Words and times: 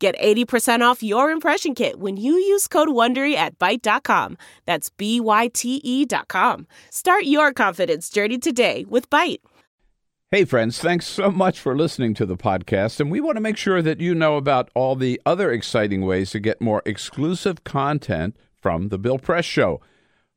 Get 0.00 0.18
80% 0.18 0.80
off 0.80 1.02
your 1.02 1.30
impression 1.30 1.74
kit 1.74 2.00
when 2.00 2.16
you 2.16 2.32
use 2.32 2.66
code 2.66 2.88
WONDERY 2.88 3.34
at 3.34 3.58
Byte.com. 3.58 4.38
That's 4.64 4.88
B-Y-T-E 4.88 6.06
dot 6.06 6.26
com. 6.28 6.66
Start 6.88 7.24
your 7.24 7.52
confidence 7.52 8.08
journey 8.08 8.38
today 8.38 8.86
with 8.88 9.10
Byte. 9.10 9.40
Hey, 10.30 10.46
friends, 10.46 10.78
thanks 10.78 11.06
so 11.06 11.30
much 11.30 11.60
for 11.60 11.76
listening 11.76 12.14
to 12.14 12.24
the 12.24 12.38
podcast. 12.38 12.98
And 12.98 13.10
we 13.10 13.20
want 13.20 13.36
to 13.36 13.42
make 13.42 13.58
sure 13.58 13.82
that 13.82 14.00
you 14.00 14.14
know 14.14 14.36
about 14.36 14.70
all 14.74 14.96
the 14.96 15.20
other 15.26 15.52
exciting 15.52 16.06
ways 16.06 16.30
to 16.30 16.40
get 16.40 16.62
more 16.62 16.80
exclusive 16.86 17.64
content 17.64 18.34
from 18.54 18.88
The 18.88 18.98
Bill 18.98 19.18
Press 19.18 19.44
Show. 19.44 19.82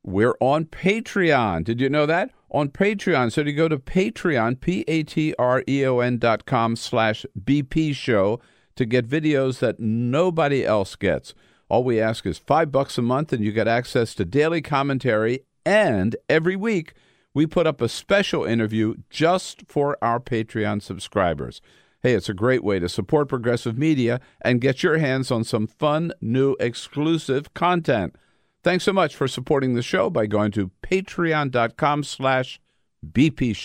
We're 0.04 0.36
on 0.42 0.66
Patreon. 0.66 1.64
Did 1.64 1.80
you 1.80 1.88
know 1.88 2.06
that? 2.06 2.32
On 2.52 2.68
Patreon. 2.68 3.32
So 3.32 3.44
to 3.44 3.54
go 3.54 3.70
to 3.70 3.78
Patreon, 3.78 4.60
P-A-T-R-E-O-N 4.60 6.18
dot 6.18 6.46
com 6.46 6.76
slash 6.76 7.26
BP 7.42 7.96
show 7.96 8.42
to 8.76 8.86
get 8.86 9.08
videos 9.08 9.60
that 9.60 9.80
nobody 9.80 10.66
else 10.66 10.96
gets. 10.96 11.34
All 11.70 11.84
we 11.84 12.00
ask 12.00 12.26
is 12.26 12.38
five 12.38 12.72
bucks 12.72 12.98
a 12.98 13.02
month, 13.02 13.34
and 13.34 13.44
you 13.44 13.52
get 13.52 13.68
access 13.68 14.14
to 14.16 14.26
daily 14.26 14.62
commentary. 14.62 15.42
And 15.66 16.16
every 16.30 16.56
week, 16.56 16.94
we 17.34 17.48
put 17.48 17.66
up 17.68 17.82
a 17.82 17.90
special 17.90 18.44
interview 18.44 18.96
just 19.10 19.64
for 19.68 19.98
our 20.02 20.20
Patreon 20.20 20.82
subscribers. 20.82 21.62
Hey, 22.02 22.14
it's 22.14 22.30
a 22.30 22.34
great 22.34 22.64
way 22.64 22.80
to 22.80 22.90
support 22.90 23.30
progressive 23.30 23.78
media 23.78 24.20
and 24.42 24.60
get 24.60 24.84
your 24.84 24.98
hands 24.98 25.32
on 25.32 25.44
some 25.46 25.68
fun, 25.68 26.12
new, 26.20 26.56
exclusive 26.60 27.54
content. 27.54 28.16
Thanks 28.62 28.84
so 28.84 28.94
much 28.94 29.16
for 29.16 29.28
supporting 29.28 29.74
the 29.74 29.82
show 29.82 30.10
by 30.10 30.26
going 30.26 30.52
to 30.52 30.72
patreon.com 30.84 32.04
slash 32.04 32.60
BP 33.06 33.56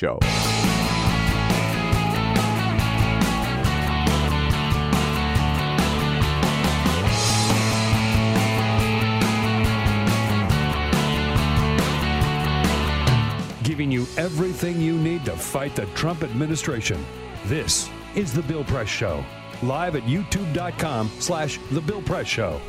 giving 13.79 13.93
you 13.93 14.09
everything 14.17 14.81
you 14.81 14.99
need 14.99 15.25
to 15.25 15.31
fight 15.31 15.77
the 15.77 15.87
Trump 15.95 16.25
administration. 16.25 17.01
This 17.45 17.89
is 18.17 18.33
The 18.33 18.43
Bill 18.43 18.65
Press 18.65 18.89
Show, 18.89 19.25
live 19.63 19.95
at 19.95 20.03
youtube.com 20.03 21.09
slash 21.21 21.61
The 21.71 21.81
Bill 21.81 22.03
Press 22.03 22.27
Show. 22.27 22.61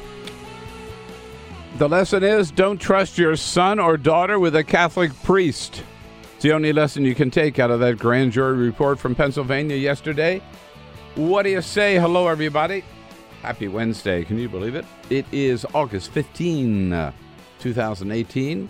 The 1.80 1.90
lesson 1.90 2.22
is 2.22 2.52
don't 2.52 2.80
trust 2.80 3.18
your 3.18 3.36
son 3.36 3.80
or 3.80 3.98
daughter 3.98 4.38
with 4.38 4.56
a 4.56 4.64
Catholic 4.64 5.12
priest. 5.24 5.82
It's 6.36 6.44
the 6.44 6.54
only 6.54 6.74
lesson 6.74 7.06
you 7.06 7.16
can 7.16 7.32
take 7.32 7.58
out 7.58 7.72
of 7.72 7.80
that 7.80 7.98
grand 7.98 8.32
jury 8.32 8.58
report 8.58 9.00
from 9.00 9.16
Pennsylvania 9.16 9.78
yesterday. 9.78 10.44
What 11.16 11.42
do 11.42 11.50
you 11.50 11.64
say? 11.64 11.96
Hello, 11.96 12.28
everybody. 12.28 12.84
Happy 13.42 13.68
Wednesday. 13.68 14.24
Can 14.26 14.38
you 14.38 14.48
believe 14.48 14.76
it? 14.76 14.86
It 15.10 15.26
is 15.32 15.66
August 15.74 16.12
15, 16.12 16.94
uh, 16.94 17.12
2018. 17.58 18.70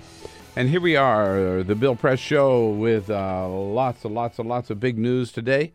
And 0.60 0.70
here 0.70 0.82
we 0.82 0.98
are, 0.98 1.64
the 1.64 1.74
Bill 1.74 1.96
Press 1.96 2.20
Show, 2.20 2.68
with 2.68 3.10
uh, 3.10 3.48
lots 3.48 4.04
and 4.04 4.14
lots 4.14 4.40
and 4.40 4.50
lots 4.50 4.70
of 4.70 4.78
big 4.78 4.98
news 4.98 5.32
today 5.32 5.72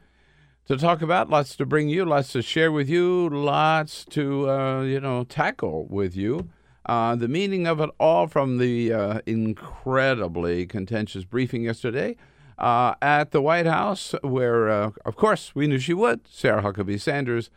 to 0.66 0.76
talk 0.76 1.00
about, 1.00 1.30
lots 1.30 1.56
to 1.56 1.64
bring 1.64 1.88
you, 1.88 2.04
lots 2.04 2.32
to 2.32 2.42
share 2.42 2.70
with 2.70 2.86
you, 2.86 3.30
lots 3.30 4.04
to, 4.10 4.50
uh, 4.50 4.82
you 4.82 5.00
know, 5.00 5.24
tackle 5.24 5.86
with 5.86 6.14
you. 6.14 6.50
Uh, 6.84 7.16
the 7.16 7.28
meaning 7.28 7.66
of 7.66 7.80
it 7.80 7.88
all 7.98 8.26
from 8.26 8.58
the 8.58 8.92
uh, 8.92 9.20
incredibly 9.24 10.66
contentious 10.66 11.24
briefing 11.24 11.62
yesterday 11.62 12.14
uh, 12.58 12.94
at 13.00 13.30
the 13.30 13.40
White 13.40 13.64
House, 13.64 14.14
where, 14.20 14.68
uh, 14.68 14.90
of 15.06 15.16
course, 15.16 15.54
we 15.54 15.66
knew 15.66 15.78
she 15.78 15.94
would, 15.94 16.28
Sarah 16.28 16.62
Huckabee 16.62 17.00
Sanders, 17.00 17.48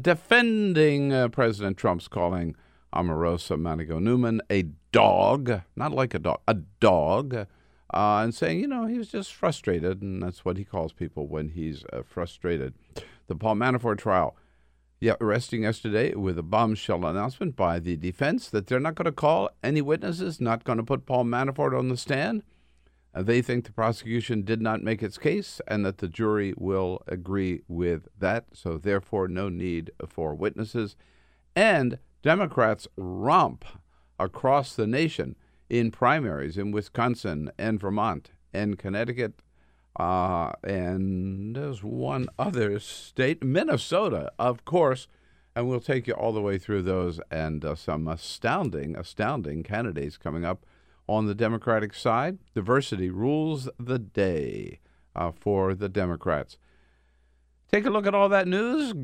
defending 0.00 1.28
President 1.30 1.76
Trump's 1.76 2.06
calling 2.06 2.54
Omarosa 2.94 3.58
Manigault 3.58 4.00
Newman 4.00 4.40
a 4.48 4.62
dog, 4.98 5.62
not 5.76 5.92
like 5.92 6.14
a 6.14 6.18
dog, 6.18 6.40
a 6.48 6.54
dog, 6.54 7.34
uh, 7.34 7.46
and 8.22 8.34
saying, 8.34 8.60
you 8.60 8.66
know, 8.66 8.86
he 8.86 8.98
was 8.98 9.08
just 9.08 9.32
frustrated, 9.32 10.02
and 10.02 10.22
that's 10.22 10.44
what 10.44 10.56
he 10.56 10.64
calls 10.64 10.92
people 10.92 11.26
when 11.26 11.50
he's 11.50 11.84
uh, 11.92 12.02
frustrated. 12.02 12.74
The 13.28 13.36
Paul 13.36 13.54
Manafort 13.54 13.98
trial, 13.98 14.36
yeah, 15.00 15.14
arresting 15.20 15.62
yesterday 15.62 16.14
with 16.14 16.38
a 16.38 16.42
bombshell 16.42 17.06
announcement 17.06 17.54
by 17.54 17.78
the 17.78 17.96
defense 17.96 18.50
that 18.50 18.66
they're 18.66 18.80
not 18.80 18.96
going 18.96 19.06
to 19.06 19.12
call 19.12 19.50
any 19.62 19.80
witnesses, 19.80 20.40
not 20.40 20.64
going 20.64 20.78
to 20.78 20.84
put 20.84 21.06
Paul 21.06 21.24
Manafort 21.24 21.78
on 21.78 21.88
the 21.88 21.96
stand. 21.96 22.42
Uh, 23.14 23.22
they 23.22 23.40
think 23.40 23.64
the 23.64 23.72
prosecution 23.72 24.42
did 24.42 24.60
not 24.60 24.82
make 24.82 25.02
its 25.02 25.16
case 25.16 25.60
and 25.68 25.84
that 25.86 25.98
the 25.98 26.08
jury 26.08 26.52
will 26.56 27.02
agree 27.06 27.62
with 27.68 28.08
that. 28.18 28.46
So, 28.52 28.76
therefore, 28.76 29.28
no 29.28 29.48
need 29.48 29.92
for 30.08 30.34
witnesses. 30.34 30.96
And 31.54 31.98
Democrats 32.22 32.88
romp 32.96 33.64
across 34.18 34.74
the 34.74 34.86
nation 34.86 35.36
in 35.68 35.90
primaries 35.90 36.56
in 36.56 36.70
Wisconsin 36.70 37.50
and 37.58 37.80
Vermont 37.80 38.30
and 38.52 38.78
Connecticut. 38.78 39.42
Uh, 39.98 40.52
and 40.62 41.56
there's 41.56 41.82
one 41.82 42.28
other 42.38 42.78
state, 42.78 43.42
Minnesota, 43.42 44.32
of 44.38 44.64
course. 44.64 45.08
And 45.56 45.68
we'll 45.68 45.80
take 45.80 46.06
you 46.06 46.14
all 46.14 46.32
the 46.32 46.40
way 46.40 46.56
through 46.56 46.82
those 46.82 47.20
and 47.30 47.64
uh, 47.64 47.74
some 47.74 48.06
astounding, 48.06 48.96
astounding 48.96 49.64
candidates 49.64 50.16
coming 50.16 50.44
up 50.44 50.64
on 51.08 51.26
the 51.26 51.34
Democratic 51.34 51.94
side. 51.94 52.38
Diversity 52.54 53.10
rules 53.10 53.68
the 53.78 53.98
day 53.98 54.78
uh, 55.16 55.32
for 55.32 55.74
the 55.74 55.88
Democrats. 55.88 56.58
Take 57.70 57.86
a 57.86 57.90
look 57.90 58.06
at 58.06 58.14
all 58.14 58.28
that 58.28 58.46
news 58.46 58.94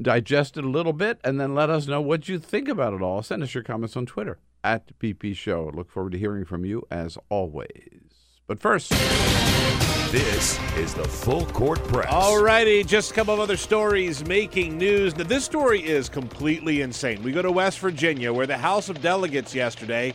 digest 0.00 0.56
it 0.56 0.64
a 0.64 0.68
little 0.68 0.92
bit, 0.92 1.20
and 1.24 1.40
then 1.40 1.54
let 1.54 1.70
us 1.70 1.86
know 1.86 2.00
what 2.00 2.28
you 2.28 2.38
think 2.38 2.68
about 2.68 2.94
it 2.94 3.02
all. 3.02 3.22
Send 3.22 3.42
us 3.42 3.54
your 3.54 3.64
comments 3.64 3.96
on 3.96 4.06
Twitter 4.06 4.38
at 4.64 4.98
BP 4.98 5.34
Show. 5.36 5.70
Look 5.74 5.90
forward 5.90 6.12
to 6.12 6.18
hearing 6.18 6.44
from 6.44 6.64
you 6.64 6.86
as 6.90 7.18
always. 7.28 8.00
But 8.46 8.60
first, 8.60 8.92
This 10.10 10.58
is 10.78 10.94
the 10.94 11.04
Full 11.04 11.44
Court 11.44 11.84
Press. 11.84 12.08
All 12.10 12.42
righty, 12.42 12.82
just 12.82 13.10
a 13.10 13.14
couple 13.14 13.34
of 13.34 13.40
other 13.40 13.58
stories 13.58 14.26
making 14.26 14.78
news. 14.78 15.14
Now, 15.14 15.24
this 15.24 15.44
story 15.44 15.84
is 15.84 16.08
completely 16.08 16.80
insane. 16.80 17.22
We 17.22 17.30
go 17.30 17.42
to 17.42 17.52
West 17.52 17.78
Virginia, 17.80 18.32
where 18.32 18.46
the 18.46 18.56
House 18.56 18.88
of 18.88 19.02
Delegates 19.02 19.54
yesterday 19.54 20.14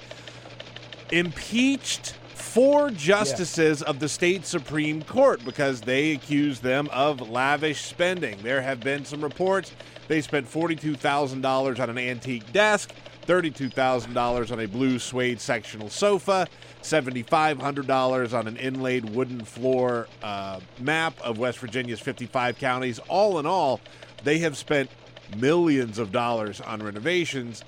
impeached 1.12 2.16
four 2.54 2.92
justices 2.92 3.82
of 3.82 4.00
the 4.00 4.08
state 4.08 4.46
Supreme 4.46 5.02
Court 5.02 5.44
because 5.44 5.82
they 5.82 6.12
accused 6.12 6.62
them 6.62 6.88
of 6.92 7.28
lavish 7.28 7.82
spending. 7.82 8.38
There 8.44 8.62
have 8.62 8.80
been 8.80 9.06
some 9.06 9.24
reports 9.24 9.72
they 10.08 10.22
spent 10.22 10.48
$42,000 10.48 11.80
on 11.80 11.90
an 11.90 11.98
antique 11.98 12.52
desk, 12.54 12.94
$32,000 13.26 14.52
on 14.52 14.60
a 14.60 14.68
blue 14.68 15.00
suede 15.00 15.42
sectional 15.42 15.90
sofa, 15.90 16.48
$7,500 16.84 18.38
on 18.38 18.48
an 18.48 18.58
inlaid 18.58 19.10
wooden 19.10 19.44
floor 19.44 20.08
uh, 20.22 20.60
map 20.80 21.20
of 21.22 21.40
West 21.40 21.58
Virginia's 21.58 22.02
55 22.02 22.60
counties. 22.60 23.00
All 23.08 23.40
in 23.40 23.48
all, 23.48 23.80
they 24.24 24.38
have 24.40 24.58
spent 24.58 24.92
millions 25.38 25.98
of 25.98 26.12
dollars 26.12 26.62
on 26.62 26.84
renovations. 26.84 27.64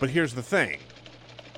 But 0.00 0.10
here's 0.10 0.34
the 0.34 0.42
thing 0.42 0.80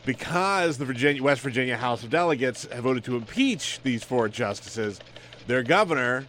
because 0.05 0.79
the 0.79 0.85
Virginia 0.85 1.23
West 1.23 1.41
Virginia 1.43 1.77
House 1.77 2.03
of 2.03 2.11
Delegates 2.11 2.67
have 2.73 2.85
voted 2.85 3.05
to 3.05 3.17
impeach 3.17 3.81
these 3.83 4.03
four 4.05 4.29
justices, 4.29 5.01
their 5.47 5.63
governor 5.63 6.27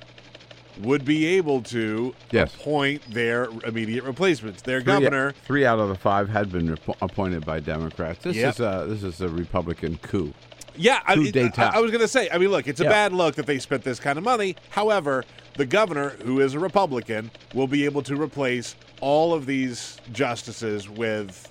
would 0.82 1.06
be 1.06 1.26
able 1.26 1.62
to 1.62 2.14
Yes. 2.32 2.54
appoint 2.54 3.02
their 3.14 3.46
immediate 3.66 4.04
replacements. 4.04 4.62
Their 4.62 4.82
three, 4.82 4.86
governor, 4.86 5.34
three 5.46 5.66
out 5.66 5.80
of 5.80 5.88
the 5.88 5.96
five 5.96 6.28
had 6.30 6.52
been 6.52 6.70
rep- 6.72 6.98
appointed 7.02 7.46
by 7.46 7.62
Democrats. 7.62 8.24
This 8.24 8.36
Yep. 8.36 8.54
is 8.56 8.60
a 8.60 8.86
this 8.90 9.04
is 9.04 9.22
a 9.22 9.30
Republican 9.30 9.98
coup. 10.02 10.34
yeah, 10.76 11.00
I, 11.08 11.16
coup 11.16 11.24
it- 11.24 11.32
d'etat. 11.34 11.72
I, 11.74 11.78
I 11.78 11.80
was 11.80 11.92
going 11.92 12.02
to 12.02 12.08
say. 12.10 12.30
I 12.30 12.38
mean, 12.38 12.50
look, 12.50 12.68
it's 12.68 12.82
a 12.82 12.84
Yeah. 12.84 12.90
bad 12.90 13.14
look 13.14 13.36
that 13.36 13.46
they 13.46 13.58
spent 13.60 13.84
this 13.86 14.00
kind 14.02 14.18
of 14.18 14.26
money. 14.26 14.58
However, 14.72 15.24
the 15.56 15.66
governor, 15.66 16.10
who 16.26 16.42
is 16.42 16.54
a 16.54 16.60
Republican, 16.60 17.32
will 17.54 17.68
be 17.68 17.86
able 17.86 18.02
to 18.02 18.22
replace 18.22 18.76
all 19.00 19.34
of 19.34 19.46
these 19.46 19.98
justices 20.12 20.90
with 20.90 21.48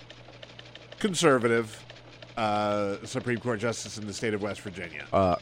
conservative 0.99 1.84
uh, 2.37 2.97
Supreme 3.05 3.39
Court 3.39 3.61
justice 3.61 3.99
in 3.99 4.07
the 4.07 4.13
state 4.13 4.35
of 4.35 4.43
West 4.43 4.61
Virginia. 4.61 5.05
Uh, 5.13 5.37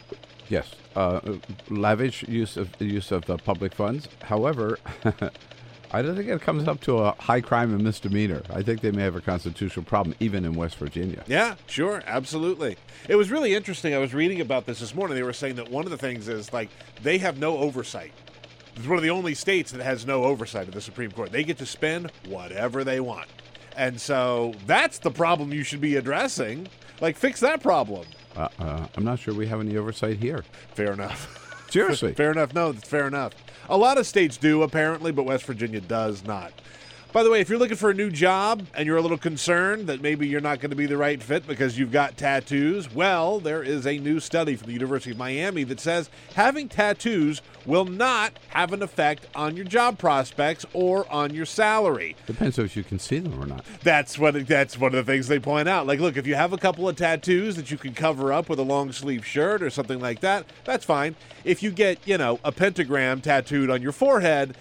yes, 0.49 0.75
uh, 0.97 1.21
lavish 1.69 2.23
use 2.25 2.57
of 2.57 2.69
use 2.81 3.13
of 3.13 3.29
uh, 3.29 3.37
public 3.39 3.75
funds. 3.75 4.09
However, 4.23 4.79
I 5.95 6.01
don't 6.01 6.17
think 6.17 6.29
it 6.29 6.41
comes 6.41 6.67
up 6.67 6.81
to 6.83 6.99
a 6.99 7.13
high 7.19 7.43
crime 7.43 7.75
and 7.75 7.85
misdemeanor. 7.85 8.43
I 8.51 8.63
think 8.63 8.81
they 8.81 8.91
may 8.91 9.03
have 9.03 9.15
a 9.17 9.21
constitutional 9.21 9.85
problem 9.85 10.17
even 10.21 10.45
in 10.45 10.55
West 10.55 10.77
Virginia. 10.77 11.23
Yeah, 11.27 11.57
sure, 11.67 12.03
absolutely. 12.07 12.77
It 13.09 13.17
was 13.17 13.31
really 13.31 13.55
interesting. 13.55 13.93
I 13.95 13.99
was 13.99 14.15
reading 14.15 14.41
about 14.41 14.65
this 14.65 14.81
this 14.81 14.95
morning. 14.95 15.17
They 15.17 15.23
were 15.23 15.35
saying 15.35 15.57
that 15.57 15.71
one 15.71 15.85
of 15.85 15.91
the 15.91 15.99
things 15.99 16.29
is 16.29 16.53
like 16.53 16.71
they 17.03 17.19
have 17.19 17.39
no 17.39 17.59
oversight. 17.59 18.13
It's 18.75 18.87
one 18.87 18.97
of 18.97 19.03
the 19.03 19.11
only 19.11 19.35
states 19.35 19.71
that 19.73 19.83
has 19.83 20.07
no 20.07 20.25
oversight 20.25 20.67
of 20.67 20.73
the 20.73 20.81
Supreme 20.81 21.11
Court. 21.11 21.31
They 21.31 21.45
get 21.45 21.59
to 21.59 21.67
spend 21.67 22.11
whatever 22.27 22.85
they 22.85 23.01
want. 23.01 23.29
And 23.77 24.01
so 24.01 24.55
that's 24.67 24.99
the 24.99 25.11
problem 25.11 25.53
you 25.53 25.63
should 25.63 25.81
be 25.81 25.97
addressing. 25.97 26.69
Like, 27.01 27.17
fix 27.17 27.41
that 27.41 27.63
problem. 27.63 28.07
Uh, 28.37 28.49
uh, 28.59 28.87
I'm 28.97 29.05
not 29.05 29.19
sure 29.19 29.35
we 29.35 29.47
have 29.47 29.61
any 29.61 29.77
oversight 29.77 30.19
here. 30.19 30.45
Fair 30.75 30.93
enough. 30.93 31.39
Seriously. 31.71 32.13
fair 32.13 32.31
enough. 32.31 32.55
No, 32.55 32.73
that's 32.73 32.89
fair 32.89 33.07
enough. 33.07 33.33
A 33.69 33.77
lot 33.77 33.97
of 33.97 34.07
states 34.07 34.37
do, 34.37 34.63
apparently, 34.63 35.11
but 35.13 35.25
West 35.25 35.45
Virginia 35.45 35.81
does 35.81 36.25
not. 36.25 36.53
By 37.13 37.23
the 37.23 37.31
way, 37.31 37.43
if 37.43 37.51
you're 37.51 37.59
looking 37.59 37.77
for 37.77 37.91
a 37.91 37.95
new 37.95 38.11
job 38.11 38.67
and 38.75 38.87
you're 38.87 38.97
a 38.97 39.03
little 39.03 39.19
concerned 39.19 39.87
that 39.89 40.01
maybe 40.01 40.27
you're 40.27 40.41
not 40.41 40.61
going 40.61 40.71
to 40.71 40.77
be 40.77 40.87
the 40.87 40.97
right 40.97 41.23
fit 41.23 41.47
because 41.47 41.79
you've 41.79 41.93
got 41.93 42.17
tattoos, 42.17 42.91
well, 42.95 43.39
there 43.39 43.63
is 43.63 43.87
a 43.87 43.99
new 43.99 44.19
study 44.19 44.57
from 44.57 44.69
the 44.69 44.73
University 44.73 45.11
of 45.11 45.19
Miami 45.19 45.63
that 45.65 45.79
says 45.79 46.09
having 46.35 46.71
tattoos 46.71 47.43
will 47.67 47.85
not 47.85 48.39
have 48.49 48.73
an 48.73 48.83
effect 48.83 49.27
on 49.35 49.57
your 49.57 49.67
job 49.67 49.99
prospects 49.99 50.65
or 50.73 51.07
on 51.13 51.35
your 51.35 51.45
salary. 51.45 52.17
Depends 52.27 52.59
if 52.59 52.79
you 52.79 52.83
can 52.83 52.99
see 52.99 53.19
them 53.19 53.39
or 53.39 53.45
not. 53.45 53.63
That's 53.83 54.19
what 54.19 54.47
that's 54.47 54.79
one 54.79 54.95
of 54.95 55.05
the 55.05 55.13
things 55.13 55.29
they 55.29 55.39
point 55.39 55.69
out. 55.69 55.87
Like, 55.87 56.01
look, 56.01 56.17
if 56.17 56.27
you 56.27 56.35
have 56.35 56.55
a 56.55 56.59
couple 56.59 56.89
of 56.89 56.97
tattoos 56.97 57.57
that 57.57 57.71
you 57.71 57.77
can 57.77 57.93
cover 57.93 58.33
up 58.33 58.49
with 58.49 58.59
a 58.59 58.65
long 58.65 58.91
sleeve 58.91 59.27
shirt 59.27 59.63
or 59.63 59.69
something 59.69 60.01
like 60.01 60.21
that, 60.21 60.47
that's 60.65 60.87
fine. 60.87 61.17
If 61.45 61.63
you 61.63 61.73
get, 61.73 61.99
you 62.09 62.17
know, 62.17 62.41
a 62.43 62.53
pentagram 62.53 63.21
tattooed 63.21 63.69
on 63.69 63.83
your 63.83 63.93
forehead, 63.93 64.57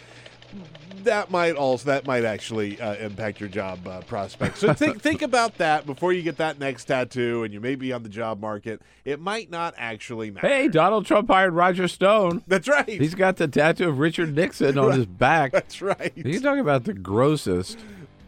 that 1.06 1.32
might 1.32 1.56
also 1.56 1.86
that 1.86 2.06
might 2.06 2.24
actually 2.26 2.80
uh, 2.80 2.96
impact 2.96 3.40
your 3.40 3.50
job 3.50 3.88
uh, 3.88 4.02
prospects. 4.02 4.60
So 4.60 4.74
think 4.74 5.02
think 5.02 5.22
about 5.22 5.58
that 5.58 5.86
before 5.86 6.14
you 6.14 6.22
get 6.22 6.38
that 6.38 6.60
next 6.60 6.86
tattoo, 6.86 7.44
and 7.44 7.54
you 7.54 7.60
may 7.60 7.76
be 7.76 7.92
on 7.94 8.04
the 8.04 8.10
job 8.10 8.40
market. 8.42 8.82
It 9.06 9.20
might 9.20 9.50
not 9.50 9.74
actually 9.78 10.32
matter. 10.32 10.48
Hey, 10.48 10.68
Donald 10.68 11.06
Trump 11.06 11.28
hired 11.30 11.54
Roger 11.54 11.88
Stone. 11.88 12.44
that's 12.48 12.68
right. 12.68 12.88
He's 12.88 13.16
got 13.16 13.38
the 13.38 13.48
tattoo 13.48 13.90
of 13.90 14.00
Richard 14.00 14.36
Nixon 14.36 14.78
on 14.78 14.92
his 14.94 15.06
back. 15.06 15.52
that's 15.54 15.82
right. 15.82 16.14
You 16.16 16.40
talk 16.40 16.60
about 16.60 16.84
the 16.84 16.94
grossest, 16.94 17.80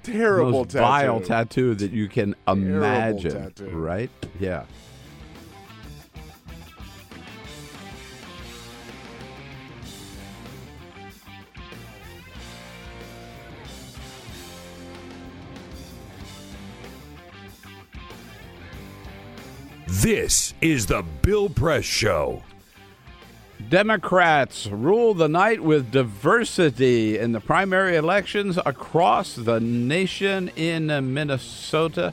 Terrible 0.03 0.51
most 0.51 0.71
tattoo. 0.71 0.79
vile 0.79 1.21
tattoo 1.21 1.75
that 1.75 1.91
you 1.91 2.07
can 2.07 2.35
imagine, 2.47 3.31
tattoo. 3.31 3.69
right? 3.69 4.09
Yeah. 4.39 4.63
This 20.01 20.55
is 20.59 20.87
the 20.87 21.05
Bill 21.21 21.49
Press 21.49 21.85
Show. 21.85 22.41
Democrats 23.69 24.65
rule 24.65 25.13
the 25.13 25.29
night 25.29 25.61
with 25.63 25.91
diversity 25.91 27.19
in 27.19 27.31
the 27.31 27.39
primary 27.39 27.95
elections 27.95 28.57
across 28.65 29.35
the 29.35 29.59
nation 29.59 30.49
in 30.55 30.87
Minnesota, 31.13 32.11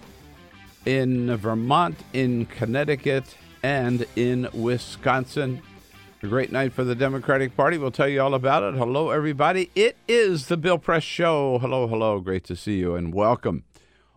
in 0.85 1.35
Vermont, 1.37 1.97
in 2.12 2.44
Connecticut, 2.44 3.35
and 3.62 4.05
in 4.15 4.50
Wisconsin. 4.53 5.62
A 6.23 6.26
great 6.26 6.53
night 6.53 6.75
for 6.75 6.85
the 6.85 6.94
Democratic 6.94 7.56
Party. 7.56 7.79
We'll 7.79 7.91
tell 7.91 8.09
you 8.09 8.21
all 8.21 8.35
about 8.35 8.62
it. 8.62 8.75
Hello, 8.76 9.09
everybody. 9.09 9.71
It 9.75 9.97
is 10.06 10.49
the 10.49 10.59
Bill 10.59 10.76
Press 10.76 11.03
Show. 11.03 11.59
Hello, 11.59 11.87
hello. 11.87 12.21
Great 12.21 12.44
to 12.44 12.56
see 12.56 12.76
you 12.76 12.94
and 12.94 13.15
welcome 13.15 13.65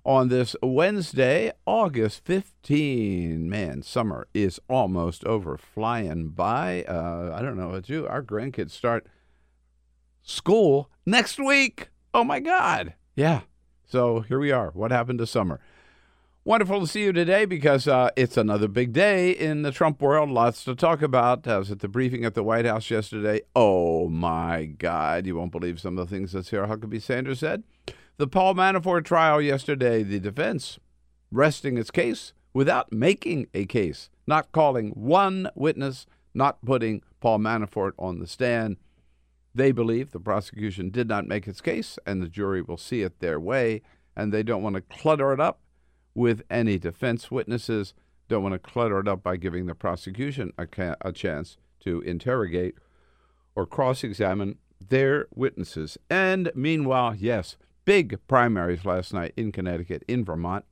on 0.05 0.27
this 0.27 0.55
Wednesday, 0.61 1.51
August 1.65 2.25
15. 2.25 3.49
Man, 3.49 3.81
summer 3.81 4.27
is 4.33 4.59
almost 4.67 5.23
over, 5.25 5.57
flying 5.57 6.29
by. 6.29 6.83
Uh, 6.83 7.33
I 7.33 7.41
don't 7.41 7.57
know 7.57 7.69
about 7.69 7.89
you. 7.89 8.07
Our 8.07 8.21
grandkids 8.21 8.71
start 8.71 9.07
school 10.21 10.89
next 11.05 11.39
week. 11.39 11.89
Oh 12.13 12.23
my 12.23 12.39
God. 12.39 12.93
Yeah. 13.15 13.41
So 13.85 14.21
here 14.21 14.39
we 14.39 14.51
are. 14.51 14.71
What 14.71 14.91
happened 14.91 15.19
to 15.19 15.27
summer? 15.27 15.59
Wonderful 16.45 16.81
to 16.81 16.87
see 16.87 17.03
you 17.03 17.13
today 17.13 17.45
because 17.45 17.87
uh, 17.87 18.09
it's 18.17 18.35
another 18.35 18.67
big 18.67 18.91
day 18.91 19.31
in 19.31 19.61
the 19.61 19.71
Trump 19.71 20.01
world. 20.01 20.29
Lots 20.29 20.65
to 20.65 20.75
talk 20.75 21.01
about. 21.01 21.47
I 21.47 21.57
was 21.57 21.71
at 21.71 21.79
the 21.79 21.87
briefing 21.87 22.25
at 22.25 22.33
the 22.33 22.43
White 22.43 22.65
House 22.65 22.91
yesterday. 22.91 23.41
Oh 23.55 24.09
my 24.09 24.65
God. 24.65 25.25
You 25.25 25.37
won't 25.37 25.53
believe 25.53 25.79
some 25.79 25.97
of 25.97 26.09
the 26.09 26.13
things 26.13 26.33
that 26.33 26.45
Sarah 26.45 26.67
Huckabee 26.67 27.01
Sanders 27.01 27.39
said. 27.39 27.63
The 28.17 28.27
Paul 28.27 28.53
Manafort 28.53 29.05
trial 29.05 29.41
yesterday, 29.41 30.03
the 30.03 30.19
defense 30.19 30.77
resting 31.31 31.79
its 31.79 31.89
case 31.89 32.33
without 32.53 32.93
making 32.93 33.47
a 33.55 33.65
case, 33.65 34.11
not 34.27 34.51
calling 34.51 34.91
one 34.91 35.49
witness, 35.55 36.05
not 36.31 36.63
putting 36.63 37.01
Paul 37.21 37.39
Manafort 37.39 37.93
on 37.97 38.19
the 38.19 38.27
stand. 38.27 38.77
They 39.55 39.71
believe 39.71 40.11
the 40.11 40.19
prosecution 40.19 40.91
did 40.91 41.07
not 41.07 41.27
make 41.27 41.47
its 41.47 41.59
case, 41.59 41.97
and 42.05 42.21
the 42.21 42.27
jury 42.27 42.61
will 42.61 42.77
see 42.77 43.01
it 43.01 43.19
their 43.19 43.39
way, 43.39 43.81
and 44.15 44.31
they 44.31 44.43
don't 44.43 44.61
want 44.61 44.75
to 44.75 44.81
clutter 44.81 45.33
it 45.33 45.39
up 45.39 45.59
with 46.13 46.43
any 46.51 46.77
defense 46.77 47.31
witnesses, 47.31 47.95
don't 48.29 48.43
want 48.43 48.53
to 48.53 48.59
clutter 48.59 48.99
it 48.99 49.07
up 49.07 49.23
by 49.23 49.37
giving 49.37 49.65
the 49.65 49.73
prosecution 49.73 50.53
a, 50.57 50.67
ca- 50.67 50.95
a 51.01 51.11
chance 51.11 51.57
to 51.79 52.01
interrogate 52.01 52.75
or 53.55 53.65
cross 53.65 54.03
examine 54.03 54.59
their 54.79 55.25
witnesses. 55.33 55.97
And 56.11 56.51
meanwhile, 56.53 57.15
yes, 57.15 57.57
big 57.85 58.19
primaries 58.27 58.85
last 58.85 59.13
night 59.13 59.33
in 59.35 59.51
Connecticut, 59.51 60.03
in 60.07 60.23
Vermont, 60.23 60.65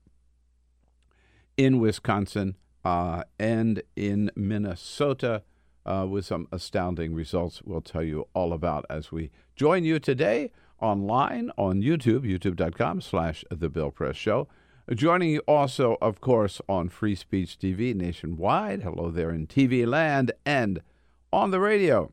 in 1.57 1.79
Wisconsin, 1.79 2.55
uh, 2.83 3.23
and 3.39 3.83
in 3.95 4.31
Minnesota. 4.35 5.43
Uh, 5.83 6.05
with 6.07 6.23
some 6.23 6.47
astounding 6.51 7.11
results 7.11 7.63
we'll 7.63 7.81
tell 7.81 8.03
you 8.03 8.27
all 8.35 8.53
about 8.53 8.85
as 8.87 9.11
we 9.11 9.31
join 9.55 9.83
you 9.83 9.97
today 9.97 10.51
online 10.79 11.51
on 11.57 11.81
YouTube, 11.81 12.21
youtube.com 12.21 13.01
slash 13.01 13.43
The 13.49 13.69
Bill 13.69 13.91
Press 13.91 14.15
Show. 14.15 14.47
Joining 14.93 15.29
you 15.29 15.39
also, 15.47 15.97
of 16.01 16.19
course, 16.19 16.59
on 16.67 16.89
Free 16.89 17.15
Speech 17.15 17.57
TV 17.57 17.95
nationwide. 17.95 18.81
Hello 18.81 19.09
there 19.09 19.29
in 19.31 19.47
TV 19.47 19.87
land 19.87 20.33
and 20.45 20.81
on 21.31 21.51
the 21.51 21.59
radio. 21.59 22.11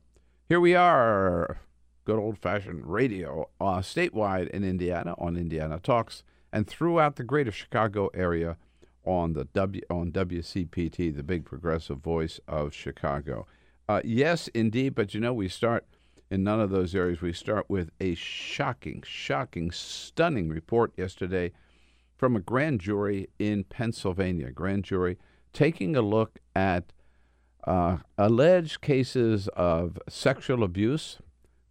Here 0.48 0.60
we 0.60 0.74
are, 0.74 1.60
good 2.08 2.18
old 2.18 2.38
fashioned 2.38 2.86
radio, 2.86 3.50
uh, 3.60 3.80
statewide 3.80 4.48
in 4.48 4.64
Indiana 4.64 5.14
on 5.18 5.36
Indiana 5.36 5.78
Talks, 5.78 6.22
and 6.50 6.66
throughout 6.66 7.16
the 7.16 7.22
greater 7.22 7.52
Chicago 7.52 8.08
area 8.14 8.56
on 9.04 9.34
the 9.34 9.44
W 9.44 9.82
on 9.90 10.10
WCPT, 10.10 11.14
the 11.14 11.22
big 11.22 11.44
progressive 11.44 11.98
voice 11.98 12.40
of 12.48 12.72
Chicago. 12.72 13.46
Uh, 13.90 14.00
yes, 14.04 14.48
indeed, 14.54 14.94
but 14.94 15.12
you 15.12 15.20
know 15.20 15.34
we 15.34 15.50
start 15.50 15.84
in 16.30 16.42
none 16.42 16.60
of 16.60 16.70
those 16.70 16.94
areas. 16.94 17.20
We 17.20 17.34
start 17.34 17.66
with 17.68 17.90
a 18.00 18.14
shocking, 18.14 19.02
shocking, 19.06 19.70
stunning 19.70 20.48
report 20.48 20.94
yesterday 20.96 21.52
from 22.16 22.36
a 22.36 22.40
grand 22.40 22.80
jury 22.80 23.28
in 23.38 23.64
Pennsylvania. 23.64 24.50
Grand 24.50 24.84
jury 24.84 25.18
taking 25.52 25.94
a 25.94 26.00
look 26.00 26.38
at 26.56 26.90
uh, 27.64 27.98
alleged 28.16 28.80
cases 28.80 29.48
of 29.48 29.98
sexual 30.08 30.64
abuse 30.64 31.18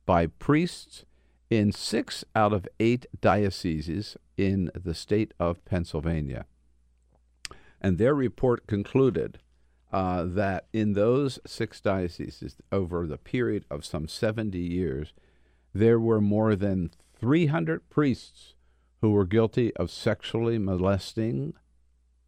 by 0.07 0.25
priests 0.25 1.05
in 1.51 1.71
six 1.71 2.25
out 2.35 2.51
of 2.51 2.67
eight 2.79 3.05
dioceses 3.21 4.17
in 4.35 4.71
the 4.73 4.95
state 4.95 5.35
of 5.39 5.63
Pennsylvania. 5.65 6.45
And 7.79 7.99
their 7.99 8.15
report 8.15 8.65
concluded 8.65 9.37
uh, 9.91 10.23
that 10.23 10.65
in 10.73 10.93
those 10.93 11.39
six 11.45 11.79
dioceses, 11.79 12.55
over 12.71 13.05
the 13.05 13.17
period 13.17 13.65
of 13.69 13.85
some 13.85 14.07
70 14.07 14.57
years, 14.57 15.13
there 15.73 15.99
were 15.99 16.19
more 16.19 16.55
than 16.55 16.89
300 17.19 17.87
priests 17.89 18.55
who 19.01 19.11
were 19.11 19.25
guilty 19.25 19.75
of 19.75 19.91
sexually 19.91 20.57
molesting 20.57 21.53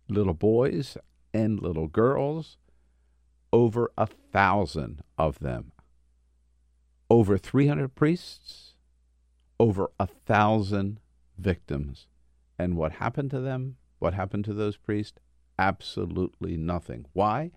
little 0.08 0.34
boys 0.34 0.98
and 1.34 1.62
little 1.62 1.88
girls, 1.88 2.58
over 3.52 3.92
a 3.98 4.06
thousand 4.06 5.02
of 5.18 5.40
them. 5.40 5.72
Over 7.10 7.38
300 7.38 7.96
priests, 7.96 8.74
over 9.60 9.92
a 10.00 10.08
thousand 10.08 11.00
victims. 11.38 12.08
And 12.58 12.78
what 12.78 12.94
happened 12.94 13.32
to 13.32 13.39
them? 13.39 13.78
What 14.00 14.13
happened 14.13 14.46
to 14.46 14.54
those 14.54 14.78
priests? 14.78 15.20
Absolutely 15.58 16.56
nothing. 16.56 17.06
Why? 17.13 17.51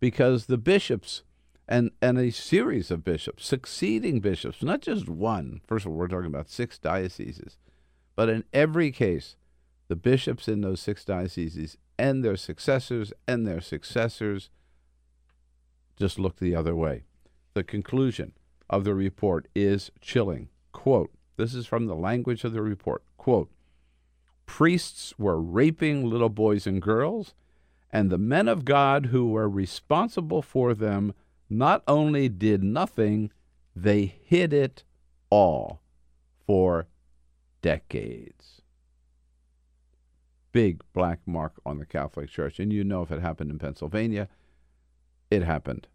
Because 0.00 0.46
the 0.46 0.58
bishops 0.58 1.22
and, 1.68 1.90
and 2.02 2.18
a 2.18 2.30
series 2.30 2.90
of 2.90 3.04
bishops, 3.04 3.46
succeeding 3.46 4.20
bishops, 4.20 4.62
not 4.62 4.80
just 4.80 5.08
one. 5.08 5.60
First 5.66 5.86
of 5.86 5.92
all, 5.92 5.98
we're 5.98 6.08
talking 6.08 6.26
about 6.26 6.50
six 6.50 6.78
dioceses. 6.78 7.58
But 8.16 8.28
in 8.28 8.44
every 8.52 8.90
case, 8.90 9.36
the 9.88 9.96
bishops 9.96 10.48
in 10.48 10.60
those 10.60 10.80
six 10.80 11.04
dioceses 11.04 11.76
and 11.98 12.24
their 12.24 12.36
successors 12.36 13.12
and 13.26 13.46
their 13.46 13.60
successors 13.60 14.50
just 15.96 16.18
look 16.18 16.38
the 16.38 16.54
other 16.54 16.74
way. 16.74 17.04
The 17.54 17.64
conclusion 17.64 18.32
of 18.74 18.82
the 18.82 18.94
report 18.94 19.46
is 19.54 19.92
chilling. 20.00 20.48
Quote 20.72 21.12
This 21.36 21.54
is 21.54 21.64
from 21.64 21.86
the 21.86 21.94
language 21.94 22.42
of 22.42 22.52
the 22.52 22.60
report. 22.60 23.04
Quote 23.16 23.48
Priests 24.46 25.14
were 25.16 25.40
raping 25.40 26.04
little 26.04 26.28
boys 26.28 26.66
and 26.66 26.82
girls, 26.82 27.34
and 27.92 28.10
the 28.10 28.18
men 28.18 28.48
of 28.48 28.64
God 28.64 29.06
who 29.06 29.28
were 29.28 29.48
responsible 29.48 30.42
for 30.42 30.74
them 30.74 31.14
not 31.48 31.84
only 31.86 32.28
did 32.28 32.64
nothing, 32.64 33.30
they 33.76 34.06
hid 34.24 34.52
it 34.52 34.82
all 35.30 35.80
for 36.44 36.88
decades. 37.62 38.60
Big 40.50 40.82
black 40.92 41.20
mark 41.26 41.60
on 41.64 41.78
the 41.78 41.86
Catholic 41.86 42.28
Church. 42.28 42.58
And 42.58 42.72
you 42.72 42.82
know 42.82 43.02
if 43.02 43.12
it 43.12 43.20
happened 43.20 43.52
in 43.52 43.58
Pennsylvania, 43.60 44.28
it 45.30 45.44
happened 45.44 45.86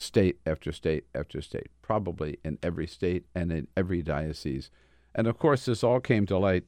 state 0.00 0.38
after 0.46 0.72
state 0.72 1.04
after 1.14 1.40
state, 1.40 1.68
probably 1.82 2.38
in 2.44 2.58
every 2.62 2.86
state 2.86 3.26
and 3.34 3.52
in 3.52 3.68
every 3.76 4.02
diocese. 4.02 4.70
And 5.14 5.26
of 5.26 5.38
course, 5.38 5.64
this 5.64 5.82
all 5.82 6.00
came 6.00 6.26
to 6.26 6.38
light 6.38 6.64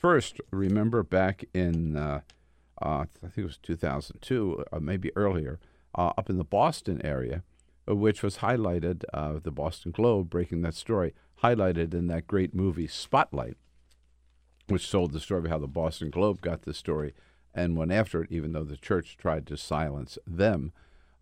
first, 0.00 0.40
remember 0.50 1.02
back 1.02 1.44
in, 1.52 1.96
uh, 1.96 2.20
uh, 2.80 3.04
I 3.04 3.06
think 3.22 3.38
it 3.38 3.44
was 3.44 3.58
2002, 3.58 4.64
uh, 4.72 4.80
maybe 4.80 5.12
earlier, 5.14 5.60
uh, 5.94 6.12
up 6.16 6.30
in 6.30 6.38
the 6.38 6.44
Boston 6.44 7.00
area, 7.04 7.42
uh, 7.88 7.94
which 7.94 8.22
was 8.22 8.38
highlighted, 8.38 9.04
uh, 9.12 9.38
the 9.42 9.50
Boston 9.50 9.92
Globe 9.92 10.30
breaking 10.30 10.62
that 10.62 10.74
story, 10.74 11.14
highlighted 11.42 11.92
in 11.92 12.06
that 12.06 12.26
great 12.26 12.54
movie 12.54 12.86
Spotlight, 12.86 13.56
which 14.68 14.90
told 14.90 15.12
the 15.12 15.20
story 15.20 15.40
of 15.40 15.50
how 15.50 15.58
the 15.58 15.66
Boston 15.66 16.10
Globe 16.10 16.40
got 16.40 16.62
the 16.62 16.74
story 16.74 17.12
and 17.54 17.76
went 17.76 17.92
after 17.92 18.22
it, 18.22 18.30
even 18.30 18.52
though 18.52 18.64
the 18.64 18.76
church 18.76 19.16
tried 19.18 19.46
to 19.48 19.56
silence 19.56 20.16
them 20.26 20.72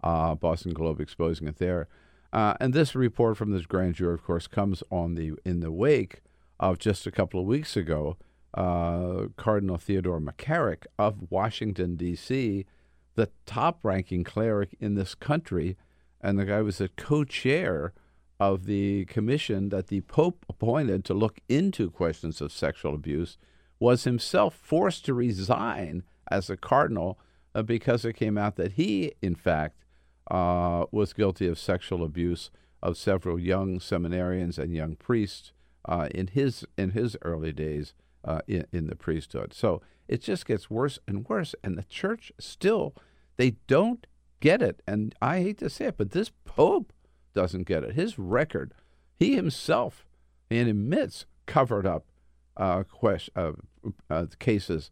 uh, 0.03 0.35
Boston 0.35 0.73
Globe 0.73 1.01
exposing 1.01 1.49
it 1.49 1.59
there. 1.59 1.89
Uh, 2.33 2.55
and 2.61 2.75
this 2.75 2.95
report 2.95 3.37
from 3.37 3.53
this 3.53 3.67
grand 3.67 3.95
jury, 3.95 4.15
of 4.15 4.23
course, 4.23 4.47
comes 4.47 4.83
on 4.91 5.15
the 5.15 5.33
in 5.45 5.61
the 5.61 5.73
wake 5.73 6.21
of 6.61 6.79
just 6.79 7.07
a 7.07 7.11
couple 7.11 7.41
of 7.41 7.47
weeks 7.47 7.77
ago, 7.77 8.17
uh, 8.55 9.27
Cardinal 9.37 9.79
Theodore 9.79 10.21
McCarrick 10.21 10.85
of 10.99 11.31
Washington 11.31 11.97
D.C., 11.97 12.67
the 13.15 13.31
top-ranking 13.47 14.25
cleric 14.25 14.77
in 14.81 14.95
this 14.95 15.15
country, 15.15 15.77
and 16.21 16.39
the 16.39 16.45
guy 16.45 16.61
was 16.61 16.81
a 16.81 16.89
co-chair 16.89 17.93
of 18.41 18.67
the 18.67 19.05
commission 19.07 19.69
that 19.71 19.89
the 19.89 20.01
Pope 20.03 20.45
appointed 20.49 21.05
to 21.05 21.15
look 21.15 21.41
into 21.49 21.91
questions 21.91 22.41
of 22.41 22.53
sexual 22.53 22.95
abuse, 22.95 23.37
was 23.81 24.05
himself 24.05 24.55
forced 24.55 25.05
to 25.05 25.15
resign 25.15 26.03
as 26.31 26.51
a 26.51 26.57
cardinal 26.57 27.19
uh, 27.55 27.63
because 27.63 28.05
it 28.05 28.15
came 28.15 28.39
out 28.39 28.57
that 28.57 28.73
he, 28.73 29.13
in 29.23 29.35
fact, 29.35 29.85
uh, 30.31 30.87
was 30.91 31.13
guilty 31.13 31.47
of 31.47 31.59
sexual 31.59 32.05
abuse 32.05 32.51
of 32.83 32.97
several 32.97 33.39
young 33.39 33.79
seminarians 33.79 34.59
and 34.59 34.75
young 34.75 34.97
priests 34.97 35.53
uh, 35.87 36.09
in 36.15 36.29
his 36.29 36.65
in 36.77 36.91
his 36.91 37.17
early 37.23 37.53
days 37.53 37.95
uh, 38.25 38.41
in, 38.47 38.67
in 38.73 38.87
the 38.87 38.97
priesthood. 38.97 39.53
So 39.55 39.81
it 40.07 40.23
just 40.23 40.47
gets 40.47 40.71
worse 40.71 40.99
and 41.07 41.29
worse, 41.29 41.55
and 41.65 41.77
the 41.77 41.85
church 41.85 42.33
still 42.39 42.95
they 43.37 43.57
don't 43.67 44.07
get 44.41 44.63
it. 44.63 44.83
And 44.87 45.15
I 45.23 45.41
hate 45.41 45.59
to 45.59 45.71
say 45.71 45.87
it, 45.87 45.97
but 45.97 46.11
this 46.11 46.31
pope 46.45 46.93
doesn't 47.35 47.67
get 47.67 47.85
it. 47.85 47.95
His 47.95 48.19
record, 48.19 48.75
he 49.17 49.35
himself, 49.35 50.07
and 50.51 50.69
admits 50.69 51.25
covered 51.47 51.87
up 51.87 52.05
uh, 52.57 52.83
quest- 52.83 53.31
uh, 53.37 53.53
uh, 54.11 54.27
cases 54.39 54.91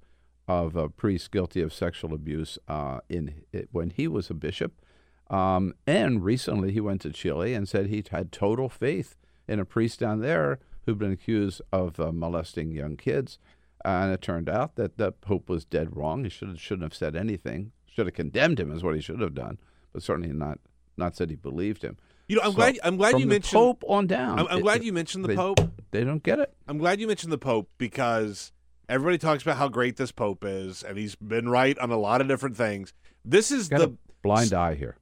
of 0.49 0.97
priests 0.97 1.27
guilty 1.27 1.61
of 1.61 1.73
sexual 1.73 2.15
abuse 2.15 2.57
uh, 2.69 3.01
in 3.09 3.43
when 3.73 3.91
he 3.91 4.07
was 4.07 4.31
a 4.31 4.35
bishop, 4.35 4.81
um, 5.31 5.75
and 5.87 6.25
recently 6.25 6.73
he 6.73 6.81
went 6.81 7.01
to 7.03 7.11
Chile 7.11 7.55
and 7.55 7.69
said 7.69 7.87
he 7.87 8.05
had 8.11 8.31
total 8.33 8.69
faith 8.69 9.17
in 9.49 9.59
a 9.59 9.65
priest 9.65 10.01
down 10.01 10.21
there 10.21 10.59
who'd 10.85 10.99
been 10.99 11.13
accused 11.13 11.61
of 11.73 11.99
uh, 11.99 12.13
molesting 12.13 12.71
young 12.71 12.97
kids. 12.97 13.39
and 13.85 14.13
it 14.13 14.21
turned 14.23 14.49
out 14.49 14.77
that 14.77 14.97
the 14.99 15.13
Pope 15.13 15.49
was 15.49 15.65
dead 15.65 15.97
wrong. 15.97 16.25
He 16.25 16.31
should 16.31 16.59
shouldn't 16.59 16.85
have 16.85 16.95
said 16.95 17.15
anything. 17.17 17.73
Should 17.87 18.07
have 18.07 18.15
condemned 18.15 18.61
him, 18.61 18.71
is 18.73 18.83
what 18.83 18.95
he 18.95 19.01
should 19.01 19.21
have 19.21 19.35
done, 19.35 19.59
but 19.93 20.03
certainly 20.03 20.33
not 20.33 20.59
not 20.97 21.15
said 21.17 21.31
he 21.31 21.37
believed 21.37 21.83
him. 21.83 21.97
You 22.29 22.37
know, 22.37 22.43
I'm 22.43 22.51
So, 22.53 22.57
glad. 22.57 22.79
I'm 22.83 22.97
glad 22.97 23.13
from 23.13 23.21
you 23.21 23.27
the 23.27 23.31
mentioned. 23.35 23.53
Pope 23.59 23.85
on 23.87 24.07
down. 24.07 24.39
I'm, 24.41 24.47
I'm 24.49 24.59
it- 24.59 24.63
glad 24.63 24.83
you 24.85 24.93
mentioned 24.93 25.25
the 25.25 25.29
they- 25.29 25.37
Pope. 25.37 25.61
They 25.93 26.03
don't 26.05 26.23
get 26.23 26.39
it. 26.41 26.53
I'm 26.69 26.79
glad 26.79 27.01
you 27.01 27.07
mentioned 27.07 27.33
the 27.33 27.39
Pope 27.39 27.71
because 27.79 28.53
everybody 28.89 29.19
talks 29.19 29.43
about 29.43 29.57
how 29.57 29.69
great 29.69 29.97
this 29.97 30.11
Pope 30.13 30.45
is, 30.45 30.83
and 30.83 30.99
he's 30.99 31.15
been 31.15 31.49
right 31.49 31.79
on 31.79 31.91
a 31.91 31.97
lot 31.99 32.21
of 32.21 32.29
different 32.29 32.57
things. 32.57 32.93
This 33.25 33.51
is 33.53 33.69
Got 33.69 33.79
the 33.81 33.93
blind 34.23 34.53
eye 34.53 34.75
here. 34.75 34.97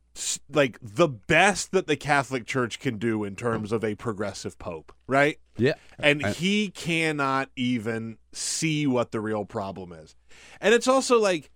Like 0.53 0.79
the 0.81 1.09
best 1.09 1.73
that 1.73 1.87
the 1.87 1.97
Catholic 1.97 2.47
Church 2.47 2.79
can 2.79 2.99
do 2.99 3.25
in 3.25 3.35
terms 3.35 3.73
of 3.73 3.83
a 3.85 3.95
progressive 3.97 4.59
Pope, 4.59 4.93
right? 5.07 5.39
Yeah, 5.57 5.75
And 5.99 6.25
I- 6.25 6.33
he 6.33 6.69
cannot 6.71 7.51
even 7.57 8.19
see 8.33 8.87
what 8.87 9.11
the 9.13 9.21
real 9.21 9.45
problem 9.45 9.93
is. 9.93 10.15
And 10.61 10.73
it's 10.75 10.89
also 10.89 11.19
like, 11.21 11.51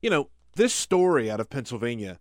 you 0.00 0.10
know, 0.10 0.30
this 0.56 0.74
story 0.74 1.30
out 1.30 1.40
of 1.40 1.48
Pennsylvania. 1.48 2.18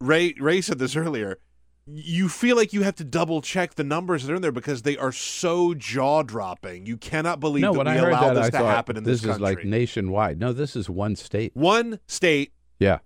Ray 0.00 0.34
Ray 0.38 0.60
said 0.60 0.78
this 0.78 0.96
earlier. 0.96 1.38
You 1.86 2.28
feel 2.28 2.54
like 2.56 2.72
you 2.72 2.82
have 2.82 2.94
to 2.96 3.04
double 3.04 3.40
check 3.42 3.74
the 3.74 3.82
numbers 3.82 4.22
that 4.24 4.32
are 4.32 4.36
in 4.36 4.42
there 4.42 4.52
because 4.52 4.82
they 4.82 4.96
are 4.96 5.10
so 5.10 5.74
jaw 5.74 6.22
dropping. 6.22 6.86
You 6.86 6.96
cannot 6.96 7.40
believe 7.40 7.62
no, 7.62 7.72
that 7.74 7.86
we 7.86 7.98
allow 7.98 8.28
that, 8.28 8.34
this 8.34 8.46
I 8.46 8.50
to 8.50 8.58
thought 8.58 8.74
happen 8.74 8.96
in 8.96 9.02
this 9.02 9.20
country. 9.20 9.28
this, 9.30 9.36
is 9.36 9.40
like 9.40 9.64
nationwide. 9.64 10.38
No, 10.38 10.52
this 10.52 10.76
is 10.76 10.88
one 10.88 11.16
state. 11.16 11.50
One 11.56 11.98
state, 12.06 12.52
Yeah, 12.78 12.98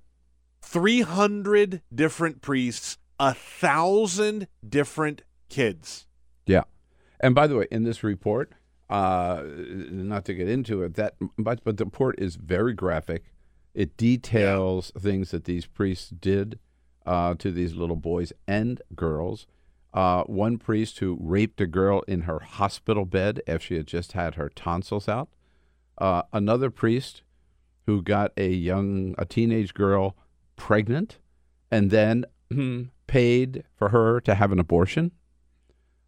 300 0.67 1.81
different 1.95 2.43
priests, 2.43 2.99
a 3.21 3.33
thousand 3.33 4.49
different 4.69 5.23
kids. 5.49 6.07
yeah. 6.45 6.65
And 7.21 7.35
by 7.35 7.47
the 7.47 7.57
way, 7.57 7.67
in 7.71 7.85
this 7.85 8.03
report, 8.03 8.53
uh, 8.91 9.43
not 9.47 10.25
to 10.27 10.35
get 10.35 10.49
into 10.49 10.83
it, 10.83 10.95
that 10.95 11.15
but 11.39 11.65
but 11.65 11.79
the 11.79 11.85
report 11.85 12.17
is 12.19 12.37
very 12.37 12.75
graphic. 12.75 13.25
It 13.75 13.97
details 13.97 14.93
things 14.99 15.31
that 15.31 15.45
these 15.45 15.67
priests 15.67 16.11
did 16.11 16.59
uh, 17.07 17.35
to 17.37 17.51
these 17.51 17.75
little 17.75 17.97
boys 17.97 18.33
and 18.47 18.83
girls. 18.95 19.47
Uh, 19.95 20.25
one 20.25 20.59
priest 20.59 20.99
who 20.99 21.17
raped 21.21 21.61
a 21.61 21.67
girl 21.67 22.03
in 22.07 22.23
her 22.23 22.41
hospital 22.41 23.07
bed 23.07 23.41
after 23.47 23.67
she 23.67 23.77
had 23.77 23.87
just 23.87 24.13
had 24.13 24.35
her 24.35 24.51
tonsils 24.51 25.09
out. 25.09 25.29
Uh, 25.97 26.23
another 26.33 26.71
priest 26.71 27.23
who 27.87 28.03
got 28.03 28.33
a 28.37 28.49
young, 28.49 29.15
a 29.17 29.25
teenage 29.25 29.73
girl 29.73 30.17
pregnant, 30.57 31.19
and 31.71 31.91
then 31.91 32.25
hmm, 32.51 32.85
paid 33.07 33.65
for 33.77 33.91
her 33.91 34.21
to 34.21 34.35
have 34.35 34.53
an 34.53 34.59
abortion. 34.59 35.13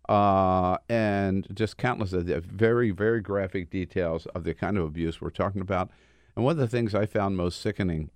Uh, 0.08 0.78
and 0.88 1.46
just 1.52 1.76
countless 1.76 2.14
of 2.14 2.24
the 2.24 2.40
very, 2.40 2.90
very 2.90 3.20
graphic 3.20 3.68
details 3.68 4.24
of 4.34 4.42
the 4.42 4.54
kind 4.54 4.78
of 4.78 4.84
abuse 4.84 5.20
we're 5.20 5.28
talking 5.28 5.60
about. 5.60 5.90
And 6.34 6.44
one 6.44 6.52
of 6.52 6.58
the 6.58 6.68
things 6.68 6.94
I 6.94 7.04
found 7.04 7.36
most 7.36 7.60
sickening, 7.60 8.10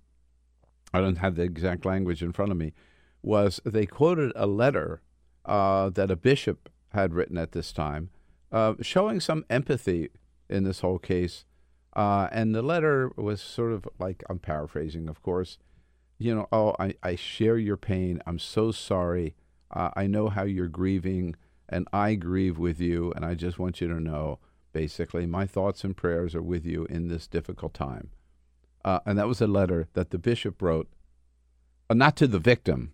I 0.91 1.01
don't 1.01 1.17
have 1.17 1.35
the 1.35 1.43
exact 1.43 1.85
language 1.85 2.23
in 2.23 2.31
front 2.31 2.51
of 2.51 2.57
me, 2.57 2.73
was 3.21 3.61
they 3.63 3.85
quoted 3.85 4.31
a 4.35 4.47
letter 4.47 5.01
uh, 5.45 5.89
that 5.91 6.09
a 6.09 6.15
bishop 6.15 6.69
had 6.93 7.13
written 7.13 7.37
at 7.37 7.51
this 7.51 7.71
time, 7.71 8.09
uh, 8.51 8.73
showing 8.81 9.19
some 9.19 9.45
empathy 9.49 10.09
in 10.49 10.63
this 10.63 10.79
whole 10.79 10.99
case. 10.99 11.45
Uh, 11.95 12.27
and 12.31 12.55
the 12.55 12.63
letter 12.63 13.11
was 13.15 13.39
sort 13.39 13.71
of 13.71 13.87
like, 13.99 14.23
I'm 14.29 14.39
paraphrasing, 14.39 15.07
of 15.07 15.21
course, 15.21 15.59
you 16.17 16.35
know, 16.35 16.47
oh, 16.51 16.75
I, 16.79 16.95
I 17.03 17.15
share 17.15 17.57
your 17.57 17.77
pain. 17.77 18.21
I'm 18.25 18.39
so 18.39 18.71
sorry. 18.71 19.35
Uh, 19.71 19.89
I 19.95 20.07
know 20.07 20.29
how 20.29 20.43
you're 20.43 20.67
grieving, 20.67 21.35
and 21.67 21.87
I 21.91 22.15
grieve 22.15 22.57
with 22.57 22.79
you. 22.79 23.11
And 23.15 23.25
I 23.25 23.33
just 23.33 23.59
want 23.59 23.81
you 23.81 23.87
to 23.87 23.99
know, 23.99 24.39
basically, 24.71 25.25
my 25.25 25.45
thoughts 25.45 25.83
and 25.83 25.97
prayers 25.97 26.35
are 26.35 26.41
with 26.41 26.65
you 26.65 26.85
in 26.85 27.07
this 27.07 27.27
difficult 27.27 27.73
time. 27.73 28.11
Uh, 28.85 28.99
and 29.05 29.17
that 29.17 29.27
was 29.27 29.41
a 29.41 29.47
letter 29.47 29.87
that 29.93 30.11
the 30.11 30.17
bishop 30.17 30.61
wrote, 30.61 30.89
uh, 31.89 31.93
not 31.93 32.15
to 32.17 32.27
the 32.27 32.39
victim, 32.39 32.93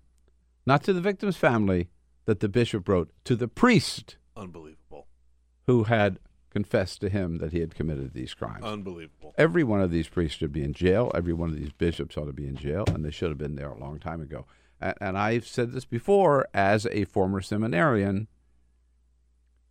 not 0.66 0.84
to 0.84 0.94
the 0.94 1.02
victim's 1.02 1.38
family, 1.38 1.90
that 2.26 2.40
the 2.40 2.50
bishop 2.50 2.88
wrote 2.88 3.12
to 3.24 3.36
the 3.36 3.48
priest 3.48 4.18
Unbelievable. 4.38 5.08
who 5.66 5.86
had 5.86 6.20
confessed 6.50 7.02
to 7.02 7.10
him 7.10 7.38
that 7.38 7.52
he 7.52 7.60
had 7.60 7.76
committed 7.76 8.14
these 8.14 8.34
crimes. 8.34 8.64
Unbelievable. 8.64 9.34
Every 9.38 9.64
one 9.64 9.82
of 9.82 9.92
these 9.92 10.08
priests 10.08 10.38
should 10.38 10.52
be 10.52 10.64
in 10.64 10.74
jail. 10.74 11.12
Every 11.14 11.34
one 11.34 11.50
of 11.50 11.56
these 11.56 11.72
bishops 11.72 12.18
ought 12.18 12.26
to 12.26 12.34
be 12.34 12.48
in 12.48 12.56
jail, 12.56 12.86
and 12.88 13.06
they 13.06 13.12
should 13.12 13.30
have 13.30 13.38
been 13.38 13.56
there 13.56 13.70
a 13.70 13.80
long 13.80 14.00
time 14.00 14.22
ago. 14.22 14.46
And, 14.82 14.96
and 15.00 15.18
I've 15.18 15.48
said 15.48 15.72
this 15.72 15.86
before 15.86 16.48
as 16.54 16.86
a 16.88 17.06
former 17.06 17.42
seminarian, 17.42 18.28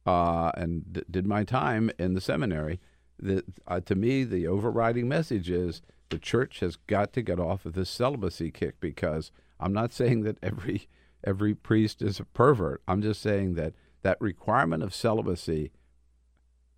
uh, 0.07 0.53
and 0.55 0.93
d- 0.93 1.03
did 1.11 1.27
my 1.27 1.45
time 1.45 1.91
in 1.99 2.15
the 2.15 2.21
seminary. 2.21 2.81
That 3.19 3.45
uh, 3.67 3.81
to 3.81 3.95
me, 3.95 4.25
the 4.25 4.47
overriding 4.47 5.09
message 5.09 5.51
is 5.51 5.83
the 6.09 6.19
church 6.19 6.61
has 6.61 6.77
got 6.77 7.13
to 7.15 7.23
get 7.23 7.41
off 7.41 7.67
of 7.67 7.75
this 7.75 7.91
celibacy 7.91 8.51
kick 8.51 8.81
because 8.81 9.33
I'm 9.59 9.73
not 9.73 9.93
saying 9.93 10.23
that 10.23 10.39
every 10.43 10.89
every 11.25 11.55
priest 11.55 12.01
is 12.01 12.21
a 12.21 12.25
pervert. 12.25 12.81
I'm 12.87 13.03
just 13.03 13.21
saying 13.21 13.55
that 13.55 13.75
that 14.03 14.21
requirement 14.21 14.83
of 14.83 14.95
celibacy 14.95 15.73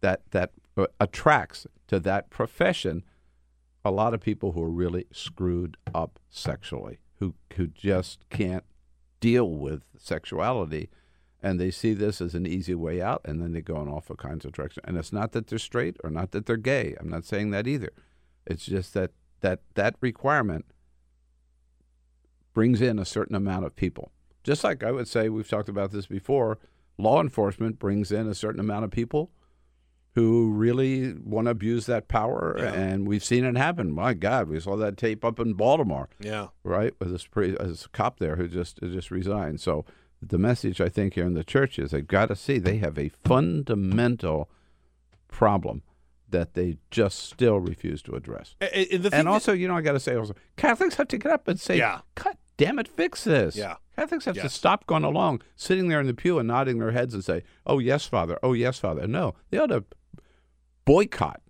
that 0.00 0.22
that 0.30 0.52
uh, 0.76 0.86
attracts 0.98 1.66
to 1.88 2.00
that 2.00 2.30
profession 2.30 3.04
a 3.84 3.90
lot 3.90 4.14
of 4.14 4.20
people 4.20 4.52
who 4.52 4.62
are 4.62 4.70
really 4.70 5.06
screwed 5.12 5.76
up 5.94 6.18
sexually, 6.28 6.98
who 7.18 7.34
who 7.54 7.66
just 7.66 8.28
can't 8.28 8.64
deal 9.20 9.50
with 9.50 9.82
sexuality, 9.98 10.90
and 11.42 11.58
they 11.58 11.70
see 11.70 11.94
this 11.94 12.20
as 12.20 12.34
an 12.34 12.46
easy 12.46 12.74
way 12.74 13.00
out, 13.00 13.20
and 13.24 13.40
then 13.40 13.52
they 13.52 13.60
go 13.60 13.80
in 13.80 13.88
all 13.88 14.02
kinds 14.16 14.44
of 14.44 14.52
directions. 14.52 14.84
And 14.86 14.96
it's 14.96 15.12
not 15.12 15.32
that 15.32 15.46
they're 15.46 15.58
straight 15.58 15.96
or 16.04 16.10
not 16.10 16.32
that 16.32 16.46
they're 16.46 16.56
gay. 16.56 16.94
I'm 17.00 17.08
not 17.08 17.24
saying 17.24 17.50
that 17.50 17.66
either. 17.66 17.92
It's 18.46 18.66
just 18.66 18.94
that 18.94 19.12
that 19.40 19.60
that 19.74 19.96
requirement 20.00 20.66
brings 22.52 22.82
in 22.82 22.98
a 22.98 23.04
certain 23.04 23.36
amount 23.36 23.64
of 23.64 23.76
people. 23.76 24.12
Just 24.42 24.64
like 24.64 24.82
I 24.82 24.92
would 24.92 25.08
say, 25.08 25.28
we've 25.28 25.48
talked 25.48 25.68
about 25.68 25.92
this 25.92 26.06
before. 26.06 26.58
Law 26.98 27.20
enforcement 27.20 27.78
brings 27.78 28.12
in 28.12 28.28
a 28.28 28.34
certain 28.34 28.60
amount 28.60 28.84
of 28.84 28.90
people 28.90 29.30
who 30.14 30.50
really 30.50 31.12
want 31.14 31.46
to 31.46 31.50
abuse 31.52 31.86
that 31.86 32.08
power, 32.08 32.56
Yeah. 32.58 32.72
and 32.72 33.06
we've 33.06 33.22
seen 33.24 33.44
it 33.44 33.56
happen. 33.56 33.92
My 33.92 34.12
God, 34.14 34.48
we 34.48 34.58
saw 34.58 34.76
that 34.76 34.96
tape 34.96 35.24
up 35.24 35.38
in 35.38 35.54
Baltimore 35.54 36.08
Yeah. 36.20 36.48
right? 36.64 36.92
With 36.98 37.10
this, 37.12 37.26
pre- 37.26 37.56
uh, 37.56 37.64
this 37.64 37.86
cop 37.86 38.18
there 38.18 38.36
who 38.36 38.48
just 38.48 38.80
who 38.80 38.92
just 38.92 39.10
resigned. 39.10 39.60
So 39.60 39.84
the 40.20 40.36
message 40.38 40.80
I 40.80 40.88
think 40.88 41.14
here 41.14 41.24
in 41.26 41.34
the 41.34 41.44
church 41.44 41.78
is 41.78 41.92
they've 41.92 42.06
got 42.06 42.26
to 42.26 42.36
see 42.36 42.58
they 42.58 42.78
have 42.78 42.98
a 42.98 43.08
fundamental 43.24 44.50
problem 45.28 45.82
that 46.28 46.54
they 46.54 46.76
just 46.90 47.18
still 47.30 47.58
refuse 47.58 48.02
to 48.02 48.12
address. 48.14 48.54
And, 48.60 48.92
And 48.92 49.04
that- 49.04 49.26
also, 49.26 49.52
you 49.52 49.66
know, 49.68 49.76
I 49.76 49.80
got 49.80 49.92
to 49.92 50.00
say 50.00 50.14
also, 50.14 50.34
Catholics 50.56 50.96
have 50.96 51.08
to 51.08 51.18
get 51.18 51.32
up 51.32 51.48
and 51.48 51.58
say, 51.58 51.78
Yeah. 51.78 52.00
"God 52.14 52.36
damn 52.56 52.78
it, 52.78 52.86
fix 52.88 53.24
this." 53.24 53.56
Yeah. 53.56 53.76
Catholics 53.96 54.24
have 54.26 54.36
to 54.36 54.48
stop 54.48 54.86
going 54.86 55.04
along, 55.04 55.42
sitting 55.56 55.88
there 55.88 56.00
in 56.00 56.06
the 56.06 56.14
pew 56.14 56.38
and 56.38 56.46
nodding 56.48 56.78
their 56.78 56.92
heads 56.92 57.14
and 57.14 57.24
say, 57.24 57.42
"Oh 57.66 57.78
yes, 57.78 58.06
Father. 58.06 58.38
Oh 58.42 58.52
yes, 58.52 58.78
Father." 58.78 59.06
No, 59.06 59.34
they 59.50 59.58
ought 59.58 59.66
to 59.66 59.84
boycott 60.84 61.40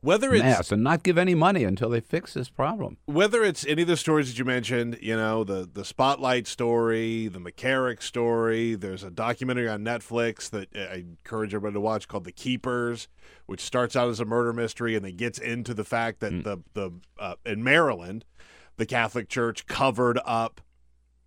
whether 0.00 0.32
it's 0.32 0.44
mass 0.44 0.72
and 0.72 0.82
not 0.82 1.02
give 1.02 1.18
any 1.18 1.34
money 1.34 1.64
until 1.64 1.90
they 1.90 2.00
fix 2.00 2.34
this 2.34 2.48
problem. 2.48 2.98
whether 3.06 3.42
it's 3.42 3.66
any 3.66 3.82
of 3.82 3.88
the 3.88 3.96
stories 3.96 4.28
that 4.28 4.38
you 4.38 4.44
mentioned, 4.44 4.98
you 5.00 5.16
know, 5.16 5.42
the 5.44 5.68
the 5.72 5.84
Spotlight 5.84 6.46
story, 6.46 7.28
the 7.28 7.40
McCarrick 7.40 8.02
story, 8.02 8.74
there's 8.74 9.02
a 9.02 9.10
documentary 9.10 9.68
on 9.68 9.82
Netflix 9.84 10.50
that 10.50 10.68
I 10.76 11.04
encourage 11.08 11.52
everybody 11.52 11.74
to 11.74 11.80
watch 11.80 12.06
called 12.06 12.24
The 12.24 12.32
Keepers, 12.32 13.08
which 13.46 13.60
starts 13.60 13.96
out 13.96 14.08
as 14.08 14.20
a 14.20 14.24
murder 14.24 14.52
mystery 14.52 14.94
and 14.94 15.04
then 15.04 15.16
gets 15.16 15.38
into 15.38 15.74
the 15.74 15.84
fact 15.84 16.20
that 16.20 16.44
the 16.44 16.58
the 16.74 16.92
uh, 17.18 17.34
in 17.44 17.64
Maryland, 17.64 18.24
the 18.76 18.86
Catholic 18.86 19.28
Church 19.28 19.66
covered 19.66 20.20
up 20.24 20.60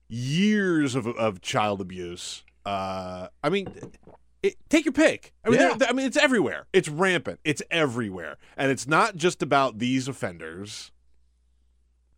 years 0.07 0.95
of 0.95 1.07
of 1.07 1.41
child 1.41 1.81
abuse. 1.81 2.43
Uh, 2.65 3.27
I 3.43 3.49
mean. 3.49 3.67
It, 4.43 4.55
take 4.69 4.85
your 4.85 4.93
pick. 4.93 5.33
I 5.45 5.49
mean, 5.49 5.59
Yeah. 5.59 5.77
I 5.87 5.93
mean, 5.93 6.07
it's 6.07 6.17
everywhere. 6.17 6.67
It's 6.73 6.89
rampant. 6.89 7.39
It's 7.43 7.61
everywhere, 7.69 8.37
and 8.57 8.71
it's 8.71 8.87
not 8.87 9.15
just 9.15 9.43
about 9.43 9.79
these 9.79 10.07
offenders 10.07 10.91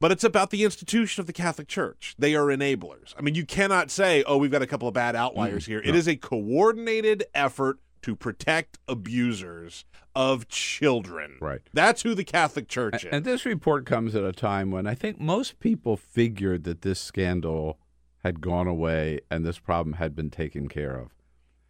but 0.04 0.12
it's 0.12 0.26
about 0.26 0.50
the 0.50 0.66
institution 0.66 1.22
of 1.22 1.28
the 1.28 1.32
Catholic 1.32 1.70
Church. 1.70 2.14
They 2.20 2.36
are 2.36 2.48
enablers. 2.48 3.14
I 3.18 3.22
mean, 3.22 3.36
you 3.36 3.46
cannot 3.46 3.90
say, 3.90 4.22
"Oh, 4.28 4.36
we've 4.36 4.52
got 4.52 4.62
a 4.62 4.68
couple 4.68 4.86
of 4.86 4.94
bad 4.94 5.16
outliers 5.16 5.64
mm, 5.64 5.68
here." 5.68 5.82
It 5.82 5.96
is 5.96 6.10
a 6.10 6.18
coordinated 6.18 7.24
effort 7.34 7.80
to 8.02 8.14
protect 8.14 8.80
abusers 8.86 9.86
of 10.14 10.50
children. 10.50 11.38
Right. 11.40 11.62
That's 11.74 12.02
who 12.04 12.16
the 12.16 12.26
Catholic 12.26 12.68
Church 12.68 13.06
is. 13.06 13.14
And 13.14 13.24
this 13.24 13.46
report 13.46 13.86
comes 13.86 14.14
at 14.14 14.26
a 14.26 14.34
time 14.34 14.72
when 14.72 14.88
I 14.88 14.94
think 14.94 15.22
most 15.22 15.62
people 15.62 15.96
figured 15.96 16.66
that 16.66 16.82
this 16.82 17.00
scandal 17.00 17.80
had 18.26 18.42
gone 18.42 18.68
away 18.68 19.22
and 19.32 19.46
this 19.46 19.58
problem 19.58 19.94
had 19.94 20.18
been 20.18 20.30
taken 20.30 20.68
care 20.68 20.98
of. 20.98 21.12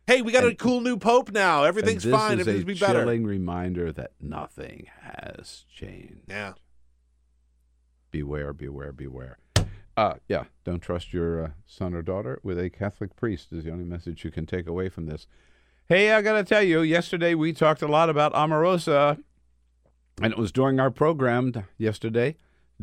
Hey, 0.08 0.22
we 0.22 0.32
got 0.32 0.46
a 0.46 0.56
cool 0.56 0.82
new 0.82 0.98
pope 0.98 1.32
now. 1.32 1.64
Everything's 1.64 2.04
fine. 2.04 2.40
Everything's 2.40 2.64
a 2.64 2.66
be 2.66 2.74
better. 2.74 3.00
A 3.00 3.04
chilling 3.04 3.26
reminder 3.26 3.92
that 3.92 4.12
nothing 4.20 4.88
has 5.02 5.66
changed. 5.74 6.22
Yeah. 6.28 6.54
Beware, 8.12 8.54
beware, 8.54 8.92
beware. 8.92 9.38
Uh, 9.96 10.16
yeah, 10.28 10.46
don't 10.64 10.82
trust 10.82 11.14
your 11.14 11.44
uh, 11.44 11.50
son 11.66 11.94
or 11.94 12.02
daughter 12.02 12.40
with 12.44 12.58
a 12.60 12.70
Catholic 12.70 13.16
priest 13.16 13.52
is 13.52 13.64
the 13.64 13.72
only 13.72 13.84
message 13.84 14.24
you 14.24 14.32
can 14.32 14.46
take 14.46 14.68
away 14.68 14.90
from 14.90 15.06
this. 15.06 15.28
Hey, 15.88 16.12
I 16.12 16.22
got 16.22 16.34
to 16.34 16.44
tell 16.44 16.64
you, 16.64 16.82
yesterday 16.82 17.36
we 17.36 17.54
talked 17.54 17.82
a 17.82 17.88
lot 17.88 18.10
about 18.10 18.34
Omarosa, 18.34 19.22
and 20.22 20.32
it 20.32 20.40
was 20.40 20.52
during 20.52 20.80
our 20.80 20.90
program 20.90 21.54
yesterday, 21.78 22.38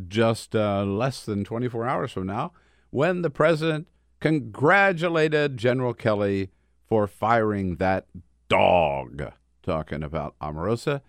just 0.06 0.54
uh, 0.54 0.84
less 0.84 1.24
than 1.24 1.42
24 1.42 1.86
hours 1.86 2.12
from 2.12 2.26
now, 2.26 2.52
when 2.90 3.22
the 3.22 3.30
president 3.30 3.88
congratulated 4.20 5.56
General 5.56 5.94
Kelly 5.94 6.50
for 6.90 7.06
firing 7.06 7.76
that 7.76 8.06
dog. 8.48 9.32
Talking 9.62 10.02
about 10.02 10.34
Omarosa. 10.40 11.00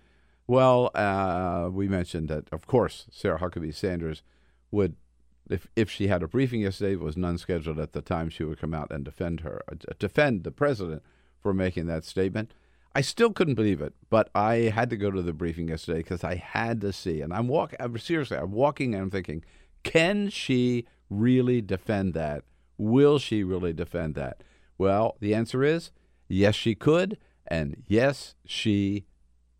Well, 0.45 0.91
uh, 0.93 1.69
we 1.71 1.87
mentioned 1.87 2.29
that, 2.29 2.47
of 2.51 2.67
course, 2.67 3.07
Sarah 3.09 3.39
Huckabee 3.39 3.73
Sanders 3.73 4.21
would, 4.69 4.95
if 5.49 5.67
if 5.75 5.89
she 5.89 6.07
had 6.07 6.21
a 6.21 6.27
briefing 6.27 6.61
yesterday, 6.61 6.95
was 6.95 7.17
none 7.17 7.37
scheduled 7.37 7.79
at 7.79 7.93
the 7.93 8.01
time, 8.01 8.29
she 8.29 8.43
would 8.43 8.59
come 8.59 8.73
out 8.73 8.91
and 8.91 9.03
defend 9.03 9.39
her, 9.39 9.63
uh, 9.71 9.75
defend 9.97 10.43
the 10.43 10.51
president 10.51 11.01
for 11.41 11.53
making 11.53 11.87
that 11.87 12.03
statement. 12.05 12.53
I 12.93 13.01
still 13.01 13.31
couldn't 13.31 13.55
believe 13.55 13.81
it, 13.81 13.93
but 14.09 14.29
I 14.35 14.55
had 14.75 14.89
to 14.89 14.97
go 14.97 15.09
to 15.11 15.21
the 15.21 15.33
briefing 15.33 15.69
yesterday 15.69 15.99
because 15.99 16.23
I 16.23 16.35
had 16.35 16.81
to 16.81 16.91
see, 16.91 17.21
and 17.21 17.33
I'm 17.33 17.47
walking. 17.47 17.79
Seriously, 17.97 18.37
I'm 18.37 18.51
walking 18.51 18.93
and 18.93 19.03
I'm 19.03 19.09
thinking, 19.09 19.43
can 19.83 20.29
she 20.29 20.85
really 21.09 21.61
defend 21.61 22.13
that? 22.13 22.43
Will 22.77 23.17
she 23.17 23.43
really 23.43 23.71
defend 23.71 24.15
that? 24.15 24.43
Well, 24.81 25.15
the 25.19 25.35
answer 25.35 25.63
is 25.63 25.91
yes, 26.27 26.55
she 26.55 26.73
could, 26.73 27.19
and 27.45 27.83
yes, 27.85 28.33
she 28.47 29.05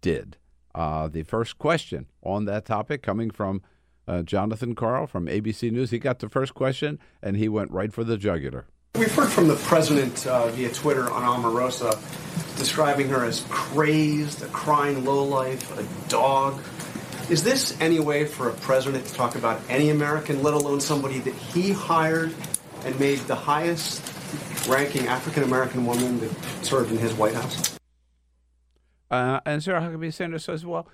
did. 0.01 0.38
Uh, 0.73 1.10
the 1.10 1.21
first 1.21 1.60
question 1.60 2.07
on 2.23 2.45
that 2.45 2.65
topic 2.65 3.03
coming 3.03 3.29
from 3.29 3.62
uh, 4.07 4.23
Jonathan 4.23 4.73
Karl 4.73 5.05
from 5.05 5.27
ABC 5.27 5.71
News. 5.71 5.91
He 5.91 5.99
got 5.99 6.17
the 6.17 6.27
first 6.27 6.55
question 6.55 6.97
and 7.21 7.38
he 7.38 7.47
went 7.47 7.69
right 7.69 7.93
for 7.93 8.03
the 8.03 8.17
jugular. 8.17 8.65
We've 8.95 9.13
heard 9.13 9.29
from 9.29 9.47
the 9.47 9.57
president 9.57 10.25
uh, 10.25 10.47
via 10.47 10.71
Twitter 10.71 11.07
on 11.12 11.21
Omarosa 11.21 11.91
describing 12.57 13.07
her 13.10 13.23
as 13.23 13.45
crazed, 13.51 14.41
a 14.41 14.47
crying 14.47 15.05
lowlife, 15.05 15.77
a 15.77 16.10
dog. 16.10 16.63
Is 17.29 17.43
this 17.43 17.79
any 17.79 17.99
way 17.99 18.25
for 18.25 18.49
a 18.49 18.53
president 18.53 19.05
to 19.05 19.13
talk 19.13 19.36
about 19.36 19.62
any 19.69 19.91
American, 19.91 20.41
let 20.41 20.55
alone 20.55 20.81
somebody 20.81 21.19
that 21.19 21.36
he 21.36 21.73
hired 21.73 22.34
and 22.86 22.99
made 22.99 23.19
the 23.19 23.36
highest 23.36 24.01
ranking 24.67 25.07
African 25.07 25.43
American 25.43 25.85
woman 25.85 26.19
that 26.19 26.31
served 26.63 26.91
in 26.91 26.97
his 26.97 27.13
White 27.13 27.33
House? 27.33 27.77
Uh, 29.09 29.41
and 29.45 29.61
Sarah 29.61 29.81
Huckabee 29.81 30.13
Sanders 30.13 30.45
says, 30.45 30.65
well, 30.65 30.87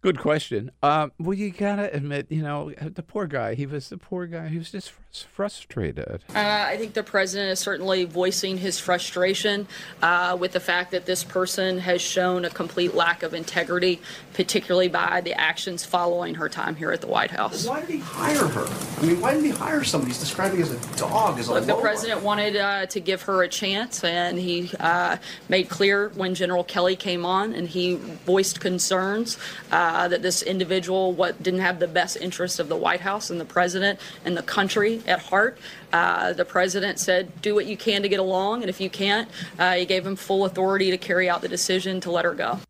good 0.00 0.18
question. 0.18 0.70
Um, 0.82 1.12
well, 1.18 1.34
you 1.34 1.50
got 1.50 1.76
to 1.76 1.92
admit, 1.92 2.26
you 2.30 2.42
know, 2.42 2.72
the 2.80 3.02
poor 3.02 3.26
guy, 3.26 3.54
he 3.54 3.66
was 3.66 3.88
the 3.88 3.98
poor 3.98 4.26
guy. 4.26 4.48
He 4.48 4.58
was 4.58 4.70
just 4.70 4.92
frus- 5.10 5.26
frustrated. 5.26 6.22
Uh, 6.34 6.66
I 6.68 6.76
think 6.76 6.94
the 6.94 7.02
president 7.02 7.50
is 7.50 7.58
certainly 7.58 8.04
voicing 8.04 8.58
his 8.58 8.78
frustration 8.78 9.66
uh, 10.02 10.36
with 10.38 10.52
the 10.52 10.60
fact 10.60 10.90
that 10.92 11.06
this 11.06 11.24
person 11.24 11.78
has 11.78 12.00
shown 12.00 12.44
a 12.44 12.50
complete 12.50 12.94
lack 12.94 13.22
of 13.22 13.34
integrity, 13.34 14.00
particularly 14.34 14.88
by 14.88 15.20
the 15.20 15.38
actions 15.38 15.84
following 15.84 16.34
her 16.36 16.48
time 16.48 16.76
here 16.76 16.92
at 16.92 17.00
the 17.00 17.06
White 17.06 17.30
House. 17.30 17.66
Why 17.66 17.80
did 17.80 17.90
he 17.90 17.98
hire 17.98 18.46
her? 18.46 18.66
I 19.00 19.06
mean, 19.06 19.20
why 19.20 19.34
did 19.34 19.44
he 19.44 19.50
hire 19.50 19.84
somebody 19.84 20.10
he's 20.12 20.20
describing 20.20 20.62
as 20.62 20.72
a 20.72 20.98
dog, 20.98 21.38
as 21.38 21.48
a 21.48 21.54
Look, 21.54 21.66
the 21.66 21.76
president 21.76 22.22
wanted 22.22 22.56
uh, 22.56 22.86
to 22.86 23.00
give 23.00 23.22
her 23.22 23.42
a 23.42 23.48
chance, 23.48 24.02
and 24.04 24.38
he 24.38 24.70
uh, 24.80 25.16
made 25.48 25.68
clear 25.68 26.10
when 26.10 26.34
General 26.34 26.64
Kelly 26.64 26.96
came 26.96 27.24
on, 27.24 27.54
and 27.54 27.68
he 27.68 27.94
voiced 27.94 28.60
concerns 28.60 29.38
uh, 29.70 30.08
that 30.08 30.22
this 30.22 30.42
individual 30.42 31.12
what 31.12 31.42
didn't 31.42 31.60
have 31.60 31.78
the 31.78 31.88
best 31.88 32.16
interest 32.16 32.60
of 32.60 32.68
the 32.68 32.76
White 32.76 33.00
House 33.00 33.30
and 33.30 33.40
the 33.40 33.44
president 33.44 33.98
and 34.24 34.36
the 34.36 34.42
country 34.42 34.99
at 35.06 35.20
heart. 35.20 35.58
Uh, 35.92 36.32
the 36.32 36.44
president 36.44 36.98
said, 36.98 37.42
"Do 37.42 37.54
what 37.54 37.66
you 37.66 37.76
can 37.76 38.02
to 38.02 38.08
get 38.08 38.20
along, 38.20 38.62
and 38.62 38.70
if 38.70 38.80
you 38.80 38.90
can't, 38.90 39.28
uh, 39.58 39.74
he 39.74 39.84
gave 39.84 40.06
him 40.06 40.16
full 40.16 40.44
authority 40.44 40.90
to 40.90 40.98
carry 40.98 41.28
out 41.28 41.42
the 41.42 41.48
decision 41.48 42.00
to 42.00 42.10
let 42.10 42.24
her 42.24 42.34
go." 42.34 42.60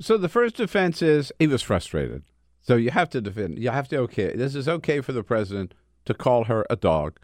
So 0.00 0.16
the 0.16 0.28
first 0.28 0.56
defense 0.56 1.00
is 1.00 1.32
he 1.38 1.46
was 1.46 1.62
frustrated. 1.62 2.24
So 2.60 2.76
you 2.76 2.90
have 2.90 3.10
to 3.10 3.20
defend. 3.20 3.58
You 3.58 3.70
have 3.70 3.88
to 3.88 3.98
okay. 3.98 4.34
This 4.34 4.54
is 4.54 4.68
okay 4.68 5.00
for 5.00 5.12
the 5.12 5.22
president 5.22 5.74
to 6.04 6.14
call 6.14 6.44
her 6.44 6.66
a 6.70 6.76
dog. 6.76 7.18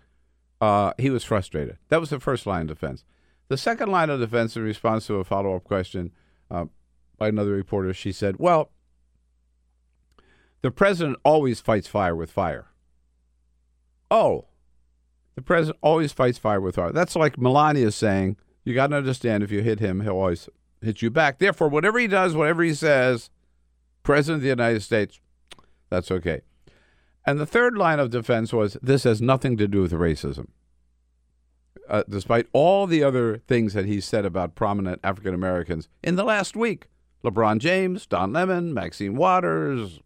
Uh, 0.61 0.93
he 0.99 1.11
was 1.11 1.25
frustrated. 1.25 1.79
That 1.89 2.01
was 2.01 2.11
the 2.11 2.21
first 2.21 2.47
line 2.47 2.63
of 2.63 2.69
defense. 2.69 3.05
The 3.49 3.57
second 3.57 3.91
line 3.91 4.11
of 4.11 4.21
defense, 4.21 4.57
in 4.57 4.63
response 4.63 5.07
to 5.07 5.15
a 5.15 5.25
follow 5.25 5.57
up 5.57 5.65
question 5.65 6.13
uh, 6.51 6.67
by 7.17 7.29
another 7.29 7.53
reporter, 7.53 7.95
she 7.95 8.13
said, 8.13 8.37
"Well, 8.39 8.71
the 10.61 10.71
president 10.71 11.19
always 11.25 11.61
fights 11.61 11.89
fire 11.89 12.15
with 12.15 12.31
fire." 12.31 12.67
Oh, 14.11 14.47
the 15.35 15.43
president 15.43 15.79
always 15.83 16.13
fights 16.13 16.39
fire 16.39 16.61
with 16.61 16.77
fire. 16.77 16.93
That's 16.93 17.17
like 17.17 17.39
Melania 17.39 17.91
saying, 17.93 18.37
"You 18.65 18.75
got 18.75 18.89
to 18.89 18.97
understand, 18.97 19.43
if 19.43 19.51
you 19.51 19.63
hit 19.63 19.81
him, 19.81 20.01
he'll 20.01 20.13
always 20.13 20.49
hit 20.81 21.03
you 21.03 21.11
back. 21.11 21.39
Therefore, 21.39 21.69
whatever 21.69 21.99
he 21.99 22.07
does, 22.07 22.35
whatever 22.35 22.63
he 22.63 22.75
says, 22.75 23.31
President 24.03 24.37
of 24.37 24.43
the 24.43 24.49
United 24.49 24.83
States, 24.83 25.21
that's 25.91 26.11
okay. 26.11 26.43
And 27.27 27.39
the 27.39 27.47
third 27.47 27.77
line 27.77 28.01
of 28.01 28.11
defense 28.11 28.53
was 28.53 28.77
this 28.83 29.05
has 29.05 29.21
nothing 29.21 29.57
to 29.59 29.69
do 29.69 29.83
with 29.83 29.93
racism. 29.93 30.49
Uh, 31.89 32.03
despite 32.09 32.47
all 32.53 32.87
the 32.87 33.03
other 33.03 33.39
things 33.39 33.73
that 33.73 33.87
he 33.87 34.01
said 34.01 34.25
about 34.25 34.55
prominent 34.55 35.01
African 35.03 35.35
Americans 35.35 35.89
in 36.03 36.17
the 36.17 36.25
last 36.25 36.55
week 36.55 36.89
LeBron 37.25 37.59
James, 37.59 38.07
Don 38.07 38.33
Lemon, 38.33 38.73
Maxine 38.73 39.17
Waters. 39.17 40.01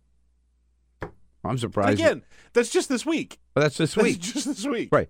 I'm 1.45 1.59
surprised. 1.59 1.99
Again, 1.99 2.23
that's 2.53 2.71
just 2.71 2.89
this 2.89 3.05
week. 3.05 3.39
But 3.55 3.63
that's 3.63 3.77
this 3.77 3.95
That's 3.95 4.05
week. 4.05 4.19
just 4.21 4.47
this 4.47 4.67
week. 4.67 4.89
Right. 4.93 5.09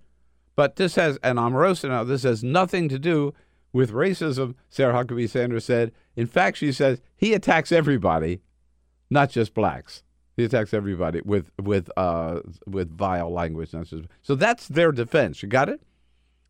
But 0.57 0.77
this 0.77 0.95
has, 0.97 1.19
and 1.23 1.39
Omarosa 1.39 1.89
now, 1.89 2.05
this 2.05 2.23
has 2.25 2.43
nothing 2.43 2.89
to 2.89 2.99
do 2.99 3.35
with 3.73 3.91
racism, 3.91 4.55
Sarah 4.69 4.93
Huckabee 4.93 5.29
Sanders 5.29 5.65
said. 5.65 5.93
In 6.17 6.27
fact, 6.27 6.59
she 6.59 6.73
says 6.73 7.01
he 7.17 7.33
attacks 7.35 7.73
everybody, 7.73 8.43
not 9.11 9.31
just 9.31 9.55
blacks. 9.55 10.03
He 10.37 10.45
attacks 10.45 10.73
everybody 10.73 11.21
with 11.25 11.51
with 11.61 11.91
uh, 11.97 12.41
with 12.67 12.97
vile 12.97 13.31
language. 13.31 13.73
Not 13.73 13.87
just, 13.87 14.05
so 14.23 14.35
that's 14.35 14.67
their 14.69 14.91
defense. 14.93 15.43
You 15.43 15.49
got 15.49 15.69
it? 15.69 15.83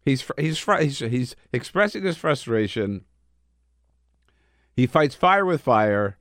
He's 0.05 0.23
fr- 0.23 0.33
he's 0.39 0.59
fr- 0.59 0.77
he's 0.79 0.99
he's 1.01 1.37
expressing 1.53 2.05
his 2.05 2.17
frustration. 2.17 3.05
He 4.75 4.87
fights 4.87 5.15
fire 5.15 5.45
with 5.45 5.61
fire, 5.61 6.17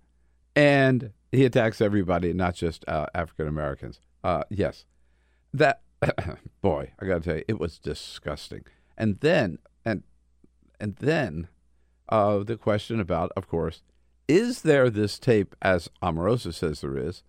and 0.55 1.11
he 1.31 1.45
attacks 1.45 1.81
everybody, 1.81 2.33
not 2.33 2.55
just 2.55 2.83
uh, 2.87 3.07
African 3.15 3.47
Americans. 3.47 3.99
Uh, 4.23 4.43
yes, 4.49 4.85
that 5.53 5.81
boy, 6.61 6.91
I 6.99 7.05
got 7.05 7.23
to 7.23 7.29
tell 7.29 7.37
you, 7.37 7.43
it 7.47 7.59
was 7.59 7.79
disgusting. 7.79 8.63
And 8.97 9.19
then 9.19 9.59
and 9.85 10.03
and 10.79 10.95
then 10.97 11.47
uh, 12.09 12.39
the 12.39 12.57
question 12.57 12.99
about, 12.99 13.31
of 13.37 13.47
course, 13.47 13.81
is 14.27 14.61
there 14.61 14.89
this 14.89 15.19
tape, 15.19 15.55
as 15.61 15.89
Omarosa 16.03 16.53
says 16.53 16.81
there 16.81 16.97
is, 16.97 17.23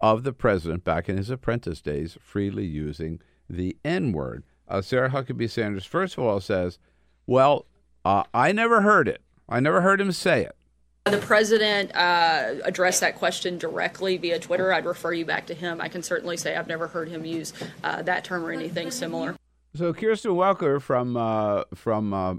of 0.00 0.24
the 0.24 0.32
president 0.32 0.84
back 0.84 1.08
in 1.08 1.16
his 1.16 1.30
apprentice 1.30 1.80
days 1.80 2.18
freely 2.20 2.66
using 2.66 3.20
the 3.48 3.76
N 3.84 4.12
word? 4.12 4.44
Uh, 4.66 4.80
Sarah 4.80 5.10
Huckabee 5.10 5.50
Sanders, 5.50 5.84
first 5.84 6.16
of 6.18 6.24
all, 6.24 6.40
says, 6.40 6.78
Well, 7.26 7.66
uh, 8.04 8.24
I 8.32 8.52
never 8.52 8.82
heard 8.82 9.08
it. 9.08 9.22
I 9.48 9.60
never 9.60 9.82
heard 9.82 10.00
him 10.00 10.12
say 10.12 10.42
it. 10.42 10.56
The 11.04 11.18
president 11.18 11.94
uh, 11.94 12.54
addressed 12.64 13.02
that 13.02 13.16
question 13.16 13.58
directly 13.58 14.16
via 14.16 14.38
Twitter. 14.38 14.72
I'd 14.72 14.86
refer 14.86 15.12
you 15.12 15.26
back 15.26 15.46
to 15.48 15.54
him. 15.54 15.78
I 15.78 15.88
can 15.88 16.02
certainly 16.02 16.38
say 16.38 16.56
I've 16.56 16.66
never 16.66 16.86
heard 16.88 17.10
him 17.10 17.26
use 17.26 17.52
uh, 17.82 18.00
that 18.02 18.24
term 18.24 18.42
or 18.42 18.52
anything 18.52 18.90
similar. 18.90 19.36
So 19.74 19.92
Kirsten 19.92 20.30
Welker 20.30 20.80
from 20.80 21.14
uh, 21.18 21.64
from 21.74 22.14
uh, 22.14 22.34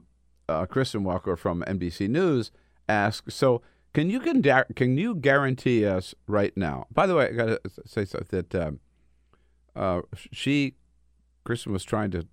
uh, 0.49 0.65
Kristen 0.65 1.03
Welker 1.03 1.37
from 1.37 1.63
NBC 1.67 2.09
News 2.09 2.49
asks, 2.89 3.35
so 3.35 3.61
can 3.93 4.09
you 4.09 4.19
can, 4.19 4.41
can 4.75 4.97
you 4.97 5.13
guarantee 5.13 5.85
us 5.85 6.15
right 6.25 6.55
now? 6.57 6.87
By 6.91 7.05
the 7.05 7.13
way, 7.13 7.27
I 7.27 7.31
got 7.33 7.45
to 7.45 7.69
say 7.85 8.05
that 8.05 8.55
um, 8.55 8.79
uh, 9.75 10.01
she 10.31 10.73
Kristen 11.43 11.71
was 11.71 11.83
trying 11.83 12.09
to 12.09 12.25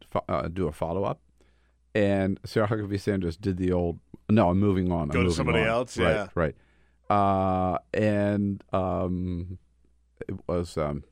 do 0.50 0.66
a 0.66 0.72
follow 0.72 1.04
up, 1.04 1.20
and 1.94 2.40
Sarah 2.42 2.68
Huckabee 2.68 2.98
Sanders 2.98 3.36
did 3.36 3.58
the 3.58 3.70
old. 3.70 3.98
No, 4.28 4.50
I'm 4.50 4.58
moving 4.58 4.90
on. 4.90 5.08
Go 5.08 5.20
I'm 5.20 5.26
to 5.26 5.32
somebody 5.32 5.60
on." 5.60 5.68
else, 5.68 5.96
yeah. 5.96 6.28
right. 6.34 6.54
Uh, 7.10 7.78
and 7.92 8.62
um, 8.72 9.58
it 10.28 10.34
was 10.46 10.78
um, 10.78 11.04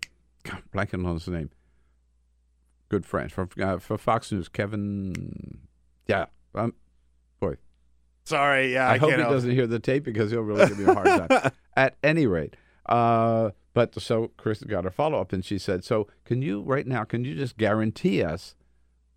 God, 0.45 0.63
blanking 0.73 1.07
on 1.07 1.15
his 1.15 1.29
name. 1.29 1.51
Good 2.89 3.05
friend 3.05 3.31
from 3.31 3.51
uh, 3.61 3.79
for 3.79 3.99
Fox 3.99 4.33
News, 4.33 4.49
Kevin. 4.49 5.61
Yeah, 6.07 6.27
um, 6.55 6.75
boy, 7.39 7.57
Sorry, 8.25 8.73
yeah, 8.75 8.89
I, 8.89 8.95
I, 8.95 8.99
hope 8.99 9.11
he 9.11 9.17
help- 9.17 9.31
doesn't 9.33 9.51
hear 9.51 9.67
the 9.67 9.79
tape 9.79 10.05
because 10.05 10.31
he'll 10.31 10.43
really 10.43 10.67
give 10.69 10.79
me 10.79 10.85
a 10.85 10.95
hard 10.95 11.31
time. 11.31 11.53
At 11.77 11.97
any 12.03 12.27
rate, 12.27 12.57
uh, 12.87 13.51
but 13.75 14.01
so 14.01 14.33
Chris 14.37 14.63
got 14.63 14.85
her 14.85 14.91
follow 14.91 15.21
up, 15.21 15.33
and 15.33 15.45
she 15.45 15.59
said, 15.59 15.85
"So 15.85 16.09
can 16.25 16.43
you 16.43 16.63
right 16.63 16.87
now? 16.87 17.05
Can 17.05 17.25
you 17.25 17.35
just 17.35 17.57
guarantee 17.57 18.23
us 18.23 18.55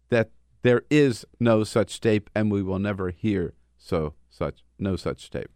that 0.10 0.30
there 0.62 0.84
is 0.90 1.26
no 1.40 1.64
such 1.64 2.00
tape, 2.00 2.30
and 2.36 2.52
we 2.52 2.62
will 2.62 2.80
never 2.80 3.10
hear 3.10 3.54
so 3.84 4.14
such 4.30 4.64
no 4.80 4.96
such 4.96 5.30
tape?" 5.30 5.50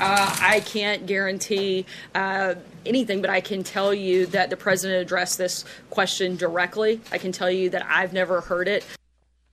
Uh, 0.00 0.36
I 0.40 0.60
can't 0.60 1.04
guarantee 1.06 1.84
uh, 2.14 2.54
anything, 2.86 3.20
but 3.20 3.28
I 3.28 3.42
can 3.42 3.62
tell 3.62 3.92
you 3.92 4.24
that 4.26 4.48
the 4.48 4.56
president 4.56 5.02
addressed 5.02 5.36
this 5.36 5.64
question 5.90 6.36
directly. 6.36 7.00
I 7.12 7.18
can 7.18 7.32
tell 7.32 7.50
you 7.50 7.68
that 7.70 7.84
I've 7.86 8.12
never 8.14 8.40
heard 8.40 8.66
it. 8.66 8.84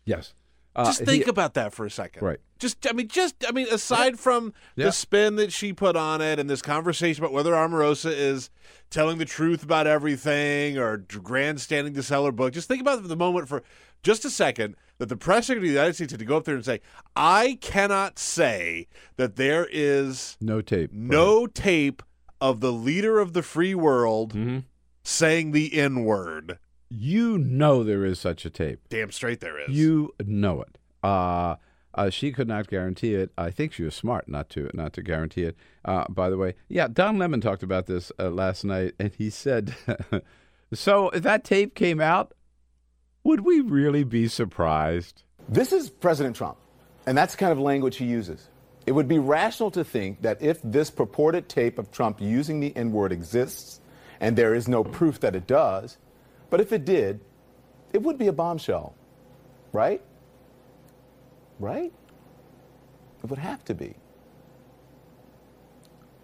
Yes. 0.05 0.33
Uh, 0.73 0.85
Just 0.85 0.99
he- 1.01 1.05
think 1.05 1.27
about 1.27 1.53
that 1.55 1.73
for 1.73 1.85
a 1.85 1.91
second. 1.91 2.25
Right. 2.25 2.39
Just, 2.59 2.87
I 2.87 2.93
mean, 2.93 3.09
just, 3.09 3.35
I 3.45 3.51
mean, 3.51 3.67
aside 3.71 4.19
from 4.19 4.53
Yeah. 4.77 4.85
the 4.85 4.91
spin 4.93 5.35
that 5.35 5.51
she 5.51 5.73
put 5.73 5.97
on 5.97 6.21
it 6.21 6.39
and 6.39 6.49
this 6.49 6.61
conversation 6.61 7.21
about 7.23 7.33
whether 7.33 7.51
Omarosa 7.51 8.11
is 8.15 8.49
telling 8.89 9.17
the 9.17 9.25
truth 9.25 9.63
about 9.63 9.85
everything 9.85 10.77
or 10.77 10.95
grandstanding 10.97 11.93
to 11.95 12.03
sell 12.03 12.23
her 12.25 12.31
book, 12.31 12.53
just 12.53 12.69
think 12.69 12.79
about 12.79 13.05
the 13.05 13.15
moment 13.17 13.49
for 13.49 13.63
just 14.01 14.23
a 14.23 14.29
second 14.29 14.75
that 15.01 15.09
the 15.09 15.17
press 15.17 15.47
secretary 15.47 15.69
of 15.69 15.73
the 15.73 15.79
United 15.79 15.95
States 15.95 16.11
had 16.11 16.19
to 16.19 16.25
go 16.25 16.37
up 16.37 16.43
there 16.43 16.53
and 16.53 16.63
say, 16.63 16.79
I 17.15 17.57
cannot 17.59 18.19
say 18.19 18.87
that 19.15 19.35
there 19.35 19.67
is 19.71 20.37
no 20.39 20.61
tape. 20.61 20.91
no 20.93 21.47
tape 21.47 22.03
of 22.39 22.59
the 22.59 22.71
leader 22.71 23.17
of 23.17 23.33
the 23.33 23.41
free 23.41 23.73
world 23.73 24.33
hmm 24.33 24.59
saying 25.03 25.53
the 25.53 25.73
N 25.79 26.03
word. 26.03 26.59
You 26.87 27.39
know 27.39 27.83
there 27.83 28.05
is 28.05 28.19
such 28.19 28.45
a 28.45 28.51
tape. 28.51 28.81
Damn 28.89 29.09
straight 29.11 29.39
there 29.39 29.57
is. 29.57 29.69
You 29.69 30.13
know 30.23 30.61
it. 30.61 30.77
Uh, 31.03 31.55
uh, 31.95 32.11
she 32.11 32.31
could 32.31 32.47
not 32.47 32.67
guarantee 32.67 33.15
it. 33.15 33.31
I 33.35 33.49
think 33.49 33.73
she 33.73 33.81
was 33.81 33.95
smart 33.95 34.29
not 34.29 34.49
to 34.51 34.69
not 34.75 34.93
to 34.93 35.01
guarantee 35.01 35.45
it. 35.45 35.55
Uh, 35.83 36.05
by 36.07 36.29
the 36.29 36.37
way, 36.37 36.53
yeah, 36.69 36.87
Don 36.87 37.17
Lemon 37.17 37.41
talked 37.41 37.63
about 37.63 37.87
this 37.87 38.11
uh, 38.19 38.29
last 38.29 38.63
night, 38.63 38.93
and 38.99 39.11
he 39.17 39.31
said, 39.31 39.73
"So 40.73 41.09
that 41.15 41.43
tape 41.43 41.73
came 41.73 41.99
out, 41.99 42.33
would 43.23 43.41
we 43.41 43.61
really 43.61 44.03
be 44.03 44.27
surprised?" 44.27 45.23
This 45.49 45.73
is 45.73 45.89
President 45.89 46.35
Trump, 46.35 46.57
and 47.05 47.17
that's 47.17 47.33
the 47.33 47.39
kind 47.39 47.51
of 47.51 47.59
language 47.59 47.97
he 47.97 48.05
uses. 48.05 48.47
It 48.85 48.93
would 48.93 49.07
be 49.07 49.19
rational 49.19 49.71
to 49.71 49.83
think 49.83 50.21
that 50.21 50.41
if 50.41 50.59
this 50.63 50.89
purported 50.89 51.47
tape 51.47 51.77
of 51.77 51.91
Trump 51.91 52.19
using 52.19 52.59
the 52.59 52.75
N 52.75 52.91
word 52.91 53.11
exists, 53.11 53.79
and 54.19 54.35
there 54.35 54.55
is 54.55 54.67
no 54.67 54.83
proof 54.83 55.19
that 55.19 55.35
it 55.35 55.47
does, 55.47 55.97
but 56.49 56.61
if 56.61 56.71
it 56.71 56.85
did, 56.85 57.19
it 57.93 58.01
would 58.01 58.17
be 58.17 58.27
a 58.27 58.33
bombshell, 58.33 58.95
right? 59.71 60.01
Right? 61.59 61.91
It 63.23 63.29
would 63.29 63.39
have 63.39 63.63
to 63.65 63.73
be. 63.73 63.95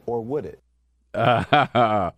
Or 0.06 0.22
would 0.22 0.46
it? 0.46 0.62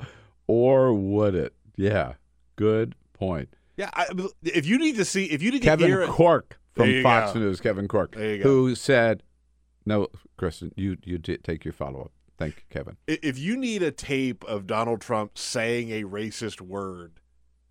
or 0.48 0.94
would 0.94 1.36
it? 1.36 1.54
Yeah, 1.76 2.14
good 2.56 2.96
point. 3.14 3.50
Yeah, 3.80 3.90
I, 3.94 4.08
if 4.44 4.66
you 4.66 4.78
need 4.78 4.98
to 4.98 5.06
see, 5.06 5.24
if 5.28 5.42
you 5.42 5.52
need 5.52 5.62
to 5.62 5.66
Kevin 5.70 5.88
hear 5.88 6.02
it, 6.02 6.10
Corke 6.10 6.58
from 6.76 7.02
Fox 7.02 7.32
go. 7.32 7.40
News, 7.40 7.62
Kevin 7.62 7.88
Corke, 7.88 8.14
There 8.14 8.36
you 8.36 8.44
go. 8.44 8.50
who 8.50 8.76
said, 8.76 9.24
"No, 9.86 10.10
Kristen, 10.36 10.74
you 10.76 10.98
you 11.06 11.18
t- 11.18 11.38
take 11.38 11.64
your 11.64 11.72
follow 11.72 12.02
up." 12.02 12.12
Thank 12.38 12.58
you, 12.58 12.62
Kevin. 12.70 12.98
If 13.08 13.40
you 13.40 13.56
need 13.56 13.82
a 13.82 13.92
tape 13.92 14.44
of 14.44 14.68
Donald 14.68 15.00
Trump 15.00 15.38
saying 15.38 15.92
a 15.92 16.04
racist 16.04 16.60
word 16.60 17.22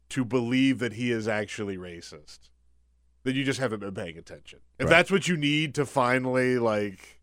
to 0.09 0.25
believe 0.25 0.79
that 0.79 0.95
he 0.95 1.13
is 1.13 1.29
actually 1.29 1.77
racist, 1.77 2.49
then 3.25 3.35
you 3.35 3.45
just 3.45 3.61
haven't 3.61 3.81
been 3.81 3.93
paying 3.95 4.17
attention. 4.17 4.61
If 4.79 4.87
Right. 4.87 4.91
that's 4.91 5.11
what 5.11 5.29
you 5.29 5.37
need 5.37 5.75
to 5.75 5.85
finally 5.85 6.59
like 6.59 7.21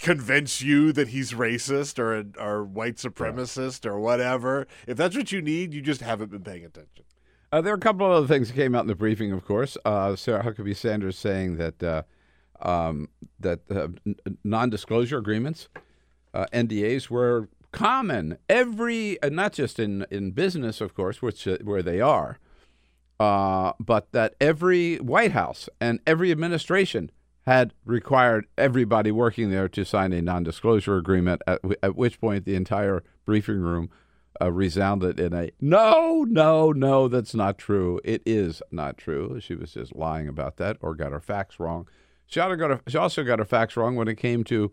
convince 0.00 0.60
you 0.60 0.92
that 0.92 1.08
he's 1.08 1.32
racist 1.32 2.00
or 2.00 2.18
a, 2.18 2.24
or 2.36 2.64
white 2.64 2.96
supremacist 2.96 3.86
or 3.86 4.00
whatever, 4.00 4.66
if 4.88 4.96
that's 4.96 5.16
what 5.16 5.30
you 5.30 5.40
need, 5.40 5.72
you 5.72 5.80
just 5.80 6.00
haven't 6.00 6.32
been 6.32 6.42
paying 6.42 6.64
attention. 6.64 7.04
Uh, 7.54 7.60
there 7.60 7.72
are 7.72 7.76
a 7.76 7.80
couple 7.80 8.04
of 8.04 8.10
other 8.10 8.26
things 8.26 8.48
that 8.48 8.54
came 8.54 8.74
out 8.74 8.80
in 8.80 8.88
the 8.88 8.96
briefing, 8.96 9.30
of 9.30 9.44
course. 9.44 9.78
Uh, 9.84 10.16
Sarah 10.16 10.42
Huckabee 10.42 10.74
Sanders 10.74 11.16
saying 11.16 11.56
that 11.58 11.80
uh, 11.84 12.02
um, 12.60 13.08
that 13.38 13.60
uh, 13.70 13.86
non-disclosure 14.42 15.18
agreements, 15.18 15.68
uh, 16.34 16.46
NDAs, 16.52 17.10
were 17.10 17.48
common 17.70 18.38
every, 18.48 19.22
uh, 19.22 19.28
not 19.28 19.52
just 19.52 19.78
in, 19.78 20.04
in 20.10 20.32
business, 20.32 20.80
of 20.80 20.94
course, 20.96 21.22
which 21.22 21.46
where 21.62 21.80
they 21.80 22.00
are, 22.00 22.40
but 23.20 24.08
that 24.10 24.34
every 24.40 24.96
White 24.96 25.30
House 25.30 25.68
and 25.80 26.00
every 26.08 26.32
administration 26.32 27.08
had 27.46 27.72
required 27.84 28.46
everybody 28.58 29.12
working 29.12 29.52
there 29.52 29.68
to 29.68 29.84
sign 29.84 30.12
a 30.12 30.20
non-disclosure 30.20 30.96
agreement. 30.96 31.40
At, 31.46 31.62
w- 31.62 31.78
at 31.84 31.94
which 31.94 32.20
point, 32.20 32.46
the 32.46 32.56
entire 32.56 33.04
briefing 33.24 33.60
room 33.60 33.90
uh, 34.40 34.50
resounded 34.50 35.20
in 35.20 35.32
a 35.32 35.50
no, 35.60 36.24
no, 36.28 36.72
no, 36.72 37.08
that's 37.08 37.34
not 37.34 37.58
true. 37.58 38.00
It 38.04 38.22
is 38.26 38.62
not 38.70 38.98
true. 38.98 39.38
She 39.40 39.54
was 39.54 39.74
just 39.74 39.94
lying 39.94 40.28
about 40.28 40.56
that 40.56 40.76
or 40.80 40.94
got 40.94 41.12
her 41.12 41.20
facts 41.20 41.60
wrong. 41.60 41.88
She, 42.26 42.40
got 42.40 42.58
her, 42.58 42.80
she 42.88 42.98
also 42.98 43.22
got 43.22 43.38
her 43.38 43.44
facts 43.44 43.76
wrong 43.76 43.96
when 43.96 44.08
it 44.08 44.16
came 44.16 44.44
to 44.44 44.72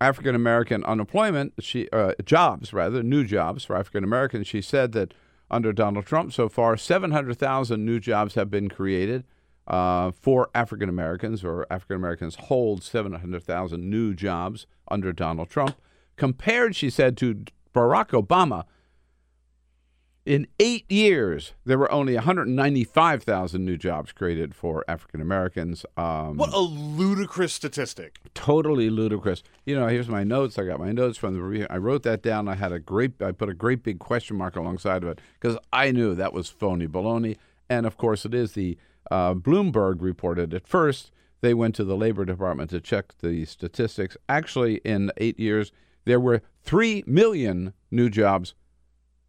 African 0.00 0.34
American 0.34 0.84
unemployment. 0.84 1.54
She 1.60 1.88
uh, 1.90 2.12
jobs 2.24 2.72
rather 2.72 3.02
new 3.02 3.24
jobs 3.24 3.64
for 3.64 3.76
African 3.76 4.04
Americans. 4.04 4.46
She 4.46 4.60
said 4.60 4.92
that 4.92 5.14
under 5.50 5.72
Donald 5.72 6.06
Trump 6.06 6.32
so 6.32 6.48
far, 6.48 6.76
seven 6.76 7.12
hundred 7.12 7.38
thousand 7.38 7.84
new 7.84 8.00
jobs 8.00 8.34
have 8.34 8.50
been 8.50 8.68
created 8.68 9.24
uh, 9.68 10.10
for 10.10 10.50
African 10.54 10.88
Americans, 10.88 11.44
or 11.44 11.66
African 11.70 11.96
Americans 11.96 12.34
hold 12.34 12.82
seven 12.82 13.12
hundred 13.12 13.44
thousand 13.44 13.88
new 13.88 14.12
jobs 14.12 14.66
under 14.88 15.12
Donald 15.12 15.48
Trump, 15.48 15.76
compared, 16.16 16.74
she 16.74 16.90
said, 16.90 17.16
to 17.18 17.44
Barack 17.72 18.08
Obama. 18.08 18.64
In 20.24 20.46
eight 20.60 20.88
years, 20.90 21.52
there 21.64 21.76
were 21.78 21.90
only 21.90 22.14
195,000 22.14 23.64
new 23.64 23.76
jobs 23.76 24.12
created 24.12 24.54
for 24.54 24.84
African 24.86 25.20
Americans. 25.20 25.84
Um, 25.96 26.36
What 26.36 26.52
a 26.52 26.60
ludicrous 26.60 27.52
statistic. 27.52 28.20
totally 28.32 28.88
ludicrous. 28.88 29.42
You 29.66 29.74
know, 29.74 29.88
here's 29.88 30.08
my 30.08 30.22
notes. 30.22 30.58
I 30.60 30.64
got 30.64 30.78
my 30.78 30.92
notes 30.92 31.18
from 31.18 31.34
the 31.34 31.42
review. 31.42 31.66
I 31.68 31.78
wrote 31.78 32.04
that 32.04 32.22
down. 32.22 32.46
I 32.46 32.54
had 32.54 32.70
a 32.70 32.78
great, 32.78 33.20
I 33.20 33.32
put 33.32 33.48
a 33.48 33.54
great 33.54 33.82
big 33.82 33.98
question 33.98 34.36
mark 34.36 34.54
alongside 34.54 35.02
of 35.02 35.08
it 35.08 35.20
because 35.40 35.58
I 35.72 35.90
knew 35.90 36.14
that 36.14 36.32
was 36.32 36.48
phony 36.48 36.86
baloney. 36.86 37.36
And 37.68 37.84
of 37.84 37.96
course, 37.96 38.24
it 38.24 38.34
is 38.34 38.52
the 38.52 38.78
Uh, 39.10 39.34
Bloomberg 39.34 40.00
reported 40.00 40.54
at 40.54 40.66
first 40.68 41.10
they 41.40 41.52
went 41.52 41.74
to 41.74 41.82
the 41.84 41.96
Labor 41.96 42.24
Department 42.24 42.70
to 42.70 42.80
check 42.80 43.12
the 43.20 43.44
statistics. 43.44 44.16
Actually, 44.28 44.76
in 44.84 45.10
eight 45.16 45.38
years, 45.40 45.72
there 46.04 46.20
were 46.20 46.40
3 46.62 47.02
million 47.06 47.72
new 47.90 48.08
jobs 48.08 48.54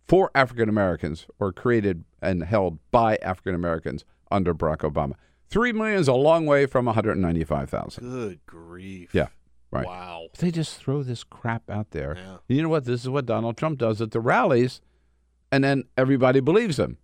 for 0.08 0.32
African 0.36 0.70
Americans 0.70 1.28
or 1.40 1.52
created 1.52 2.04
and 2.22 2.44
held 2.44 2.80
by 2.92 3.18
African 3.18 3.56
Americans 3.56 4.06
under 4.32 4.54
Barack 4.54 4.80
Obama. 4.80 5.14
3 5.50 5.72
million 5.74 6.00
is 6.00 6.08
a 6.08 6.14
long 6.14 6.46
way 6.46 6.66
from 6.66 6.86
195,000. 6.86 8.04
Good 8.04 8.40
grief. 8.46 9.14
Yeah, 9.14 9.28
right. 9.72 9.86
Wow. 9.86 10.30
They 10.38 10.52
just 10.52 10.78
throw 10.78 11.04
this 11.04 11.24
crap 11.24 11.70
out 11.70 11.92
there. 11.92 12.18
Yeah. 12.18 12.38
You 12.48 12.64
know 12.64 12.70
what? 12.70 12.86
This 12.86 13.02
is 13.02 13.10
what 13.10 13.26
Donald 13.26 13.58
Trump 13.58 13.78
does 13.78 14.02
at 14.02 14.12
the 14.12 14.20
rallies, 14.20 14.82
and 15.52 15.64
then 15.64 15.84
everybody 15.96 16.40
believes 16.40 16.80
him. 16.80 16.98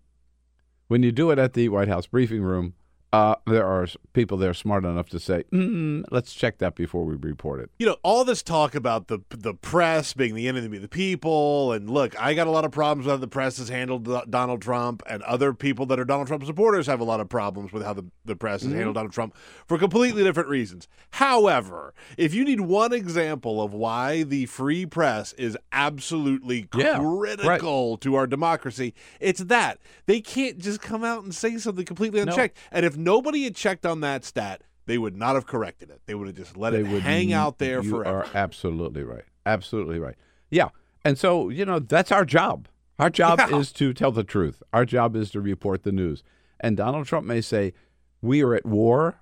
When 0.87 1.03
you 1.03 1.11
do 1.11 1.29
it 1.29 1.37
at 1.37 1.53
the 1.53 1.69
White 1.69 1.87
House 1.87 2.07
briefing 2.07 2.41
room, 2.41 2.73
uh, 3.11 3.35
there 3.47 3.65
are 3.65 3.87
people 4.13 4.37
there 4.37 4.53
smart 4.53 4.85
enough 4.85 5.09
to 5.09 5.19
say, 5.19 5.43
mm, 5.51 6.03
let's 6.11 6.33
check 6.33 6.59
that 6.59 6.75
before 6.75 7.03
we 7.05 7.15
report 7.15 7.59
it. 7.59 7.71
You 7.79 7.87
know, 7.87 7.97
all 8.03 8.23
this 8.23 8.43
talk 8.43 8.75
about 8.75 9.07
the 9.07 9.19
the 9.29 9.53
press 9.55 10.13
being 10.13 10.35
the 10.35 10.47
enemy 10.47 10.77
of 10.77 10.83
the 10.83 10.87
people, 10.89 11.71
and 11.71 11.89
look, 11.89 12.19
I 12.21 12.33
got 12.35 12.45
a 12.47 12.51
lot 12.51 12.65
of 12.65 12.71
problems 12.71 13.05
with 13.07 13.13
how 13.13 13.17
the 13.17 13.27
press 13.27 13.57
has 13.57 13.69
handled 13.69 14.07
Donald 14.29 14.61
Trump, 14.61 15.01
and 15.07 15.23
other 15.23 15.53
people 15.53 15.85
that 15.87 15.99
are 15.99 16.05
Donald 16.05 16.27
Trump 16.27 16.45
supporters 16.45 16.85
have 16.87 16.99
a 16.99 17.03
lot 17.03 17.19
of 17.19 17.29
problems 17.29 17.71
with 17.73 17.83
how 17.83 17.93
the, 17.93 18.05
the 18.25 18.35
press 18.35 18.61
has 18.61 18.73
handled 18.73 18.95
Donald 18.95 19.11
Trump 19.13 19.35
for 19.65 19.77
completely 19.79 20.23
different 20.23 20.49
reasons. 20.49 20.87
However, 21.11 21.93
if 22.17 22.33
you 22.33 22.45
need 22.45 22.61
one 22.61 22.93
example 22.93 23.61
of 23.61 23.73
why 23.73 24.23
the 24.23 24.45
free 24.45 24.85
press 24.85 25.33
is 25.33 25.57
absolutely 25.71 26.67
Yeah, 26.75 26.99
critical 26.99 27.97
to 27.97 28.15
our 28.15 28.27
democracy, 28.27 28.93
it's 29.19 29.41
that 29.45 29.79
they 30.05 30.21
can't 30.21 30.59
just 30.59 30.81
come 30.81 31.03
out 31.03 31.23
and 31.23 31.33
say 31.33 31.57
something 31.57 31.85
completely 31.85 32.23
No. 32.23 32.31
unchecked. 32.31 32.57
And 32.71 32.85
if 32.85 32.95
nobody 32.99 33.43
had 33.45 33.55
checked 33.55 33.85
on 33.85 34.01
that 34.01 34.23
stat, 34.23 34.61
they 34.85 34.97
would 34.97 35.15
not 35.15 35.35
have 35.35 35.45
corrected 35.45 35.89
it. 35.89 36.01
They 36.05 36.15
would 36.15 36.27
have 36.27 36.35
just 36.35 36.57
let 36.57 36.71
They 36.73 36.79
it 36.81 36.87
would 36.87 37.01
hang 37.03 37.33
out 37.33 37.57
there 37.59 37.81
you 37.83 37.89
forever. 37.89 38.19
are 38.23 38.27
absolutely 38.33 39.03
right. 39.03 39.23
Absolutely 39.45 39.99
right. 39.99 40.15
Yeah. 40.51 40.69
And 41.05 41.17
so, 41.17 41.49
you 41.49 41.65
know, 41.65 41.79
that's 41.79 42.11
our 42.11 42.25
job. 42.25 42.67
Our 42.97 43.09
job 43.09 43.39
Yeah. 43.49 43.57
is 43.57 43.71
to 43.73 43.93
tell 43.93 44.11
the 44.11 44.23
truth. 44.23 44.61
Our 44.73 44.85
job 44.85 45.15
is 45.15 45.31
to 45.31 45.41
report 45.41 45.83
the 45.83 45.91
news. 45.91 46.23
And 46.59 46.75
Donald 46.75 47.05
Trump 47.07 47.25
may 47.25 47.41
say, 47.41 47.73
we 48.21 48.43
are 48.43 48.53
at 48.53 48.65
war 48.65 49.21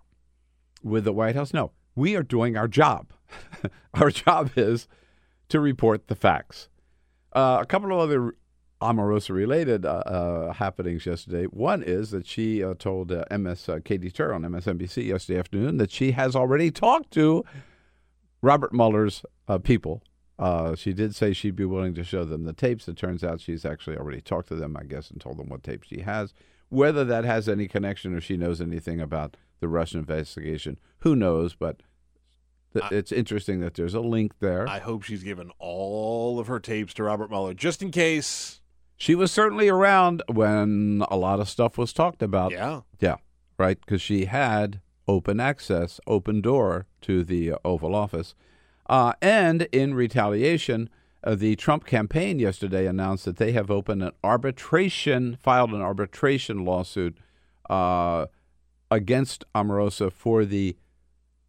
with 0.84 1.04
the 1.04 1.14
White 1.14 1.36
House. 1.36 1.54
No, 1.54 1.72
we 1.96 2.16
are 2.16 2.24
doing 2.24 2.58
our 2.58 2.68
job. 2.68 3.12
our 3.94 4.10
job 4.10 4.52
is 4.56 4.88
to 5.50 5.60
report 5.60 6.08
the 6.08 6.16
facts. 6.16 6.70
Uh, 7.34 7.60
a 7.62 7.66
couple 7.66 7.92
of 7.92 8.00
other 8.00 8.34
Omarosa 8.82 9.32
related 9.32 9.86
uh, 9.86 10.04
uh, 10.06 10.54
happenings 10.54 11.06
yesterday. 11.06 11.46
One 11.46 11.82
is 11.82 12.12
that 12.12 12.28
she 12.28 12.64
uh, 12.64 12.76
told 12.78 13.12
uh, 13.12 13.26
MS 13.36 13.68
uh, 13.70 13.80
Katie 13.84 14.12
Tur 14.12 14.34
on 14.34 14.44
MSNBC 14.44 15.08
yesterday 15.08 15.40
afternoon 15.40 15.78
that 15.78 15.92
she 15.92 16.12
has 16.12 16.36
already 16.36 16.70
talked 16.70 17.12
to 17.12 17.44
Robert 18.42 18.74
Mueller's 18.74 19.26
uh, 19.48 19.58
people. 19.58 20.04
Uh, 20.38 20.76
she 20.76 20.94
did 20.94 21.16
say 21.16 21.34
she'd 21.34 21.56
be 21.56 21.66
willing 21.66 21.96
to 21.96 22.04
show 22.04 22.24
them 22.24 22.44
the 22.44 22.54
tapes. 22.54 22.88
It 22.88 22.98
turns 22.98 23.24
out 23.24 23.42
she's 23.42 23.66
actually 23.66 23.98
already 23.98 24.22
talked 24.22 24.50
to 24.50 24.56
them, 24.56 24.78
I 24.78 24.84
guess, 24.84 25.10
and 25.10 25.20
told 25.20 25.38
them 25.38 25.50
what 25.50 25.64
tapes 25.64 25.88
she 25.88 26.02
has. 26.02 26.34
Whether 26.70 27.04
that 27.06 27.26
has 27.26 27.50
any 27.50 27.68
connection 27.68 28.14
or 28.14 28.22
she 28.22 28.38
knows 28.38 28.62
anything 28.62 29.02
about 29.02 29.38
the 29.60 29.68
Russian 29.68 30.00
investigation, 30.02 30.78
who 31.00 31.16
knows? 31.16 31.56
But 31.56 31.82
th- 32.74 32.92
it's 32.92 33.12
interesting 33.12 33.62
that 33.62 33.74
there's 33.74 33.96
a 33.96 34.02
link 34.02 34.34
there. 34.40 34.68
I 34.70 34.80
hope 34.80 35.02
she's 35.02 35.24
given 35.24 35.52
all 35.58 36.40
of 36.40 36.46
her 36.48 36.60
tapes 36.60 36.94
to 36.96 37.04
Robert 37.04 37.32
Mueller 37.32 37.56
just 37.56 37.82
in 37.82 37.90
case. 37.90 38.62
She 38.98 39.14
was 39.14 39.32
certainly 39.32 39.70
around 39.70 40.24
when 40.28 41.04
a 41.10 41.16
lot 41.16 41.40
of 41.40 41.48
stuff 41.48 41.78
was 41.78 41.94
talked 41.94 42.24
about. 42.24 42.52
Yeah. 42.52 42.82
Yeah, 43.00 43.18
right. 43.58 43.80
Because 43.80 44.02
she 44.02 44.26
had 44.26 44.82
open 45.08 45.40
access, 45.40 46.00
open 46.08 46.42
door 46.42 46.88
to 47.02 47.24
the 47.24 47.54
Oval 47.64 47.96
Office. 47.96 48.34
Uh, 48.90 49.14
and 49.22 49.64
in 49.72 49.94
retaliation, 49.94 50.90
uh, 51.24 51.36
the 51.36 51.56
Trump 51.56 51.86
campaign 51.86 52.40
yesterday 52.40 52.88
announced 52.88 53.26
that 53.26 53.38
they 53.38 53.52
have 53.52 53.70
opened 53.70 54.02
an 54.02 54.12
arbitration, 54.24 55.38
filed 55.42 55.72
an 55.72 55.82
arbitration 55.82 56.66
lawsuit 56.66 57.18
uh, 57.70 58.26
against 58.90 59.44
Omarosa 59.54 60.12
for 60.12 60.44
the 60.46 60.76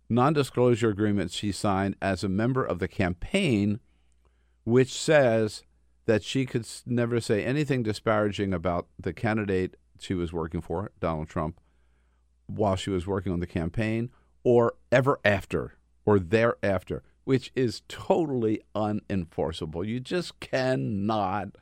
non 0.09 0.33
disclosure 0.33 0.91
agreement 0.91 1.31
she 1.31 1.53
signed 1.53 1.97
as 2.03 2.25
a 2.25 2.29
member 2.29 2.65
of 2.65 2.79
the 2.79 2.89
campaign, 2.89 3.81
which 4.65 4.93
says 4.93 5.63
that 6.09 6.25
she 6.25 6.47
could 6.47 6.67
never 6.87 7.21
say 7.21 7.45
anything 7.45 7.83
disparaging 7.83 8.55
about 8.55 8.87
the 8.99 9.13
candidate 9.13 9.77
she 10.01 10.15
was 10.15 10.33
working 10.33 10.63
for, 10.63 10.91
Donald 11.01 11.29
Trump, 11.29 11.61
while 12.47 12.77
she 12.77 12.89
was 12.89 13.07
working 13.07 13.31
on 13.31 13.41
the 13.41 13.47
campaign, 13.47 14.09
or 14.43 14.73
ever 14.91 15.21
after, 15.23 15.75
or 16.07 16.19
thereafter, 16.19 17.03
which 17.25 17.53
is 17.55 17.83
totally 17.89 18.63
unenforceable. 18.75 19.87
You 19.87 20.01
just 20.01 20.41
cannot 20.41 21.57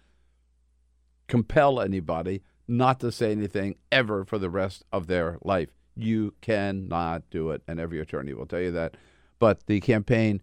compel 1.26 1.80
anybody 1.80 2.44
not 2.68 3.00
to 3.00 3.10
say 3.10 3.32
anything 3.32 3.74
ever 3.90 4.24
for 4.24 4.38
the 4.38 4.48
rest 4.48 4.84
of 4.92 5.08
their 5.08 5.38
life. 5.42 5.70
You 5.96 6.34
cannot 6.40 7.28
do 7.30 7.50
it, 7.50 7.62
and 7.66 7.80
every 7.80 7.98
attorney 7.98 8.32
will 8.32 8.46
tell 8.46 8.60
you 8.60 8.70
that. 8.70 8.96
But 9.40 9.66
the 9.66 9.80
campaign 9.80 10.40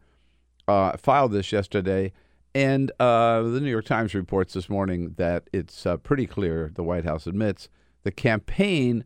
uh, 0.68 0.98
filed 0.98 1.32
this 1.32 1.54
yesterday, 1.54 2.12
and 2.56 2.92
uh, 3.00 3.42
the 3.42 3.60
New 3.60 3.70
York 3.70 3.86
Times 3.86 4.14
reports 4.14 4.54
this 4.54 4.70
morning 4.70 5.16
that 5.18 5.50
it's 5.52 5.86
uh, 5.86 5.98
pretty 5.98 6.28
clear, 6.28 6.72
the 6.76 6.84
White 6.84 7.06
House 7.06 7.28
admits, 7.28 7.70
the 8.04 8.12
campaign 8.12 9.06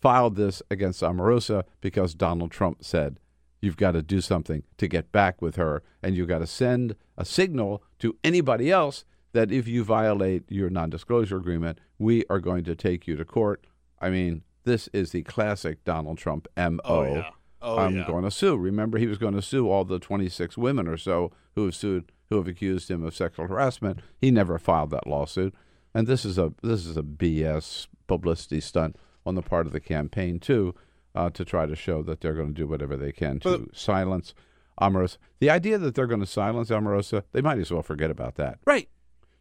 filed 0.00 0.36
this 0.36 0.62
against 0.70 1.02
Omarosa 1.02 1.64
because 1.80 2.14
Donald 2.14 2.50
Trump 2.50 2.84
said, 2.84 3.18
you've 3.60 3.76
got 3.76 3.92
to 3.92 4.02
do 4.02 4.20
something 4.20 4.62
to 4.76 4.86
get 4.86 5.10
back 5.10 5.40
with 5.40 5.56
her, 5.56 5.82
and 6.02 6.14
you've 6.14 6.28
got 6.28 6.38
to 6.38 6.46
send 6.46 6.94
a 7.16 7.24
signal 7.24 7.82
to 7.98 8.16
anybody 8.22 8.70
else 8.70 9.04
that 9.32 9.50
if 9.50 9.66
you 9.66 9.82
violate 9.82 10.44
your 10.48 10.70
non 10.70 10.90
disclosure 10.90 11.36
agreement, 11.36 11.80
we 11.98 12.24
are 12.30 12.38
going 12.38 12.64
to 12.64 12.76
take 12.76 13.06
you 13.06 13.16
to 13.16 13.24
court. 13.24 13.66
I 14.00 14.10
mean, 14.10 14.42
this 14.64 14.88
is 14.92 15.10
the 15.10 15.22
classic 15.22 15.84
Donald 15.84 16.18
Trump 16.18 16.46
MO. 16.56 16.80
Oh, 16.84 17.04
yeah. 17.04 17.30
Oh, 17.60 17.78
I'm 17.78 17.96
yeah. 17.96 18.06
going 18.06 18.24
to 18.24 18.30
sue. 18.30 18.56
Remember, 18.56 18.98
he 18.98 19.06
was 19.06 19.16
going 19.16 19.34
to 19.34 19.42
sue 19.42 19.70
all 19.70 19.84
the 19.84 19.98
26 19.98 20.58
women 20.58 20.86
or 20.86 20.98
so 20.98 21.32
who 21.54 21.64
have 21.64 21.74
sued, 21.74 22.12
who 22.34 22.38
have 22.40 22.48
accused 22.48 22.90
him 22.90 23.04
of 23.04 23.14
sexual 23.14 23.46
harassment. 23.46 24.00
He 24.20 24.30
never 24.30 24.58
filed 24.58 24.90
that 24.90 25.06
lawsuit, 25.06 25.54
and 25.94 26.06
this 26.06 26.24
is 26.24 26.36
a 26.38 26.52
this 26.62 26.84
is 26.84 26.96
a 26.96 27.02
BS 27.02 27.86
publicity 28.06 28.60
stunt 28.60 28.96
on 29.24 29.34
the 29.36 29.42
part 29.42 29.66
of 29.66 29.72
the 29.72 29.80
campaign 29.80 30.38
too, 30.38 30.74
uh, 31.14 31.30
to 31.30 31.44
try 31.44 31.64
to 31.66 31.74
show 31.76 32.02
that 32.02 32.20
they're 32.20 32.34
going 32.34 32.48
to 32.48 32.60
do 32.60 32.66
whatever 32.66 32.96
they 32.96 33.12
can 33.12 33.40
to 33.40 33.58
But- 33.58 33.76
silence 33.76 34.34
Omarosa. 34.80 35.16
The 35.38 35.50
idea 35.50 35.78
that 35.78 35.94
they're 35.94 36.06
going 36.08 36.20
to 36.20 36.26
silence 36.26 36.68
Omarosa, 36.70 37.22
they 37.32 37.40
might 37.40 37.58
as 37.58 37.70
well 37.70 37.82
forget 37.82 38.10
about 38.10 38.34
that. 38.34 38.58
Right. 38.66 38.88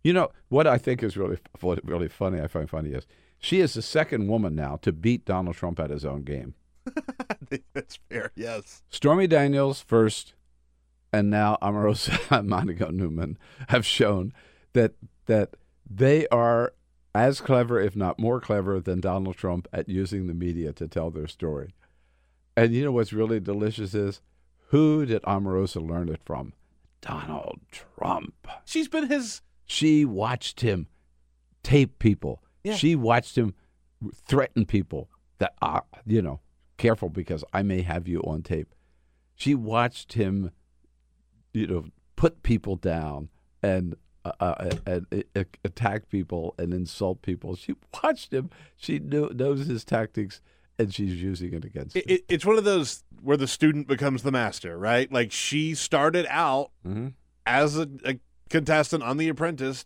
You 0.03 0.13
know 0.13 0.29
what 0.49 0.67
I 0.67 0.77
think 0.77 1.01
is 1.01 1.17
really 1.17 1.39
really 1.83 2.07
funny. 2.09 2.39
I 2.39 2.47
find 2.47 2.69
funny 2.69 2.91
is 2.91 3.07
she 3.39 3.59
is 3.59 3.73
the 3.73 3.81
second 3.81 4.27
woman 4.27 4.55
now 4.55 4.77
to 4.83 4.91
beat 4.93 5.25
Donald 5.25 5.55
Trump 5.55 5.79
at 5.79 5.89
his 5.89 6.05
own 6.05 6.21
game. 6.23 6.53
I 6.87 7.35
think 7.49 7.63
that's 7.73 7.97
fair. 8.09 8.31
Yes. 8.35 8.83
Stormy 8.89 9.25
Daniels 9.27 9.81
first, 9.81 10.33
and 11.13 11.29
now 11.29 11.57
Omarosa 11.61 12.19
and 12.37 12.49
Manigault 12.49 12.93
Newman 12.93 13.37
have 13.69 13.85
shown 13.85 14.33
that 14.73 14.93
that 15.27 15.55
they 15.89 16.27
are 16.27 16.73
as 17.15 17.39
clever, 17.39 17.79
if 17.79 17.95
not 17.95 18.19
more 18.19 18.41
clever, 18.41 18.81
than 18.81 18.99
Donald 18.99 19.37
Trump 19.37 19.67
at 19.71 19.87
using 19.87 20.27
the 20.27 20.33
media 20.33 20.73
to 20.73 20.87
tell 20.87 21.11
their 21.11 21.27
story. 21.27 21.73
And 22.57 22.73
you 22.73 22.83
know 22.83 22.91
what's 22.91 23.13
really 23.13 23.39
delicious 23.39 23.93
is 23.93 24.21
who 24.67 25.05
did 25.05 25.21
Omarosa 25.23 25.87
learn 25.87 26.09
it 26.09 26.21
from? 26.25 26.53
Donald 27.01 27.59
Trump. 27.71 28.47
She's 28.65 28.87
been 28.87 29.07
his. 29.07 29.41
She 29.65 30.05
watched 30.05 30.61
him 30.61 30.87
tape 31.61 31.99
people. 31.99 32.41
Yeah. 32.63 32.75
She 32.75 32.95
watched 32.95 33.37
him 33.37 33.53
threaten 34.27 34.65
people 34.65 35.09
that 35.37 35.53
are, 35.61 35.83
you 36.05 36.21
know, 36.21 36.39
careful 36.77 37.09
because 37.09 37.43
I 37.53 37.61
may 37.61 37.81
have 37.81 38.07
you 38.07 38.21
on 38.21 38.41
tape. 38.41 38.73
She 39.35 39.55
watched 39.55 40.13
him, 40.13 40.51
you 41.53 41.67
know, 41.67 41.85
put 42.15 42.43
people 42.43 42.75
down 42.75 43.29
and 43.61 43.95
uh, 44.25 44.31
uh, 44.39 44.71
and 44.85 45.25
attack 45.65 46.09
people 46.09 46.55
and 46.57 46.73
insult 46.73 47.21
people. 47.21 47.55
She 47.55 47.75
watched 48.03 48.33
him. 48.33 48.49
She 48.77 48.99
knew, 48.99 49.29
knows 49.33 49.65
his 49.67 49.83
tactics, 49.83 50.41
and 50.79 50.93
she's 50.93 51.21
using 51.21 51.53
it 51.53 51.65
against 51.65 51.95
It, 51.95 52.23
it's 52.29 52.45
one 52.45 52.57
of 52.57 52.63
those 52.63 53.03
where 53.21 53.37
the 53.37 53.47
student 53.47 53.87
becomes 53.87 54.23
the 54.23 54.31
master, 54.31 54.77
right? 54.77 55.11
Like 55.11 55.31
she 55.31 55.75
started 55.75 56.25
out 56.29 56.71
hmm 56.83 57.09
as 57.45 57.77
a, 57.77 57.89
a 58.05 58.19
contestant 58.49 59.03
on 59.03 59.17
The 59.17 59.27
Apprentice 59.27 59.85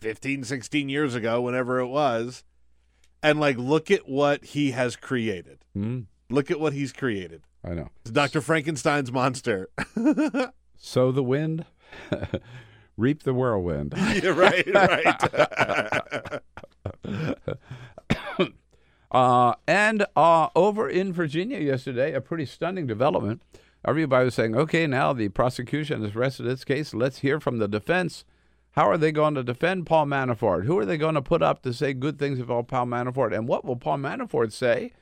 15, 0.00 0.44
16 0.44 0.88
years 0.88 1.16
ago, 1.16 1.40
whenever 1.40 1.80
it 1.80 1.88
was. 1.88 2.44
And 3.24 3.40
like, 3.40 3.56
look 3.58 3.90
at 3.90 4.08
what 4.08 4.44
he 4.44 4.70
has 4.70 4.94
created. 4.94 5.64
hmm 5.74 6.00
Look 6.30 6.50
at 6.50 6.60
what 6.60 6.72
he's 6.72 6.92
created. 6.92 7.42
I 7.64 7.74
know. 7.74 7.90
It's 8.02 8.10
Dr. 8.12 8.40
Frankenstein's 8.40 9.10
monster. 9.12 9.68
Sow 10.84 11.12
the 11.12 11.22
wind, 11.22 11.64
reap 12.96 13.22
the 13.22 13.32
whirlwind. 13.32 13.94
yeah, 13.96 14.30
right, 14.30 14.66
right. 14.74 16.40
Uh, 19.10 19.52
And 19.68 20.06
uh, 20.16 20.48
over 20.56 20.88
in 20.88 21.12
Virginia 21.12 21.58
yesterday, 21.60 22.14
a 22.14 22.20
pretty 22.22 22.46
stunning 22.46 22.86
development. 22.86 23.42
Everybody 23.86 24.24
was 24.24 24.34
saying, 24.34 24.56
okay, 24.56 24.86
now 24.86 25.12
the 25.12 25.28
prosecution 25.28 26.02
has 26.02 26.16
rested 26.16 26.46
its 26.46 26.64
case. 26.64 26.94
Let's 26.94 27.18
hear 27.18 27.38
from 27.38 27.58
the 27.58 27.68
defense. 27.68 28.24
How 28.70 28.88
are 28.88 28.96
they 28.96 29.12
going 29.12 29.34
to 29.34 29.42
defend 29.44 29.84
Paul 29.84 30.06
Manafort? 30.06 30.64
Who 30.64 30.78
are 30.78 30.86
they 30.86 30.96
going 30.96 31.14
to 31.14 31.20
put 31.20 31.42
up 31.42 31.60
to 31.62 31.74
say 31.74 31.92
good 31.92 32.18
things 32.18 32.40
about 32.40 32.68
Paul 32.68 32.86
Manafort? 32.86 33.36
And 33.36 33.46
what 33.46 33.66
will 33.66 33.76
Paul 33.76 33.98
Manafort 33.98 34.50
say 34.50 34.92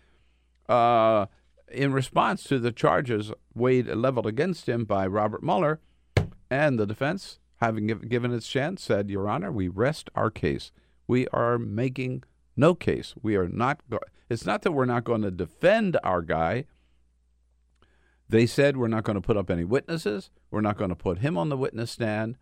uh, 0.68 1.26
in 1.70 1.92
response 1.92 2.44
to 2.44 2.58
the 2.58 2.72
charges 2.72 3.32
weighed 3.54 3.86
leveled 3.86 4.26
against 4.26 4.68
him 4.68 4.84
by 4.84 5.06
Robert 5.06 5.42
Mueller? 5.42 5.80
And 6.50 6.78
the 6.78 6.86
defense, 6.86 7.38
having 7.60 7.86
given 7.86 8.32
its 8.32 8.48
chance, 8.48 8.82
said, 8.82 9.08
Your 9.08 9.28
Honor, 9.28 9.52
we 9.52 9.68
rest 9.68 10.10
our 10.14 10.30
case. 10.30 10.72
We 11.06 11.28
are 11.28 11.58
making 11.58 12.24
no 12.56 12.74
case. 12.74 13.14
We 13.22 13.36
are 13.36 13.48
not. 13.48 13.80
Go- 13.88 14.00
it's 14.28 14.46
not 14.46 14.62
that 14.62 14.72
we're 14.72 14.84
not 14.84 15.04
going 15.04 15.22
to 15.22 15.30
defend 15.30 15.96
our 16.04 16.22
guy. 16.22 16.64
They 18.28 18.46
said 18.46 18.76
we're 18.76 18.88
not 18.88 19.04
going 19.04 19.16
to 19.16 19.20
put 19.20 19.36
up 19.36 19.50
any 19.50 19.64
witnesses. 19.64 20.30
We're 20.50 20.60
not 20.60 20.76
going 20.76 20.90
to 20.90 20.96
put 20.96 21.18
him 21.18 21.36
on 21.36 21.48
the 21.48 21.56
witness 21.56 21.90
stand. 21.90 22.36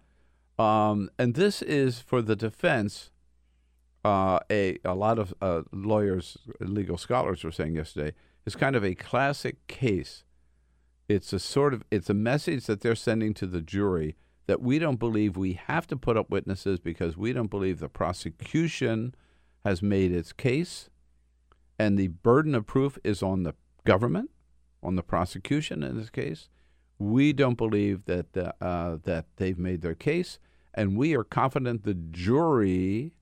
Um, 0.58 1.08
and 1.18 1.34
this 1.34 1.62
is 1.62 2.00
for 2.00 2.20
the 2.20 2.36
defense. 2.36 3.10
Uh, 4.04 4.38
a 4.50 4.78
a 4.84 4.94
lot 4.94 5.18
of 5.18 5.34
uh, 5.42 5.62
lawyers, 5.72 6.38
legal 6.60 6.96
scholars 6.96 7.42
were 7.42 7.50
saying 7.50 7.74
yesterday, 7.74 8.14
is 8.48 8.56
kind 8.56 8.74
of 8.74 8.82
a 8.82 8.94
classic 8.94 9.66
case. 9.66 10.24
It's 11.06 11.34
a 11.34 11.38
sort 11.38 11.74
of 11.74 11.84
it's 11.90 12.08
a 12.08 12.14
message 12.14 12.64
that 12.64 12.80
they're 12.80 12.94
sending 12.94 13.34
to 13.34 13.46
the 13.46 13.60
jury 13.60 14.16
that 14.46 14.62
we 14.62 14.78
don't 14.78 14.98
believe 14.98 15.36
we 15.36 15.52
have 15.52 15.86
to 15.88 15.96
put 15.96 16.16
up 16.16 16.30
witnesses 16.30 16.80
because 16.80 17.14
we 17.14 17.34
don't 17.34 17.50
believe 17.50 17.78
the 17.78 17.90
prosecution 17.90 19.14
has 19.66 19.82
made 19.82 20.12
its 20.12 20.32
case, 20.32 20.88
and 21.78 21.98
the 21.98 22.08
burden 22.08 22.54
of 22.54 22.66
proof 22.66 22.98
is 23.04 23.22
on 23.22 23.42
the 23.42 23.54
government, 23.84 24.30
on 24.82 24.96
the 24.96 25.02
prosecution 25.02 25.82
in 25.82 25.98
this 25.98 26.08
case. 26.08 26.48
We 26.98 27.34
don't 27.34 27.58
believe 27.58 28.06
that 28.06 28.34
uh, 28.34 28.52
uh, 28.64 28.96
that 29.04 29.26
they've 29.36 29.58
made 29.58 29.82
their 29.82 29.94
case, 29.94 30.38
and 30.72 30.96
we 30.96 31.14
are 31.14 31.24
confident 31.24 31.84
the 31.84 31.92
jury 31.92 33.12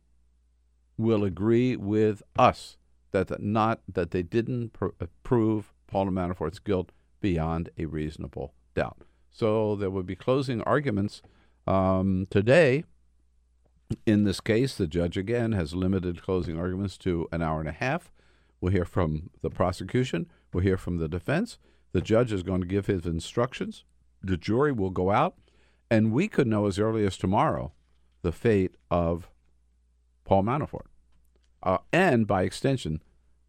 will 0.96 1.24
agree 1.24 1.74
with 1.74 2.22
us 2.38 2.76
that 3.12 3.42
not 3.42 3.80
that 3.92 4.10
they 4.10 4.22
didn't 4.22 4.72
pr- 4.72 4.86
uh, 5.00 5.06
prove 5.22 5.72
Paul 5.86 6.06
Manafort's 6.06 6.58
guilt 6.58 6.90
beyond 7.20 7.70
a 7.78 7.86
reasonable 7.86 8.54
doubt. 8.74 9.02
So 9.30 9.76
there 9.76 9.90
will 9.90 10.02
be 10.02 10.16
closing 10.16 10.62
arguments 10.62 11.22
um, 11.66 12.26
today. 12.30 12.84
In 14.04 14.24
this 14.24 14.40
case, 14.40 14.74
the 14.74 14.86
judge 14.86 15.16
again 15.16 15.52
has 15.52 15.74
limited 15.74 16.22
closing 16.22 16.58
arguments 16.58 16.98
to 16.98 17.28
an 17.30 17.42
hour 17.42 17.60
and 17.60 17.68
a 17.68 17.72
half. 17.72 18.12
We'll 18.60 18.72
hear 18.72 18.84
from 18.84 19.30
the 19.42 19.50
prosecution. 19.50 20.26
We'll 20.52 20.64
hear 20.64 20.76
from 20.76 20.98
the 20.98 21.08
defense. 21.08 21.58
The 21.92 22.00
judge 22.00 22.32
is 22.32 22.42
going 22.42 22.60
to 22.60 22.66
give 22.66 22.86
his 22.86 23.06
instructions. 23.06 23.84
The 24.22 24.36
jury 24.36 24.72
will 24.72 24.90
go 24.90 25.10
out, 25.10 25.36
and 25.90 26.12
we 26.12 26.28
could 26.28 26.46
know 26.46 26.66
as 26.66 26.78
early 26.78 27.06
as 27.06 27.16
tomorrow 27.16 27.72
the 28.22 28.32
fate 28.32 28.74
of 28.90 29.28
Paul 30.24 30.42
Manafort, 30.42 30.86
and 31.92 32.26
by 32.26 32.42
extension, 32.42 33.02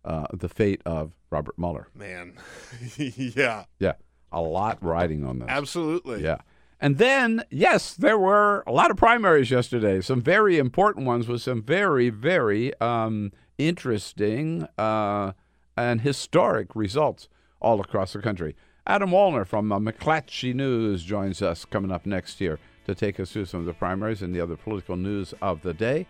uh, 0.05 0.27
the 0.33 0.49
fate 0.49 0.81
of 0.85 1.13
Robert 1.29 1.57
Mueller. 1.57 1.87
Man, 1.93 2.33
yeah, 2.97 3.65
Yeah, 3.79 3.93
a 4.31 4.41
lot 4.41 4.77
riding 4.83 5.25
on 5.25 5.39
this. 5.39 5.49
absolutely. 5.49 6.23
Yeah. 6.23 6.37
And 6.79 6.99
then, 6.99 7.43
yes, 7.49 7.95
there 7.95 8.19
were 8.19 8.63
a 8.67 8.71
lot 8.71 8.91
of 8.91 8.97
primaries 8.97 9.49
yesterday. 9.49 9.99
Some 9.99 10.21
very 10.21 10.59
important 10.59 11.07
ones 11.07 11.27
with 11.27 11.41
some 11.41 11.63
very, 11.63 12.09
very 12.11 12.79
um, 12.79 13.31
interesting 13.57 14.67
uh, 14.77 15.31
and 15.75 16.01
historic 16.01 16.75
results 16.75 17.29
all 17.59 17.79
across 17.81 18.13
the 18.13 18.19
country. 18.21 18.55
Adam 18.85 19.09
Wollner 19.09 19.45
from 19.45 19.71
uh, 19.71 19.79
McClatchy 19.79 20.53
News 20.53 21.03
joins 21.03 21.41
us 21.41 21.65
coming 21.65 21.91
up 21.91 22.05
next 22.05 22.39
year 22.39 22.59
to 22.85 22.95
take 22.95 23.19
us 23.19 23.31
through 23.31 23.45
some 23.45 23.59
of 23.59 23.65
the 23.65 23.73
primaries 23.73 24.21
and 24.21 24.33
the 24.33 24.39
other 24.39 24.55
political 24.55 24.95
news 24.95 25.33
of 25.41 25.61
the 25.63 25.73
day. 25.73 26.05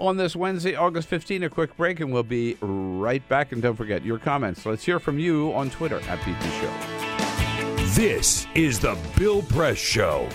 On 0.00 0.16
this 0.16 0.34
Wednesday, 0.34 0.74
August 0.76 1.08
15, 1.08 1.42
a 1.42 1.50
quick 1.50 1.76
break, 1.76 2.00
and 2.00 2.10
we'll 2.10 2.22
be 2.22 2.56
right 2.62 3.26
back. 3.28 3.52
And 3.52 3.60
don't 3.60 3.76
forget 3.76 4.02
your 4.02 4.18
comments. 4.18 4.64
Let's 4.64 4.82
hear 4.82 4.98
from 4.98 5.18
you 5.18 5.52
on 5.52 5.68
Twitter 5.68 6.00
at 6.08 6.18
BP 6.20 6.40
Show. 6.58 7.84
This 8.00 8.46
is 8.54 8.78
the 8.78 8.96
Bill 9.18 9.42
Press 9.42 9.76
Show. 9.76 10.26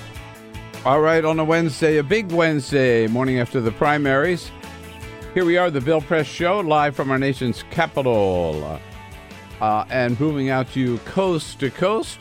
All 0.86 1.02
right, 1.02 1.26
on 1.26 1.40
a 1.40 1.44
Wednesday, 1.44 1.98
a 1.98 2.04
big 2.04 2.32
Wednesday, 2.32 3.08
morning 3.08 3.40
after 3.40 3.60
the 3.60 3.72
primaries. 3.72 4.52
Here 5.34 5.46
we 5.46 5.58
are, 5.58 5.72
the 5.72 5.82
Bill 5.82 6.00
Press 6.00 6.28
Show, 6.28 6.60
live 6.60 6.96
from 6.96 7.10
our 7.10 7.18
nation's 7.18 7.64
capital, 7.72 8.80
uh, 9.62 9.86
and 9.90 10.16
booming 10.20 10.50
out 10.50 10.72
to 10.74 10.80
you 10.80 11.00
coast 11.00 11.60
to 11.62 11.72
coast 11.72 12.20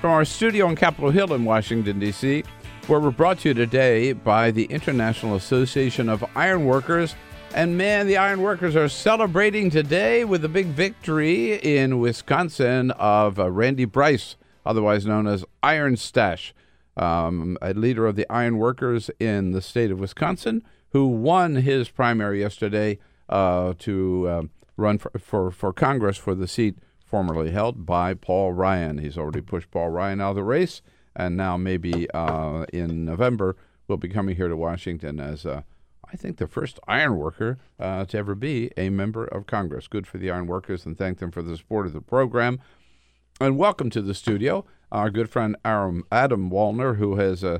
from 0.00 0.10
our 0.10 0.24
studio 0.24 0.68
on 0.68 0.76
Capitol 0.76 1.10
Hill 1.10 1.34
in 1.34 1.44
Washington, 1.44 1.98
D.C., 1.98 2.44
where 2.88 3.00
we're 3.00 3.10
brought 3.10 3.38
to 3.40 3.48
you 3.48 3.54
today 3.54 4.12
by 4.12 4.50
the 4.50 4.64
International 4.64 5.36
Association 5.36 6.08
of 6.08 6.24
Ironworkers. 6.36 7.14
And 7.54 7.78
man, 7.78 8.06
the 8.06 8.16
ironworkers 8.16 8.76
are 8.76 8.88
celebrating 8.88 9.70
today 9.70 10.24
with 10.24 10.44
a 10.44 10.48
big 10.48 10.66
victory 10.66 11.54
in 11.54 11.98
Wisconsin 11.98 12.90
of 12.92 13.38
uh, 13.38 13.50
Randy 13.50 13.84
Bryce, 13.84 14.36
otherwise 14.66 15.06
known 15.06 15.26
as 15.26 15.44
Iron 15.62 15.96
Stash 15.96 16.54
um, 16.96 17.58
a 17.60 17.74
leader 17.74 18.06
of 18.06 18.16
the 18.16 18.30
iron 18.30 18.58
workers 18.58 19.10
in 19.18 19.52
the 19.52 19.62
state 19.62 19.90
of 19.90 20.00
Wisconsin, 20.00 20.62
who 20.90 21.06
won 21.06 21.56
his 21.56 21.88
primary 21.88 22.40
yesterday 22.40 22.98
uh, 23.28 23.74
to 23.80 24.28
uh, 24.28 24.42
run 24.76 24.98
for, 24.98 25.10
for, 25.18 25.50
for 25.50 25.72
Congress 25.72 26.16
for 26.16 26.34
the 26.34 26.48
seat 26.48 26.76
formerly 27.04 27.50
held 27.50 27.86
by 27.86 28.14
Paul 28.14 28.52
Ryan. 28.52 28.98
He's 28.98 29.18
already 29.18 29.40
pushed 29.40 29.70
Paul 29.70 29.88
Ryan 29.90 30.20
out 30.20 30.30
of 30.30 30.36
the 30.36 30.42
race, 30.42 30.82
and 31.16 31.36
now 31.36 31.56
maybe 31.56 32.10
uh, 32.12 32.64
in 32.72 33.04
November 33.04 33.56
will 33.88 33.96
be 33.96 34.08
coming 34.08 34.36
here 34.36 34.48
to 34.48 34.56
Washington 34.56 35.20
as 35.20 35.44
uh, 35.46 35.62
I 36.10 36.16
think 36.16 36.36
the 36.38 36.46
first 36.46 36.78
iron 36.86 37.16
worker 37.16 37.58
uh, 37.78 38.04
to 38.06 38.18
ever 38.18 38.34
be 38.34 38.70
a 38.76 38.88
member 38.90 39.24
of 39.24 39.46
Congress. 39.46 39.88
Good 39.88 40.06
for 40.06 40.18
the 40.18 40.30
iron 40.30 40.46
workers, 40.46 40.86
and 40.86 40.96
thank 40.96 41.18
them 41.18 41.30
for 41.30 41.42
the 41.42 41.56
support 41.56 41.86
of 41.86 41.92
the 41.92 42.00
program. 42.00 42.60
And 43.40 43.58
welcome 43.58 43.90
to 43.90 44.00
the 44.02 44.14
studio, 44.14 44.64
our 44.92 45.10
good 45.10 45.28
friend 45.28 45.56
Adam, 45.64 46.04
Adam 46.12 46.50
Wollner, 46.50 46.96
who 46.98 47.16
has 47.16 47.42
uh, 47.42 47.58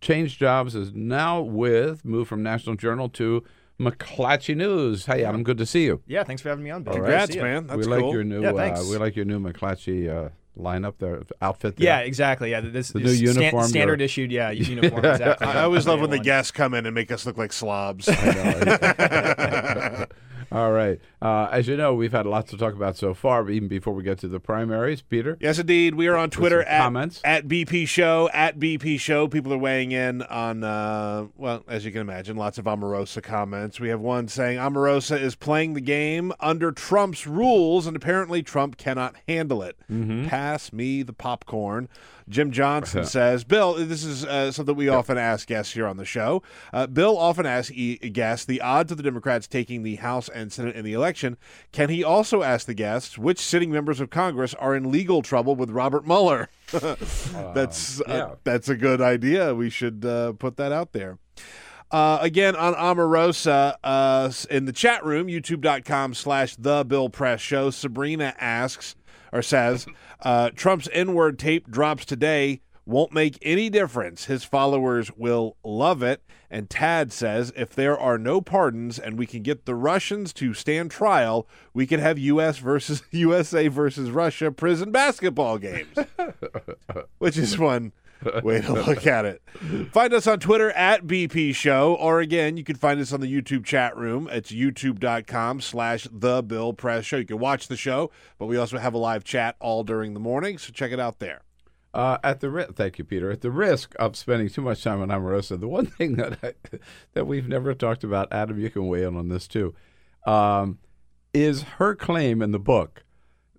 changed 0.00 0.38
jobs, 0.38 0.74
is 0.76 0.92
now 0.94 1.40
with, 1.40 2.04
moved 2.04 2.28
from 2.28 2.42
National 2.42 2.76
Journal 2.76 3.08
to 3.10 3.42
McClatchy 3.80 4.56
News. 4.56 5.06
Hey, 5.06 5.24
Adam, 5.24 5.42
good 5.42 5.58
to 5.58 5.66
see 5.66 5.84
you. 5.84 6.02
Yeah, 6.06 6.22
thanks 6.24 6.40
for 6.42 6.50
having 6.50 6.64
me 6.64 6.70
on. 6.70 6.84
Bill. 6.84 6.94
Congrats, 6.94 7.26
Good 7.26 7.26
to 7.26 7.32
see 7.32 7.38
ya. 7.38 7.44
man. 7.44 7.66
That's 7.66 7.78
we 7.78 7.84
like 7.84 8.12
your 8.12 8.24
new, 8.24 8.42
Yeah, 8.42 8.50
uh, 8.50 8.56
thanks. 8.56 8.88
we 8.88 8.96
like 8.96 9.16
your 9.16 9.24
new 9.24 9.40
McClatchy 9.40 10.08
uh, 10.08 10.28
lineup 10.58 10.98
their 10.98 11.22
outfit. 11.40 11.76
There. 11.76 11.84
Yeah, 11.86 11.98
exactly. 12.00 12.50
Yeah, 12.50 12.60
this 12.60 12.88
The 12.90 12.98
this 13.00 13.20
new 13.20 13.28
stan- 13.28 13.42
uniform, 13.42 13.68
standard 13.68 14.00
you're- 14.00 14.04
issued. 14.04 14.32
Yeah, 14.32 14.50
uniform. 14.52 15.04
Exactly. 15.04 15.46
I 15.46 15.62
always 15.62 15.86
love 15.86 16.00
when 16.00 16.10
the 16.10 16.18
guests 16.18 16.50
come 16.50 16.74
in 16.74 16.84
and 16.86 16.94
make 16.94 17.10
us 17.12 17.24
look 17.26 17.36
like 17.38 17.52
slobs. 17.52 18.08
All 20.52 20.72
right. 20.72 21.00
Uh, 21.20 21.48
as 21.50 21.68
you 21.68 21.76
know, 21.76 21.94
we've 21.94 22.12
had 22.12 22.26
lots 22.26 22.50
to 22.50 22.56
talk 22.56 22.74
about 22.74 22.96
so 22.96 23.12
far, 23.12 23.50
even 23.50 23.68
before 23.68 23.92
we 23.92 24.02
get 24.02 24.18
to 24.20 24.28
the 24.28 24.40
primaries. 24.40 25.02
Peter? 25.02 25.36
Yes, 25.40 25.58
indeed. 25.58 25.94
We 25.94 26.06
are 26.08 26.16
on 26.16 26.30
Twitter 26.30 26.62
at, 26.62 26.80
comments. 26.80 27.20
at 27.24 27.46
BP 27.46 27.86
Show, 27.88 28.30
at 28.32 28.58
BP 28.58 28.98
Show. 28.98 29.28
People 29.28 29.52
are 29.52 29.58
weighing 29.58 29.92
in 29.92 30.22
on, 30.22 30.64
uh, 30.64 31.26
well, 31.36 31.64
as 31.68 31.84
you 31.84 31.92
can 31.92 32.00
imagine, 32.00 32.36
lots 32.36 32.56
of 32.56 32.64
Omarosa 32.64 33.22
comments. 33.22 33.78
We 33.78 33.88
have 33.88 34.00
one 34.00 34.28
saying 34.28 34.58
Omarosa 34.58 35.20
is 35.20 35.34
playing 35.34 35.74
the 35.74 35.80
game 35.80 36.32
under 36.40 36.72
Trump's 36.72 37.26
rules, 37.26 37.86
and 37.86 37.96
apparently 37.96 38.42
Trump 38.42 38.76
cannot 38.78 39.16
handle 39.28 39.62
it. 39.62 39.76
Mm-hmm. 39.90 40.28
Pass 40.28 40.72
me 40.72 41.02
the 41.02 41.12
popcorn. 41.12 41.88
Jim 42.28 42.50
Johnson 42.50 43.04
says, 43.06 43.44
Bill, 43.44 43.74
this 43.74 44.04
is 44.04 44.24
uh, 44.24 44.52
something 44.52 44.76
we 44.76 44.88
often 44.88 45.18
ask 45.18 45.46
guests 45.48 45.72
here 45.72 45.86
on 45.86 45.96
the 45.96 46.04
show. 46.04 46.42
Uh, 46.72 46.86
Bill 46.86 47.18
often 47.18 47.46
asks 47.46 47.72
e- 47.74 47.96
guests 47.96 48.44
the 48.44 48.60
odds 48.60 48.90
of 48.90 48.96
the 48.96 49.02
Democrats 49.02 49.46
taking 49.46 49.82
the 49.82 49.96
House 49.96 50.28
and 50.28 50.52
Senate 50.52 50.76
in 50.76 50.84
the 50.84 50.92
election. 50.92 51.36
Can 51.72 51.88
he 51.88 52.04
also 52.04 52.42
ask 52.42 52.66
the 52.66 52.74
guests 52.74 53.18
which 53.18 53.38
sitting 53.38 53.70
members 53.70 54.00
of 54.00 54.10
Congress 54.10 54.54
are 54.54 54.74
in 54.74 54.90
legal 54.90 55.22
trouble 55.22 55.56
with 55.56 55.70
Robert 55.70 56.06
Mueller? 56.06 56.48
that's 56.70 58.02
yeah. 58.06 58.14
uh, 58.14 58.34
that's 58.44 58.68
a 58.68 58.76
good 58.76 59.00
idea. 59.00 59.54
We 59.54 59.70
should 59.70 60.04
uh, 60.04 60.32
put 60.34 60.56
that 60.56 60.72
out 60.72 60.92
there. 60.92 61.18
Uh, 61.90 62.18
again, 62.20 62.54
on 62.54 62.74
Omarosa, 62.74 63.76
uh, 63.82 64.30
in 64.50 64.66
the 64.66 64.72
chat 64.72 65.04
room, 65.04 65.28
youtube.com 65.28 66.12
slash 66.12 66.54
the 66.56 66.84
Bill 66.84 67.08
Press 67.08 67.40
Show, 67.40 67.70
Sabrina 67.70 68.34
asks, 68.38 68.94
or 69.32 69.42
says, 69.42 69.86
uh, 70.22 70.50
Trump's 70.54 70.88
N-word 70.92 71.38
tape 71.38 71.70
drops 71.70 72.04
today. 72.04 72.60
Won't 72.86 73.12
make 73.12 73.38
any 73.42 73.68
difference. 73.68 74.24
His 74.24 74.44
followers 74.44 75.10
will 75.14 75.56
love 75.62 76.02
it. 76.02 76.22
And 76.50 76.70
Tad 76.70 77.12
says, 77.12 77.52
if 77.54 77.74
there 77.74 77.98
are 77.98 78.16
no 78.16 78.40
pardons 78.40 78.98
and 78.98 79.18
we 79.18 79.26
can 79.26 79.42
get 79.42 79.66
the 79.66 79.74
Russians 79.74 80.32
to 80.34 80.54
stand 80.54 80.90
trial, 80.90 81.46
we 81.74 81.86
could 81.86 82.00
have 82.00 82.18
U.S. 82.18 82.56
versus 82.56 83.02
USA 83.10 83.68
versus 83.68 84.10
Russia 84.10 84.50
prison 84.50 84.90
basketball 84.90 85.58
games, 85.58 85.94
which 87.18 87.36
is 87.36 87.58
one 87.58 87.92
way 88.42 88.60
to 88.60 88.72
look 88.72 89.06
at 89.06 89.24
it. 89.24 89.42
Find 89.92 90.12
us 90.12 90.26
on 90.26 90.40
Twitter 90.40 90.70
at 90.72 91.06
BP 91.06 91.54
Show, 91.54 91.94
or 91.94 92.20
again, 92.20 92.56
you 92.56 92.64
can 92.64 92.76
find 92.76 93.00
us 93.00 93.12
on 93.12 93.20
the 93.20 93.32
YouTube 93.32 93.64
chat 93.64 93.96
room. 93.96 94.28
It's 94.30 94.50
youtube.com 94.50 95.60
slash 95.60 96.08
The 96.10 96.42
Bill 96.42 96.72
Press 96.72 97.04
Show. 97.04 97.18
You 97.18 97.24
can 97.24 97.38
watch 97.38 97.68
the 97.68 97.76
show, 97.76 98.10
but 98.38 98.46
we 98.46 98.56
also 98.56 98.78
have 98.78 98.94
a 98.94 98.98
live 98.98 99.24
chat 99.24 99.56
all 99.60 99.84
during 99.84 100.14
the 100.14 100.20
morning, 100.20 100.58
so 100.58 100.72
check 100.72 100.92
it 100.92 101.00
out 101.00 101.18
there. 101.18 101.42
Uh, 101.94 102.18
at 102.22 102.40
the 102.40 102.50
ri- 102.50 102.66
thank 102.74 102.98
you, 102.98 103.04
Peter. 103.04 103.30
At 103.30 103.40
the 103.40 103.50
risk 103.50 103.94
of 103.98 104.14
spending 104.14 104.48
too 104.48 104.60
much 104.60 104.84
time 104.84 105.00
on 105.00 105.08
Omarosa, 105.08 105.58
the 105.58 105.68
one 105.68 105.86
thing 105.98 106.16
that 106.16 106.38
I, 106.42 106.52
that 107.14 107.26
we've 107.26 107.48
never 107.48 107.74
talked 107.74 108.04
about, 108.04 108.32
Adam, 108.32 108.60
you 108.60 108.70
can 108.70 108.86
weigh 108.86 109.04
in 109.04 109.16
on 109.16 109.28
this 109.28 109.48
too, 109.48 109.74
um, 110.26 110.78
is 111.32 111.62
her 111.62 111.94
claim 111.94 112.42
in 112.42 112.52
the 112.52 112.58
book 112.58 113.04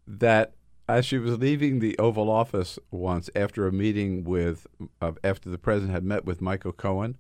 that 0.06 0.54
as 0.90 1.06
she 1.06 1.20
was 1.20 1.38
leaving 1.38 1.80
the 1.80 1.98
Oval 2.00 2.32
Office 2.32 2.80
once 2.90 3.30
after 3.36 3.68
a 3.68 3.72
meeting 3.72 4.24
with 4.24 4.66
uh, 5.00 5.12
after 5.24 5.48
the 5.48 5.60
president 5.60 5.94
had 5.94 6.04
met 6.04 6.26
with 6.26 6.42
Michael 6.42 6.72
Cohen, 6.72 7.16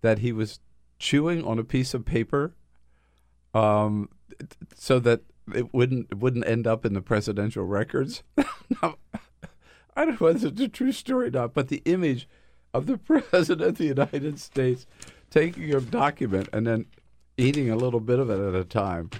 that 0.00 0.20
he 0.20 0.32
was 0.32 0.60
chewing 0.98 1.44
on 1.44 1.58
a 1.58 1.64
piece 1.64 1.92
of 1.92 2.06
paper, 2.06 2.54
um, 3.52 4.08
so 4.74 4.98
that 4.98 5.20
it 5.54 5.74
wouldn't 5.74 6.06
it 6.10 6.18
wouldn't 6.20 6.48
end 6.48 6.66
up 6.66 6.86
in 6.86 6.94
the 6.94 7.02
presidential 7.02 7.64
records. 7.64 8.22
now, 8.82 8.96
I 9.94 10.06
don't 10.06 10.18
know 10.18 10.26
whether 10.26 10.48
it's 10.48 10.60
a 10.60 10.68
true 10.68 10.92
story 10.92 11.28
or 11.28 11.32
not, 11.32 11.52
but 11.52 11.68
the 11.68 11.82
image 11.84 12.26
of 12.72 12.86
the 12.86 12.96
president 12.96 13.60
of 13.60 13.76
the 13.76 13.84
United 13.84 14.40
States 14.40 14.86
taking 15.28 15.74
a 15.74 15.82
document 15.82 16.48
and 16.50 16.66
then 16.66 16.86
eating 17.36 17.68
a 17.68 17.76
little 17.76 18.00
bit 18.00 18.18
of 18.18 18.30
it 18.30 18.40
at 18.40 18.54
a 18.54 18.64
time, 18.64 19.10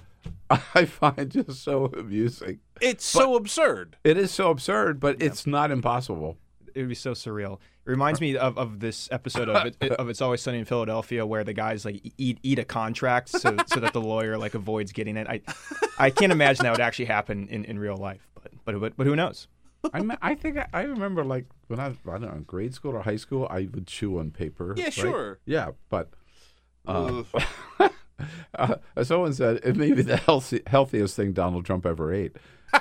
I 0.75 0.85
find 0.85 1.31
just 1.31 1.63
so 1.63 1.87
amusing. 1.87 2.61
It's 2.81 3.05
so 3.05 3.37
absurd. 3.37 3.97
It 4.05 4.17
is 4.17 4.31
so 4.31 4.51
absurd, 4.51 5.01
but 5.01 5.23
it's 5.23 5.47
not 5.47 5.71
impossible. 5.71 6.39
It 6.75 6.81
would 6.81 6.89
be 6.89 6.95
so 6.95 7.13
surreal. 7.13 7.59
It 7.85 7.91
reminds 7.91 8.21
me 8.21 8.37
of, 8.37 8.57
of 8.57 8.81
this 8.81 9.09
episode 9.11 9.49
of 9.49 9.67
it, 9.67 9.93
of 9.93 10.09
It's 10.09 10.21
Always 10.21 10.41
Sunny 10.41 10.59
in 10.59 10.65
Philadelphia 10.65 11.27
where 11.27 11.45
the 11.45 11.53
guys 11.53 11.85
like 11.85 12.01
eat 12.17 12.39
eat 12.43 12.59
a 12.59 12.65
contract 12.65 13.29
so 13.29 13.57
so 13.67 13.81
that 13.81 13.93
the 13.93 14.01
lawyer 14.01 14.39
like 14.39 14.55
avoids 14.55 14.93
getting 14.93 15.17
it. 15.17 15.27
I 15.27 15.41
I 15.99 16.11
can't 16.11 16.33
imagine 16.33 16.65
that 16.65 16.71
would 16.71 16.81
actually 16.81 17.07
happen 17.07 17.49
in, 17.49 17.65
in 17.65 17.79
real 17.79 17.97
life, 17.97 18.29
but 18.35 18.53
but 18.65 18.81
but, 18.81 18.97
but 18.97 19.07
who 19.07 19.17
knows? 19.17 19.49
I, 19.93 20.17
I 20.23 20.35
think 20.37 20.59
I, 20.59 20.69
I 20.73 20.83
remember 20.83 21.25
like 21.25 21.47
when 21.67 21.81
I 21.81 21.89
was 21.89 21.97
I 22.07 22.13
don't 22.13 22.23
know 22.23 22.33
in 22.33 22.45
grade 22.45 22.73
school 22.73 22.93
or 22.93 23.03
high 23.03 23.17
school 23.17 23.49
I 23.51 23.69
would 23.73 23.89
chew 23.89 24.19
on 24.19 24.31
paper. 24.31 24.75
Yeah, 24.77 24.85
right? 24.85 24.93
sure. 24.93 25.39
Yeah, 25.45 25.71
but 25.89 26.11
uh, 26.87 27.25
uh, 28.55 28.77
someone 29.03 29.33
said 29.35 29.61
it 29.65 29.77
may 29.77 29.93
be 29.93 30.03
the 30.03 30.17
healthy, 30.17 30.63
healthiest 30.67 31.17
thing 31.17 31.33
Donald 31.33 31.65
Trump 31.65 31.87
ever 31.87 32.13
ate. 32.13 32.37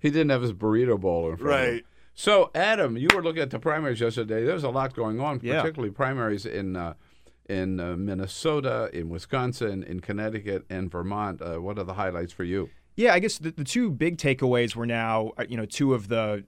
he 0.00 0.10
didn't 0.10 0.30
have 0.30 0.42
his 0.42 0.52
burrito 0.52 0.98
bowl 1.00 1.30
in 1.30 1.36
front 1.36 1.52
of 1.54 1.60
him. 1.68 1.74
Right. 1.74 1.84
So, 2.14 2.50
Adam, 2.54 2.96
you 2.96 3.08
were 3.14 3.22
looking 3.22 3.42
at 3.42 3.50
the 3.50 3.58
primaries 3.58 4.00
yesterday. 4.00 4.44
There's 4.44 4.64
a 4.64 4.70
lot 4.70 4.94
going 4.94 5.20
on, 5.20 5.40
Yeah. 5.42 5.60
particularly 5.60 5.92
primaries 5.92 6.44
in 6.46 6.76
uh, 6.76 6.94
in 7.48 7.80
uh, 7.80 7.96
Minnesota, 7.96 8.90
in 8.92 9.08
Wisconsin, 9.08 9.82
in 9.82 10.00
Connecticut, 10.00 10.64
and 10.70 10.90
Vermont. 10.90 11.42
Uh, 11.42 11.56
what 11.56 11.78
are 11.78 11.84
the 11.84 11.94
highlights 11.94 12.32
for 12.32 12.44
you? 12.44 12.70
Yeah, 12.96 13.12
I 13.14 13.18
guess 13.18 13.38
the, 13.38 13.50
the 13.50 13.64
two 13.64 13.90
big 13.90 14.18
takeaways 14.18 14.76
were 14.76 14.86
now, 14.86 15.32
uh, 15.38 15.44
you 15.48 15.56
know, 15.56 15.64
two 15.66 15.94
of 15.94 16.08
the 16.08 16.44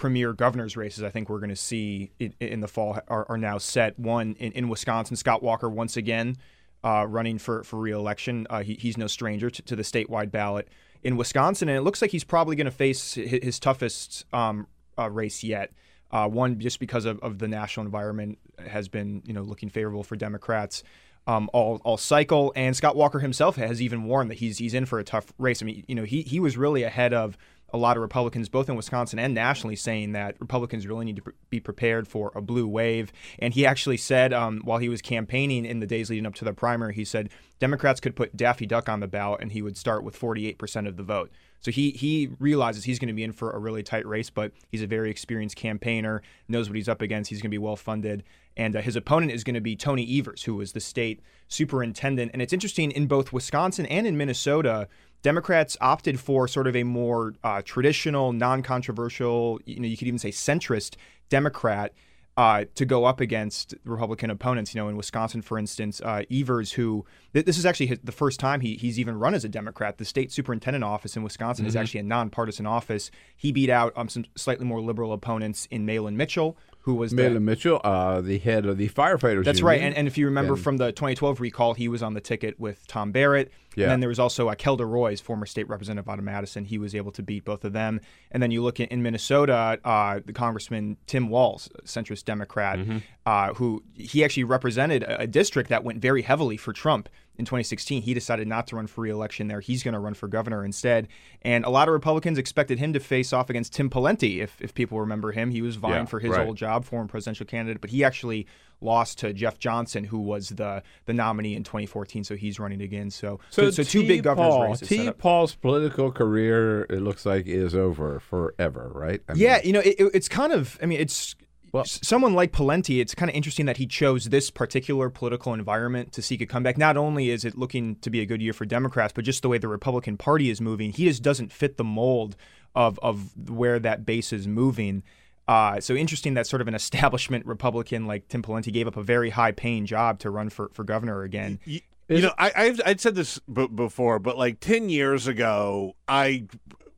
premier 0.00 0.32
governor's 0.32 0.76
races 0.76 1.04
I 1.04 1.10
think 1.10 1.28
we're 1.28 1.38
going 1.38 1.50
to 1.50 1.56
see 1.56 2.10
in, 2.18 2.34
in 2.40 2.60
the 2.60 2.68
fall 2.68 2.98
are, 3.06 3.26
are 3.28 3.38
now 3.38 3.58
set. 3.58 3.98
One 3.98 4.34
in, 4.38 4.52
in 4.52 4.68
Wisconsin, 4.68 5.16
Scott 5.16 5.42
Walker 5.42 5.68
once 5.68 5.96
again 5.96 6.36
uh, 6.82 7.06
running 7.08 7.38
for, 7.38 7.62
for 7.62 7.78
reelection. 7.78 8.46
Uh, 8.50 8.62
he, 8.62 8.74
he's 8.74 8.96
no 8.96 9.06
stranger 9.06 9.50
to, 9.50 9.62
to 9.62 9.76
the 9.76 9.82
statewide 9.82 10.30
ballot 10.30 10.68
in 11.02 11.16
Wisconsin, 11.16 11.68
and 11.68 11.78
it 11.78 11.82
looks 11.82 12.02
like 12.02 12.10
he's 12.10 12.24
probably 12.24 12.56
going 12.56 12.64
to 12.66 12.70
face 12.70 13.14
his, 13.14 13.40
his 13.42 13.60
toughest 13.60 14.24
um, 14.32 14.66
uh, 14.98 15.08
race 15.10 15.44
yet. 15.44 15.72
Uh, 16.10 16.26
one, 16.26 16.58
just 16.58 16.80
because 16.80 17.04
of, 17.04 17.20
of 17.20 17.38
the 17.38 17.46
national 17.46 17.86
environment 17.86 18.36
has 18.66 18.88
been, 18.88 19.22
you 19.24 19.32
know, 19.32 19.42
looking 19.42 19.68
favorable 19.68 20.02
for 20.02 20.16
Democrats 20.16 20.82
um, 21.26 21.50
all 21.52 21.80
all 21.84 21.96
cycle. 21.96 22.52
And 22.56 22.76
Scott 22.76 22.96
Walker 22.96 23.18
himself 23.18 23.56
has 23.56 23.80
even 23.80 24.04
warned 24.04 24.30
that 24.30 24.38
he's 24.38 24.58
he's 24.58 24.74
in 24.74 24.86
for 24.86 24.98
a 24.98 25.04
tough 25.04 25.32
race. 25.38 25.62
I 25.62 25.66
mean, 25.66 25.84
you 25.86 25.94
know, 25.94 26.04
he 26.04 26.22
he 26.22 26.40
was 26.40 26.56
really 26.56 26.82
ahead 26.82 27.12
of 27.12 27.36
a 27.72 27.76
lot 27.76 27.96
of 27.96 28.02
Republicans, 28.02 28.48
both 28.48 28.68
in 28.68 28.76
Wisconsin 28.76 29.18
and 29.18 29.34
nationally, 29.34 29.76
saying 29.76 30.12
that 30.12 30.36
Republicans 30.40 30.86
really 30.86 31.04
need 31.04 31.16
to 31.16 31.32
be 31.48 31.60
prepared 31.60 32.08
for 32.08 32.32
a 32.34 32.40
blue 32.40 32.66
wave. 32.66 33.12
And 33.38 33.54
he 33.54 33.66
actually 33.66 33.96
said, 33.96 34.32
um, 34.32 34.60
while 34.64 34.78
he 34.78 34.88
was 34.88 35.02
campaigning 35.02 35.64
in 35.64 35.80
the 35.80 35.86
days 35.86 36.10
leading 36.10 36.26
up 36.26 36.34
to 36.36 36.44
the 36.44 36.52
primary, 36.52 36.94
he 36.94 37.04
said 37.04 37.30
Democrats 37.58 38.00
could 38.00 38.16
put 38.16 38.36
Daffy 38.36 38.66
Duck 38.66 38.88
on 38.88 39.00
the 39.00 39.06
ballot 39.06 39.40
and 39.40 39.52
he 39.52 39.62
would 39.62 39.76
start 39.76 40.02
with 40.02 40.18
48% 40.18 40.88
of 40.88 40.96
the 40.96 41.02
vote. 41.02 41.30
So 41.60 41.70
he 41.70 41.90
he 41.90 42.30
realizes 42.38 42.84
he's 42.84 42.98
going 42.98 43.08
to 43.08 43.14
be 43.14 43.22
in 43.22 43.32
for 43.32 43.50
a 43.50 43.58
really 43.58 43.82
tight 43.82 44.06
race, 44.06 44.30
but 44.30 44.52
he's 44.70 44.82
a 44.82 44.86
very 44.86 45.10
experienced 45.10 45.56
campaigner, 45.56 46.22
knows 46.48 46.68
what 46.68 46.76
he's 46.76 46.88
up 46.88 47.02
against. 47.02 47.28
He's 47.28 47.40
going 47.40 47.50
to 47.50 47.54
be 47.54 47.58
well 47.58 47.76
funded, 47.76 48.24
and 48.56 48.74
uh, 48.74 48.80
his 48.80 48.96
opponent 48.96 49.32
is 49.32 49.44
going 49.44 49.54
to 49.54 49.60
be 49.60 49.76
Tony 49.76 50.18
Evers, 50.18 50.44
who 50.44 50.54
was 50.54 50.72
the 50.72 50.80
state 50.80 51.20
superintendent. 51.48 52.30
And 52.32 52.40
it's 52.40 52.54
interesting 52.54 52.90
in 52.90 53.06
both 53.06 53.32
Wisconsin 53.32 53.84
and 53.86 54.06
in 54.06 54.16
Minnesota, 54.16 54.88
Democrats 55.22 55.76
opted 55.80 56.18
for 56.18 56.48
sort 56.48 56.66
of 56.66 56.74
a 56.74 56.84
more 56.84 57.34
uh, 57.44 57.62
traditional, 57.62 58.32
non-controversial, 58.32 59.60
you 59.66 59.80
know, 59.80 59.86
you 59.86 59.96
could 59.96 60.08
even 60.08 60.18
say 60.18 60.30
centrist 60.30 60.96
Democrat. 61.28 61.92
Uh, 62.36 62.64
to 62.74 62.86
go 62.86 63.04
up 63.04 63.20
against 63.20 63.74
Republican 63.84 64.30
opponents. 64.30 64.74
You 64.74 64.80
know, 64.80 64.88
in 64.88 64.96
Wisconsin, 64.96 65.42
for 65.42 65.58
instance, 65.58 66.00
uh, 66.00 66.22
Evers, 66.30 66.72
who 66.72 67.04
th- 67.34 67.44
this 67.44 67.58
is 67.58 67.66
actually 67.66 67.88
his, 67.88 67.98
the 68.02 68.12
first 68.12 68.40
time 68.40 68.60
he, 68.60 68.76
he's 68.76 68.98
even 68.98 69.18
run 69.18 69.34
as 69.34 69.44
a 69.44 69.48
Democrat. 69.48 69.98
The 69.98 70.06
state 70.06 70.32
superintendent 70.32 70.82
office 70.82 71.16
in 71.16 71.22
Wisconsin 71.22 71.66
is 71.66 71.76
actually 71.76 72.00
a 72.00 72.04
nonpartisan 72.04 72.66
office. 72.66 73.10
He 73.36 73.52
beat 73.52 73.68
out 73.68 73.92
um, 73.94 74.08
some 74.08 74.24
slightly 74.36 74.64
more 74.64 74.80
liberal 74.80 75.12
opponents 75.12 75.66
in 75.70 75.84
Mahlon 75.84 76.14
Mitchell, 76.14 76.56
who 76.82 76.94
was 76.94 77.10
the, 77.12 77.22
Mahlon 77.22 77.42
Mitchell, 77.42 77.80
uh, 77.84 78.20
the 78.20 78.38
head 78.38 78.64
of 78.66 78.78
the 78.78 78.88
firefighters. 78.88 79.44
that's 79.44 79.58
union. 79.58 79.66
right. 79.66 79.80
And, 79.82 79.94
and 79.94 80.06
if 80.08 80.16
you 80.16 80.26
remember 80.26 80.54
And- 80.54 80.62
from 80.62 80.76
the 80.78 80.92
2012 80.92 81.40
recall, 81.40 81.74
he 81.74 81.88
was 81.88 82.02
on 82.02 82.14
the 82.14 82.20
ticket 82.20 82.58
with 82.58 82.86
Tom 82.86 83.12
Barrett. 83.12 83.50
Yeah. 83.76 83.84
And 83.84 83.92
then 83.92 84.00
there 84.00 84.08
was 84.08 84.18
also 84.18 84.48
uh, 84.48 84.54
Kelda 84.56 84.84
Roys 84.84 85.20
former 85.20 85.46
state 85.46 85.68
representative 85.68 86.08
out 86.08 86.18
of 86.18 86.24
Madison. 86.24 86.64
He 86.64 86.78
was 86.78 86.94
able 86.94 87.12
to 87.12 87.22
beat 87.22 87.44
both 87.44 87.64
of 87.64 87.72
them. 87.72 88.00
And 88.32 88.42
then 88.42 88.50
you 88.50 88.62
look 88.62 88.80
in, 88.80 88.86
in 88.88 89.02
Minnesota, 89.02 89.78
uh, 89.84 90.20
the 90.24 90.32
Congressman 90.32 90.96
Tim 91.06 91.28
Walz, 91.28 91.68
centrist 91.84 92.24
Democrat, 92.24 92.78
Mm-hmm. 92.78 92.98
uh, 93.26 93.54
who 93.54 93.82
he 93.94 94.24
actually 94.24 94.44
represented 94.44 95.02
a, 95.04 95.20
a 95.22 95.26
district 95.26 95.68
that 95.68 95.84
went 95.84 96.00
very 96.00 96.22
heavily 96.22 96.56
for 96.56 96.72
Trump 96.72 97.08
in 97.40 97.44
2016. 97.44 98.02
He 98.02 98.14
decided 98.14 98.46
not 98.46 98.68
to 98.68 98.76
run 98.76 98.86
for 98.86 99.00
re-election 99.00 99.48
there. 99.48 99.58
He's 99.60 99.82
going 99.82 99.94
to 99.94 99.98
run 100.00 100.14
for 100.14 100.28
governor 100.28 100.64
instead. 100.64 101.08
And 101.42 101.64
a 101.64 101.70
lot 101.70 101.88
of 101.88 101.92
Republicans 101.92 102.38
expected 102.38 102.78
him 102.78 102.92
to 102.92 103.00
face 103.00 103.32
off 103.32 103.50
against 103.50 103.72
Tim 103.72 103.90
Pawlenty. 103.90 104.38
If, 104.40 104.60
if 104.60 104.72
people 104.74 105.00
remember 105.00 105.32
him, 105.32 105.50
he 105.50 105.62
was 105.62 105.74
vying 105.76 105.94
Yeah, 105.94 106.04
for 106.04 106.20
his 106.20 106.30
right. 106.30 106.46
old 106.46 106.56
job, 106.56 106.84
former 106.84 107.08
presidential 107.08 107.46
candidate, 107.46 107.80
but 107.80 107.90
he 107.90 108.04
actually 108.04 108.46
lost 108.82 109.18
to 109.18 109.32
Jeff 109.34 109.58
Johnson, 109.58 110.04
who 110.04 110.18
was 110.20 110.48
the 110.50 110.82
the 111.04 111.12
nominee 111.12 111.54
in 111.54 111.64
2014. 111.64 112.24
So 112.24 112.34
he's 112.36 112.58
running 112.58 112.80
again. 112.80 113.10
So 113.10 113.38
so, 113.50 113.70
so 113.70 113.82
two 113.82 114.02
T. 114.02 114.08
big 114.08 114.22
governor's 114.22 114.54
Paul. 114.54 114.76
T. 114.76 115.10
Paul's 115.12 115.54
political 115.54 116.10
career, 116.10 116.84
it 116.84 117.02
looks 117.02 117.26
like, 117.26 117.46
is 117.46 117.74
over 117.74 118.20
forever, 118.20 118.90
right? 118.94 119.20
I 119.28 119.34
mean, 119.34 119.42
Yeah, 119.42 119.60
you 119.62 119.72
know, 119.72 119.80
it- 119.80 119.96
it's 120.14 120.28
kind 120.28 120.52
of. 120.52 120.78
I 120.82 120.86
mean, 120.86 121.00
it's. 121.00 121.34
Well- 121.72 121.84
someone 121.84 122.34
like 122.34 122.52
Pawlenty, 122.52 123.00
it's 123.00 123.14
kind 123.14 123.30
of 123.30 123.36
interesting 123.36 123.66
that 123.66 123.76
he 123.76 123.86
chose 123.86 124.26
this 124.26 124.50
particular 124.50 125.08
political 125.10 125.54
environment 125.54 126.12
to 126.12 126.22
seek 126.22 126.40
a 126.40 126.46
comeback. 126.46 126.76
Not 126.76 126.96
only 126.96 127.30
is 127.30 127.44
it 127.44 127.56
looking 127.56 127.96
to 127.96 128.10
be 128.10 128.20
a 128.20 128.26
good 128.26 128.42
year 128.42 128.52
for 128.52 128.64
Democrats, 128.64 129.12
but 129.14 129.24
just 129.24 129.42
the 129.42 129.48
way 129.48 129.58
the 129.58 129.68
Republican 129.68 130.16
Party 130.16 130.50
is 130.50 130.60
moving, 130.60 130.92
he 130.92 131.04
just 131.04 131.22
doesn't 131.22 131.52
fit 131.52 131.76
the 131.76 131.84
mold 131.84 132.36
of 132.74 132.98
of 133.00 133.50
where 133.50 133.78
that 133.78 134.04
base 134.06 134.32
is 134.32 134.46
moving. 134.46 135.02
Uh, 135.48 135.80
so 135.80 135.94
interesting 135.94 136.34
that 136.34 136.46
sort 136.46 136.62
of 136.62 136.68
an 136.68 136.74
establishment 136.82 137.44
Republican 137.46 138.06
like 138.06 138.28
Tim 138.28 138.42
Pawlenty 138.42 138.72
gave 138.72 138.86
up 138.86 138.96
a 138.96 139.02
very 139.02 139.30
high 139.30 139.52
paying 139.52 139.86
job 139.86 140.18
to 140.20 140.30
run 140.30 140.48
for, 140.50 140.70
for 140.72 140.84
governor 140.84 141.22
again. 141.22 141.58
You, 141.64 141.80
you 142.08 142.22
know, 142.22 142.32
I, 142.38 142.52
I've 142.56 142.80
I'd 142.84 143.00
said 143.00 143.14
this 143.14 143.38
b- 143.52 143.68
before, 143.68 144.18
but 144.18 144.36
like 144.36 144.58
ten 144.60 144.88
years 144.88 145.26
ago, 145.28 145.94
I 146.08 146.46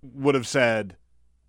would 0.02 0.34
have 0.34 0.46
said, 0.46 0.96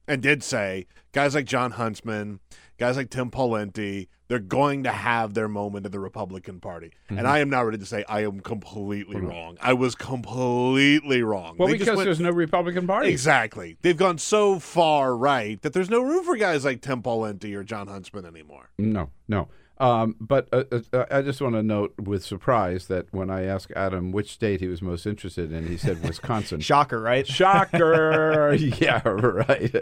and 0.08 0.22
did 0.22 0.44
say, 0.44 0.86
guys 1.14 1.34
like 1.34 1.46
Jon 1.46 1.72
Huntsman, 1.72 2.40
guys 2.78 2.98
like 2.98 3.10
Tim 3.10 3.30
Pawlenty, 3.32 4.08
they're 4.28 4.40
going 4.40 4.84
to 4.84 4.92
have 4.92 5.34
their 5.34 5.48
moment 5.48 5.86
in 5.86 5.92
the 5.92 6.00
Republican 6.00 6.60
Party, 6.60 6.92
Mm-hmm. 7.06 7.18
and 7.20 7.28
I 7.28 7.40
am 7.40 7.50
now 7.50 7.64
ready 7.64 7.78
to 7.78 7.86
say 7.86 8.04
I 8.10 8.24
am 8.24 8.40
completely 8.40 9.18
wrong. 9.22 9.58
I 9.62 9.74
was 9.74 9.96
completely 9.96 11.22
wrong. 11.24 11.56
Well, 11.58 11.68
They 11.68 11.74
just 11.76 11.86
because 11.86 11.98
went- 11.98 12.08
there's 12.08 12.20
no 12.20 12.32
Republican 12.32 12.88
Party. 12.88 13.10
exactly, 13.10 13.78
they've 13.82 13.98
gone 13.98 14.18
so 14.18 14.60
far 14.60 15.16
right 15.16 15.62
that 15.62 15.74
there's 15.74 15.90
no 15.90 16.02
room 16.02 16.24
for 16.24 16.36
guys 16.36 16.66
like 16.66 16.82
Tim 16.82 17.02
Pawlenty 17.04 17.54
or 17.56 17.64
Jon 17.64 17.88
Huntsman 17.88 18.26
anymore. 18.26 18.70
No, 18.78 19.10
no. 19.28 19.50
Um, 19.80 20.16
but 20.20 20.48
uh, 20.54 20.64
uh, 20.94 21.06
I 21.10 21.22
just 21.24 21.42
want 21.42 21.56
to 21.56 21.64
note 21.64 21.96
with 22.00 22.24
surprise 22.24 22.88
that 22.88 23.08
when 23.12 23.30
I 23.32 23.44
asked 23.46 23.72
Adam 23.76 24.12
which 24.12 24.32
state 24.32 24.62
he 24.62 24.68
was 24.68 24.82
most 24.84 25.06
interested 25.08 25.52
in, 25.52 25.68
he 25.68 25.78
said 25.78 26.02
Wisconsin. 26.04 26.60
Shocker, 26.62 27.02
right? 27.02 27.26
Shocker! 27.26 28.54
yeah, 28.60 29.02
right. 29.08 29.74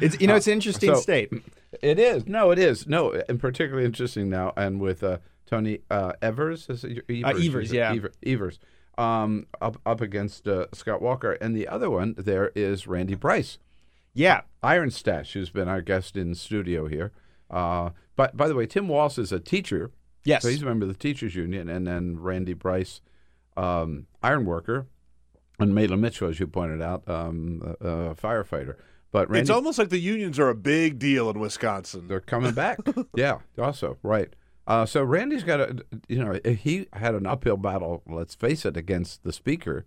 It's 0.00 0.18
you 0.20 0.26
know 0.26 0.36
it's 0.36 0.46
an 0.46 0.54
interesting 0.54 0.90
Uh, 0.90 0.94
so- 0.94 1.00
state. 1.00 1.32
It 1.82 1.98
is. 1.98 2.26
No, 2.26 2.50
it 2.50 2.58
is. 2.58 2.86
No, 2.86 3.12
and 3.28 3.38
particularly 3.40 3.84
interesting 3.84 4.30
now. 4.30 4.52
And 4.56 4.80
with 4.80 5.02
uh, 5.02 5.18
Tony 5.44 5.80
uh, 5.90 6.12
Evers, 6.22 6.68
is 6.70 6.84
it 6.84 7.04
Evers, 7.10 7.24
Uh, 7.24 7.46
Evers, 7.46 7.72
yeah. 7.72 7.92
Ever- 7.92 8.12
Evers, 8.24 8.58
um, 8.96 9.46
up 9.60 9.76
up 9.84 10.00
against 10.00 10.48
uh, 10.48 10.66
Scott 10.72 11.02
Walker, 11.02 11.32
and 11.32 11.54
the 11.54 11.68
other 11.68 11.90
one 11.90 12.14
there 12.16 12.52
is 12.54 12.86
Randy 12.86 13.14
Bryce. 13.16 13.58
Yeah. 14.14 14.42
Iron 14.62 14.90
Stash, 14.90 15.32
who's 15.34 15.50
been 15.50 15.68
our 15.68 15.82
guest 15.82 16.16
in 16.16 16.34
studio 16.36 16.86
here. 16.86 17.12
Uh, 17.50 17.90
but 18.16 18.36
by 18.36 18.48
the 18.48 18.54
way, 18.54 18.66
Tim 18.66 18.88
Walz 18.88 19.18
is 19.18 19.32
a 19.32 19.40
teacher. 19.40 19.90
Yes. 20.24 20.42
So 20.42 20.48
he's 20.48 20.62
a 20.62 20.66
member 20.66 20.84
of 20.84 20.92
the 20.92 20.98
teachers 20.98 21.34
union, 21.34 21.68
and 21.68 21.86
then 21.86 22.18
Randy 22.18 22.54
Bryce, 22.54 23.00
um, 23.56 24.06
iron 24.22 24.46
worker, 24.46 24.86
and 25.58 25.74
Maitland 25.74 26.02
Mitchell, 26.02 26.28
as 26.28 26.40
you 26.40 26.46
pointed 26.46 26.80
out, 26.80 27.08
um, 27.08 27.76
a, 27.80 27.88
a 27.88 28.14
firefighter. 28.14 28.76
But 29.12 29.28
Randy, 29.30 29.42
it's 29.42 29.50
almost 29.50 29.78
like 29.78 29.90
the 29.90 29.98
unions 29.98 30.38
are 30.38 30.48
a 30.48 30.54
big 30.54 30.98
deal 30.98 31.30
in 31.30 31.38
Wisconsin. 31.38 32.08
they're 32.08 32.20
coming 32.20 32.52
back. 32.52 32.78
yeah, 33.14 33.38
also 33.58 33.98
right. 34.02 34.34
Uh, 34.66 34.86
so 34.86 35.04
Randy's 35.04 35.44
got 35.44 35.60
a, 35.60 35.84
you 36.08 36.24
know, 36.24 36.40
he 36.44 36.88
had 36.94 37.14
an 37.14 37.26
uphill 37.26 37.56
battle. 37.56 38.02
Let's 38.08 38.34
face 38.34 38.64
it, 38.64 38.76
against 38.76 39.22
the 39.22 39.32
speaker. 39.32 39.84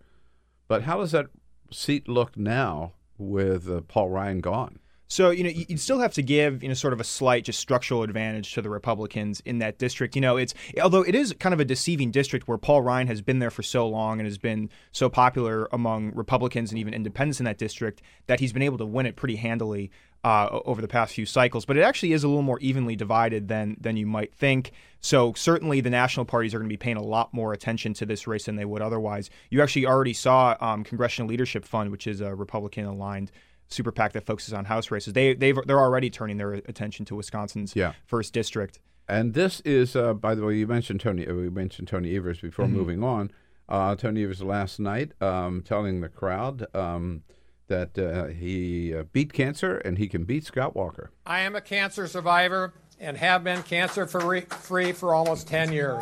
But 0.67 0.83
how 0.83 0.97
does 0.97 1.11
that 1.11 1.27
seat 1.71 2.07
look 2.07 2.37
now 2.37 2.93
with 3.17 3.69
uh, 3.69 3.81
Paul 3.81 4.09
Ryan 4.09 4.39
gone? 4.39 4.79
So, 5.07 5.29
you 5.29 5.43
know, 5.43 5.49
you- 5.49 5.65
you'd 5.69 5.79
still 5.79 5.99
have 5.99 6.13
to 6.15 6.21
give, 6.21 6.61
you 6.61 6.69
know, 6.69 6.75
sort 6.75 6.93
of 6.93 6.99
a 6.99 7.03
slight 7.03 7.45
just 7.45 7.59
structural 7.59 8.03
advantage 8.03 8.53
to 8.53 8.61
the 8.61 8.69
Republicans 8.69 9.41
in 9.45 9.59
that 9.59 9.77
district. 9.79 10.15
You 10.15 10.21
know, 10.21 10.37
it's 10.37 10.53
although 10.81 11.01
it 11.01 11.15
is 11.15 11.33
kind 11.39 11.53
of 11.53 11.59
a 11.59 11.65
deceiving 11.65 12.11
district 12.11 12.47
where 12.47 12.57
Paul 12.57 12.81
Ryan 12.81 13.07
has 13.07 13.21
been 13.21 13.39
there 13.39 13.51
for 13.51 13.63
so 13.63 13.87
long 13.87 14.19
and 14.19 14.27
has 14.27 14.37
been 14.37 14.69
so 14.91 15.09
popular 15.09 15.69
among 15.71 16.13
Republicans 16.13 16.71
and 16.71 16.79
even 16.79 16.93
independents 16.93 17.39
in 17.39 17.45
that 17.45 17.57
district 17.57 18.01
that 18.27 18.39
he's 18.39 18.51
been 18.53 18.61
able 18.61 18.77
to 18.77 18.85
win 18.85 19.05
it 19.05 19.15
pretty 19.15 19.37
handily 19.37 19.91
uh, 20.23 20.59
over 20.65 20.81
the 20.81 20.87
past 20.87 21.13
few 21.13 21.25
cycles. 21.25 21.63
But 21.63 21.77
it 21.77 21.83
actually 21.83 22.11
is 22.11 22.23
a 22.23 22.27
little 22.27 22.41
more 22.41 22.59
evenly 22.59 22.95
divided 22.97 23.47
than 23.47 23.77
than 23.79 23.95
you 23.95 24.05
might 24.05 24.33
think. 24.33 24.71
So 24.99 25.31
certainly 25.33 25.79
the 25.79 25.91
national 25.91 26.25
parties 26.25 26.53
are 26.53 26.57
going 26.57 26.67
to 26.67 26.73
be 26.73 26.75
paying 26.75 26.97
a 26.97 27.03
lot 27.03 27.33
more 27.33 27.53
attention 27.53 27.93
to 27.93 28.05
this 28.05 28.27
race 28.27 28.45
than 28.45 28.55
they 28.57 28.65
would 28.65 28.81
otherwise. 28.81 29.29
You 29.51 29.61
actually 29.61 29.85
already 29.85 30.13
saw 30.13 30.57
um, 30.59 30.83
Congressional 30.83 31.29
Leadership 31.29 31.63
Fund, 31.63 31.91
which 31.91 32.07
is 32.07 32.19
a 32.19 32.35
Republican 32.35 32.85
aligned 32.85 33.31
super 33.67 33.91
PAC 33.91 34.13
that 34.13 34.25
focuses 34.25 34.53
on 34.53 34.65
House 34.65 34.91
races. 34.91 35.13
They 35.13 35.33
they've 35.33 35.57
they're 35.65 35.79
already 35.79 36.09
turning 36.09 36.37
their 36.37 36.53
attention 36.53 37.05
to 37.05 37.15
Wisconsin's 37.15 37.75
Yeah. 37.75 37.93
first 38.05 38.33
district. 38.33 38.79
And 39.09 39.33
this 39.33 39.61
is, 39.61 39.95
uh, 39.95 40.13
by 40.13 40.35
the 40.35 40.43
way, 40.43 40.55
you 40.57 40.67
mentioned 40.67 40.99
Tony. 40.99 41.25
Uh, 41.27 41.33
we 41.33 41.49
mentioned 41.49 41.87
Tony 41.87 42.15
Evers 42.15 42.41
before 42.41 42.65
Mm-hmm. 42.65 42.75
moving 42.75 43.03
on. 43.03 43.31
Uh, 43.69 43.95
Tony 43.95 44.23
Evers 44.23 44.41
last 44.41 44.79
night 44.79 45.11
um, 45.21 45.61
telling 45.61 46.01
the 46.01 46.09
crowd 46.09 46.65
um, 46.75 47.23
that 47.67 47.97
uh, 47.99 48.25
he 48.27 48.93
uh, 48.95 49.03
beat 49.11 49.31
cancer 49.33 49.77
and 49.77 49.97
he 49.97 50.07
can 50.07 50.23
beat 50.23 50.45
Scott 50.45 50.75
Walker. 50.75 51.11
I 51.25 51.39
am 51.41 51.55
a 51.55 51.61
cancer 51.61 52.07
survivor 52.07 52.73
and 52.99 53.15
have 53.17 53.43
been 53.43 53.63
cancer 53.63 54.07
free, 54.07 54.41
free 54.41 54.91
for 54.93 55.13
almost 55.13 55.47
10 55.47 55.71
years. 55.73 56.01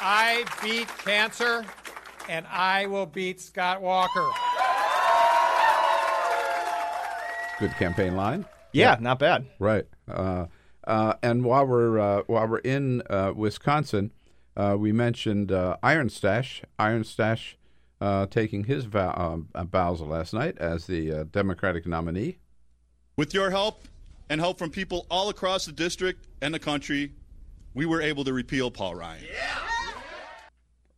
I 0.00 0.44
beat 0.62 0.88
cancer 0.98 1.64
and 2.28 2.46
I 2.48 2.86
will 2.86 3.06
beat 3.06 3.40
Scott 3.40 3.82
Walker. 3.82 4.26
Good 7.58 7.74
campaign 7.76 8.16
line. 8.16 8.44
Yeah, 8.72 8.96
not 9.00 9.18
bad. 9.18 9.46
Right. 9.58 9.86
Uh, 10.08 10.46
uh, 10.86 11.14
and 11.22 11.44
while 11.44 11.66
we're 11.66 11.98
uh, 11.98 12.22
while 12.26 12.46
we're 12.46 12.58
in 12.58 13.02
uh, 13.10 13.32
Wisconsin, 13.34 14.12
uh, 14.56 14.76
we 14.78 14.92
mentioned 14.92 15.50
uh, 15.50 15.76
Iron 15.82 16.08
Stash. 16.08 16.62
Iron 16.78 17.04
Stash 17.04 17.56
uh, 18.00 18.26
taking 18.26 18.64
his 18.64 18.84
vow, 18.84 19.12
um, 19.16 19.48
uh, 19.54 19.64
vows 19.64 20.00
last 20.00 20.32
night 20.32 20.56
as 20.58 20.86
the 20.86 21.12
uh, 21.12 21.24
Democratic 21.32 21.86
nominee. 21.86 22.38
With 23.16 23.34
your 23.34 23.50
help 23.50 23.82
and 24.30 24.40
help 24.40 24.58
from 24.58 24.70
people 24.70 25.06
all 25.10 25.28
across 25.28 25.66
the 25.66 25.72
district 25.72 26.26
and 26.40 26.54
the 26.54 26.58
country, 26.58 27.12
we 27.74 27.86
were 27.86 28.00
able 28.00 28.24
to 28.24 28.32
repeal 28.32 28.70
Paul 28.70 28.94
Ryan. 28.94 29.24
Yeah. 29.32 29.58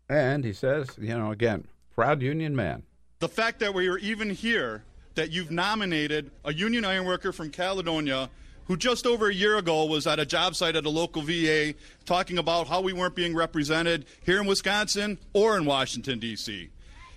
And 0.09 0.45
he 0.45 0.53
says, 0.53 0.91
you 0.99 1.17
know, 1.17 1.31
again, 1.31 1.67
proud 1.95 2.21
union 2.21 2.55
man. 2.55 2.83
The 3.21 3.29
fact 3.29 3.61
that 3.61 3.73
we 3.73 3.89
are 3.89 3.99
even 3.99 4.31
here, 4.31 4.83
that 5.15 5.31
you've 5.31 5.51
nominated 5.51 6.31
a 6.45 6.53
union 6.53 6.85
ironworker 6.85 7.33
from 7.33 7.51
Caledonia 7.51 8.31
who 8.65 8.77
just 8.77 9.05
over 9.05 9.29
a 9.29 9.35
year 9.35 9.57
ago 9.57 9.85
was 9.85 10.07
at 10.07 10.21
a 10.21 10.25
job 10.25 10.55
site 10.55 10.77
at 10.77 10.85
a 10.85 10.89
local 10.91 11.23
VA 11.23 11.75
talking 12.05 12.39
about 12.39 12.69
how 12.69 12.81
we 12.81 12.93
weren't 12.93 13.17
being 13.17 13.35
represented 13.35 14.07
here 14.25 14.41
in 14.41 14.47
Wisconsin 14.47 15.19
or 15.33 15.57
in 15.57 15.65
Washington, 15.65 16.21
D.C. 16.21 16.71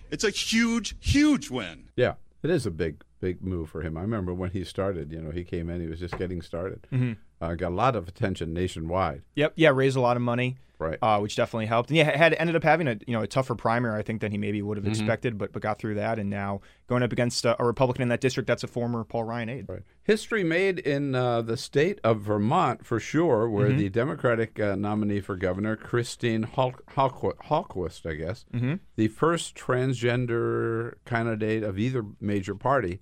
It's 0.10 0.24
a 0.24 0.32
huge, 0.32 0.96
huge 1.00 1.52
win. 1.52 1.90
Yeah, 1.96 2.16
it 2.42 2.50
is 2.50 2.66
a 2.66 2.72
big, 2.72 3.04
big 3.20 3.44
move 3.44 3.70
for 3.70 3.84
him. 3.84 3.98
I 3.98 4.02
remember 4.02 4.34
when 4.34 4.50
he 4.50 4.64
started. 4.64 5.12
You 5.12 5.22
know, 5.22 5.30
he 5.30 5.44
came 5.44 5.70
in, 5.70 5.80
he 5.80 5.88
was 5.88 6.00
just 6.00 6.18
getting 6.18 6.42
started. 6.42 6.88
Mm-hmm. 6.92 7.14
Uh, 7.44 7.56
got 7.56 7.72
a 7.72 7.76
lot 7.76 7.96
of 7.96 8.08
attention 8.08 8.54
nationwide. 8.54 9.22
Yep. 9.36 9.54
Yeah, 9.56 9.70
raised 9.74 9.98
a 9.98 10.02
lot 10.02 10.16
of 10.18 10.24
money. 10.24 10.58
Right. 10.80 10.98
Uh, 11.02 11.20
which 11.20 11.38
definitely 11.38 11.68
helped. 11.68 11.92
And 11.92 11.98
yeah, 11.98 12.18
had 12.18 12.34
ended 12.34 12.58
up 12.58 12.64
having 12.64 12.88
a 12.90 12.98
you 13.08 13.14
know 13.16 13.22
a 13.22 13.28
tougher 13.28 13.56
primary, 13.56 13.98
I 13.98 14.02
think, 14.02 14.20
than 14.20 14.32
he 14.34 14.38
maybe 14.38 14.62
would 14.62 14.76
have 14.76 14.86
expected, 14.88 15.38
but 15.38 15.54
but 15.54 15.62
got 15.62 15.80
through 15.80 15.96
that, 15.96 16.20
and 16.20 16.30
now 16.30 16.60
going 16.88 17.04
up 17.04 17.14
against 17.14 17.46
a, 17.46 17.56
a 17.62 17.66
Republican 17.66 18.02
in 18.02 18.10
that 18.10 18.20
district 18.20 18.48
that's 18.48 18.64
a 18.66 18.68
former 18.68 19.06
Paul 19.06 19.24
Ryan 19.24 19.50
aide. 19.50 19.66
Right. 19.70 19.84
History 20.02 20.44
made 20.44 20.80
in 20.80 21.16
uh, 21.16 21.42
the 21.42 21.56
state 21.56 22.00
of 22.04 22.20
Vermont 22.22 22.86
for 22.86 23.00
sure, 23.00 23.48
where 23.48 23.70
Mm-hmm. 23.70 23.78
the 23.78 23.90
Democratic 23.90 24.60
uh, 24.60 24.76
nominee 24.76 25.22
for 25.22 25.38
governor, 25.38 25.78
Christine 25.78 26.44
Hal- 26.44 26.74
Halqu- 26.98 27.38
Hallquist, 27.50 28.06
I 28.10 28.16
guess, 28.16 28.44
Mm-hmm. 28.54 28.74
the 28.98 29.08
first 29.08 29.56
transgender 29.56 30.96
candidate 31.06 31.64
of 31.64 31.78
either 31.80 32.04
major 32.20 32.56
party 32.56 33.00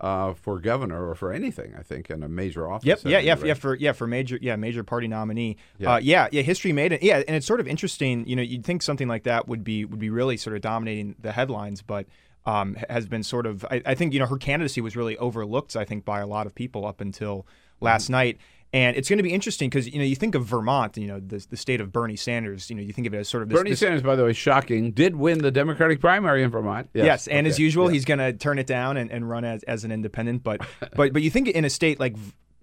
uh, 0.00 0.34
for 0.34 0.60
governor 0.60 1.08
or 1.08 1.14
for 1.14 1.32
anything, 1.32 1.74
I 1.78 1.82
think, 1.82 2.10
in 2.10 2.22
a 2.22 2.28
major 2.28 2.70
office. 2.70 2.86
Yep. 2.86 3.00
Yeah. 3.04 3.18
Yeah. 3.18 3.36
Yeah. 3.44 3.54
For 3.54 3.74
yeah 3.74 3.92
for 3.92 4.06
major 4.06 4.38
yeah 4.40 4.56
major 4.56 4.84
party 4.84 5.08
nominee. 5.08 5.56
Yeah. 5.78 5.88
Yeah. 5.88 5.94
Uh, 5.94 5.98
yeah. 5.98 6.28
Yeah. 6.32 6.42
History 6.42 6.72
made 6.72 6.92
it. 6.92 7.02
Yeah. 7.02 7.22
And 7.26 7.36
it's 7.36 7.46
sort 7.46 7.60
of 7.60 7.66
interesting. 7.66 8.26
You 8.26 8.36
know, 8.36 8.42
you'd 8.42 8.64
think 8.64 8.82
something 8.82 9.08
like 9.08 9.24
that 9.24 9.48
would 9.48 9.64
be 9.64 9.84
would 9.84 10.00
be 10.00 10.10
really 10.10 10.36
sort 10.36 10.56
of 10.56 10.62
dominating 10.62 11.16
the 11.20 11.32
headlines, 11.32 11.82
but. 11.82 12.06
Um, 12.46 12.76
has 12.90 13.06
been 13.06 13.22
sort 13.22 13.46
of, 13.46 13.64
I, 13.70 13.80
I 13.86 13.94
think, 13.94 14.12
you 14.12 14.18
know, 14.18 14.26
her 14.26 14.36
candidacy 14.36 14.82
was 14.82 14.96
really 14.96 15.16
overlooked, 15.16 15.76
I 15.76 15.86
think, 15.86 16.04
by 16.04 16.20
a 16.20 16.26
lot 16.26 16.46
of 16.46 16.54
people 16.54 16.84
up 16.84 17.00
until 17.00 17.46
last 17.80 18.10
night. 18.10 18.36
And 18.74 18.96
it's 18.96 19.08
going 19.08 19.18
to 19.18 19.22
be 19.22 19.32
interesting 19.32 19.70
because, 19.70 19.88
you 19.88 20.00
know, 20.00 20.04
you 20.04 20.16
think 20.16 20.34
of 20.34 20.46
Vermont, 20.46 20.96
you 20.96 21.06
know, 21.06 21.20
the, 21.20 21.46
the 21.48 21.56
state 21.56 21.80
of 21.80 21.92
Bernie 21.92 22.16
Sanders, 22.16 22.68
you 22.68 22.74
know, 22.74 22.82
you 22.82 22.92
think 22.92 23.06
of 23.06 23.14
it 23.14 23.18
as 23.18 23.28
sort 23.28 23.44
of 23.44 23.48
this. 23.48 23.56
Bernie 23.56 23.70
this- 23.70 23.78
Sanders, 23.78 24.02
by 24.02 24.16
the 24.16 24.24
way, 24.24 24.32
shocking, 24.32 24.90
did 24.90 25.14
win 25.14 25.38
the 25.38 25.52
Democratic 25.52 26.00
primary 26.00 26.42
in 26.42 26.50
Vermont. 26.50 26.90
Yes, 26.92 27.28
and 27.28 27.46
as 27.46 27.56
usual, 27.56 27.86
yeah. 27.86 27.92
he's 27.92 28.04
going 28.04 28.18
to 28.18 28.32
turn 28.32 28.58
it 28.58 28.66
down 28.66 28.96
and, 28.96 29.12
and 29.12 29.30
run 29.30 29.44
as, 29.44 29.62
as 29.62 29.84
an 29.84 29.92
independent. 29.92 30.42
But 30.42 30.60
but 30.96 31.12
but 31.12 31.22
you 31.22 31.30
think 31.30 31.46
in 31.46 31.64
a 31.64 31.70
state 31.70 32.00
like 32.00 32.16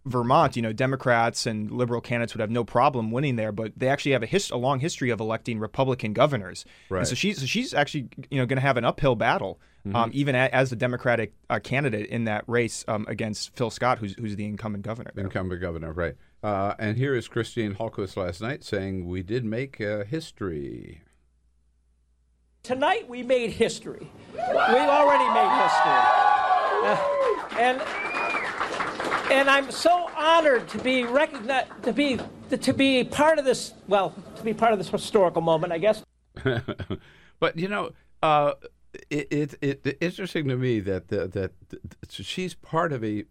Vermont, 0.06 0.56
you 0.56 0.62
know, 0.62 0.74
Democrats 0.74 1.46
and 1.46 1.70
liberal 1.72 2.02
candidates 2.02 2.34
would 2.34 2.42
have 2.42 2.50
no 2.50 2.64
problem 2.64 3.12
winning 3.12 3.36
there, 3.36 3.52
but 3.52 3.72
they 3.78 3.88
actually 3.88 4.14
have 4.14 4.24
a, 4.24 4.26
his, 4.26 4.50
a 4.50 4.58
long 4.58 4.80
history 4.80 5.10
of 5.12 5.20
electing 5.20 5.60
Republican 5.60 6.14
governors. 6.14 6.66
Right. 6.90 7.00
And 7.00 7.08
so 7.08 7.14
she's 7.16 7.40
so 7.40 7.46
she's 7.46 7.74
actually 7.74 8.10
you 8.30 8.40
know 8.40 8.46
going 8.46 8.58
to 8.58 8.62
have 8.66 8.78
an 8.78 8.86
uphill 8.86 9.16
battle, 9.16 9.60
Mm-hmm. 9.84 9.96
um, 9.96 10.12
even 10.14 10.36
a, 10.36 10.48
as 10.54 10.70
the 10.70 10.76
Democratic 10.76 11.34
uh, 11.50 11.58
candidate 11.58 12.06
in 12.12 12.26
that 12.26 12.44
race 12.46 12.86
um, 12.88 13.04
against 13.10 13.56
Phil 13.56 13.72
Scott, 13.72 13.98
who's 13.98 14.14
who's 14.14 14.36
the 14.36 14.46
incumbent 14.46 14.84
governor. 14.84 15.10
there. 15.16 15.24
incumbent 15.26 15.60
governor, 15.60 15.92
right? 15.92 16.16
Uh, 16.44 16.76
and 16.78 16.98
here 16.98 17.16
is 17.16 17.28
Christine 17.28 17.74
Hallquist 17.74 18.16
last 18.16 18.42
night 18.42 18.64
saying, 18.64 19.08
"We 19.08 19.24
did 19.24 19.44
make 19.44 19.82
uh, 19.82 20.04
history." 20.04 21.02
Tonight 22.62 23.10
we 23.10 23.24
made 23.24 23.52
history. 23.54 24.08
We've 24.34 24.44
already 24.46 25.28
made 25.34 25.50
history. 25.64 26.02
Uh, 26.84 26.98
and 27.60 27.82
and 29.32 29.50
I'm 29.50 29.72
so 29.72 30.10
honored 30.16 30.68
to 30.70 30.78
be 30.80 31.04
recognized 31.06 31.70
to 31.84 31.94
be 31.94 32.20
to 32.50 32.74
be 32.74 33.04
part 33.04 33.40
of 33.40 33.46
this 33.46 33.74
well, 33.88 34.14
to 34.36 34.44
be 34.44 34.54
part 34.54 34.74
of 34.74 34.78
this 34.78 34.90
historical 34.90 35.42
moment, 35.42 35.72
I 35.72 35.78
guess. 35.78 36.04
but 37.40 37.58
you 37.58 37.68
know, 37.68 37.92
uh, 38.22 38.54
it, 39.10 39.28
it, 39.32 39.56
it 39.62 39.82
it's 39.86 40.20
interesting 40.20 40.48
to 40.50 40.58
me 40.58 40.80
that 40.82 41.08
the, 41.08 41.28
that 41.30 41.52
th- 41.70 41.82
she's 42.10 42.54
part 42.54 42.92
of 42.92 43.04
a 43.04 43.26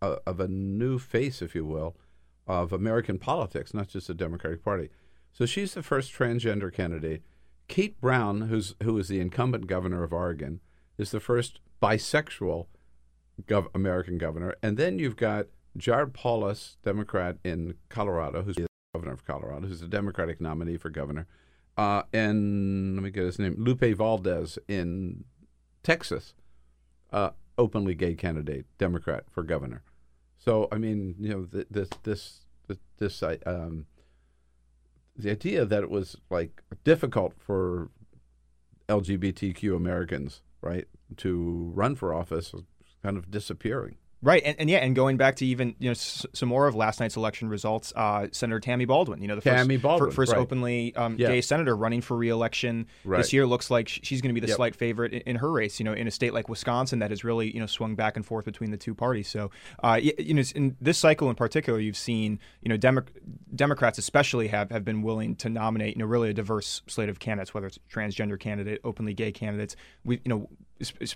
of 0.00 0.40
a 0.40 0.48
new 0.48 0.98
face, 0.98 1.42
if 1.42 1.54
you 1.54 1.64
will, 1.64 1.96
of 2.46 2.72
American 2.72 3.18
politics, 3.18 3.74
not 3.74 3.88
just 3.88 4.08
the 4.08 4.14
Democratic 4.14 4.64
Party. 4.64 4.88
So 5.32 5.46
she's 5.46 5.74
the 5.74 5.82
first 5.82 6.12
transgender 6.12 6.72
candidate. 6.72 7.22
Kate 7.68 8.00
Brown, 8.00 8.42
who's 8.42 8.74
who 8.82 8.96
is 8.98 9.08
the 9.08 9.20
incumbent 9.20 9.66
governor 9.66 10.02
of 10.02 10.12
Oregon, 10.12 10.60
is 10.96 11.10
the 11.10 11.20
first 11.20 11.60
bisexual 11.82 12.66
gov- 13.42 13.68
American 13.74 14.18
governor, 14.18 14.54
and 14.62 14.76
then 14.76 14.98
you've 14.98 15.16
got 15.16 15.46
Jared 15.76 16.14
Polis, 16.14 16.76
Democrat 16.82 17.38
in 17.44 17.74
Colorado, 17.88 18.42
who's 18.42 18.56
the 18.56 18.66
governor 18.94 19.12
of 19.12 19.24
Colorado, 19.24 19.66
who's 19.66 19.80
the 19.80 19.88
Democratic 19.88 20.40
nominee 20.40 20.76
for 20.76 20.90
governor, 20.90 21.26
uh, 21.76 22.02
and 22.12 22.94
let 22.96 23.02
me 23.02 23.10
get 23.10 23.24
his 23.24 23.38
name, 23.38 23.56
Lupe 23.58 23.96
Valdez 23.96 24.58
in 24.68 25.24
Texas, 25.82 26.34
uh, 27.12 27.30
openly 27.58 27.94
gay 27.94 28.14
candidate, 28.14 28.66
Democrat 28.78 29.24
for 29.30 29.42
governor. 29.42 29.82
So 30.38 30.68
I 30.70 30.78
mean, 30.78 31.16
you 31.18 31.28
know, 31.28 31.44
th- 31.44 31.68
this 31.70 31.88
this 32.02 32.40
this, 32.98 33.22
um, 33.46 33.86
the 35.16 35.30
idea 35.30 35.64
that 35.64 35.82
it 35.82 35.90
was 35.90 36.16
like 36.30 36.62
difficult 36.84 37.34
for 37.38 37.90
LGBTQ 38.88 39.76
Americans, 39.76 40.42
right, 40.60 40.86
to 41.18 41.72
run 41.74 41.94
for 41.94 42.14
office 42.14 42.54
kind 43.04 43.16
of 43.16 43.30
disappearing. 43.30 43.96
Right, 44.22 44.42
and, 44.42 44.56
and 44.58 44.70
yeah, 44.70 44.78
and 44.78 44.96
going 44.96 45.18
back 45.18 45.36
to 45.36 45.44
even 45.46 45.74
you 45.78 45.88
know 45.88 45.90
s- 45.90 46.24
some 46.32 46.48
more 46.48 46.66
of 46.66 46.74
last 46.74 46.98
night's 46.98 47.14
election 47.14 47.50
results, 47.50 47.92
uh, 47.94 48.28
Senator 48.32 48.58
Tammy 48.58 48.86
Baldwin, 48.86 49.20
you 49.20 49.28
know 49.28 49.34
the 49.34 49.42
first, 49.42 49.82
Baldwin, 49.82 50.10
fir- 50.10 50.14
first 50.14 50.32
right. 50.32 50.38
openly 50.40 50.96
um, 50.96 51.16
Yeah. 51.18 51.26
gay 51.28 51.42
senator 51.42 51.76
running 51.76 52.00
for 52.00 52.16
reelection 52.16 52.86
Right. 53.04 53.18
this 53.18 53.34
year, 53.34 53.46
looks 53.46 53.70
like 53.70 53.86
she's 53.86 54.22
going 54.22 54.30
to 54.30 54.32
be 54.34 54.40
the 54.40 54.46
Yep. 54.46 54.56
slight 54.56 54.76
favorite 54.76 55.12
in, 55.12 55.20
in 55.26 55.36
her 55.36 55.52
race. 55.52 55.78
You 55.78 55.84
know, 55.84 55.92
in 55.92 56.06
a 56.08 56.10
state 56.10 56.32
like 56.32 56.48
Wisconsin 56.48 57.00
that 57.00 57.10
has 57.10 57.22
really 57.22 57.52
you 57.52 57.60
know 57.60 57.66
swung 57.66 57.96
back 57.96 58.16
and 58.16 58.24
forth 58.24 58.46
between 58.46 58.70
the 58.70 58.78
two 58.78 58.94
parties. 58.94 59.28
So, 59.28 59.50
uh, 59.82 60.00
y- 60.02 60.14
you 60.18 60.32
know, 60.32 60.42
in 60.54 60.74
this 60.80 60.96
cycle 60.96 61.28
in 61.28 61.34
particular, 61.36 61.78
you've 61.78 61.94
seen 61.98 62.38
you 62.62 62.70
know 62.70 62.78
Demo- 62.78 63.04
Democrats 63.54 63.98
especially 63.98 64.48
have 64.48 64.70
have 64.70 64.86
been 64.86 65.02
willing 65.02 65.36
to 65.36 65.50
nominate 65.50 65.96
you 65.96 66.00
know 66.00 66.06
really 66.06 66.30
a 66.30 66.34
diverse 66.34 66.80
slate 66.86 67.10
of 67.10 67.18
candidates, 67.18 67.52
whether 67.52 67.66
it's 67.66 67.78
transgender 67.92 68.40
candidate, 68.40 68.80
openly 68.84 69.12
gay 69.12 69.32
candidates. 69.32 69.76
We 70.02 70.16
you 70.24 70.30
know 70.30 70.48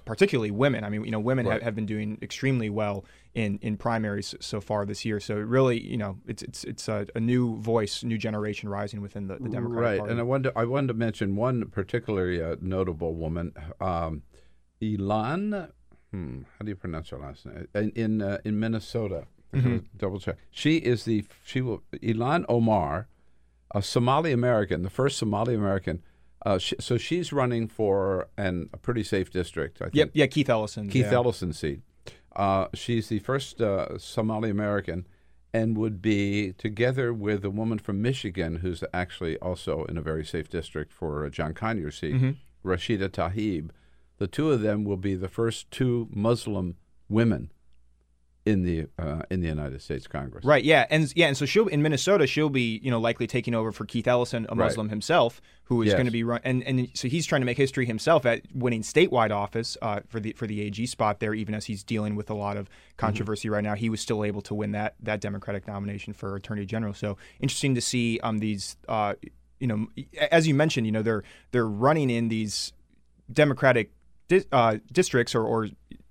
particularly 0.05 0.51
women. 0.51 0.85
I 0.85 0.89
mean, 0.89 1.05
you 1.05 1.11
know, 1.11 1.19
women 1.21 1.47
Right. 1.47 1.55
have, 1.55 1.63
have 1.63 1.75
been 1.75 1.87
doing 1.87 2.19
extremely 2.23 2.71
well 2.71 3.05
in, 3.35 3.59
in 3.61 3.77
primaries 3.77 4.35
so 4.41 4.61
far 4.61 4.87
this 4.87 5.05
year. 5.05 5.21
So 5.21 5.37
it 5.37 5.47
really, 5.47 5.81
you 5.81 5.97
know, 5.97 6.19
it's 6.27 6.43
it's 6.43 6.65
it's 6.65 6.89
a, 6.89 7.07
a 7.15 7.21
new 7.21 7.57
voice, 7.61 8.03
new 8.05 8.19
generation 8.19 8.69
rising 8.69 9.01
within 9.01 9.27
the, 9.27 9.37
the 9.37 9.49
Democratic 9.49 9.83
right, 9.85 9.99
Party. 9.99 10.13
and 10.13 10.21
I 10.21 10.23
wanted 10.23 10.53
I 10.57 10.65
wanted 10.65 10.89
to 10.89 10.95
mention 10.95 11.37
one 11.37 11.67
particularly 11.71 12.43
uh, 12.43 12.57
notable 12.61 13.15
woman, 13.15 13.53
um, 13.81 14.23
Ilhan. 14.83 15.71
Hmm, 16.13 16.43
how 16.59 16.65
do 16.65 16.69
you 16.71 16.77
pronounce 16.77 17.11
her 17.11 17.19
last 17.19 17.45
name? 17.47 17.67
In 17.75 17.91
in, 17.91 18.23
uh, 18.23 18.39
in 18.45 18.59
Minnesota. 18.59 19.27
Gonna 19.53 19.81
Double 19.97 20.21
check. 20.21 20.37
She 20.51 20.77
is 20.77 21.05
the 21.05 21.25
she 21.45 21.61
will 21.63 21.83
Ilhan 21.93 22.45
Omar, 22.51 23.09
a 23.75 23.83
Somali 23.83 24.31
American, 24.33 24.83
the 24.83 24.91
first 24.91 25.17
Somali 25.19 25.55
American. 25.55 26.03
Uh, 26.49 26.57
she, 26.59 26.75
so 26.81 26.97
she's 26.97 27.31
running 27.31 27.69
for 27.69 28.29
an, 28.39 28.71
a 28.73 28.79
pretty 28.79 29.03
safe 29.03 29.31
district. 29.31 29.83
I 29.83 29.85
think. 29.87 29.95
Yep, 29.95 30.11
yeah, 30.15 30.27
Keith 30.27 30.49
Ellison. 30.49 30.89
Keith 30.89 31.07
yeah. 31.07 31.19
Ellison 31.21 31.53
seat. 31.53 31.81
Uh, 32.35 32.69
she's 32.73 33.09
the 33.09 33.19
first 33.19 33.61
uh, 33.61 33.99
Somali 33.99 34.49
American 34.49 35.07
and 35.53 35.77
would 35.77 36.01
be 36.01 36.53
together 36.53 37.13
with 37.13 37.45
a 37.45 37.51
woman 37.51 37.79
from 37.79 38.01
Michigan 38.01 38.57
who's 38.57 38.83
actually 38.95 39.37
also 39.39 39.85
in 39.85 39.99
a 39.99 40.03
very 40.03 40.25
safe 40.25 40.49
district 40.49 40.91
for 40.93 41.27
uh, 41.27 41.29
John 41.29 41.53
Conyers 41.53 41.99
seat, 41.99 42.15
Mm-hmm. 42.15 42.69
Rashida 42.69 43.09
Tlaib. 43.09 43.71
The 44.19 44.27
two 44.27 44.51
of 44.51 44.63
them 44.63 44.85
will 44.85 44.97
be 44.97 45.15
the 45.15 45.29
first 45.29 45.71
two 45.71 46.09
Muslim 46.11 46.77
women 47.09 47.51
in 48.49 48.63
the 48.63 48.87
uh, 48.99 49.23
in 49.31 49.41
the 49.41 49.47
United 49.49 49.83
States 49.83 50.07
Congress. 50.07 50.45
Right, 50.45 50.65
yeah, 50.65 50.87
and 50.91 51.13
yeah, 51.15 51.27
and 51.27 51.37
so 51.37 51.45
she'll 51.45 51.67
in 51.69 51.83
Minnesota, 51.83 52.27
she'll 52.27 52.49
be 52.49 52.81
you 52.83 52.91
know 52.91 52.99
likely 52.99 53.27
taking 53.27 53.55
over 53.55 53.73
for 53.73 53.85
Keith 53.85 54.09
Ellison, 54.09 54.47
a 54.49 54.55
Right. 54.55 54.65
Muslim 54.65 54.89
himself, 54.89 55.41
who 55.65 55.83
is 55.83 55.89
Yes. 55.89 55.97
going 55.97 56.07
to 56.07 56.13
be 56.13 56.25
run, 56.25 56.41
and 56.45 56.63
and 56.65 56.89
so 56.95 57.09
he's 57.09 57.27
trying 57.27 57.43
to 57.43 57.47
make 57.47 57.59
history 57.59 57.85
himself 57.87 58.25
at 58.25 58.43
winning 58.55 58.83
statewide 58.83 59.31
office 59.31 59.77
uh, 59.83 60.01
for 60.09 60.19
the 60.19 60.33
for 60.33 60.47
the 60.47 60.63
AG 60.63 60.87
spot 60.87 61.21
there, 61.21 61.35
even 61.35 61.55
as 61.55 61.67
he's 61.67 61.85
dealing 61.85 62.17
with 62.17 62.31
a 62.31 62.35
lot 62.35 62.57
of 62.57 62.69
controversy 62.97 63.49
right 63.51 63.63
now. 63.63 63.75
He 63.75 63.91
was 63.91 64.01
still 64.01 64.25
able 64.25 64.41
to 64.43 64.55
win 64.55 64.73
that 64.73 64.95
that 65.03 65.21
Democratic 65.21 65.67
nomination 65.67 66.15
for 66.15 66.35
Attorney 66.35 66.65
General. 66.65 66.95
So 66.95 67.19
interesting 67.41 67.75
to 67.75 67.81
see 67.81 68.19
um 68.23 68.39
these 68.39 68.77
uh 68.89 69.15
you 69.61 69.67
know 69.67 69.89
as 70.31 70.49
you 70.49 70.55
mentioned, 70.55 70.87
you 70.87 70.93
know 70.93 71.03
they're 71.03 71.23
they're 71.51 71.69
running 71.69 72.09
in 72.11 72.29
these 72.29 72.73
Democratic 73.31 73.93
uh, 74.53 74.77
districts 74.93 75.35
or, 75.35 75.43
or 75.43 75.69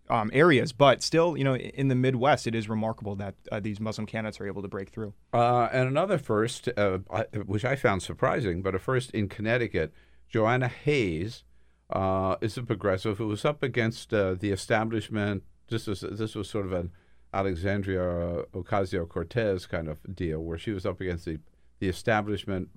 um, 0.10 0.30
areas, 0.34 0.72
but 0.74 1.02
still, 1.04 1.38
you 1.38 1.44
know, 1.44 1.56
in 1.56 1.88
the 1.90 1.96
Midwest, 1.96 2.48
it 2.48 2.56
is 2.56 2.70
remarkable 2.70 3.16
that 3.18 3.36
uh, 3.52 3.60
these 3.60 3.80
Muslim 3.80 4.06
candidates 4.06 4.40
are 4.40 4.48
able 4.48 4.62
to 4.62 4.68
break 4.68 4.90
through. 4.90 5.14
Uh, 5.34 5.68
and 5.72 5.88
another 5.88 6.18
first, 6.18 6.70
uh, 6.78 7.00
I- 7.12 7.26
which 7.46 7.66
I 7.66 7.76
found 7.76 8.02
surprising, 8.04 8.62
but 8.62 8.74
a 8.76 8.80
first 8.80 9.12
in 9.12 9.28
Connecticut, 9.30 9.94
Jahana 10.34 10.70
Hayes 10.70 11.44
uh, 11.90 12.36
is 12.42 12.58
a 12.58 12.64
progressive 12.64 13.18
who 13.18 13.28
was 13.28 13.46
up 13.46 13.64
against 13.64 14.14
uh, 14.14 14.34
the 14.36 14.52
establishment. 14.52 15.44
This 15.70 15.88
was 15.88 16.02
this 16.02 16.36
was 16.36 16.50
sort 16.50 16.66
of 16.66 16.74
an 16.74 16.92
Alexandria 17.34 18.44
Ocasio 18.54 19.08
Cortez 19.08 19.66
kind 19.66 19.88
of 19.88 20.00
deal, 20.16 20.40
where 20.40 20.58
she 20.58 20.72
was 20.72 20.86
up 20.86 21.00
against 21.02 21.26
the 21.26 21.40
the 21.80 21.88
establishment 21.90 22.70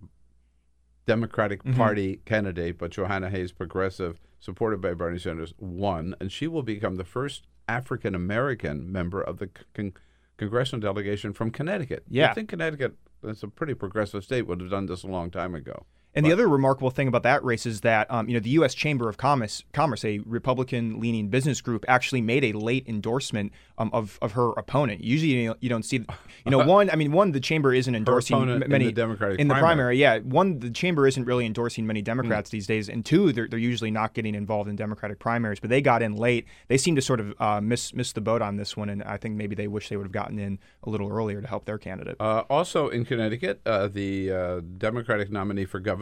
Democratic 1.06 1.62
Party 1.74 2.20
candidate, 2.24 2.78
but 2.78 2.92
Jahana 2.92 3.30
Hayes, 3.30 3.52
progressive, 3.52 4.20
supported 4.40 4.80
by 4.80 4.94
Bernie 4.94 5.18
Sanders, 5.18 5.54
won, 5.58 6.16
and 6.20 6.32
she 6.32 6.48
will 6.48 6.62
become 6.62 6.96
the 6.96 7.04
first 7.04 7.46
African 7.68 8.14
American 8.14 8.90
member 8.90 9.20
of 9.20 9.38
the 9.38 9.50
con- 9.74 9.92
congressional 10.36 10.80
delegation 10.80 11.32
from 11.32 11.50
Connecticut. 11.50 12.04
Yeah. 12.08 12.30
I 12.30 12.34
think 12.34 12.48
Connecticut, 12.48 12.96
that's 13.22 13.42
a 13.42 13.48
pretty 13.48 13.74
progressive 13.74 14.24
state, 14.24 14.46
would 14.46 14.60
have 14.60 14.70
done 14.70 14.86
this 14.86 15.04
a 15.04 15.08
long 15.08 15.30
time 15.30 15.54
ago. 15.54 15.86
And 16.14 16.26
the 16.26 16.32
other 16.32 16.48
remarkable 16.48 16.90
thing 16.90 17.06
about 17.06 17.22
that 17.22 17.44
race 17.44 17.66
is 17.66 17.82
that 17.82 18.10
um, 18.10 18.28
you 18.28 18.34
know 18.34 18.40
the 18.40 18.50
U.S. 18.50 18.74
Chamber 18.74 19.08
of 19.08 19.16
Commerce, 19.16 19.62
Commerce, 19.72 20.04
a 20.04 20.18
Republican-leaning 20.20 21.28
business 21.28 21.60
group, 21.60 21.84
actually 21.86 22.20
made 22.20 22.44
a 22.44 22.52
late 22.52 22.88
endorsement 22.88 23.52
um, 23.78 23.90
of 23.92 24.18
of 24.20 24.32
her 24.32 24.50
opponent. 24.50 25.04
Usually, 25.04 25.54
you, 25.60 25.68
don't 25.68 25.84
see, 25.84 26.04
you 26.44 26.50
know, 26.50 26.58
one. 26.66 26.90
I 26.90 26.96
mean, 26.96 27.12
one, 27.12 27.30
the 27.30 27.40
chamber 27.40 27.72
isn't 27.72 27.94
endorsing 27.94 28.48
in 28.48 28.64
many 28.68 28.86
the 28.86 28.92
Democratic 28.92 29.38
in 29.38 29.46
the 29.46 29.54
primary. 29.54 29.96
primary. 29.96 29.98
Yeah, 29.98 30.18
one, 30.18 30.58
the 30.58 30.70
chamber 30.70 31.06
isn't 31.06 31.24
really 31.24 31.46
endorsing 31.46 31.86
many 31.86 32.02
Democrats 32.02 32.50
these 32.50 32.66
days, 32.66 32.88
and 32.88 33.04
two, 33.04 33.32
they're, 33.32 33.46
they're 33.46 33.58
usually 33.58 33.92
not 33.92 34.12
getting 34.12 34.34
involved 34.34 34.68
in 34.68 34.74
Democratic 34.74 35.20
primaries. 35.20 35.60
But 35.60 35.70
they 35.70 35.80
got 35.80 36.02
in 36.02 36.16
late. 36.16 36.46
They 36.66 36.76
seem 36.76 36.96
to 36.96 37.02
sort 37.02 37.20
of 37.20 37.34
uh, 37.40 37.60
miss 37.60 37.94
miss 37.94 38.12
the 38.12 38.20
boat 38.20 38.42
on 38.42 38.56
this 38.56 38.76
one, 38.76 38.88
and 38.88 39.04
I 39.04 39.16
think 39.16 39.36
maybe 39.36 39.54
they 39.54 39.68
wish 39.68 39.88
they 39.88 39.96
would 39.96 40.06
have 40.06 40.12
gotten 40.12 40.40
in 40.40 40.58
a 40.82 40.90
little 40.90 41.08
earlier 41.08 41.40
to 41.40 41.46
help 41.46 41.66
their 41.66 41.78
candidate. 41.78 42.16
Uh, 42.18 42.42
also 42.50 42.88
in 42.88 43.04
Connecticut, 43.04 43.60
uh, 43.64 43.86
the 43.86 44.32
uh, 44.32 44.60
Democratic 44.76 45.30
nominee 45.30 45.66
for 45.66 45.78
governor 45.78 45.99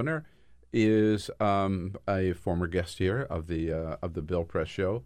is 0.72 1.30
um, 1.40 1.96
a 2.06 2.32
former 2.34 2.66
guest 2.66 2.98
here 2.98 3.22
of 3.30 3.46
the 3.46 3.72
uh, 3.72 3.96
of 4.02 4.14
the 4.14 4.22
Bill 4.22 4.44
Press 4.44 4.68
show, 4.68 5.02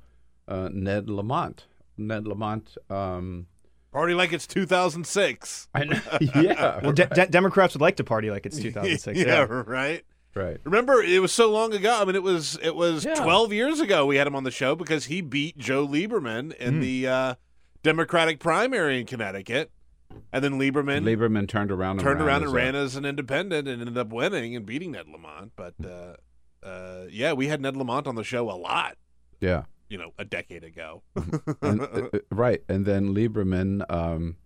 uh, 0.49 0.69
Ned 0.73 1.09
Lamont. 1.09 1.67
Ned 1.97 2.27
Lamont. 2.27 2.77
Um, 2.91 3.47
Party 3.93 4.15
like 4.15 4.33
it's 4.33 4.47
2006. 4.47 5.69
I 5.75 5.85
know. 5.85 6.01
yeah. 6.35 6.81
well, 6.83 6.93
de- 6.93 7.07
de- 7.07 7.27
Democrats 7.27 7.75
would 7.75 7.83
like 7.83 7.97
to 7.97 8.05
party 8.05 8.31
like 8.31 8.47
it's 8.47 8.59
2006. 8.61 9.19
yeah, 9.19 9.25
yeah. 9.27 9.63
right. 9.67 10.03
right. 10.35 10.57
Remember, 10.65 11.03
it 11.03 11.21
was 11.21 11.31
so 11.33 11.51
long 11.51 11.75
ago. 11.75 11.99
I 12.01 12.05
mean, 12.07 12.15
it 12.17 12.23
was 12.23 12.59
it 12.63 12.75
was 12.75 13.05
Yeah. 13.05 13.15
12 13.17 13.53
years 13.53 13.81
ago 13.81 14.07
we 14.07 14.17
had 14.17 14.27
him 14.27 14.35
on 14.35 14.45
the 14.45 14.51
show 14.51 14.75
because 14.75 15.05
he 15.07 15.21
beat 15.21 15.59
Joe 15.59 15.87
Lieberman 15.87 16.55
in 16.57 16.81
the 16.81 17.07
uh, 17.07 17.35
Democratic 17.83 18.41
primary 18.41 19.01
in 19.01 19.07
Connecticut, 19.07 19.71
and 20.33 20.43
then 20.45 20.55
Lieberman 20.59 21.03
Lieberman 21.05 21.49
turned 21.49 21.71
around. 21.71 21.93
And 21.99 22.01
turned 22.01 22.21
ran 22.21 22.43
around 22.43 22.43
as 22.43 22.49
and 22.49 22.53
a- 22.53 22.57
ran 22.57 22.75
as 22.75 22.97
an 22.97 23.05
independent 23.05 23.69
and 23.69 23.81
ended 23.81 23.99
up 23.99 24.09
winning 24.13 24.57
and 24.57 24.65
beating 24.67 24.93
Ned 24.93 25.09
Lamont. 25.09 25.53
But 25.57 25.75
uh, 25.85 26.15
uh, 26.67 27.05
yeah, 27.11 27.33
we 27.33 27.49
had 27.49 27.61
Ned 27.61 27.77
Lamont 27.77 28.07
on 28.07 28.15
the 28.15 28.25
show 28.25 28.51
a 28.51 28.57
lot. 28.57 28.97
Yeah. 29.41 29.65
You 29.89 29.99
know, 29.99 30.13
a 30.19 30.25
decade 30.25 30.65
ago. 30.65 31.03
and, 31.61 31.83
uh, 31.83 31.85
uh, 32.15 32.19
right, 32.31 32.63
and 32.69 32.87
then 32.87 33.15
Lieberman 33.15 33.85
um, 33.93 34.37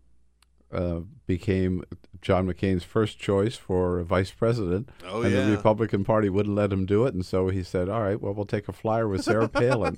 uh, 0.73 1.01
became 1.29 1.85
John 2.21 2.49
McCain's 2.49 2.83
first 2.83 3.21
choice 3.21 3.55
for 3.55 4.03
vice 4.03 4.33
president, 4.33 4.89
Oh, 5.07 5.23
and 5.23 5.33
yeah. 5.33 5.45
the 5.47 5.53
Republican 5.53 6.03
Party 6.05 6.29
wouldn't 6.29 6.57
let 6.57 6.73
him 6.73 6.85
do 6.85 7.07
it, 7.07 7.15
and 7.15 7.25
so 7.25 7.49
he 7.51 7.63
said, 7.63 7.89
"All 7.89 8.03
right, 8.03 8.21
well, 8.21 8.35
we'll 8.35 8.45
take 8.45 8.67
a 8.67 8.73
flyer 8.73 9.07
with 9.07 9.23
Sarah 9.23 9.49
Palin." 9.61 9.97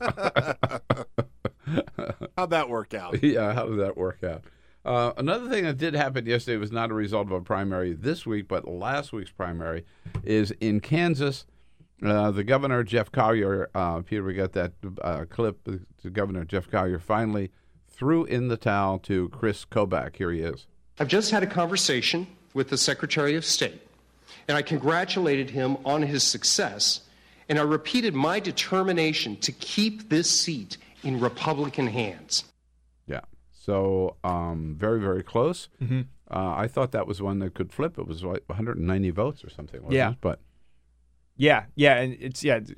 How'd 2.36 2.50
that 2.50 2.68
work 2.68 2.92
out? 2.94 3.22
yeah, 3.22 3.52
how 3.54 3.66
did 3.66 3.78
that 3.78 3.96
work 3.96 4.22
out? 4.22 4.44
Uh, 4.84 5.12
another 5.16 5.48
thing 5.48 5.64
that 5.64 5.76
did 5.76 5.94
happen 5.94 6.24
yesterday 6.24 6.56
was 6.56 6.72
not 6.72 6.90
a 6.90 6.94
result 6.94 7.26
of 7.26 7.32
a 7.32 7.40
primary 7.40 7.92
this 7.92 8.24
week, 8.24 8.48
but 8.48 8.66
last 8.66 9.12
week's 9.12 9.30
primary 9.30 9.84
is 10.24 10.50
in 10.60 10.80
Kansas. 10.80 11.44
Uh, 12.02 12.30
the 12.30 12.44
governor 12.44 12.84
Jeff 12.84 13.10
Colyer, 13.10 13.68
uh, 13.74 14.00
Peter, 14.02 14.22
we 14.22 14.34
got 14.34 14.52
that 14.52 14.72
uh, 15.02 15.24
clip. 15.28 15.58
The 15.64 16.10
governor 16.10 16.44
Jeff 16.44 16.70
Colyer 16.70 16.98
finally 16.98 17.50
threw 17.88 18.24
in 18.24 18.48
the 18.48 18.56
towel 18.56 18.98
to 19.00 19.28
Chris 19.30 19.64
Kobach. 19.64 20.16
Here 20.16 20.30
he 20.30 20.40
is. 20.40 20.66
I've 21.00 21.08
just 21.08 21.32
had 21.32 21.42
a 21.42 21.46
conversation 21.46 22.26
with 22.54 22.70
the 22.70 22.78
Secretary 22.78 23.34
of 23.34 23.44
State, 23.44 23.80
and 24.46 24.56
I 24.56 24.62
congratulated 24.62 25.50
him 25.50 25.76
on 25.84 26.02
his 26.02 26.22
success, 26.22 27.00
and 27.48 27.58
I 27.58 27.62
repeated 27.62 28.14
my 28.14 28.38
determination 28.38 29.36
to 29.38 29.52
keep 29.52 30.08
this 30.08 30.30
seat 30.30 30.76
in 31.02 31.18
Republican 31.18 31.88
hands. 31.88 32.44
Yeah. 33.58 33.64
So 33.64 34.16
um, 34.24 34.74
very, 34.78 35.00
very 35.00 35.22
close. 35.22 35.68
Mhm. 35.82 36.06
Uh, 36.30 36.54
I 36.56 36.66
thought 36.68 36.92
that 36.92 37.06
was 37.06 37.20
one 37.22 37.38
that 37.40 37.54
could 37.54 37.72
flip. 37.72 37.98
It 37.98 38.06
was 38.06 38.22
like 38.22 38.44
190 38.46 39.10
votes 39.10 39.44
or 39.44 39.50
something. 39.50 39.80
Wasn't 39.82 39.94
Yeah. 39.94 40.10
It? 40.12 40.16
But 40.20 40.40
Yeah, 41.36 41.64
yeah, 41.76 41.96
and 42.00 42.16
it's 42.20 42.42
yeah, 42.44 42.56
it's- 42.56 42.74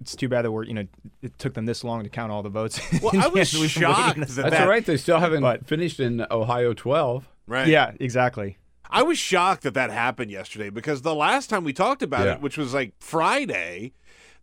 it's 0.00 0.16
too 0.16 0.28
bad 0.28 0.42
that 0.44 0.52
we're 0.52 0.64
you 0.64 0.74
know 0.74 0.86
it 1.22 1.38
took 1.38 1.54
them 1.54 1.66
this 1.66 1.82
long 1.84 2.02
to 2.02 2.08
count 2.08 2.30
all 2.32 2.42
the 2.42 2.48
votes. 2.50 2.78
Well, 3.02 3.12
I 3.14 3.28
was 3.28 3.50
Kansas. 3.52 3.60
We've 3.60 3.74
been 3.74 3.88
waiting 3.90 4.04
shocked 4.04 4.18
that 4.18 4.28
that's 4.28 4.50
that- 4.50 4.62
all 4.62 4.68
right. 4.68 4.84
They 4.84 4.96
still 4.96 5.18
haven't 5.18 5.42
But- 5.42 5.66
finished 5.66 5.98
in 6.00 6.24
Ohio 6.30 6.74
12. 6.74 7.28
Right. 7.46 7.68
Yeah, 7.68 7.92
exactly. 8.00 8.58
I 8.90 9.02
was 9.02 9.18
shocked 9.18 9.62
that 9.64 9.74
that 9.74 9.90
happened 9.90 10.30
yesterday 10.30 10.70
because 10.70 11.02
the 11.02 11.14
last 11.14 11.50
time 11.50 11.64
we 11.64 11.72
talked 11.72 12.02
about 12.02 12.26
Yeah. 12.26 12.34
it, 12.34 12.40
which 12.42 12.56
was 12.56 12.72
like 12.74 12.92
Friday, 13.00 13.92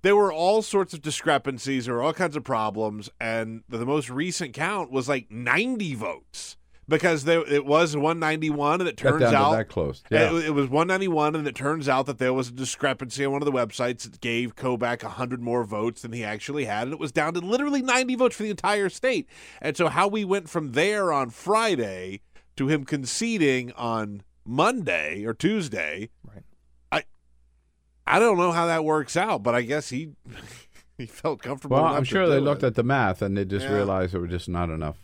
there 0.02 0.16
were 0.16 0.32
all 0.34 0.62
sorts 0.62 0.94
of 0.94 1.02
discrepancies, 1.02 1.88
or 1.88 2.02
all 2.02 2.14
kinds 2.14 2.36
of 2.36 2.44
problems, 2.44 3.10
and 3.20 3.64
the, 3.70 3.78
the 3.78 3.86
most 3.86 4.10
recent 4.10 4.54
count 4.54 4.92
was 4.92 5.08
like 5.08 5.30
90 5.32 5.96
votes 5.96 6.58
because 6.88 7.24
there, 7.24 7.48
it 7.48 7.66
was 7.66 7.96
191, 7.96 8.82
and 8.82 8.88
it 8.88 8.98
turns 8.98 9.24
out 9.24 9.52
that 9.54 9.70
close. 9.70 10.04
Yeah. 10.12 10.36
it, 10.36 10.46
it 10.48 10.52
was 10.52 10.66
191, 10.68 11.36
and 11.36 11.48
it 11.48 11.56
turns 11.56 11.88
out 11.88 12.06
that 12.08 12.18
there 12.18 12.34
was 12.34 12.50
a 12.50 12.52
discrepancy 12.52 13.26
on 13.26 13.32
one 13.32 13.42
of 13.42 13.46
the 13.46 13.52
websites 13.52 14.04
that 14.04 14.20
gave 14.20 14.56
Kobach 14.56 15.04
100 15.04 15.42
more 15.42 15.64
votes 15.64 16.02
than 16.02 16.12
he 16.12 16.24
actually 16.24 16.66
had, 16.66 16.84
and 16.84 16.94
it 16.94 17.00
was 17.00 17.12
down 17.12 17.34
to 17.34 17.40
literally 17.40 17.82
90 17.82 18.16
votes 18.16 18.36
for 18.36 18.44
the 18.44 18.50
entire 18.50 18.90
state. 18.90 19.28
And 19.62 19.78
so, 19.78 19.88
how 19.88 20.08
we 20.08 20.26
went 20.26 20.50
from 20.50 20.74
there 20.74 21.14
on 21.14 21.30
Friday 21.30 22.22
to 22.58 22.68
him 22.68 22.84
conceding 22.84 23.72
on 23.74 24.24
Monday 24.46 25.24
or 25.24 25.34
Tuesday, 25.34 26.10
Right. 26.28 26.44
I 28.08 28.18
I 28.18 28.20
don't 28.20 28.38
know 28.38 28.52
how 28.52 28.66
that 28.68 28.84
works 28.84 29.16
out, 29.18 29.44
but 29.44 29.56
I 29.56 29.62
guess 29.62 29.90
he 29.90 30.10
he 30.98 31.06
felt 31.06 31.42
comfortable. 31.42 31.78
Well, 31.78 31.86
enough 31.86 31.98
I'm 31.98 32.04
to 32.04 32.10
sure 32.10 32.28
they 32.28 32.40
do 32.40 32.46
looked 32.46 32.64
it. 32.64 32.68
at 32.68 32.76
the 32.76 32.84
math 32.84 33.22
and 33.22 33.38
they 33.38 33.46
just 33.46 33.66
Yeah. 33.66 33.74
realized 33.76 34.14
there 34.14 34.22
were 34.22 34.28
just 34.28 34.50
not 34.50 34.70
enough 34.70 34.98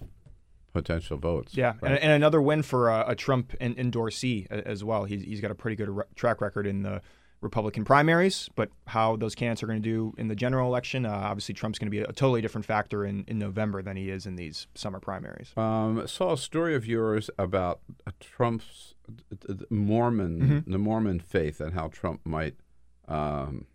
potential 0.74 1.18
votes. 1.18 1.56
Yeah, 1.58 1.74
Right. 1.82 1.92
and, 1.94 2.00
and 2.00 2.12
another 2.12 2.42
win 2.42 2.62
for 2.62 2.90
uh, 2.92 3.06
a 3.08 3.16
Trump 3.16 3.56
en- 3.60 3.74
endorsee 3.76 4.46
as 4.52 4.84
well. 4.84 5.06
He's, 5.06 5.24
he's 5.24 5.42
got 5.42 5.50
a 5.50 5.56
pretty 5.56 5.76
good 5.76 5.90
re- 5.90 6.04
track 6.16 6.40
record 6.40 6.68
in 6.68 6.84
the 6.84 7.02
Republican 7.42 7.84
primaries, 7.86 8.48
but 8.56 8.70
how 8.88 9.16
those 9.16 9.34
candidates 9.34 9.64
are 9.64 9.68
going 9.68 9.82
to 9.82 9.88
do 9.90 10.14
in 10.18 10.28
the 10.28 10.36
general 10.36 10.68
election, 10.70 11.06
uh, 11.06 11.10
obviously 11.12 11.54
Trump's 11.56 11.80
going 11.80 11.88
to 11.88 11.92
be 11.92 12.00
a 12.00 12.08
totally 12.08 12.42
different 12.42 12.66
factor 12.66 13.06
in, 13.06 13.24
in 13.28 13.40
November 13.40 13.82
than 13.82 13.96
he 13.98 14.10
is 14.12 14.26
in 14.28 14.36
these 14.36 14.68
summer 14.76 15.00
primaries. 15.00 15.52
Um, 15.58 16.06
saw 16.08 16.34
a 16.34 16.38
story 16.38 16.76
of 16.76 16.86
yours 16.86 17.30
about 17.40 17.80
uh, 18.06 18.12
Trump's 18.20 18.94
Mormon, 19.70 20.40
Mm-hmm. 20.42 20.72
the 20.72 20.78
Mormon 20.80 21.20
faith, 21.20 21.60
and 21.62 21.74
how 21.74 21.88
Trump 21.88 22.22
might 22.26 22.56
um, 23.08 23.66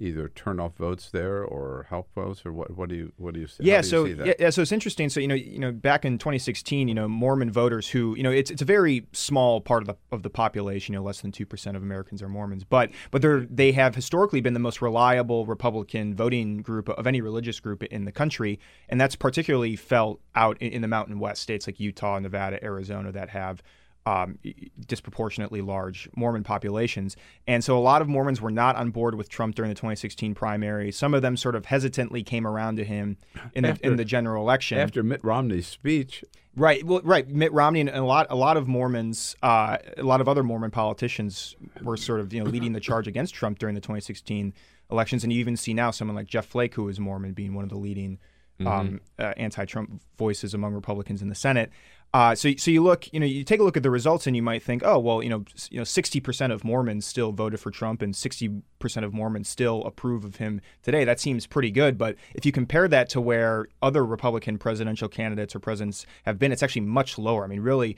either 0.00 0.28
turn 0.30 0.58
off 0.58 0.74
votes 0.76 1.10
there 1.10 1.44
or 1.44 1.86
help 1.90 2.08
votes, 2.14 2.44
or 2.44 2.52
what? 2.52 2.76
What 2.76 2.88
do 2.88 2.94
you 2.94 3.12
what 3.18 3.34
do 3.34 3.40
you 3.40 3.46
see? 3.46 3.64
Yeah, 3.64 3.82
do 3.82 3.88
so 3.88 4.06
see 4.06 4.12
that? 4.14 4.26
yeah, 4.26 4.32
yeah, 4.40 4.50
so 4.50 4.62
it's 4.62 4.72
interesting. 4.72 5.08
So 5.10 5.20
you 5.20 5.28
know, 5.28 5.34
you 5.34 5.58
know, 5.58 5.70
back 5.70 6.04
in 6.04 6.18
2016, 6.18 6.88
you 6.88 6.94
know, 6.94 7.06
Mormon 7.06 7.50
voters 7.52 7.88
who, 7.88 8.16
you 8.16 8.22
know, 8.22 8.30
it's 8.30 8.50
it's 8.50 8.62
a 8.62 8.64
very 8.64 9.06
small 9.12 9.60
part 9.60 9.82
of 9.82 9.86
the 9.86 9.96
of 10.10 10.22
the 10.22 10.30
population. 10.30 10.94
You 10.94 11.00
know, 11.00 11.04
less 11.04 11.20
than 11.20 11.30
two 11.30 11.46
percent 11.46 11.76
of 11.76 11.82
Americans 11.82 12.22
are 12.22 12.28
Mormons, 12.28 12.64
but 12.64 12.90
but 13.10 13.22
they're 13.22 13.40
they 13.40 13.72
have 13.72 13.94
historically 13.94 14.40
been 14.40 14.54
the 14.54 14.60
most 14.60 14.80
reliable 14.80 15.46
Republican 15.46 16.14
voting 16.14 16.62
group 16.62 16.88
of 16.88 17.06
any 17.06 17.20
religious 17.20 17.60
group 17.60 17.82
in 17.84 18.06
the 18.06 18.12
country, 18.12 18.58
and 18.88 19.00
that's 19.00 19.14
particularly 19.14 19.76
felt 19.76 20.20
out 20.34 20.56
in, 20.60 20.72
in 20.72 20.82
the 20.82 20.88
Mountain 20.88 21.18
West 21.18 21.42
states 21.42 21.66
like 21.66 21.78
Utah, 21.78 22.18
Nevada, 22.18 22.62
Arizona 22.64 23.12
that 23.12 23.30
have 23.30 23.62
um, 24.06 24.38
disproportionately 24.86 25.60
large 25.60 26.08
Mormon 26.16 26.42
populations. 26.42 27.16
And 27.46 27.62
so 27.62 27.76
a 27.76 27.80
lot 27.80 28.02
of 28.02 28.08
Mormons 28.08 28.40
were 28.40 28.50
not 28.50 28.76
on 28.76 28.90
board 28.90 29.14
with 29.14 29.28
Trump 29.28 29.54
during 29.54 29.68
the 29.68 29.74
2016 29.74 30.34
primary. 30.34 30.90
Some 30.92 31.14
of 31.14 31.22
them 31.22 31.36
sort 31.36 31.54
of 31.54 31.66
hesitantly 31.66 32.22
came 32.22 32.46
around 32.46 32.76
to 32.76 32.84
him 32.84 33.18
in 33.54 33.64
the, 33.64 33.78
in 33.82 33.96
the 33.96 34.04
general 34.04 34.42
election. 34.42 34.78
After 34.78 35.02
Mitt 35.02 35.22
Romney's 35.22 35.66
speech, 35.66 36.24
Right. 36.56 36.84
Well, 36.84 37.00
right. 37.04 37.28
Mitt 37.28 37.52
Romney 37.52 37.80
and 37.80 37.90
a 37.90 38.02
lot, 38.02 38.26
a 38.28 38.34
lot 38.34 38.56
of 38.56 38.66
Mormons, 38.66 39.36
uh, 39.40 39.78
a 39.96 40.02
lot 40.02 40.20
of 40.20 40.28
other 40.28 40.42
Mormon 40.42 40.72
politicians 40.72 41.54
were 41.80 41.96
sort 41.96 42.18
of, 42.18 42.32
you 42.32 42.42
know, 42.42 42.50
leading 42.50 42.72
the 42.72 42.80
charge 42.80 43.06
against 43.06 43.34
Trump 43.34 43.60
during 43.60 43.76
the 43.76 43.80
2016 43.80 44.52
elections, 44.90 45.22
and 45.22 45.32
you 45.32 45.38
even 45.38 45.56
see 45.56 45.74
now 45.74 45.92
someone 45.92 46.16
like 46.16 46.26
Jeff 46.26 46.46
Flake, 46.46 46.74
who 46.74 46.88
is 46.88 46.98
Mormon, 46.98 47.34
being 47.34 47.54
one 47.54 47.62
of 47.62 47.70
the 47.70 47.76
leading 47.76 48.18
um, 48.66 49.00
uh, 49.18 49.32
anti-Trump 49.36 50.02
voices 50.18 50.54
among 50.54 50.74
Republicans 50.74 51.22
in 51.22 51.28
the 51.28 51.34
Senate. 51.34 51.70
Uh, 52.12 52.34
so, 52.34 52.50
so 52.56 52.72
you 52.72 52.82
look, 52.82 53.12
you 53.12 53.20
know, 53.20 53.26
you 53.26 53.44
take 53.44 53.60
a 53.60 53.62
look 53.62 53.76
at 53.76 53.84
the 53.84 53.90
results, 53.90 54.26
and 54.26 54.34
you 54.34 54.42
might 54.42 54.62
think, 54.62 54.82
oh, 54.84 54.98
well, 54.98 55.22
you 55.22 55.28
know, 55.28 55.44
you 55.70 55.78
know, 55.78 55.84
sixty 55.84 56.18
percent 56.18 56.52
of 56.52 56.64
Mormons 56.64 57.06
still 57.06 57.30
voted 57.30 57.60
for 57.60 57.70
Trump, 57.70 58.02
and 58.02 58.16
sixty 58.16 58.50
percent 58.80 59.06
of 59.06 59.14
Mormons 59.14 59.48
still 59.48 59.84
approve 59.84 60.24
of 60.24 60.36
him 60.36 60.60
today. 60.82 61.04
That 61.04 61.20
seems 61.20 61.46
pretty 61.46 61.70
good. 61.70 61.96
But 61.96 62.16
if 62.34 62.44
you 62.44 62.50
compare 62.50 62.88
that 62.88 63.08
to 63.10 63.20
where 63.20 63.68
other 63.80 64.04
Republican 64.04 64.58
presidential 64.58 65.08
candidates 65.08 65.54
or 65.54 65.60
presidents 65.60 66.04
have 66.24 66.38
been, 66.38 66.50
it's 66.50 66.64
actually 66.64 66.82
much 66.82 67.18
lower. 67.18 67.44
I 67.44 67.46
mean, 67.46 67.60
really. 67.60 67.96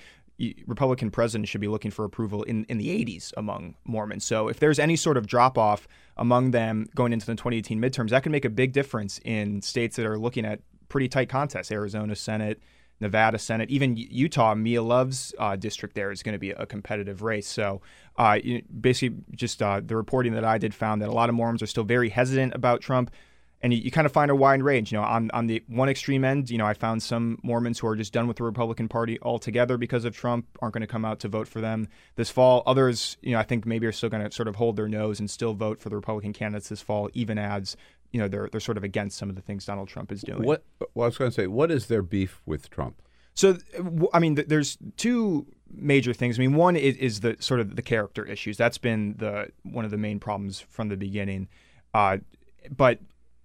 Republican 0.67 1.11
presidents 1.11 1.51
should 1.51 1.61
be 1.61 1.69
looking 1.69 1.93
for 1.93 2.05
approval 2.05 2.43
in, 2.45 2.65
in 2.65 2.77
the 2.77 2.89
80s 2.89 3.33
among 3.37 3.77
Mormons. 3.85 4.25
So 4.25 4.49
if 4.49 4.59
there's 4.59 4.81
any 4.81 4.97
sort 4.97 5.17
of 5.17 5.29
drop 5.29 5.57
off 5.57 5.87
among 6.17 6.51
them 6.51 6.89
going 6.97 7.13
into 7.13 7.27
the 7.27 7.35
2018 7.35 7.81
midterms, 7.81 8.11
that 8.11 8.25
can 8.25 8.33
make 8.33 8.45
a 8.45 8.51
big 8.51 8.73
difference 8.73 9.21
in 9.25 9.63
states 9.63 9.95
that 9.97 10.07
are 10.07 10.19
looking 10.19 10.45
at 10.45 10.61
pretty 10.89 11.07
tight 11.07 11.29
contests. 11.29 11.71
Arizona 11.71 12.17
Senate, 12.17 12.61
Nevada 13.03 13.39
Senate, 13.39 13.69
even 13.69 13.97
Utah, 13.97 14.55
Mia 14.55 14.83
Love's 14.83 15.35
uh, 15.39 15.57
district 15.57 15.95
there 15.95 16.11
is 16.11 16.23
going 16.23 16.33
to 16.33 16.39
be 16.39 16.51
a 16.51 16.65
competitive 16.65 17.21
race. 17.21 17.47
So, 17.47 17.83
uh, 18.17 18.39
basically, 18.81 19.19
just 19.33 19.61
uh, 19.61 19.81
the 19.85 19.97
reporting 19.97 20.33
that 20.35 20.45
I 20.45 20.57
did 20.57 20.75
found 20.75 21.03
that 21.03 21.09
a 21.09 21.13
lot 21.13 21.29
of 21.29 21.35
Mormons 21.35 21.63
are 21.63 21.67
still 21.67 21.85
very 21.85 22.09
hesitant 22.09 22.55
about 22.55 22.81
Trump. 22.81 23.11
And 23.65 23.73
you, 23.73 23.81
you 23.81 23.91
kind 23.93 24.07
of 24.07 24.13
find 24.13 24.31
a 24.31 24.35
wide 24.35 24.63
range. 24.63 24.91
You 24.91 24.99
know, 24.99 25.05
on, 25.05 25.31
on 25.33 25.47
the 25.47 25.63
one 25.69 25.89
extreme 25.89 26.25
end, 26.25 26.51
you 26.51 26.59
know, 26.59 26.67
I 26.67 26.75
found 26.75 27.03
some 27.03 27.39
Mormons 27.43 27.79
who 27.79 27.87
are 27.87 27.97
just 27.97 28.13
done 28.13 28.27
with 28.27 28.37
the 28.37 28.45
Republican 28.45 28.89
Party 28.89 29.19
altogether 29.23 29.77
because 29.77 30.05
of 30.05 30.17
Trump, 30.17 30.47
aren't 30.61 30.75
going 30.75 30.81
to 30.81 30.87
come 30.87 31.05
out 31.05 31.21
to 31.21 31.29
vote 31.29 31.47
for 31.47 31.61
them 31.61 31.89
this 32.17 32.31
fall. 32.31 32.65
Others, 32.67 33.19
you 33.21 33.33
know, 33.33 33.39
I 33.39 33.45
think 33.45 33.65
maybe 33.65 33.87
are 33.87 33.93
still 33.93 34.09
going 34.09 34.25
to 34.25 34.33
sort 34.33 34.49
of 34.49 34.57
hold 34.57 34.77
their 34.77 34.89
nose 34.89 35.21
and 35.21 35.31
still 35.31 35.55
vote 35.55 35.81
for 35.81 35.91
the 35.91 35.97
Republican 35.97 36.33
candidates 36.33 36.69
this 36.69 36.83
fall, 36.83 37.09
even 37.15 37.39
as 37.39 37.77
you 38.13 38.21
know 38.21 38.29
they're 38.29 38.49
they're 38.51 38.61
sort 38.61 38.77
of 38.77 38.85
against 38.85 39.19
some 39.19 39.29
of 39.29 39.37
the 39.37 39.43
things 39.43 39.65
Donald 39.65 39.89
Trump 39.89 40.13
is 40.13 40.23
doing. 40.23 40.45
what? 40.45 40.65
Well, 40.95 41.05
I 41.05 41.09
was 41.09 41.19
going 41.19 41.31
to 41.31 41.35
say, 41.35 41.47
what 41.47 41.71
is 41.71 41.87
their 41.87 42.03
beef 42.03 42.43
with 42.47 42.71
Trump? 42.71 43.01
So, 43.35 43.57
I 44.13 44.19
mean, 44.19 44.35
there's 44.35 44.77
two 44.99 45.47
major 45.71 46.13
things. 46.13 46.39
I 46.39 46.41
mean, 46.41 46.55
one 46.55 46.77
is, 46.77 46.97
is 46.97 47.21
the 47.21 47.37
sort 47.41 47.61
of 47.61 47.77
the 47.77 47.83
character 47.83 48.25
issues. 48.27 48.59
That's 48.59 48.77
been 48.77 49.15
the 49.19 49.49
one 49.63 49.85
of 49.85 49.91
the 49.91 49.97
main 49.97 50.21
problems 50.21 50.61
from 50.61 50.89
the 50.89 50.97
beginning. 50.97 51.49
Uh, 51.95 52.19
but 52.75 53.01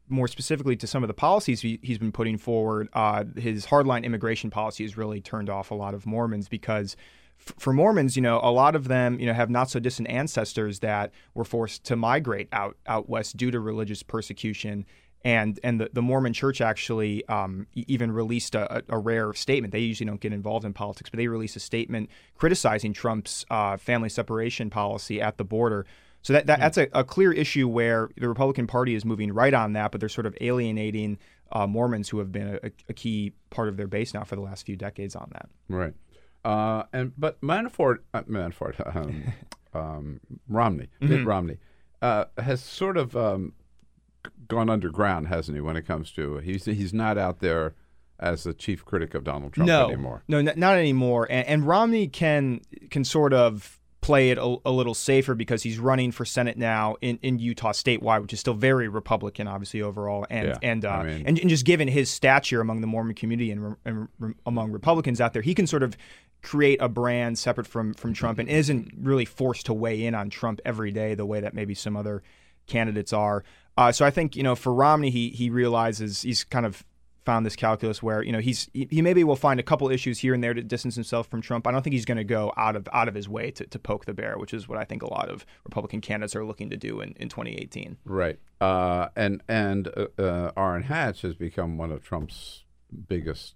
more 0.10 0.28
specifically 0.28 0.76
to 0.78 0.88
some 0.88 1.04
of 1.04 1.08
the 1.08 1.14
policies 1.14 1.62
he, 1.62 1.80
he's 1.82 1.98
been 1.98 2.12
putting 2.12 2.38
forward, 2.38 2.90
uh, 2.94 3.24
his 3.36 3.66
hardline 3.68 4.04
immigration 4.04 4.50
policy 4.50 4.84
has 4.84 4.98
really 4.98 5.22
turned 5.22 5.50
off 5.50 5.72
a 5.72 5.76
lot 5.76 5.94
of 5.94 6.06
Mormons 6.06 6.48
because 6.48 6.96
for 7.38 7.74
Mormons, 7.74 8.16
you 8.16 8.22
know, 8.22 8.40
a 8.44 8.52
lot 8.52 8.76
of 8.76 8.88
them, 8.88 9.20
you 9.20 9.26
know, 9.26 9.34
have 9.34 9.50
not 9.50 9.70
so 9.70 9.80
distant 9.80 10.10
ancestors 10.10 10.80
that 10.80 11.12
were 11.34 11.46
forced 11.46 11.84
to 11.86 11.96
migrate 11.96 12.48
out 12.52 12.78
out 12.86 13.10
west 13.10 13.38
due 13.38 13.52
to 13.52 13.60
religious 13.60 14.04
persecution. 14.04 14.86
And 15.24 15.60
and 15.64 15.82
the, 15.82 15.90
the 15.92 16.02
Mormon 16.02 16.34
Church 16.34 16.62
actually 16.62 17.26
um, 17.28 17.68
even 17.74 18.12
released 18.12 18.56
a, 18.56 18.78
a 18.78 18.84
a 18.90 19.00
rare 19.00 19.34
statement. 19.34 19.72
They 19.72 19.80
usually 19.80 20.08
don't 20.08 20.22
get 20.22 20.34
involved 20.34 20.66
in 20.66 20.74
politics, 20.74 21.10
but 21.10 21.18
they 21.18 21.28
released 21.28 21.56
a 21.56 21.60
statement 21.60 22.10
criticizing 22.36 22.94
Trump's 22.94 23.46
uh, 23.50 23.78
family 23.78 24.10
separation 24.10 24.70
policy 24.70 25.22
at 25.22 25.38
the 25.38 25.44
border. 25.44 25.86
So 26.22 26.34
that, 26.34 26.48
that 26.48 26.60
that's 26.60 26.78
a, 26.78 26.88
a 26.94 27.04
clear 27.04 27.32
issue 27.32 27.68
where 27.68 28.10
the 28.18 28.28
Republican 28.28 28.68
Party 28.68 28.96
is 28.96 29.06
moving 29.06 29.32
right 29.34 29.54
on 29.54 29.74
that, 29.74 29.92
but 29.92 30.00
they're 30.00 30.10
sort 30.10 30.26
of 30.26 30.36
alienating 30.42 31.18
uh, 31.52 31.66
Mormons 31.66 32.10
who 32.10 32.20
have 32.20 32.32
been 32.32 32.60
a, 32.62 32.72
a 32.90 32.94
key 32.94 33.34
part 33.50 33.70
of 33.70 33.78
their 33.78 33.88
base 33.88 34.14
now 34.14 34.24
for 34.24 34.36
the 34.36 34.42
last 34.42 34.66
few 34.66 34.76
decades 34.76 35.16
on 35.16 35.30
that. 35.34 35.50
Right. 35.70 35.94
Uh, 36.48 36.84
and 36.94 37.12
but 37.18 37.42
Manafort, 37.42 37.98
uh, 38.14 38.22
Manafort, 38.22 38.96
um, 38.96 39.34
um, 39.74 40.20
Romney, 40.48 40.88
Mitt 41.02 41.26
Romney, 41.26 41.58
uh, 42.02 42.26
has 42.38 42.62
sort 42.64 42.96
of 42.96 43.18
um, 43.18 43.52
gone 44.48 44.70
underground, 44.70 45.28
hasn't 45.28 45.58
he? 45.58 45.62
When 45.62 45.76
it 45.76 45.86
comes 45.86 46.10
to 46.12 46.38
he's 46.38 46.64
he's 46.64 46.94
not 46.94 47.18
out 47.18 47.40
there 47.40 47.76
as 48.18 48.46
the 48.46 48.54
chief 48.54 48.86
critic 48.86 49.14
of 49.14 49.26
Donald 49.26 49.54
Trump 49.54 49.68
no, 49.68 49.88
anymore. 49.88 50.24
No, 50.30 50.38
n- 50.38 50.54
not 50.56 50.78
anymore. 50.78 51.28
And, 51.30 51.46
and 51.48 51.68
Romney 51.68 52.08
can 52.08 52.62
can 52.90 53.04
sort 53.04 53.34
of 53.34 53.78
play 54.00 54.30
it 54.30 54.38
a, 54.38 54.56
a 54.66 54.72
little 54.72 54.94
safer 54.94 55.36
because 55.36 55.64
he's 55.64 55.80
running 55.80 56.14
for 56.14 56.24
Senate 56.24 56.58
now 56.58 56.96
in, 57.02 57.20
in 57.22 57.40
Utah 57.40 57.74
statewide, 57.74 58.22
which 58.22 58.32
is 58.32 58.40
still 58.40 58.54
very 58.54 58.88
Republican, 58.88 59.50
obviously 59.50 59.82
overall, 59.82 60.26
and 60.30 60.48
Yeah, 60.48 60.58
and, 60.62 60.86
uh, 60.86 60.90
I 60.90 61.04
mean- 61.04 61.24
and 61.28 61.38
and 61.40 61.50
just 61.50 61.66
given 61.66 61.90
his 61.90 62.10
stature 62.10 62.62
among 62.62 62.80
the 62.80 62.88
Mormon 62.88 63.16
community 63.16 63.52
and, 63.52 63.70
re- 63.72 63.76
and 63.84 64.08
re- 64.18 64.34
among 64.46 64.72
Republicans 64.72 65.20
out 65.20 65.34
there, 65.34 65.42
he 65.42 65.54
can 65.54 65.68
sort 65.68 65.84
of 65.84 65.98
create 66.42 66.82
a 66.82 66.90
brand 66.90 67.38
separate 67.38 67.68
from 67.68 67.94
from 67.94 68.14
Trump 68.14 68.40
and 68.40 68.50
isn't 68.50 68.94
really 69.00 69.26
forced 69.26 69.66
to 69.66 69.74
weigh 69.74 70.06
in 70.06 70.16
on 70.16 70.30
Trump 70.30 70.60
every 70.66 70.92
day 70.92 71.16
the 71.16 71.26
way 71.26 71.40
that 71.42 71.54
maybe 71.54 71.74
some 71.74 71.98
other 71.98 72.24
candidates 72.68 73.14
are. 73.14 73.44
Uh, 73.78 73.92
so 73.92 74.06
I 74.06 74.12
think 74.12 74.36
you 74.36 74.44
know 74.44 74.56
for 74.56 74.74
Romney, 74.74 75.10
he 75.10 75.30
he 75.30 75.50
realizes 75.50 76.22
he's 76.22 76.44
kind 76.44 76.66
of 76.66 76.84
found 77.28 77.46
this 77.46 77.58
calculus 77.58 78.02
where 78.02 78.24
you 78.24 78.32
know 78.32 78.40
he's 78.40 78.70
he, 78.74 78.88
he 78.90 79.02
maybe 79.02 79.22
will 79.22 79.36
find 79.36 79.60
a 79.60 79.64
couple 79.64 79.90
issues 79.90 80.20
here 80.20 80.34
and 80.34 80.42
there 80.42 80.54
to 80.54 80.64
distance 80.64 80.96
himself 80.96 81.28
from 81.28 81.42
Trump. 81.42 81.68
I 81.68 81.72
don't 81.72 81.82
think 81.82 81.94
he's 81.94 82.06
going 82.06 82.18
to 82.18 82.24
go 82.24 82.54
out 82.56 82.78
of 82.78 82.88
out 82.94 83.10
of 83.10 83.16
his 83.16 83.28
way 83.28 83.52
to, 83.52 83.66
to 83.68 83.78
poke 83.78 84.06
the 84.06 84.14
bear, 84.14 84.38
which 84.38 84.54
is 84.54 84.70
what 84.70 84.78
I 84.78 84.86
think 84.86 85.04
a 85.04 85.10
lot 85.10 85.28
of 85.28 85.46
Republican 85.66 86.00
candidates 86.00 86.38
are 86.38 86.46
looking 86.46 86.70
to 86.70 86.78
do 86.78 87.02
in, 87.02 87.14
in 87.18 87.28
2018. 87.28 87.98
Right. 88.06 88.40
Uh, 88.62 89.10
and 89.18 89.44
and 89.50 89.90
uh, 89.90 90.22
uh, 90.22 90.52
Orrin 90.56 90.84
Hatch 90.84 91.22
has 91.24 91.36
become 91.36 91.78
one 91.78 91.92
of 91.92 92.02
Trump's 92.02 92.64
biggest 93.10 93.56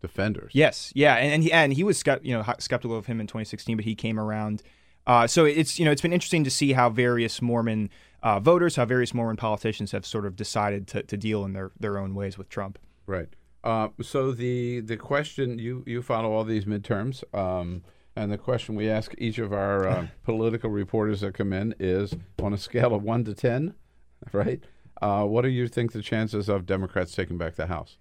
defenders. 0.00 0.52
Yes, 0.54 0.92
yeah, 0.94 1.14
and, 1.16 1.32
and 1.32 1.42
he 1.42 1.52
and 1.52 1.72
he 1.72 1.84
was 1.84 2.02
you 2.22 2.36
know 2.36 2.44
skeptical 2.58 2.96
of 2.96 3.06
him 3.06 3.20
in 3.20 3.26
2016, 3.26 3.76
but 3.76 3.84
he 3.84 3.94
came 3.94 4.18
around. 4.18 4.62
Uh, 5.06 5.26
so 5.26 5.44
it's 5.44 5.78
you 5.78 5.84
know 5.84 5.90
it's 5.90 6.02
been 6.02 6.12
interesting 6.12 6.44
to 6.44 6.50
see 6.50 6.72
how 6.72 6.90
various 6.90 7.40
Mormon 7.40 7.90
uh, 8.22 8.40
voters, 8.40 8.76
how 8.76 8.84
various 8.84 9.14
Mormon 9.14 9.36
politicians 9.36 9.92
have 9.92 10.04
sort 10.04 10.26
of 10.26 10.36
decided 10.36 10.86
to, 10.88 11.02
to 11.02 11.16
deal 11.16 11.44
in 11.44 11.52
their, 11.52 11.70
their 11.78 11.98
own 11.98 12.14
ways 12.14 12.36
with 12.36 12.48
Trump. 12.48 12.78
Right. 13.06 13.28
Uh, 13.64 13.88
so 14.02 14.32
the 14.32 14.80
the 14.80 14.96
question 14.96 15.58
you 15.58 15.82
you 15.86 16.02
follow 16.02 16.32
all 16.32 16.44
these 16.44 16.64
midterms, 16.64 17.22
um, 17.34 17.82
and 18.14 18.30
the 18.30 18.38
question 18.38 18.74
we 18.76 18.88
ask 18.88 19.14
each 19.18 19.38
of 19.38 19.52
our 19.52 19.86
uh, 19.86 20.06
political 20.24 20.70
reporters 20.70 21.20
that 21.22 21.34
come 21.34 21.52
in 21.52 21.74
is 21.78 22.14
on 22.40 22.52
a 22.52 22.58
scale 22.58 22.94
of 22.94 23.02
one 23.02 23.24
to 23.24 23.34
ten, 23.34 23.74
right? 24.32 24.62
Uh, 25.02 25.24
what 25.24 25.42
do 25.42 25.48
you 25.48 25.68
think 25.68 25.92
the 25.92 26.02
chances 26.02 26.48
of 26.48 26.66
Democrats 26.66 27.12
taking 27.12 27.38
back 27.38 27.56
the 27.56 27.66
House? 27.66 27.98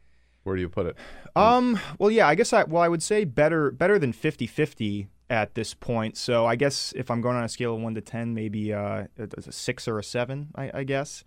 Where 0.48 0.56
do 0.56 0.62
you 0.62 0.70
put 0.70 0.86
it? 0.88 0.96
Um. 1.36 1.80
Well, 2.00 2.10
yeah. 2.10 2.28
I 2.28 2.36
guess 2.36 2.54
I. 2.54 2.64
Well, 2.64 2.82
I 2.82 2.88
would 2.88 3.04
say 3.04 3.26
better. 3.26 3.70
Better 3.70 4.00
than 4.00 4.14
50-50 4.14 5.08
at 5.30 5.54
this 5.56 5.74
point. 5.74 6.16
So 6.16 6.46
I 6.46 6.56
guess 6.56 6.94
if 6.96 7.12
I'm 7.12 7.20
going 7.20 7.36
on 7.36 7.44
a 7.44 7.50
scale 7.50 7.76
of 7.76 7.82
one 7.82 7.96
to 7.96 8.02
ten, 8.02 8.34
maybe 8.34 8.74
uh, 8.74 9.08
a 9.20 9.52
six 9.52 9.88
or 9.88 10.00
a 10.00 10.04
seven. 10.04 10.48
I, 10.56 10.72
I 10.74 10.84
guess. 10.84 11.24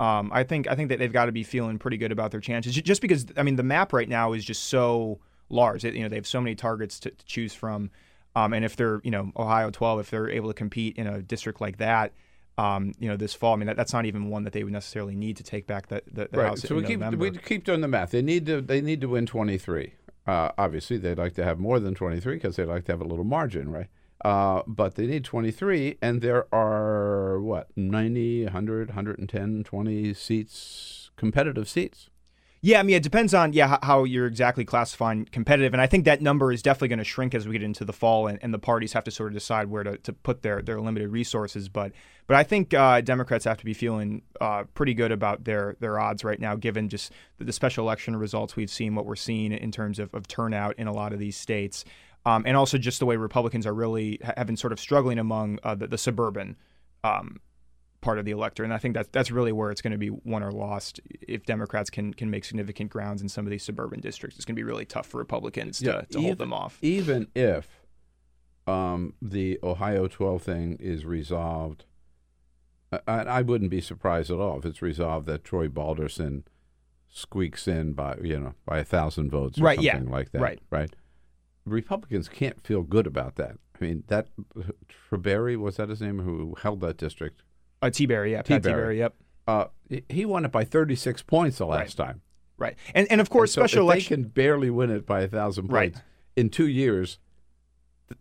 Um. 0.00 0.30
I 0.32 0.44
think. 0.44 0.68
I 0.68 0.76
think 0.76 0.88
that 0.88 0.98
they've 0.98 1.12
got 1.12 1.26
to 1.26 1.32
be 1.32 1.42
feeling 1.42 1.78
pretty 1.78 1.96
good 1.96 2.12
about 2.12 2.30
their 2.30 2.40
chances. 2.40 2.74
Just 2.74 3.02
because 3.02 3.26
I 3.36 3.42
mean 3.42 3.56
the 3.56 3.62
map 3.62 3.92
right 3.92 4.08
now 4.08 4.32
is 4.32 4.44
just 4.44 4.64
so 4.64 5.18
large. 5.50 5.84
It, 5.84 5.94
you 5.94 6.02
know 6.02 6.08
they 6.08 6.16
have 6.16 6.26
so 6.26 6.40
many 6.40 6.54
targets 6.54 7.00
to, 7.00 7.10
to 7.10 7.26
choose 7.26 7.52
from. 7.52 7.90
Um. 8.36 8.52
And 8.52 8.64
if 8.64 8.76
they're 8.76 9.00
you 9.02 9.10
know 9.10 9.32
Ohio 9.36 9.70
12, 9.70 10.00
if 10.00 10.10
they're 10.10 10.30
able 10.30 10.48
to 10.48 10.54
compete 10.54 10.96
in 10.96 11.08
a 11.08 11.20
district 11.20 11.60
like 11.60 11.78
that 11.78 12.12
um, 12.58 12.92
you 12.98 13.08
know, 13.08 13.16
this 13.16 13.34
fall. 13.34 13.54
I 13.54 13.56
mean, 13.56 13.66
that, 13.66 13.76
that's 13.76 13.92
not 13.92 14.06
even 14.06 14.28
one 14.28 14.44
that 14.44 14.52
they 14.52 14.64
would 14.64 14.72
necessarily 14.72 15.14
need 15.14 15.36
to 15.38 15.42
take 15.42 15.66
back 15.66 15.88
that 15.88 16.04
the, 16.06 16.28
the 16.30 16.38
right. 16.38 16.48
House. 16.48 16.62
So 16.62 16.74
we 16.74 16.82
keep 16.82 17.00
we 17.00 17.30
keep 17.30 17.64
doing 17.64 17.80
the 17.80 17.88
math. 17.88 18.10
They 18.10 18.22
need 18.22 18.46
to 18.46 18.60
they 18.60 18.80
need 18.80 19.00
to 19.00 19.08
win 19.08 19.26
23. 19.26 19.94
Uh, 20.26 20.50
obviously, 20.56 20.98
they'd 20.98 21.18
like 21.18 21.34
to 21.34 21.44
have 21.44 21.58
more 21.58 21.80
than 21.80 21.94
23 21.94 22.34
because 22.34 22.56
they'd 22.56 22.66
like 22.66 22.84
to 22.84 22.92
have 22.92 23.00
a 23.00 23.04
little 23.04 23.24
margin, 23.24 23.70
right? 23.70 23.88
Uh, 24.24 24.62
but 24.68 24.94
they 24.94 25.06
need 25.06 25.24
23, 25.24 25.98
and 26.00 26.20
there 26.20 26.46
are 26.54 27.40
what 27.40 27.68
90, 27.76 28.44
100, 28.44 28.88
110, 28.90 29.64
20 29.64 30.14
seats, 30.14 31.10
competitive 31.16 31.68
seats. 31.68 32.08
Yeah, 32.64 32.78
I 32.78 32.84
mean, 32.84 32.94
it 32.94 33.02
depends 33.02 33.34
on 33.34 33.52
yeah 33.54 33.76
how 33.82 34.04
you're 34.04 34.28
exactly 34.28 34.64
classifying 34.64 35.24
competitive, 35.24 35.72
and 35.74 35.80
I 35.80 35.88
think 35.88 36.04
that 36.04 36.22
number 36.22 36.52
is 36.52 36.62
definitely 36.62 36.88
going 36.88 37.00
to 37.00 37.04
shrink 37.04 37.34
as 37.34 37.48
we 37.48 37.54
get 37.54 37.64
into 37.64 37.84
the 37.84 37.92
fall, 37.92 38.28
and, 38.28 38.38
and 38.40 38.54
the 38.54 38.58
parties 38.60 38.92
have 38.92 39.02
to 39.02 39.10
sort 39.10 39.30
of 39.30 39.34
decide 39.34 39.68
where 39.68 39.82
to, 39.82 39.98
to 39.98 40.12
put 40.12 40.42
their, 40.42 40.62
their 40.62 40.80
limited 40.80 41.08
resources. 41.08 41.68
But 41.68 41.90
but 42.28 42.36
I 42.36 42.44
think 42.44 42.72
uh, 42.72 43.00
Democrats 43.00 43.46
have 43.46 43.58
to 43.58 43.64
be 43.64 43.74
feeling 43.74 44.22
uh, 44.40 44.62
pretty 44.74 44.94
good 44.94 45.10
about 45.10 45.42
their 45.42 45.74
their 45.80 45.98
odds 45.98 46.22
right 46.22 46.38
now, 46.38 46.54
given 46.54 46.88
just 46.88 47.10
the, 47.38 47.44
the, 47.46 47.52
special 47.52 47.84
election 47.84 48.14
results 48.14 48.54
we've 48.54 48.70
seen, 48.70 48.94
what 48.94 49.06
we're 49.06 49.16
seeing 49.16 49.50
in 49.50 49.72
terms 49.72 49.98
of, 49.98 50.14
of 50.14 50.28
turnout 50.28 50.78
in 50.78 50.86
a 50.86 50.92
lot 50.92 51.12
of 51.12 51.18
these 51.18 51.36
states, 51.36 51.84
um, 52.26 52.44
and 52.46 52.56
also 52.56 52.78
just 52.78 53.00
the 53.00 53.06
way 53.06 53.16
Republicans 53.16 53.66
are 53.66 53.74
really 53.74 54.20
have 54.22 54.46
been 54.46 54.56
sort 54.56 54.72
of 54.72 54.78
struggling 54.78 55.18
among 55.18 55.58
uh, 55.64 55.74
the, 55.74 55.88
the, 55.88 55.98
suburban. 55.98 56.56
Um, 57.02 57.40
part 58.02 58.18
of 58.18 58.26
the 58.26 58.32
electorate. 58.32 58.66
And 58.66 58.74
I 58.74 58.78
think 58.78 58.94
that's 58.94 59.08
that's 59.10 59.30
really 59.30 59.52
where 59.52 59.70
it's 59.70 59.80
going 59.80 59.92
to 59.92 59.98
be 59.98 60.10
won 60.10 60.42
or 60.42 60.52
lost. 60.52 61.00
If 61.26 61.46
Democrats 61.46 61.88
can 61.88 62.12
can 62.12 62.30
make 62.30 62.44
significant 62.44 62.90
grounds 62.90 63.22
in 63.22 63.30
some 63.30 63.46
of 63.46 63.50
these 63.50 63.62
suburban 63.62 64.00
districts, 64.00 64.36
it's 64.36 64.44
going 64.44 64.54
to 64.54 64.60
be 64.60 64.64
really 64.64 64.84
tough 64.84 65.06
for 65.06 65.16
Republicans 65.16 65.78
to, 65.78 65.84
to 65.84 66.06
even, 66.10 66.22
hold 66.22 66.38
them 66.38 66.52
off. 66.52 66.78
Even 66.82 67.28
if 67.34 67.80
um, 68.66 69.14
the 69.22 69.58
Ohio 69.62 70.06
12 70.06 70.42
thing 70.42 70.76
is 70.78 71.06
resolved, 71.06 71.84
I, 72.92 72.98
I, 73.08 73.42
wouldn't 73.42 73.70
be 73.70 73.80
surprised 73.80 74.30
at 74.30 74.38
all 74.38 74.58
if 74.58 74.66
it's 74.66 74.82
resolved 74.82 75.26
that 75.26 75.42
Troy 75.42 75.68
Balderson 75.68 76.44
squeaks 77.08 77.66
in 77.66 77.92
by 77.92 78.16
you 78.22 78.38
know 78.38 78.54
by 78.66 78.78
a 78.78 78.84
thousand 78.84 79.30
votes 79.30 79.58
or 79.58 79.64
right, 79.64 79.76
something 79.76 80.06
yeah, 80.08 80.12
like 80.12 80.32
that. 80.32 80.42
Right. 80.42 80.60
Right. 80.70 80.94
Republicans 81.64 82.28
can't 82.28 82.60
feel 82.66 82.82
good 82.82 83.06
about 83.06 83.36
that. 83.36 83.56
I 83.80 83.84
mean, 83.84 84.04
that 84.08 84.28
Treberry 85.10 85.56
was 85.56 85.76
that 85.76 85.88
his 85.88 86.00
name 86.00 86.20
who 86.20 86.56
held 86.60 86.80
that 86.80 86.96
district 86.96 87.42
uh, 87.82 87.86
Tiberi, 87.86 88.32
yeah, 88.32 88.42
Pat 88.42 88.62
Tiberi, 88.62 88.98
yep. 88.98 89.14
Uh, 89.46 89.66
he 90.08 90.24
won 90.24 90.44
it 90.44 90.52
by 90.52 90.64
36 90.64 91.22
points 91.22 91.58
the 91.58 91.66
last 91.66 91.98
right. 91.98 92.06
time. 92.06 92.22
Right, 92.58 92.76
and 92.94 93.10
and 93.10 93.20
of 93.20 93.28
course, 93.28 93.56
and 93.56 93.62
so 93.62 93.66
special 93.66 93.82
election. 93.82 94.20
They 94.20 94.24
can 94.24 94.30
barely 94.30 94.70
win 94.70 94.90
it 94.90 95.04
by 95.04 95.22
a 95.22 95.28
thousand 95.28 95.68
points 95.68 95.96
right. 95.96 96.04
in 96.36 96.48
two 96.48 96.68
years. 96.68 97.18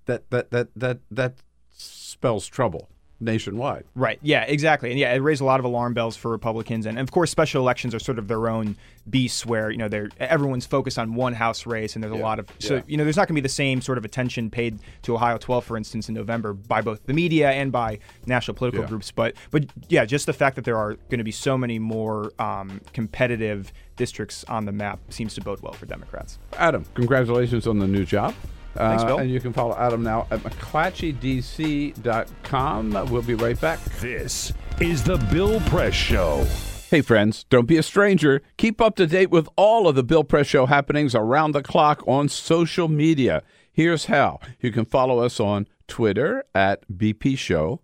That 0.05 0.29
that 0.31 0.49
that 0.49 0.69
that 0.75 0.99
that 1.11 1.35
spells 1.69 2.47
trouble 2.47 2.89
nationwide. 3.21 3.85
Right. 3.95 4.19
Yeah, 4.21 4.43
exactly. 4.43 4.89
And 4.89 4.99
yeah, 4.99 5.13
it 5.13 5.19
raised 5.19 5.41
a 5.41 5.45
lot 5.45 5.59
of 5.59 5.65
alarm 5.65 5.93
bells 5.93 6.17
for 6.17 6.31
Republicans. 6.31 6.85
And, 6.85 6.99
of 6.99 7.11
course, 7.11 7.31
special 7.31 7.61
elections 7.61 7.95
are 7.95 7.99
sort 7.99 8.19
of 8.19 8.27
their 8.27 8.49
own 8.49 8.75
beasts 9.09 9.45
where, 9.45 9.71
you 9.71 9.77
know, 9.77 9.87
they're 9.87 10.09
everyone's 10.19 10.65
focused 10.65 10.99
on 10.99 11.15
one 11.15 11.33
House 11.33 11.65
race 11.65 11.95
and 11.95 12.03
there's 12.03 12.13
yeah. 12.13 12.19
a 12.19 12.23
lot 12.23 12.39
of 12.39 12.47
so 12.59 12.75
yeah. 12.75 12.81
you 12.87 12.97
know, 12.97 13.03
there's 13.03 13.17
not 13.17 13.27
gonna 13.27 13.35
be 13.35 13.41
the 13.41 13.49
same 13.49 13.81
sort 13.81 13.97
of 13.97 14.05
attention 14.05 14.49
paid 14.49 14.79
to 15.03 15.15
Ohio 15.15 15.37
12, 15.37 15.65
for 15.65 15.77
instance, 15.77 16.07
in 16.07 16.15
November 16.15 16.53
by 16.53 16.81
both 16.81 17.03
the 17.05 17.13
media 17.13 17.51
and 17.51 17.71
by 17.71 17.99
national 18.25 18.55
political 18.55 18.81
yeah. 18.81 18.89
groups. 18.89 19.11
But 19.11 19.35
but 19.49 19.65
yeah, 19.89 20.05
just 20.05 20.25
the 20.25 20.33
fact 20.33 20.55
that 20.55 20.65
there 20.65 20.77
are 20.77 20.95
gonna 21.09 21.23
be 21.23 21.31
so 21.31 21.57
many 21.57 21.79
more 21.79 22.31
um, 22.39 22.81
competitive 22.93 23.73
districts 23.95 24.43
on 24.45 24.65
the 24.65 24.71
map 24.71 24.99
seems 25.09 25.33
to 25.35 25.41
bode 25.41 25.61
well 25.61 25.73
for 25.73 25.85
Democrats. 25.85 26.37
Adam, 26.57 26.85
congratulations 26.93 27.67
on 27.67 27.79
the 27.79 27.87
new 27.87 28.05
job. 28.05 28.33
Thanks, 28.73 29.03
Bill. 29.03 29.17
Uh, 29.17 29.21
and 29.21 29.31
you 29.31 29.39
can 29.39 29.53
follow 29.53 29.75
Adam 29.75 30.03
now 30.03 30.27
at 30.31 30.41
McClatchydC.com. 30.41 33.11
We'll 33.11 33.21
be 33.21 33.35
right 33.35 33.59
back. 33.59 33.79
This 33.99 34.53
is 34.79 35.03
the 35.03 35.17
Bill 35.31 35.59
Press 35.61 35.93
Show. 35.93 36.45
Hey, 36.89 37.01
friends, 37.01 37.43
don't 37.45 37.67
be 37.67 37.77
a 37.77 37.83
stranger. 37.83 38.41
Keep 38.57 38.81
up 38.81 38.95
to 38.97 39.07
date 39.07 39.29
with 39.29 39.47
all 39.55 39.87
of 39.87 39.95
the 39.95 40.03
Bill 40.03 40.23
Press 40.23 40.47
Show 40.47 40.65
happenings 40.65 41.15
around 41.15 41.53
the 41.53 41.63
clock 41.63 42.03
on 42.07 42.29
social 42.29 42.87
media. 42.87 43.43
Here's 43.71 44.05
how 44.05 44.39
you 44.59 44.71
can 44.71 44.85
follow 44.85 45.19
us 45.19 45.39
on 45.39 45.67
Twitter 45.87 46.43
at 46.53 46.85
BP 46.89 47.37
Show 47.37 47.81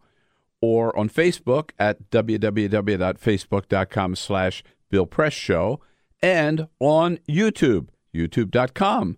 or 0.59 0.97
on 0.97 1.09
Facebook 1.09 1.71
at 1.79 2.09
www.facebook.com 2.09 4.15
slash 4.15 4.63
Bill 4.89 5.05
Press 5.05 5.33
Show 5.33 5.79
and 6.21 6.67
on 6.79 7.19
YouTube, 7.29 7.87
youtube.com 8.13 9.17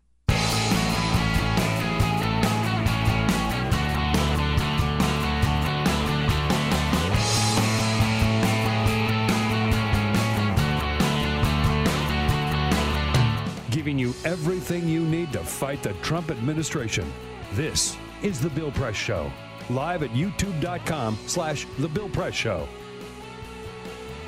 Everything 14.61 14.87
you 14.87 15.01
need 15.07 15.33
to 15.33 15.39
fight 15.39 15.81
the 15.81 15.91
Trump 16.03 16.29
administration. 16.29 17.11
This 17.53 17.97
is 18.21 18.39
The 18.39 18.49
Bill 18.51 18.69
Press 18.71 18.95
Show, 18.95 19.31
live 19.71 20.03
at 20.03 20.11
youtube.com 20.11 21.17
slash 21.25 21.65
The 21.79 21.87
Bill 21.87 22.09
Press 22.09 22.35
Show. 22.35 22.67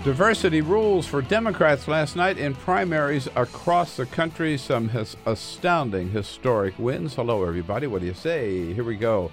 Diversity 0.03 0.61
rules 0.61 1.05
for 1.05 1.21
Democrats 1.21 1.87
last 1.87 2.15
night 2.15 2.39
in 2.39 2.55
primaries 2.55 3.27
across 3.35 3.95
the 3.95 4.07
country. 4.07 4.57
Some 4.57 4.89
astounding 5.27 6.09
historic 6.09 6.73
wins. 6.79 7.13
Hello, 7.13 7.43
everybody. 7.45 7.85
What 7.85 8.01
do 8.01 8.07
you 8.07 8.15
say? 8.15 8.73
Here 8.73 8.83
we 8.83 8.95
go. 8.95 9.31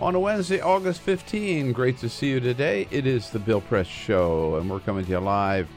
On 0.00 0.16
a 0.16 0.20
Wednesday, 0.20 0.60
August 0.60 1.00
15, 1.02 1.70
great 1.70 1.98
to 1.98 2.08
see 2.08 2.30
you 2.30 2.40
today. 2.40 2.88
It 2.90 3.06
is 3.06 3.30
the 3.30 3.38
Bill 3.38 3.60
Press 3.60 3.86
Show, 3.86 4.56
and 4.56 4.68
we're 4.68 4.80
coming 4.80 5.04
to 5.04 5.10
you 5.12 5.20
live 5.20 5.68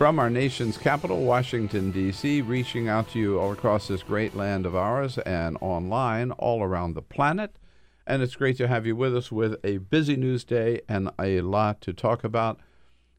from 0.00 0.18
our 0.18 0.30
nation's 0.30 0.78
capital, 0.78 1.24
Washington, 1.24 1.90
D.C., 1.90 2.40
reaching 2.40 2.88
out 2.88 3.10
to 3.10 3.18
you 3.18 3.38
all 3.38 3.52
across 3.52 3.86
this 3.86 4.02
great 4.02 4.34
land 4.34 4.64
of 4.64 4.74
ours 4.74 5.18
and 5.18 5.58
online 5.60 6.30
all 6.30 6.62
around 6.62 6.94
the 6.94 7.02
planet. 7.02 7.56
And 8.06 8.22
it's 8.22 8.34
great 8.34 8.56
to 8.56 8.66
have 8.66 8.86
you 8.86 8.96
with 8.96 9.14
us 9.14 9.30
with 9.30 9.62
a 9.62 9.76
busy 9.76 10.16
news 10.16 10.42
day 10.42 10.80
and 10.88 11.10
a 11.18 11.42
lot 11.42 11.82
to 11.82 11.92
talk 11.92 12.24
about. 12.24 12.60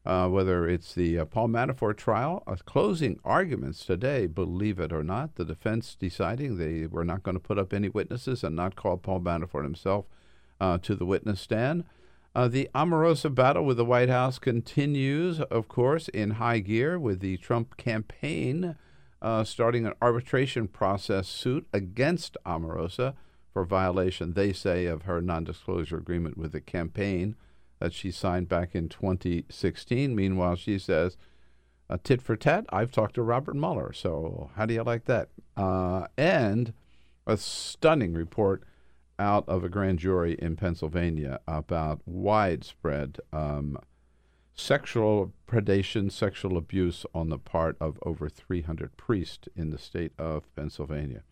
Uh, 0.04 0.26
whether 0.26 0.68
it's 0.68 0.92
the 0.96 1.20
uh, 1.20 1.24
Paul 1.24 1.46
Manafort 1.46 1.98
trial, 1.98 2.42
uh, 2.48 2.56
closing 2.66 3.20
arguments 3.24 3.86
today, 3.86 4.26
believe 4.26 4.80
it 4.80 4.92
or 4.92 5.04
not, 5.04 5.36
the 5.36 5.44
defense 5.44 5.94
deciding 5.94 6.58
they 6.58 6.88
were 6.88 7.04
not 7.04 7.22
going 7.22 7.36
to 7.36 7.40
put 7.40 7.60
up 7.60 7.72
any 7.72 7.90
witnesses 7.90 8.42
and 8.42 8.56
not 8.56 8.74
call 8.74 8.96
Paul 8.96 9.20
Manafort 9.20 9.62
himself 9.62 10.06
uh, 10.60 10.78
to 10.78 10.96
the 10.96 11.06
witness 11.06 11.40
stand. 11.40 11.84
Uh, 12.34 12.48
the 12.48 12.70
Omarosa 12.74 13.34
battle 13.34 13.64
with 13.64 13.76
the 13.76 13.84
White 13.84 14.08
House 14.08 14.38
continues, 14.38 15.40
of 15.40 15.68
course, 15.68 16.08
in 16.08 16.32
high 16.32 16.60
gear 16.60 16.98
with 16.98 17.20
the 17.20 17.36
Trump 17.36 17.76
campaign 17.76 18.76
uh, 19.20 19.44
starting 19.44 19.86
an 19.86 19.92
arbitration 20.02 20.66
process 20.66 21.28
suit 21.28 21.66
against 21.72 22.36
Omarosa 22.44 23.14
for 23.52 23.64
violation, 23.64 24.32
they 24.32 24.52
say, 24.52 24.86
of 24.86 25.02
her 25.02 25.20
non 25.20 25.44
disclosure 25.44 25.98
agreement 25.98 26.38
with 26.38 26.52
the 26.52 26.60
campaign 26.60 27.36
that 27.78 27.92
she 27.92 28.10
signed 28.10 28.48
back 28.48 28.74
in 28.74 28.88
2016. 28.88 30.14
Meanwhile, 30.14 30.56
she 30.56 30.78
says, 30.78 31.16
a 31.88 31.98
tit 31.98 32.22
for 32.22 32.34
tat, 32.34 32.64
I've 32.70 32.90
talked 32.90 33.14
to 33.16 33.22
Robert 33.22 33.54
Mueller. 33.54 33.92
So, 33.92 34.50
how 34.56 34.64
do 34.64 34.72
you 34.72 34.82
like 34.82 35.04
that? 35.04 35.28
Uh, 35.56 36.06
and 36.16 36.72
a 37.26 37.36
stunning 37.36 38.14
report 38.14 38.62
out 39.18 39.48
of 39.48 39.64
a 39.64 39.68
grand 39.68 39.98
jury 39.98 40.36
in 40.40 40.56
Pennsylvania 40.56 41.40
about 41.46 42.00
widespread 42.06 43.18
um, 43.32 43.78
sexual 44.54 45.32
predation, 45.48 46.10
sexual 46.10 46.56
abuse 46.56 47.04
on 47.14 47.28
the 47.28 47.38
part 47.38 47.76
of 47.80 47.98
over 48.02 48.28
300 48.28 48.96
priests 48.96 49.48
in 49.56 49.70
the 49.70 49.78
state 49.78 50.12
of 50.18 50.54
Pennsylvania. 50.54 51.22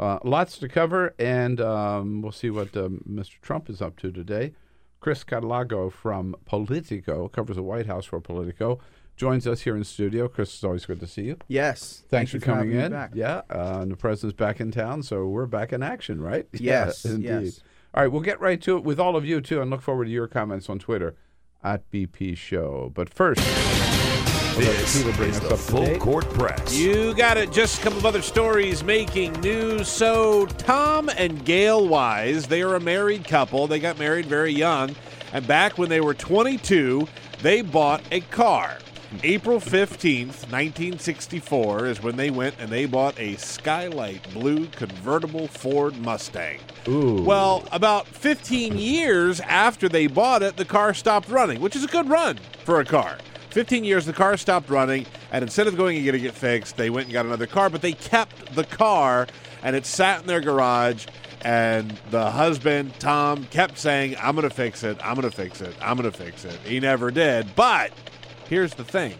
Uh, 0.00 0.18
lots 0.24 0.58
to 0.58 0.68
cover, 0.68 1.14
and 1.18 1.60
um, 1.60 2.22
we'll 2.22 2.32
see 2.32 2.50
what 2.50 2.76
uh, 2.76 2.88
Mr. 3.08 3.40
Trump 3.40 3.70
is 3.70 3.80
up 3.80 3.96
to 3.98 4.10
today. 4.10 4.52
Chris 5.00 5.24
Cadelago 5.24 5.92
from 5.92 6.34
Politico 6.44 7.28
covers 7.28 7.56
the 7.56 7.62
White 7.62 7.86
House 7.86 8.04
for 8.04 8.20
Politico. 8.20 8.78
Joins 9.16 9.46
us 9.46 9.60
here 9.62 9.76
in 9.76 9.84
studio. 9.84 10.28
Chris, 10.28 10.52
it's 10.54 10.64
always 10.64 10.84
good 10.86 11.00
to 11.00 11.06
see 11.06 11.22
you. 11.22 11.36
Yes. 11.48 12.02
Thanks 12.08 12.30
Thank 12.30 12.32
you 12.34 12.40
for 12.40 12.46
coming 12.46 12.58
having 12.70 12.78
me 12.78 12.84
in. 12.84 12.90
back. 12.92 13.10
Yeah, 13.14 13.42
uh, 13.50 13.78
and 13.82 13.90
the 13.92 13.96
president's 13.96 14.36
back 14.36 14.60
in 14.60 14.70
town, 14.72 15.02
so 15.02 15.26
we're 15.26 15.46
back 15.46 15.72
in 15.72 15.82
action, 15.82 16.20
right? 16.20 16.46
Yes, 16.52 17.04
yeah, 17.04 17.10
indeed. 17.12 17.28
yes. 17.44 17.60
All 17.94 18.02
right, 18.02 18.10
we'll 18.10 18.22
get 18.22 18.40
right 18.40 18.60
to 18.62 18.76
it 18.78 18.84
with 18.84 18.98
all 18.98 19.16
of 19.16 19.24
you 19.24 19.40
too, 19.40 19.60
and 19.60 19.70
look 19.70 19.82
forward 19.82 20.06
to 20.06 20.10
your 20.10 20.26
comments 20.26 20.68
on 20.70 20.78
Twitter 20.78 21.14
at 21.62 21.88
BP 21.90 22.36
Show. 22.36 22.90
But 22.94 23.12
first, 23.12 23.40
This 24.56 25.02
Peter 25.04 25.24
is 25.24 25.40
the 25.40 25.56
full 25.56 25.84
date. 25.84 26.00
court 26.00 26.28
press. 26.34 26.74
You 26.76 27.14
got 27.14 27.36
it. 27.36 27.52
Just 27.52 27.80
a 27.80 27.82
couple 27.82 27.98
of 27.98 28.06
other 28.06 28.22
stories 28.22 28.82
making 28.84 29.32
news. 29.40 29.88
So, 29.88 30.46
Tom 30.46 31.08
and 31.16 31.44
Gail 31.44 31.86
Wise, 31.88 32.46
they 32.46 32.62
are 32.62 32.74
a 32.76 32.80
married 32.80 33.24
couple. 33.24 33.66
They 33.66 33.78
got 33.78 33.98
married 33.98 34.26
very 34.26 34.52
young. 34.52 34.94
And 35.32 35.46
back 35.46 35.78
when 35.78 35.88
they 35.88 36.00
were 36.02 36.12
22, 36.14 37.08
they 37.40 37.62
bought 37.62 38.02
a 38.10 38.20
car. 38.20 38.76
April 39.22 39.60
15th, 39.60 40.50
1964 40.50 41.86
is 41.86 42.02
when 42.02 42.16
they 42.16 42.30
went 42.30 42.54
and 42.58 42.70
they 42.70 42.86
bought 42.86 43.18
a 43.18 43.36
Skylight 43.36 44.32
blue 44.32 44.66
convertible 44.68 45.48
Ford 45.48 45.96
Mustang. 45.98 46.58
Ooh. 46.88 47.22
Well, 47.22 47.64
about 47.72 48.06
15 48.06 48.78
years 48.78 49.40
after 49.40 49.88
they 49.88 50.06
bought 50.06 50.42
it, 50.42 50.56
the 50.56 50.64
car 50.64 50.94
stopped 50.94 51.28
running, 51.28 51.60
which 51.60 51.76
is 51.76 51.84
a 51.84 51.88
good 51.88 52.08
run 52.08 52.38
for 52.64 52.80
a 52.80 52.84
car. 52.84 53.18
15 53.50 53.84
years, 53.84 54.06
the 54.06 54.14
car 54.14 54.36
stopped 54.38 54.70
running, 54.70 55.04
and 55.30 55.42
instead 55.42 55.66
of 55.66 55.76
going 55.76 55.96
and 55.96 56.04
getting 56.04 56.24
it 56.24 56.34
fixed, 56.34 56.78
they 56.78 56.88
went 56.88 57.06
and 57.06 57.12
got 57.12 57.26
another 57.26 57.46
car, 57.46 57.68
but 57.68 57.82
they 57.82 57.92
kept 57.92 58.54
the 58.54 58.64
car, 58.64 59.26
and 59.62 59.76
it 59.76 59.84
sat 59.84 60.22
in 60.22 60.26
their 60.26 60.40
garage. 60.40 61.06
And 61.44 61.90
the 62.10 62.30
husband, 62.30 62.94
Tom, 63.00 63.44
kept 63.46 63.76
saying, 63.76 64.16
I'm 64.22 64.36
going 64.36 64.48
to 64.48 64.54
fix 64.54 64.84
it. 64.84 64.96
I'm 65.04 65.16
going 65.16 65.28
to 65.28 65.36
fix 65.36 65.60
it. 65.60 65.74
I'm 65.82 65.96
going 65.96 66.10
to 66.10 66.16
fix 66.16 66.44
it. 66.44 66.58
He 66.64 66.78
never 66.78 67.10
did. 67.10 67.54
But 67.56 67.92
here's 68.52 68.74
the 68.74 68.84
thing 68.84 69.14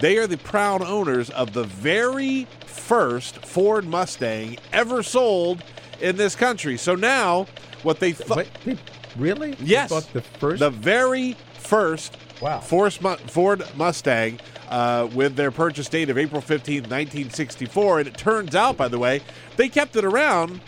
they 0.00 0.18
are 0.18 0.26
the 0.26 0.36
proud 0.38 0.82
owners 0.82 1.30
of 1.30 1.52
the 1.52 1.62
very 1.62 2.48
first 2.66 3.36
Ford 3.46 3.86
Mustang 3.86 4.58
ever 4.72 5.02
sold 5.04 5.62
in 6.00 6.16
this 6.16 6.34
country. 6.34 6.76
So 6.76 6.96
now, 6.96 7.46
what 7.84 8.00
they. 8.00 8.14
Wait, 8.28 8.48
they- 8.64 8.76
really? 9.16 9.56
Yes. 9.60 9.90
bought 9.90 10.12
the 10.12 10.20
first. 10.20 10.58
The 10.58 10.70
very 10.70 11.36
first 11.54 12.16
Wow. 12.42 12.60
Ford 12.60 13.64
Mustang 13.76 14.40
uh, 14.68 15.08
with 15.14 15.36
their 15.36 15.50
purchase 15.50 15.88
date 15.88 16.10
of 16.10 16.18
April 16.18 16.42
15, 16.42 16.82
1964. 16.82 18.00
And 18.00 18.08
it 18.08 18.18
turns 18.18 18.54
out, 18.54 18.76
by 18.76 18.88
the 18.88 18.98
way, 18.98 19.22
they 19.56 19.68
kept 19.70 19.96
it 19.96 20.04
around 20.04 20.60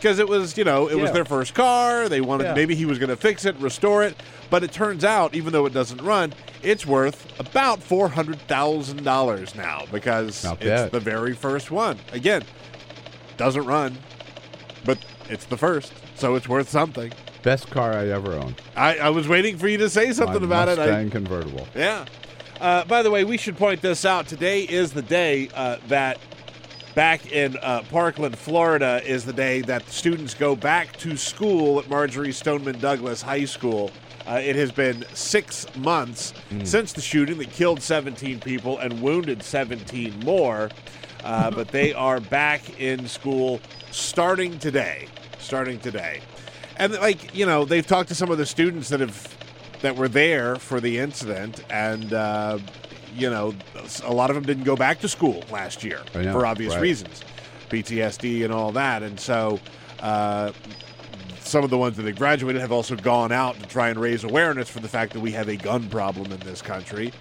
because 0.00 0.18
it 0.18 0.28
was, 0.28 0.56
you 0.56 0.64
know, 0.64 0.88
it 0.88 0.94
was 0.96 1.12
their 1.12 1.24
first 1.26 1.52
car. 1.54 2.08
They 2.08 2.20
wanted, 2.22 2.44
Yeah. 2.44 2.54
maybe 2.54 2.74
he 2.74 2.86
was 2.86 2.98
going 2.98 3.10
to 3.10 3.16
fix 3.16 3.44
it, 3.44 3.54
restore 3.56 4.02
it. 4.02 4.16
But 4.48 4.64
it 4.64 4.72
turns 4.72 5.04
out, 5.04 5.34
even 5.34 5.52
though 5.52 5.66
it 5.66 5.74
doesn't 5.74 6.02
run, 6.02 6.32
it's 6.62 6.86
worth 6.86 7.38
about 7.38 7.80
$400,000 7.80 9.54
now 9.54 9.84
because 9.92 10.44
it's 10.60 10.90
the 10.90 11.00
very 11.00 11.34
first 11.34 11.70
one. 11.70 11.98
Again, 12.12 12.42
doesn't 13.36 13.64
run, 13.64 13.98
but 14.84 14.98
it's 15.28 15.44
the 15.44 15.56
first. 15.56 15.92
So 16.16 16.34
it's 16.34 16.48
worth 16.48 16.68
something. 16.70 17.12
Best 17.42 17.70
car 17.70 17.92
I 17.92 18.08
ever 18.08 18.32
owned. 18.34 18.60
I, 18.76 18.98
I 18.98 19.08
was 19.10 19.28
waiting 19.28 19.56
for 19.58 19.68
you 19.68 19.78
to 19.78 19.88
say 19.90 20.12
something 20.12 20.40
My 20.40 20.46
about 20.46 20.68
it. 20.68 20.78
I- 20.78 20.86
Mustang 20.86 21.10
convertible. 21.10 21.68
yeah. 21.74 22.06
Uh, 22.60 22.84
by 22.84 23.02
the 23.02 23.10
way, 23.10 23.24
we 23.24 23.38
should 23.38 23.56
point 23.56 23.80
this 23.80 24.04
out. 24.04 24.26
Today 24.28 24.62
is 24.64 24.92
the 24.92 25.00
day 25.00 25.48
uh, 25.54 25.78
that 25.88 26.18
back 26.94 27.32
in 27.32 27.56
uh, 27.58 27.82
Parkland, 27.90 28.36
Florida, 28.36 29.00
is 29.04 29.24
the 29.24 29.32
day 29.32 29.60
that 29.62 29.88
students 29.88 30.34
go 30.34 30.56
back 30.56 30.96
to 30.98 31.16
school 31.16 31.78
at 31.78 31.88
Marjory 31.88 32.32
Stoneman 32.32 32.78
Douglas 32.78 33.22
High 33.22 33.44
School. 33.44 33.90
Uh, 34.26 34.40
it 34.42 34.54
has 34.56 34.70
been 34.70 35.04
six 35.14 35.66
months 35.76 36.34
since 36.64 36.92
the 36.92 37.00
shooting 37.00 37.38
that 37.38 37.50
killed 37.50 37.80
17 37.80 38.40
people 38.40 38.78
and 38.78 39.00
wounded 39.00 39.42
17 39.42 40.20
more. 40.20 40.70
Uh, 41.24 41.50
but 41.54 41.68
they 41.68 41.92
are 41.92 42.20
back 42.20 42.80
in 42.80 43.06
school 43.06 43.60
starting 43.90 44.58
today. 44.58 45.06
Starting 45.38 45.78
today. 45.78 46.20
And 46.76 46.94
like 46.94 47.34
you 47.34 47.44
know, 47.44 47.64
they've 47.64 47.86
talked 47.86 48.08
to 48.08 48.14
some 48.14 48.30
of 48.30 48.38
the 48.38 48.46
students 48.46 48.88
that 48.88 49.00
have 49.00 49.36
that 49.82 49.96
were 49.96 50.08
there 50.08 50.56
for 50.56 50.80
the 50.80 50.98
incident, 50.98 51.64
and 51.70 52.12
uh, 52.12 52.58
you 53.14 53.30
know, 53.30 53.54
a 54.04 54.12
lot 54.12 54.30
of 54.30 54.34
them 54.34 54.44
didn't 54.44 54.64
go 54.64 54.76
back 54.76 55.00
to 55.00 55.08
school 55.08 55.42
last 55.50 55.84
year 55.84 56.00
know, 56.14 56.32
for 56.32 56.46
obvious 56.46 56.74
right. 56.74 56.82
reasons, 56.82 57.22
PTSD 57.68 58.44
and 58.44 58.52
all 58.52 58.72
that, 58.72 59.02
and 59.02 59.18
so. 59.18 59.60
Uh, 60.00 60.52
some 61.40 61.64
of 61.64 61.70
the 61.70 61.78
ones 61.78 61.96
that 61.96 62.06
have 62.06 62.16
graduated 62.16 62.60
have 62.60 62.70
also 62.70 62.94
gone 62.94 63.32
out 63.32 63.58
to 63.58 63.66
try 63.66 63.88
and 63.88 63.98
raise 63.98 64.22
awareness 64.22 64.68
for 64.68 64.78
the 64.78 64.88
fact 64.88 65.12
that 65.14 65.20
we 65.20 65.32
have 65.32 65.48
a 65.48 65.56
gun 65.56 65.88
problem 65.88 66.30
in 66.30 66.38
this 66.40 66.62
country. 66.62 67.12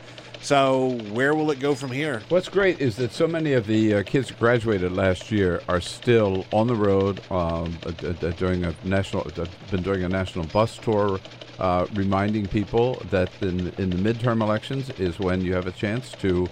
So, 0.41 0.97
where 1.11 1.35
will 1.35 1.51
it 1.51 1.59
go 1.59 1.75
from 1.75 1.91
here? 1.91 2.21
What's 2.29 2.49
great 2.49 2.79
is 2.79 2.95
that 2.95 3.11
so 3.11 3.27
many 3.27 3.53
of 3.53 3.67
the 3.67 3.95
uh, 3.95 4.03
kids 4.03 4.31
graduated 4.31 4.93
last 4.93 5.31
year 5.31 5.61
are 5.67 5.81
still 5.81 6.45
on 6.53 6.67
the 6.67 6.75
road, 6.75 7.21
um, 7.29 7.77
uh, 7.85 7.91
doing 8.31 8.63
a 8.63 8.73
national, 8.83 9.27
uh, 9.37 9.45
been 9.69 9.83
doing 9.83 10.03
a 10.03 10.09
national 10.09 10.45
bus 10.45 10.77
tour, 10.77 11.19
uh, 11.59 11.85
reminding 11.93 12.47
people 12.47 13.01
that 13.09 13.29
in, 13.41 13.67
in 13.77 13.89
the 13.89 13.97
midterm 13.97 14.41
elections 14.41 14.89
is 14.91 15.19
when 15.19 15.41
you 15.41 15.53
have 15.53 15.67
a 15.67 15.71
chance 15.71 16.11
to 16.13 16.47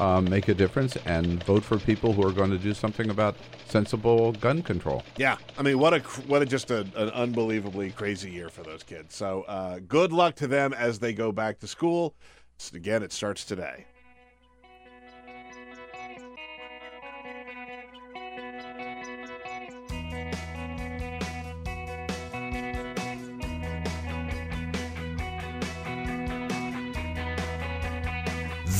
um, 0.00 0.28
make 0.28 0.48
a 0.48 0.54
difference 0.54 0.96
and 1.06 1.42
vote 1.44 1.64
for 1.64 1.78
people 1.78 2.12
who 2.12 2.26
are 2.26 2.32
going 2.32 2.50
to 2.50 2.58
do 2.58 2.74
something 2.74 3.10
about 3.10 3.36
sensible 3.68 4.32
gun 4.32 4.62
control. 4.62 5.02
Yeah, 5.16 5.36
I 5.58 5.62
mean, 5.62 5.78
what 5.78 5.94
a 5.94 6.00
what 6.26 6.42
a 6.42 6.46
just 6.46 6.70
a, 6.70 6.80
an 6.96 7.10
unbelievably 7.10 7.90
crazy 7.92 8.30
year 8.30 8.48
for 8.48 8.62
those 8.62 8.82
kids. 8.82 9.14
So, 9.14 9.42
uh, 9.42 9.80
good 9.86 10.12
luck 10.12 10.34
to 10.36 10.46
them 10.46 10.72
as 10.72 10.98
they 10.98 11.12
go 11.12 11.32
back 11.32 11.58
to 11.60 11.66
school. 11.66 12.14
S- 12.58 12.72
Again, 12.72 13.02
it 13.02 13.12
starts 13.12 13.44
today. 13.44 13.86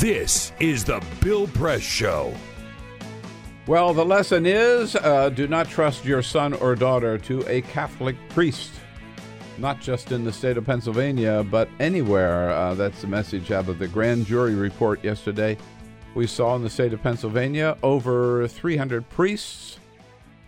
This 0.01 0.53
is 0.61 0.85
the 0.85 1.03
Bill 1.21 1.49
Press 1.49 1.81
Show. 1.81 2.33
Well, 3.67 3.93
the 3.93 4.05
lesson 4.05 4.47
is 4.47 4.95
uh, 4.97 5.31
do 5.31 5.49
not 5.49 5.69
trust 5.69 6.05
your 6.05 6.23
son 6.23 6.55
or 6.55 6.75
daughter 6.75 7.19
to 7.19 7.45
a 7.49 7.63
Catholic 7.63 8.17
priest. 8.29 8.71
Not 9.59 9.81
just 9.81 10.13
in 10.13 10.25
the 10.25 10.33
state 10.33 10.57
of 10.57 10.65
Pennsylvania, 10.65 11.45
but 11.51 11.69
anywhere. 11.81 12.51
Uh, 12.51 12.75
that's 12.75 13.01
the 13.01 13.09
message 13.09 13.51
out 13.51 13.69
of 13.69 13.81
the 13.81 13.89
grand 13.89 14.25
jury 14.27 14.55
report 14.55 15.03
yesterday. 15.03 15.57
We 16.15 16.29
saw 16.29 16.55
in 16.55 16.63
the 16.63 16.71
state 16.71 16.93
of 16.93 17.03
Pennsylvania 17.03 17.77
over 17.83 18.47
300 18.47 19.09
priests, 19.11 19.79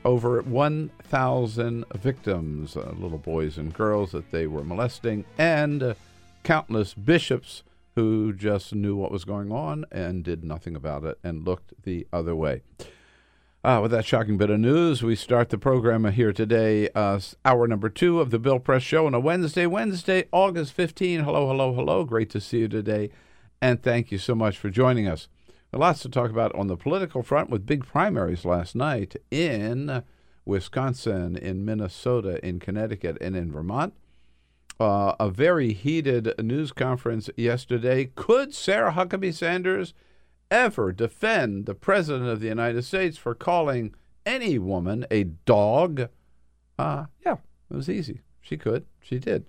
over 0.05 0.43
1,000 0.43 1.85
victims, 1.97 2.77
uh, 2.77 2.93
little 2.97 3.19
boys 3.19 3.59
and 3.59 3.75
girls 3.75 4.13
that 4.13 4.31
they 4.31 4.47
were 4.47 4.63
molesting, 4.63 5.25
and 5.37 5.83
uh, 5.83 5.95
countless 6.45 6.95
bishops 6.95 7.65
who 7.97 8.33
just 8.33 8.75
knew 8.75 8.95
what 8.95 9.11
was 9.11 9.25
going 9.25 9.51
on 9.51 9.85
and 9.91 10.23
did 10.23 10.45
nothing 10.45 10.77
about 10.77 11.05
it 11.05 11.19
and 11.25 11.45
looked 11.45 11.75
the 11.83 12.07
other 12.13 12.37
way. 12.37 12.63
Uh, 13.63 13.79
with 13.83 13.91
that 13.91 14.07
shocking 14.07 14.39
bit 14.39 14.49
of 14.49 14.59
news, 14.59 15.03
we 15.03 15.15
start 15.15 15.51
the 15.51 15.59
program 15.59 16.11
here 16.11 16.33
today, 16.33 16.89
uh, 16.95 17.21
hour 17.45 17.69
number 17.69 17.91
two 17.91 18.19
of 18.19 18.31
the 18.31 18.39
Bill 18.39 18.59
Press 18.59 18.83
Show 18.83 19.07
on 19.07 19.13
a 19.13 19.21
Wednesday, 19.21 19.67
Wednesday, 19.67 20.25
August 20.33 20.73
15. 20.73 21.21
Hello, 21.21 21.47
hello, 21.47 21.75
hello. 21.75 22.05
Great 22.05 22.31
to 22.31 22.41
see 22.41 22.61
you 22.61 22.69
today, 22.69 23.11
and 23.61 23.83
thank 23.83 24.11
you 24.11 24.17
so 24.17 24.35
much 24.35 24.57
for 24.57 24.71
joining 24.71 25.07
us. 25.07 25.29
Lots 25.75 26.01
to 26.01 26.09
talk 26.09 26.31
about 26.31 26.55
on 26.55 26.69
the 26.69 26.77
political 26.79 27.23
front 27.23 27.51
with 27.51 27.67
big 27.67 27.85
primaries 27.85 28.47
last 28.47 28.75
night 28.75 29.17
in 29.31 30.05
Wisconsin, 30.47 31.37
in 31.37 31.63
Minnesota, 31.63 32.43
in 32.43 32.61
Connecticut, 32.61 33.19
and 33.21 33.37
in 33.37 33.53
Vermont. 33.53 33.93
Uh, 34.81 35.15
a 35.21 35.29
very 35.29 35.75
heated 35.75 36.33
news 36.43 36.73
conference 36.73 37.29
yesterday. 37.37 38.11
Could 38.15 38.55
Sarah 38.55 38.93
Huckabee 38.93 39.35
Sanders 39.35 39.93
ever 40.51 40.93
defend 40.93 41.67
the 41.67 41.75
President 41.75 42.29
of 42.29 42.41
the 42.41 42.49
United 42.49 42.83
States 42.85 43.17
for 43.17 43.35
calling 43.35 43.95
any 44.27 44.59
woman 44.59 45.07
a 45.11 45.25
dog? 45.25 46.09
Uh, 46.79 47.07
yeah, 47.25 47.37
it 47.71 47.77
was 47.77 47.89
easy. 47.89 48.21
She 48.41 48.57
could. 48.57 48.87
She 49.01 49.19
did. 49.19 49.47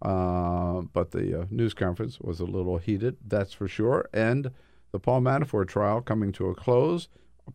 Uh, 0.00 0.82
but 0.92 1.12
the 1.12 1.42
uh, 1.42 1.44
news 1.50 1.74
conference 1.74 2.18
was 2.20 2.40
a 2.40 2.44
little 2.44 2.78
heated, 2.78 3.16
that's 3.26 3.52
for 3.52 3.68
sure. 3.68 4.08
And 4.12 4.50
the 4.90 4.98
Paul 4.98 5.20
Manafort 5.20 5.68
trial 5.68 6.00
coming 6.00 6.32
to 6.32 6.48
a 6.48 6.54
close, 6.54 7.08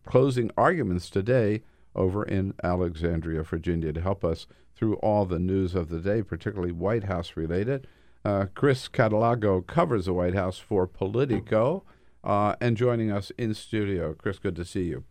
closing 0.06 0.50
arguments 0.56 1.10
today 1.10 1.62
over 1.94 2.24
in 2.24 2.54
Alexandria, 2.62 3.42
Virginia, 3.42 3.92
to 3.92 4.00
help 4.00 4.24
us 4.24 4.46
through 4.74 4.94
all 4.96 5.24
the 5.24 5.38
news 5.38 5.74
of 5.74 5.88
the 5.88 6.00
day, 6.00 6.22
particularly 6.22 6.72
White 6.72 7.04
House 7.04 7.36
related. 7.36 7.86
Uh, 8.24 8.46
Chris 8.54 8.88
Cadelago 8.88 9.66
covers 9.66 10.06
the 10.06 10.12
White 10.12 10.34
House 10.34 10.58
for 10.58 10.86
Politico 10.86 11.84
uh, 12.28 12.54
and 12.60 12.76
joining 12.76 13.10
us 13.10 13.32
in 13.38 13.54
studio. 13.54 14.12
Chris, 14.12 14.38
good 14.38 14.54
to 14.54 14.64
see 14.64 14.84
you. 14.84 15.02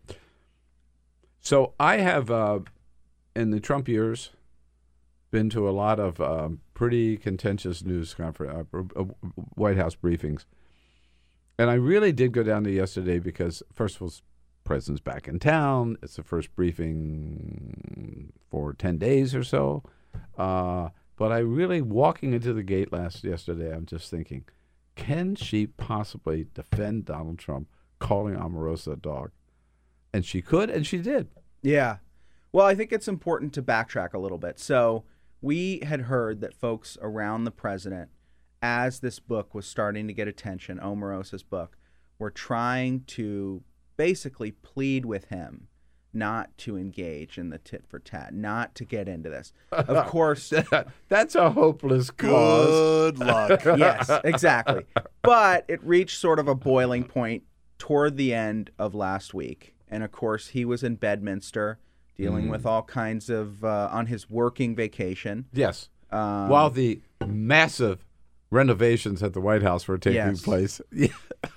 So 1.41 1.73
I 1.79 1.97
have, 1.97 2.29
uh, 2.29 2.59
in 3.35 3.49
the 3.49 3.59
Trump 3.59 3.87
years, 3.87 4.29
been 5.31 5.49
to 5.49 5.67
a 5.67 5.71
lot 5.71 5.99
of 5.99 6.21
um, 6.21 6.61
pretty 6.75 7.17
contentious 7.17 7.83
news 7.83 8.13
conference, 8.13 8.67
uh, 8.71 8.79
uh, 8.95 9.03
White 9.55 9.77
House 9.77 9.95
briefings. 9.95 10.45
And 11.57 11.71
I 11.71 11.73
really 11.73 12.11
did 12.11 12.33
go 12.33 12.43
down 12.43 12.63
there 12.63 12.73
yesterday 12.73 13.17
because, 13.17 13.63
first 13.73 13.95
of 13.95 14.03
all, 14.03 14.13
president's 14.63 15.01
back 15.01 15.27
in 15.27 15.39
town. 15.39 15.97
It's 16.03 16.17
the 16.17 16.23
first 16.23 16.55
briefing 16.55 18.31
for 18.51 18.73
10 18.73 18.99
days 18.99 19.33
or 19.33 19.43
so. 19.43 19.81
Uh, 20.37 20.89
but 21.15 21.31
I 21.31 21.39
really, 21.39 21.81
walking 21.81 22.33
into 22.33 22.53
the 22.53 22.61
gate 22.61 22.93
last 22.93 23.23
yesterday, 23.23 23.73
I'm 23.73 23.87
just 23.87 24.11
thinking, 24.11 24.45
can 24.97 25.35
she 25.35 25.67
possibly 25.67 26.47
defend 26.53 27.05
Donald 27.05 27.39
Trump 27.39 27.69
calling 27.99 28.35
Omarosa 28.35 28.93
a 28.93 28.95
dog? 28.97 29.31
And 30.11 30.25
she 30.25 30.41
could, 30.41 30.69
and 30.69 30.85
she 30.85 30.97
did. 30.97 31.27
Yeah. 31.61 31.97
Well, 32.51 32.65
I 32.65 32.75
think 32.75 32.91
it's 32.91 33.07
important 33.07 33.53
to 33.53 33.61
backtrack 33.61 34.13
a 34.13 34.19
little 34.19 34.37
bit. 34.37 34.59
So 34.59 35.05
we 35.41 35.79
had 35.79 36.01
heard 36.01 36.41
that 36.41 36.53
folks 36.53 36.97
around 37.01 37.43
the 37.43 37.51
president, 37.51 38.09
as 38.61 38.99
this 38.99 39.19
book 39.19 39.53
was 39.53 39.67
starting 39.67 40.07
to 40.07 40.13
get 40.13 40.27
attention, 40.27 40.79
Omarosa's 40.79 41.43
book, 41.43 41.77
were 42.17 42.31
trying 42.31 43.01
to 43.07 43.63
basically 43.95 44.51
plead 44.51 45.05
with 45.05 45.25
him 45.25 45.67
not 46.17 46.57
to 46.59 46.75
engage 46.77 47.37
in 47.37 47.49
the 47.49 47.57
tit 47.59 47.85
for 47.87 47.99
tat, 47.99 48.33
not 48.33 48.75
to 48.75 48.83
get 48.85 49.07
into 49.07 49.29
this. 49.29 49.53
Of 49.71 50.07
course, 50.07 50.51
that's 51.09 51.35
a 51.35 51.51
hopeless 51.51 52.09
cause. 52.11 53.11
Good 53.11 53.19
luck. 53.19 53.63
yes, 53.77 54.09
exactly. 54.23 54.85
But 55.21 55.65
it 55.67 55.83
reached 55.83 56.19
sort 56.19 56.39
of 56.39 56.47
a 56.47 56.55
boiling 56.55 57.03
point 57.03 57.43
toward 57.77 58.17
the 58.17 58.33
end 58.33 58.71
of 58.79 58.93
last 58.95 59.33
week. 59.33 59.75
And 59.87 60.03
of 60.03 60.11
course, 60.11 60.49
he 60.49 60.65
was 60.65 60.83
in 60.83 60.95
Bedminster 60.95 61.77
dealing 62.17 62.47
Mhm. 62.47 62.51
with 62.51 62.65
all 62.65 62.81
kinds 62.83 63.29
of, 63.29 63.63
uh, 63.63 63.89
on 63.91 64.07
his 64.07 64.29
working 64.29 64.75
vacation. 64.75 65.45
Yes. 65.53 65.89
Um, 66.11 66.49
While 66.49 66.69
the 66.71 67.01
massive 67.25 68.03
renovations 68.49 69.21
at 69.21 69.33
the 69.33 69.41
White 69.41 69.61
House 69.61 69.87
were 69.87 69.97
taking 69.97 70.15
Yes. 70.15 70.41
place. 70.41 70.81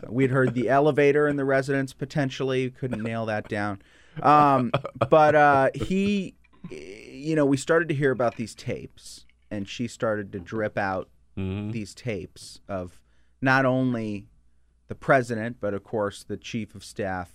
We'd 0.08 0.30
heard 0.30 0.54
the 0.54 0.68
elevator 0.68 1.26
in 1.28 1.36
the 1.36 1.44
residence 1.44 1.92
potentially 1.92 2.70
couldn't 2.70 3.02
nail 3.02 3.24
that 3.26 3.48
down. 3.48 3.80
Um, 4.22 4.70
but 5.08 5.34
uh, 5.34 5.70
he, 5.74 6.34
you 6.70 7.36
know, 7.36 7.46
we 7.46 7.56
started 7.56 7.88
to 7.88 7.94
hear 7.94 8.11
about 8.11 8.36
these 8.36 8.54
tapes, 8.54 9.26
and 9.50 9.68
she 9.68 9.86
started 9.88 10.32
to 10.32 10.40
drip 10.40 10.76
out 10.78 11.08
these 11.36 11.94
tapes 11.94 12.61
of 12.68 13.00
not 13.40 13.64
only 13.64 14.26
the 14.88 14.94
president, 14.94 15.56
but 15.58 15.72
of 15.72 15.82
course 15.82 16.22
the 16.22 16.36
chief 16.36 16.74
of 16.74 16.84
staff, 16.84 17.32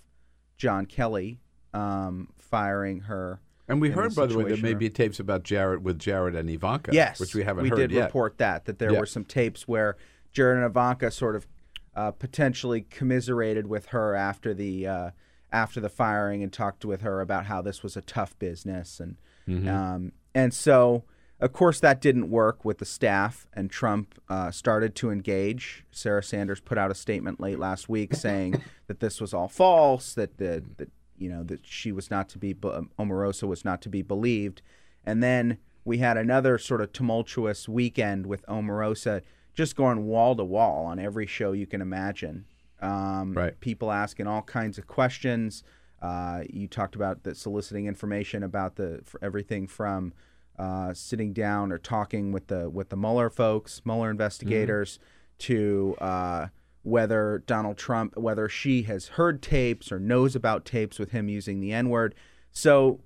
John 0.57 0.85
Kelly, 0.85 1.39
um, 1.73 2.29
firing 2.37 2.99
her. 3.01 3.39
And 3.67 3.81
we 3.81 3.89
heard, 3.89 4.13
by 4.13 4.27
the 4.27 4.37
way, 4.37 4.43
there 4.43 4.57
may 4.57 4.75
be 4.75 4.91
tapes 4.91 5.19
about 5.19 5.41
Jared 5.41 5.83
with 5.83 5.97
Jared 5.97 6.35
and 6.35 6.47
Ivanka. 6.51 6.91
Yes, 6.93 7.19
which 7.19 7.33
we 7.33 7.43
haven't 7.43 7.63
we 7.63 7.71
did 7.71 7.89
yet. 7.91 8.05
report 8.05 8.37
that 8.37 8.65
that 8.65 8.77
there 8.77 8.91
Yeah. 8.91 8.99
were 8.99 9.07
some 9.07 9.25
tapes 9.25 9.67
where 9.67 9.97
Jared 10.31 10.57
and 10.57 10.65
Ivanka 10.67 11.09
sort 11.09 11.35
of 11.35 11.47
uh, 11.95 12.11
potentially 12.11 12.81
commiserated 12.81 13.65
with 13.65 13.87
her 13.87 14.13
after 14.13 14.53
the 14.53 14.85
uh, 14.85 15.09
after 15.55 15.79
the 15.79 15.89
firing 15.89 16.43
and 16.43 16.51
talked 16.51 16.83
with 16.85 17.01
her 17.01 17.21
about 17.21 17.45
how 17.45 17.61
this 17.61 17.81
was 17.81 17.95
a 17.95 18.01
tough 18.01 18.37
business 18.39 18.99
and 18.99 19.15
Mhm. 19.47 19.67
um, 19.67 20.11
and 20.33 20.53
so 20.53 21.03
of 21.39 21.53
course 21.53 21.79
that 21.79 22.01
didn't 22.01 22.29
work 22.29 22.65
with 22.65 22.79
the 22.79 22.85
staff 22.85 23.47
and 23.53 23.69
Trump 23.69 24.19
uh, 24.29 24.49
started 24.51 24.95
to 24.95 25.11
engage. 25.11 25.85
Sarah 25.91 26.23
Sanders 26.23 26.59
put 26.59 26.77
out 26.77 26.91
a 26.91 26.95
statement 26.95 27.39
late 27.39 27.59
last 27.59 27.87
week 27.89 28.13
saying 28.25 28.61
that 28.87 28.99
this 28.99 29.21
was 29.21 29.33
all 29.33 29.47
false, 29.47 30.13
that 30.15 30.37
the 30.37 30.63
that 30.77 30.89
you 31.17 31.29
know 31.29 31.43
that 31.43 31.65
she 31.65 31.91
was 31.91 32.09
not 32.11 32.27
to 32.29 32.37
be 32.37 32.53
be- 32.53 32.67
Omarosa 32.99 33.47
was 33.47 33.63
not 33.63 33.81
to 33.83 33.89
be 33.89 34.01
believed, 34.01 34.61
and 35.05 35.21
then 35.23 35.57
we 35.85 35.99
had 35.99 36.17
another 36.17 36.57
sort 36.57 36.81
of 36.81 36.91
tumultuous 36.91 37.69
weekend 37.69 38.25
with 38.25 38.45
Omarosa 38.47 39.21
just 39.53 39.75
going 39.75 40.05
wall 40.05 40.35
to 40.35 40.43
wall 40.43 40.85
on 40.85 40.99
every 40.99 41.27
show 41.27 41.51
you 41.53 41.67
can 41.67 41.81
imagine. 41.81 42.45
Um, 42.81 43.33
Right. 43.33 43.59
People 43.59 43.91
asking 43.91 44.27
all 44.27 44.41
kinds 44.41 44.77
of 44.77 44.87
questions. 44.87 45.63
Uh, 46.01 46.43
you 46.49 46.67
talked 46.67 46.95
about 46.95 47.23
the 47.23 47.33
soliciting 47.33 47.87
information 47.87 48.43
about 48.43 48.75
the 48.75 49.01
for 49.05 49.19
everything 49.23 49.65
from 49.67 50.13
uh, 50.59 50.93
sitting 50.93 51.33
down 51.33 51.71
or 51.71 51.77
talking 51.77 52.31
with 52.31 52.47
the 52.47 52.69
with 52.69 52.89
the 52.89 52.97
Mueller 52.97 53.29
folks, 53.29 53.81
Mueller 53.85 54.11
investigators, 54.11 54.99
to 55.39 55.95
uh, 55.99 56.47
whether 56.83 57.43
Donald 57.47 57.77
Trump, 57.77 58.15
whether 58.17 58.47
she 58.47 58.83
has 58.83 59.07
heard 59.09 59.41
tapes 59.41 59.91
or 59.91 59.99
knows 59.99 60.35
about 60.35 60.65
tapes 60.65 60.99
with 60.99 61.11
him 61.11 61.27
using 61.27 61.59
the 61.59 61.73
N 61.73 61.89
word. 61.89 62.13
So 62.51 62.99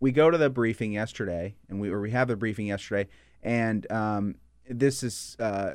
we 0.00 0.10
go 0.10 0.30
to 0.30 0.36
the 0.36 0.50
briefing 0.50 0.92
yesterday, 0.92 1.54
and 1.68 1.80
we 1.80 1.88
or 1.90 2.00
we 2.00 2.10
have 2.10 2.28
the 2.28 2.36
briefing 2.36 2.66
yesterday, 2.66 3.08
and 3.42 3.90
um, 3.90 4.34
this 4.68 5.02
is 5.02 5.36
uh, 5.38 5.72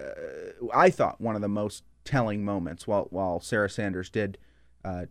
I 0.73 0.89
thought 0.89 1.21
one 1.21 1.35
of 1.35 1.41
the 1.41 1.47
most 1.47 1.83
telling 2.07 2.43
moments. 2.43 2.87
While 2.87 3.07
while 3.11 3.39
Sarah 3.39 3.69
Sanders 3.69 4.09
did 4.09 4.37
uh, 4.83 5.05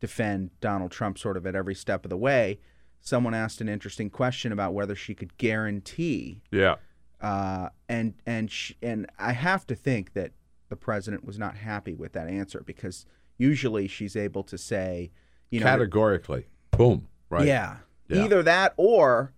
defend 0.00 0.50
Donald 0.60 0.90
Trump 0.90 1.18
sort 1.18 1.36
of 1.36 1.46
at 1.46 1.54
every 1.54 1.74
step 1.74 2.04
of 2.04 2.10
the 2.10 2.16
way, 2.16 2.58
someone 3.00 3.34
asked 3.34 3.60
an 3.60 3.68
interesting 3.68 4.10
question 4.10 4.50
about 4.50 4.74
whether 4.74 4.94
she 4.96 5.14
could 5.14 5.36
guarantee 5.36 6.42
Yeah. 6.50 6.76
uh, 7.20 7.68
and 7.88 8.14
and 8.26 8.50
sh- 8.50 8.72
and 8.82 9.06
I 9.18 9.32
have 9.32 9.66
to 9.68 9.74
think 9.74 10.14
that 10.14 10.32
the 10.70 10.76
president 10.76 11.24
was 11.24 11.38
not 11.38 11.56
happy 11.56 11.94
with 11.94 12.12
that 12.12 12.28
answer 12.28 12.62
because 12.64 13.04
usually 13.38 13.86
she's 13.88 14.16
able 14.16 14.42
to 14.44 14.56
say, 14.56 15.10
you 15.50 15.60
know, 15.60 15.66
Categorically. 15.66 16.46
Boom. 16.70 17.08
Right. 17.28 17.46
yeah, 17.46 17.78
Yeah. 18.08 18.24
either 18.24 18.42
that 18.42 18.72
or 18.76 19.32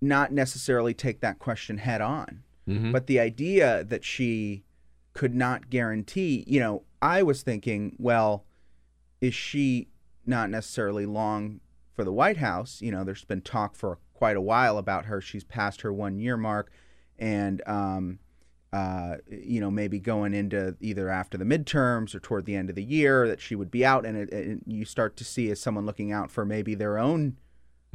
not 0.00 0.32
necessarily 0.32 0.94
take 0.94 1.20
that 1.20 1.38
question 1.38 1.78
head 1.78 2.00
on. 2.00 2.42
Mhm. 2.68 2.92
But 2.92 3.06
the 3.08 3.18
idea 3.20 3.84
that 3.84 4.04
she 4.04 4.64
could 5.14 5.34
not 5.34 5.70
guarantee, 5.70 6.44
you 6.46 6.60
know, 6.60 6.82
I 7.00 7.22
was 7.22 7.42
thinking, 7.42 7.96
well, 7.98 8.44
is 9.20 9.34
she 9.34 9.88
not 10.24 10.50
necessarily 10.50 11.06
long 11.06 11.60
for 11.94 12.04
the 12.04 12.12
White 12.12 12.38
House? 12.38 12.80
You 12.80 12.92
know, 12.92 13.04
there's 13.04 13.24
been 13.24 13.42
talk 13.42 13.74
for 13.74 13.98
quite 14.14 14.36
a 14.36 14.40
while 14.40 14.78
about 14.78 15.04
her. 15.06 15.20
She's 15.20 15.44
past 15.44 15.80
her 15.82 15.92
one 15.92 16.18
year 16.18 16.36
mark, 16.36 16.70
and 17.18 17.60
um, 17.66 18.18
uh, 18.72 19.16
you 19.28 19.60
know, 19.60 19.70
maybe 19.70 19.98
going 20.00 20.32
into 20.32 20.76
either 20.80 21.08
after 21.10 21.36
the 21.36 21.44
midterms 21.44 22.14
or 22.14 22.20
toward 22.20 22.46
the 22.46 22.56
end 22.56 22.70
of 22.70 22.76
the 22.76 22.82
year 22.84 23.28
that 23.28 23.40
she 23.40 23.54
would 23.54 23.70
be 23.70 23.84
out, 23.84 24.06
and, 24.06 24.16
it, 24.16 24.32
and 24.32 24.62
you 24.66 24.84
start 24.84 25.16
to 25.18 25.24
see 25.24 25.50
as 25.50 25.60
someone 25.60 25.84
looking 25.84 26.10
out 26.12 26.30
for 26.30 26.44
maybe 26.44 26.74
their 26.74 26.98
own 26.98 27.36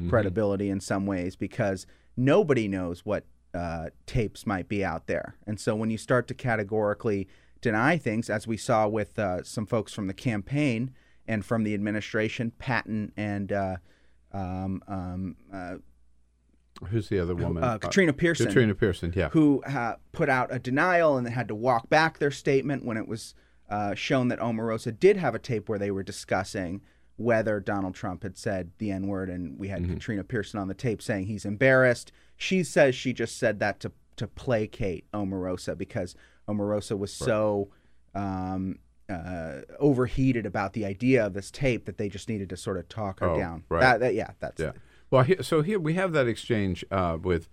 Mhm. 0.00 0.10
credibility 0.10 0.70
in 0.70 0.78
some 0.78 1.06
ways 1.06 1.34
because 1.34 1.84
nobody 2.16 2.68
knows 2.68 3.04
what 3.04 3.24
uh, 3.58 3.86
tapes 4.06 4.46
might 4.46 4.68
be 4.68 4.84
out 4.84 5.06
there. 5.06 5.28
And 5.46 5.58
so 5.60 5.74
when 5.74 5.90
you 5.90 5.98
start 5.98 6.28
to 6.28 6.34
categorically 6.34 7.26
deny 7.60 7.98
things, 7.98 8.30
as 8.30 8.46
we 8.46 8.56
saw 8.56 8.86
with 8.88 9.18
uh, 9.18 9.42
some 9.42 9.66
folks 9.66 9.92
from 9.92 10.06
the 10.06 10.14
campaign 10.14 10.92
and 11.26 11.44
from 11.44 11.64
the 11.64 11.74
administration, 11.74 12.52
Patton 12.58 13.12
and 13.16 13.52
uh, 13.52 13.76
um, 14.32 14.82
um, 14.86 15.36
uh, 15.52 15.74
Who's 16.90 17.08
the 17.08 17.18
other 17.18 17.34
woman? 17.34 17.64
uh, 17.64 17.78
Katrina 17.78 18.12
Pearson. 18.12 18.46
Katrina 18.46 18.74
Pearson, 18.74 19.12
yeah. 19.16 19.30
Who 19.30 19.62
uh, 19.64 19.96
put 20.12 20.28
out 20.28 20.54
a 20.54 20.60
denial 20.60 21.16
and 21.16 21.26
then 21.26 21.32
had 21.32 21.48
to 21.48 21.54
walk 21.54 21.88
back 21.88 22.18
their 22.18 22.30
statement 22.30 22.84
when 22.84 22.96
it 22.96 23.08
was 23.08 23.34
uh, 23.68 23.94
shown 23.96 24.28
that 24.28 24.38
Omarosa 24.38 24.98
did 24.98 25.16
have 25.16 25.34
a 25.34 25.38
tape 25.40 25.68
where 25.68 25.78
they 25.78 25.90
were 25.90 26.04
discussing 26.04 26.80
whether 27.16 27.58
Donald 27.58 27.96
Trump 27.96 28.22
had 28.22 28.38
said 28.38 28.70
the 28.78 28.92
N 28.92 29.08
word, 29.08 29.28
and 29.28 29.58
we 29.58 29.68
had 29.68 29.82
Mm-hmm. 29.82 29.94
Katrina 29.94 30.22
Pearson 30.24 30.60
on 30.60 30.68
the 30.68 30.74
tape 30.74 31.02
saying 31.02 31.26
he's 31.26 31.44
embarrassed. 31.44 32.12
She 32.38 32.62
says 32.62 32.94
she 32.94 33.12
just 33.12 33.36
said 33.36 33.58
that 33.58 33.80
to 33.80 33.92
to 34.16 34.26
placate 34.26 35.04
Omarosa 35.12 35.76
because 35.76 36.14
Omarosa 36.48 36.96
was 36.98 37.12
so 37.12 37.68
um, 38.14 38.78
uh, 39.08 39.60
overheated 39.78 40.44
about 40.46 40.72
the 40.72 40.84
idea 40.84 41.26
of 41.26 41.34
this 41.34 41.50
tape 41.50 41.84
that 41.84 41.98
they 41.98 42.08
just 42.08 42.28
needed 42.28 42.48
to 42.50 42.56
sort 42.56 42.78
of 42.78 42.88
talk 42.88 43.20
her 43.20 43.28
Oh, 43.30 43.38
down. 43.38 43.64
right. 43.68 43.80
That, 43.80 44.00
that- 44.00 44.14
yeah, 44.14 44.30
that's 44.40 44.60
Yeah. 44.60 44.72
Well, 45.10 45.22
here, 45.22 45.42
so 45.42 45.62
here 45.62 45.78
we 45.78 45.94
have 45.94 46.12
that 46.12 46.26
exchange 46.26 46.84
uh, 46.90 47.16
with 47.22 47.48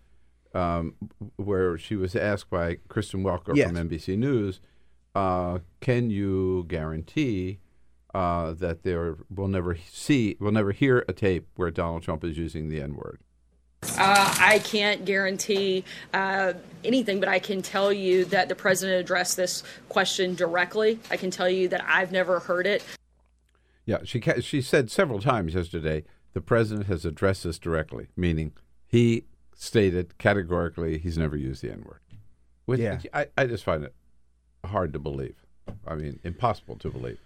um, 0.54 0.96
where 1.36 1.78
she 1.78 1.96
was 1.96 2.16
asked 2.16 2.50
by 2.50 2.78
Kristen 2.88 3.24
Welker 3.24 3.55
Yes. 3.55 3.68
from 3.68 3.78
NBC 3.89 4.18
News, 4.18 4.59
uh, 5.14 5.59
"Can 5.82 6.09
you 6.09 6.66
guarantee 6.68 7.59
uh, 8.14 8.54
that 8.54 8.84
there 8.84 9.18
will 9.30 9.47
never 9.50 9.76
see, 9.89 10.36
will 10.39 10.51
never 10.51 10.72
hear 10.72 11.05
a 11.08 11.14
tape 11.14 11.47
where 11.55 11.70
Donald 11.72 12.04
Trump 12.04 12.24
is 12.24 12.38
using 12.38 12.70
the 12.70 12.82
N 12.82 12.96
word?" 12.96 13.20
Uh, 13.97 14.36
I 14.39 14.59
can't 14.59 15.05
guarantee 15.05 15.83
uh, 16.13 16.53
anything, 16.83 17.20
but 17.20 17.29
I 17.29 17.39
can 17.39 17.62
tell 17.62 17.91
you 17.93 18.25
that 18.25 18.49
the 18.49 18.55
president 18.55 18.99
addressed 18.99 19.37
this 19.37 19.63
question 19.89 20.36
directly. 20.36 20.99
I 21.09 21.17
can 21.17 21.32
tell 21.32 21.49
you 21.49 21.67
that 21.70 21.83
I've 21.87 22.12
never 22.12 22.39
heard 22.39 22.67
it. 22.67 22.83
Yeah, 23.86 23.99
she 24.03 24.20
ca- 24.20 24.41
she 24.41 24.62
said 24.62 24.89
several 24.89 25.20
times 25.21 25.53
yesterday 25.53 26.03
the 26.33 26.41
president 26.41 26.87
has 26.87 27.05
addressed 27.05 27.43
this 27.43 27.59
directly, 27.59 28.07
meaning 28.17 28.51
he 28.87 29.25
stated 29.55 30.17
categorically 30.17 30.97
he's 30.97 31.17
never 31.17 31.37
used 31.37 31.62
the 31.62 31.71
N 31.71 31.83
word. 31.87 31.99
Which 32.66 32.79
Yeah. 32.79 32.99
I, 33.13 33.28
I 33.37 33.45
just 33.45 33.63
find 33.63 33.83
it 33.83 33.93
hard 34.66 34.91
to 34.93 34.99
believe. 34.99 35.36
I 35.87 35.95
mean, 35.95 36.20
impossible 36.24 36.75
to 36.78 36.89
believe. 36.89 37.20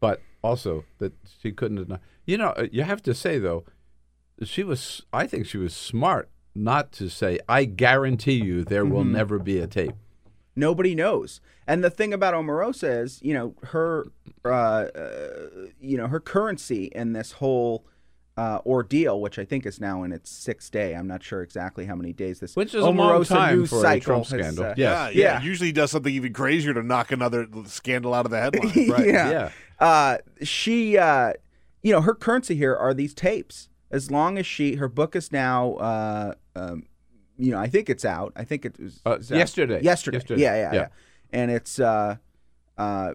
But 0.00 0.20
also 0.42 0.84
that 0.98 1.12
she 1.40 1.52
couldn't 1.52 1.76
have. 1.78 1.88
Not, 1.88 2.00
you 2.26 2.36
know, 2.36 2.48
uh, 2.50 2.66
you 2.70 2.82
have 2.82 3.02
to 3.04 3.14
say 3.14 3.38
though, 3.38 3.64
she 4.44 4.62
was. 4.64 5.02
I 5.12 5.26
think 5.26 5.46
she 5.46 5.58
was 5.58 5.74
smart 5.74 6.28
not 6.54 6.92
to 6.92 7.08
say, 7.08 7.38
"I 7.48 7.64
guarantee 7.64 8.42
you 8.42 8.64
there 8.64 8.84
will 8.84 9.04
Mhm. 9.04 9.12
never 9.12 9.38
be 9.38 9.58
a 9.58 9.66
tape." 9.66 9.94
Nobody 10.56 10.94
knows. 10.94 11.40
And 11.66 11.84
the 11.84 11.90
thing 11.90 12.12
about 12.12 12.34
Omarosa 12.34 13.02
is, 13.04 13.20
you 13.22 13.32
know, 13.32 13.54
her, 13.68 14.06
uh, 14.44 14.48
uh, 14.48 15.48
you 15.80 15.96
know, 15.96 16.08
her 16.08 16.18
currency 16.20 16.86
in 16.86 17.12
this 17.12 17.32
whole 17.32 17.84
uh, 18.36 18.58
ordeal, 18.64 19.20
which 19.20 19.38
I 19.38 19.44
think 19.44 19.66
is 19.66 19.80
now 19.80 20.02
in 20.02 20.12
its 20.12 20.30
sixth 20.30 20.70
day. 20.70 20.94
I'm 20.94 21.06
not 21.06 21.22
sure 21.22 21.42
exactly 21.42 21.84
how 21.84 21.94
many 21.94 22.12
days 22.14 22.40
this. 22.40 22.56
Which 22.56 22.74
is 22.74 22.82
a 22.82 22.88
long 22.88 23.22
time 23.24 23.58
news 23.58 23.68
for 23.70 23.78
a 23.78 23.82
cycle 23.82 24.00
Trump 24.00 24.26
has, 24.28 24.28
scandal. 24.40 24.64
uh, 24.64 24.74
Yeah, 24.78 25.08
yeah, 25.10 25.10
Yeah. 25.12 25.42
Usually 25.42 25.72
does 25.72 25.90
something 25.90 26.14
even 26.14 26.32
crazier 26.32 26.72
to 26.72 26.82
knock 26.82 27.12
another 27.12 27.46
scandal 27.66 28.14
out 28.14 28.24
of 28.24 28.30
the 28.30 28.40
headline. 28.40 28.70
Right, 28.90 29.06
yeah. 29.08 29.30
yeah. 29.30 29.50
Uh, 29.78 30.18
she, 30.42 30.96
uh, 30.96 31.34
you 31.82 31.92
know, 31.92 32.00
her 32.00 32.14
currency 32.14 32.54
here 32.54 32.74
are 32.74 32.94
these 32.94 33.12
tapes. 33.14 33.68
As 33.90 34.10
long 34.10 34.38
as 34.38 34.46
she, 34.46 34.76
her 34.76 34.88
book 34.88 35.16
is 35.16 35.32
now, 35.32 35.74
uh, 35.74 36.34
um, 36.56 36.84
you 37.38 37.50
know, 37.52 37.58
I 37.58 37.66
think 37.68 37.88
it's 37.90 38.04
out. 38.04 38.32
I 38.36 38.44
think 38.44 38.64
it 38.64 38.78
was 38.78 39.00
Uh, 39.04 39.18
yesterday. 39.30 39.82
Yesterday. 39.82 40.18
Yesterday. 40.18 40.42
Yeah, 40.42 40.54
yeah, 40.56 40.72
Yeah. 40.72 40.74
yeah. 40.80 40.88
And 41.32 41.50
it's 41.50 41.78
uh, 41.80 42.16
uh, 42.78 43.14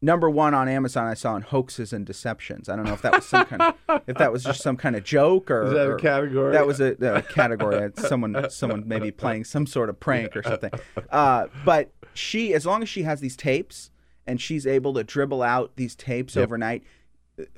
number 0.00 0.30
one 0.30 0.54
on 0.54 0.68
Amazon. 0.68 1.06
I 1.06 1.14
saw 1.14 1.36
in 1.36 1.42
hoaxes 1.42 1.92
and 1.92 2.06
deceptions. 2.06 2.68
I 2.68 2.76
don't 2.76 2.84
know 2.84 2.92
if 2.94 3.02
that 3.02 3.12
was 3.14 3.26
some 3.26 3.44
kind 3.46 3.62
of, 3.62 4.02
if 4.06 4.16
that 4.16 4.32
was 4.32 4.44
just 4.44 4.62
some 4.62 4.76
kind 4.76 4.96
of 4.96 5.04
joke 5.04 5.50
or 5.50 5.64
Is 5.66 5.72
that 5.72 5.90
a 5.92 5.96
category? 5.96 6.52
That 6.52 6.66
was 6.66 6.80
a, 6.80 6.92
a 7.00 7.22
category. 7.22 7.90
someone, 7.96 8.48
someone 8.50 8.84
maybe 8.86 9.10
playing 9.10 9.44
some 9.44 9.66
sort 9.66 9.88
of 9.88 9.98
prank 10.00 10.36
or 10.36 10.42
something. 10.42 10.70
Uh, 11.10 11.46
but 11.64 11.90
she, 12.14 12.54
as 12.54 12.64
long 12.64 12.82
as 12.82 12.88
she 12.88 13.02
has 13.02 13.20
these 13.20 13.36
tapes 13.36 13.90
and 14.26 14.40
she's 14.40 14.66
able 14.66 14.94
to 14.94 15.02
dribble 15.04 15.42
out 15.42 15.72
these 15.76 15.94
tapes 15.96 16.36
Yep. 16.36 16.44
overnight, 16.44 16.84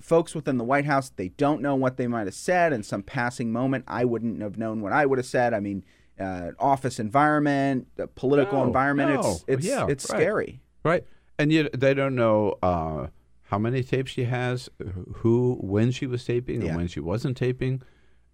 folks 0.01 0.35
within 0.35 0.59
the 0.59 0.65
White 0.65 0.85
House 0.85 1.11
they 1.11 1.29
don't 1.29 1.61
know 1.63 1.75
what 1.75 1.97
they 1.97 2.07
might 2.07 2.27
have 2.27 2.35
said 2.35 2.73
in 2.73 2.83
some 2.83 3.03
passing 3.03 3.53
moment. 3.53 3.85
I 3.89 4.05
wouldn't 4.05 4.41
have 4.43 4.59
known 4.59 4.81
what 4.81 4.93
I 4.93 5.07
would 5.07 5.19
have 5.19 5.27
said. 5.27 5.55
I 5.55 5.61
mean, 5.61 5.85
uh, 6.19 6.51
office 6.59 6.99
environment, 6.99 7.89
the 7.97 8.07
political 8.07 8.59
No, 8.61 8.67
environment. 8.67 9.15
no. 9.15 9.21
It's 9.21 9.45
it's 9.49 9.67
Yeah, 9.67 9.87
it's 9.89 10.11
right. 10.11 10.19
scary. 10.21 10.61
Right. 10.85 11.05
And 11.39 11.51
yet 11.51 11.79
they 11.79 11.95
don't 11.95 12.15
know 12.15 12.57
uh, 12.63 13.07
how 13.45 13.59
many 13.59 13.83
tapes 13.83 14.11
she 14.13 14.25
has, 14.25 14.69
who, 15.17 15.57
when 15.61 15.91
she 15.91 16.07
was 16.07 16.25
taping, 16.25 16.61
Yeah. 16.63 16.69
and 16.69 16.77
when 16.77 16.87
she 16.89 17.01
wasn't 17.01 17.37
taping. 17.37 17.83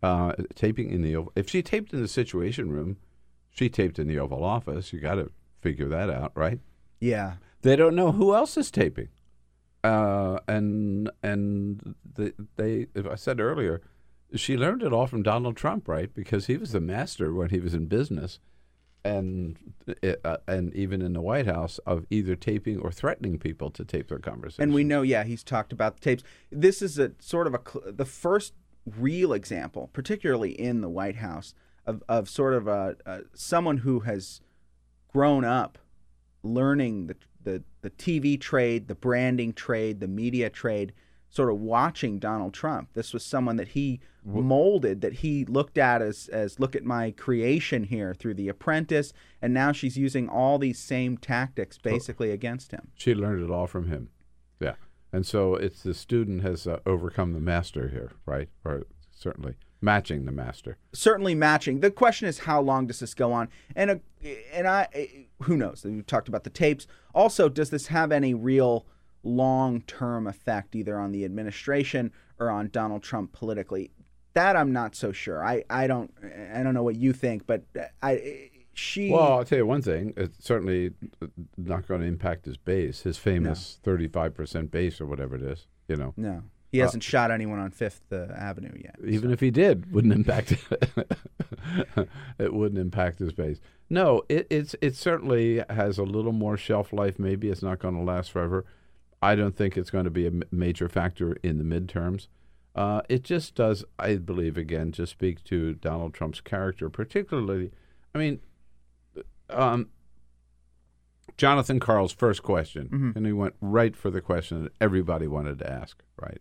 Uh, 0.02 0.32
taping 0.54 0.90
in 0.90 1.02
the 1.02 1.24
If 1.36 1.48
she 1.48 1.62
taped 1.62 1.92
in 1.92 2.02
the 2.02 2.08
Situation 2.08 2.70
Room, 2.70 2.96
she 3.50 3.68
taped 3.68 3.98
in 3.98 4.08
the 4.08 4.18
Oval 4.18 4.44
Office. 4.44 4.92
You 4.92 5.00
got 5.00 5.14
to 5.14 5.30
figure 5.60 5.88
that 5.88 6.10
out, 6.10 6.32
right? 6.34 6.60
Yeah. 7.00 7.34
They 7.62 7.76
don't 7.76 7.94
know 7.94 8.12
who 8.12 8.34
else 8.34 8.56
is 8.56 8.70
taping. 8.70 9.08
Uh, 9.86 10.40
and 10.48 11.10
and 11.22 11.94
they, 12.56 12.86
I 13.08 13.14
said 13.14 13.40
earlier, 13.40 13.80
she 14.34 14.56
learned 14.56 14.82
it 14.82 14.92
all 14.92 15.06
from 15.06 15.22
Donald 15.22 15.56
Trump, 15.56 15.86
right? 15.86 16.12
Because 16.12 16.46
he 16.46 16.56
was 16.56 16.72
the 16.72 16.80
master 16.80 17.32
when 17.32 17.50
he 17.50 17.60
was 17.60 17.72
in 17.72 17.86
business, 17.86 18.40
and 19.04 19.56
uh, 20.24 20.38
and 20.48 20.74
even 20.74 21.02
in 21.02 21.12
the 21.12 21.20
White 21.20 21.46
House 21.46 21.78
of 21.86 22.04
either 22.10 22.34
taping 22.34 22.80
or 22.80 22.90
threatening 22.90 23.38
people 23.38 23.70
to 23.70 23.84
tape 23.84 24.08
their 24.08 24.18
conversation. 24.18 24.64
And 24.64 24.74
we 24.74 24.82
know, 24.82 25.02
yeah, 25.02 25.22
he's 25.22 25.44
talked 25.44 25.72
about 25.72 25.94
the 25.94 26.00
tapes. 26.00 26.24
This 26.50 26.82
is 26.82 26.98
a 26.98 27.12
sort 27.20 27.46
of 27.46 27.54
a 27.54 27.92
the 27.92 28.04
first 28.04 28.54
real 28.98 29.32
example, 29.32 29.90
particularly 29.92 30.50
in 30.50 30.80
the 30.80 30.88
White 30.88 31.16
House, 31.16 31.54
of, 31.86 32.02
of 32.08 32.28
sort 32.28 32.54
of 32.54 32.66
a, 32.66 32.96
a 33.06 33.20
someone 33.34 33.78
who 33.78 34.00
has 34.00 34.40
grown 35.12 35.44
up 35.44 35.78
learning 36.42 37.06
the, 37.06 37.16
the 37.46 37.62
the 37.80 37.90
TV 37.90 38.38
trade, 38.38 38.88
the 38.88 38.94
branding 38.94 39.54
trade, 39.54 40.00
the 40.00 40.08
media 40.08 40.50
trade, 40.50 40.92
sort 41.30 41.48
of 41.48 41.60
watching 41.60 42.18
Donald 42.18 42.52
Trump. 42.52 42.90
This 42.92 43.14
was 43.14 43.24
someone 43.24 43.56
that 43.56 43.68
he 43.68 44.00
molded, 44.24 45.00
that 45.02 45.14
he 45.14 45.44
looked 45.44 45.78
at 45.78 46.02
as 46.02 46.28
as 46.28 46.58
look 46.58 46.74
at 46.74 46.84
my 46.84 47.12
creation 47.12 47.84
here 47.84 48.12
through 48.12 48.34
The 48.34 48.48
Apprentice, 48.48 49.12
and 49.40 49.54
now 49.54 49.70
she's 49.72 49.96
using 49.96 50.28
all 50.28 50.58
these 50.58 50.78
same 50.78 51.16
tactics 51.16 51.78
basically 51.78 52.32
against 52.32 52.72
him. 52.72 52.88
She 52.96 53.14
learned 53.14 53.42
it 53.42 53.50
all 53.50 53.68
from 53.68 53.86
him. 53.86 54.10
Yeah. 54.60 54.74
And 55.12 55.24
so 55.24 55.54
it's 55.54 55.84
the 55.84 55.94
student 55.94 56.42
has 56.42 56.66
uh, 56.66 56.80
overcome 56.84 57.32
the 57.32 57.40
master 57.40 57.88
here, 57.88 58.12
right? 58.26 58.48
Or 58.64 58.82
certainly 59.12 59.54
matching 59.80 60.24
the 60.24 60.32
master. 60.32 60.78
certainly 60.92 61.34
matching. 61.34 61.80
The 61.80 61.90
question 61.90 62.28
is, 62.28 62.40
how 62.40 62.60
long 62.60 62.86
does 62.86 63.00
this 63.00 63.14
go 63.14 63.32
on? 63.32 63.48
And 63.74 63.90
uh, 63.90 63.96
and 64.52 64.66
I, 64.66 65.26
who 65.42 65.56
knows? 65.56 65.84
We 65.84 66.02
talked 66.02 66.28
about 66.28 66.44
the 66.44 66.50
tapes. 66.50 66.86
Also, 67.14 67.48
does 67.48 67.70
this 67.70 67.88
have 67.88 68.12
any 68.12 68.34
real 68.34 68.86
long 69.22 69.82
term 69.82 70.26
effect, 70.26 70.74
either 70.74 70.98
on 70.98 71.12
the 71.12 71.24
administration 71.24 72.12
or 72.38 72.50
on 72.50 72.68
Donald 72.68 73.02
Trump 73.02 73.32
politically? 73.32 73.90
That 74.34 74.56
I'm 74.56 74.72
not 74.72 74.94
so 74.94 75.12
sure. 75.12 75.44
I, 75.44 75.64
I 75.70 75.86
don't 75.86 76.12
I 76.54 76.62
don't 76.62 76.74
know 76.74 76.82
what 76.82 76.96
you 76.96 77.12
think, 77.12 77.46
but 77.46 77.64
I 78.02 78.50
she 78.74 79.10
Well, 79.10 79.32
I'll 79.32 79.44
tell 79.44 79.58
you 79.58 79.66
one 79.66 79.82
thing. 79.82 80.12
It's 80.16 80.44
certainly 80.44 80.92
not 81.56 81.88
going 81.88 82.02
to 82.02 82.06
impact 82.06 82.44
his 82.44 82.58
base, 82.58 83.02
his 83.02 83.16
famous 83.16 83.78
35% 83.82 84.70
base 84.70 85.00
or 85.00 85.06
whatever 85.06 85.36
it 85.36 85.42
is, 85.42 85.66
you 85.88 85.96
know. 85.96 86.12
no 86.16 86.42
he 86.76 86.80
hasn't 86.80 87.02
shot 87.02 87.30
anyone 87.30 87.58
on 87.58 87.70
Fifth 87.70 88.12
uh, 88.12 88.26
Avenue 88.36 88.72
yet. 88.76 88.96
Even 89.06 89.30
if 89.30 89.40
he 89.40 89.50
did, 89.50 89.92
wouldn't 89.92 90.12
impact 90.12 90.52
it 92.38 92.54
wouldn't 92.54 92.78
impact 92.78 93.18
his 93.18 93.32
base. 93.32 93.60
No, 93.88 94.22
it, 94.28 94.46
it's 94.50 94.74
it 94.80 94.96
certainly 94.96 95.62
has 95.70 95.98
a 95.98 96.02
little 96.02 96.32
more 96.32 96.56
shelf 96.56 96.92
life. 96.92 97.18
Maybe 97.18 97.48
it's 97.48 97.62
not 97.62 97.78
going 97.78 97.94
to 97.94 98.02
last 98.02 98.30
forever. 98.30 98.64
I 99.22 99.34
don't 99.34 99.56
think 99.56 99.76
it's 99.76 99.90
going 99.90 100.04
to 100.04 100.10
be 100.10 100.26
a 100.26 100.32
major 100.50 100.88
factor 100.88 101.36
in 101.42 101.58
the 101.58 101.64
midterms. 101.64 102.28
Uh, 102.74 103.00
it 103.08 103.24
just 103.24 103.54
does, 103.54 103.84
I 103.98 104.16
believe, 104.16 104.58
again, 104.58 104.92
just 104.92 105.12
speak 105.12 105.42
to 105.44 105.74
Donald 105.74 106.12
Trump's 106.12 106.42
character, 106.42 106.90
particularly. 106.90 107.72
I 108.14 108.18
mean, 108.18 108.40
um, 109.48 109.88
Jonathan 111.38 111.80
Karl's 111.80 112.12
first 112.12 112.42
question, 112.42 112.88
and 113.16 113.26
he 113.26 113.32
went 113.32 113.54
right 113.60 113.96
for 113.96 114.10
the 114.10 114.20
question 114.20 114.64
that 114.64 114.72
everybody 114.80 115.26
wanted 115.26 115.58
to 115.60 115.70
ask, 115.70 116.02
right? 116.20 116.40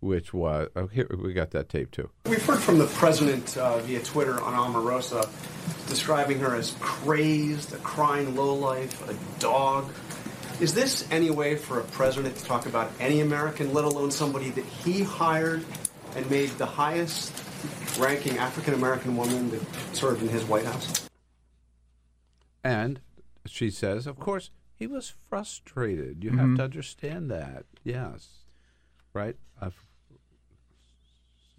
Which 0.00 0.32
was, 0.32 0.68
oh, 0.76 0.86
here 0.86 1.08
we 1.10 1.32
got 1.32 1.50
that 1.50 1.68
tape 1.68 1.90
too. 1.90 2.08
We've 2.26 2.44
heard 2.44 2.60
from 2.60 2.78
the 2.78 2.86
president 2.86 3.56
uh, 3.56 3.78
via 3.78 4.00
Twitter 4.00 4.40
on 4.40 4.54
Omarosa 4.54 5.28
describing 5.88 6.38
her 6.38 6.54
as 6.54 6.76
crazed, 6.78 7.72
a 7.72 7.78
crying 7.78 8.36
lowlife, 8.36 9.08
a 9.08 9.40
dog. 9.40 9.90
Is 10.60 10.74
this 10.74 11.08
any 11.10 11.30
way 11.30 11.56
for 11.56 11.80
a 11.80 11.84
president 11.84 12.36
to 12.36 12.44
talk 12.44 12.66
about 12.66 12.92
any 13.00 13.20
American, 13.20 13.72
let 13.72 13.84
alone 13.84 14.10
somebody 14.10 14.50
that 14.50 14.64
he 14.64 15.02
hired 15.02 15.64
and 16.14 16.30
made 16.30 16.50
the 16.50 16.66
highest 16.66 17.32
ranking 17.98 18.38
African 18.38 18.74
American 18.74 19.16
woman 19.16 19.50
that 19.50 19.62
served 19.92 20.22
in 20.22 20.28
his 20.28 20.44
White 20.44 20.64
House? 20.64 21.08
And 22.62 23.00
she 23.46 23.70
says, 23.70 24.06
of 24.06 24.18
course, 24.18 24.50
he 24.74 24.86
was 24.86 25.12
frustrated. 25.28 26.22
You 26.22 26.30
have 26.32 26.56
to 26.56 26.62
understand 26.62 27.30
that. 27.30 27.64
Yes. 27.82 28.28
Right? 29.12 29.36
I've, 29.60 29.82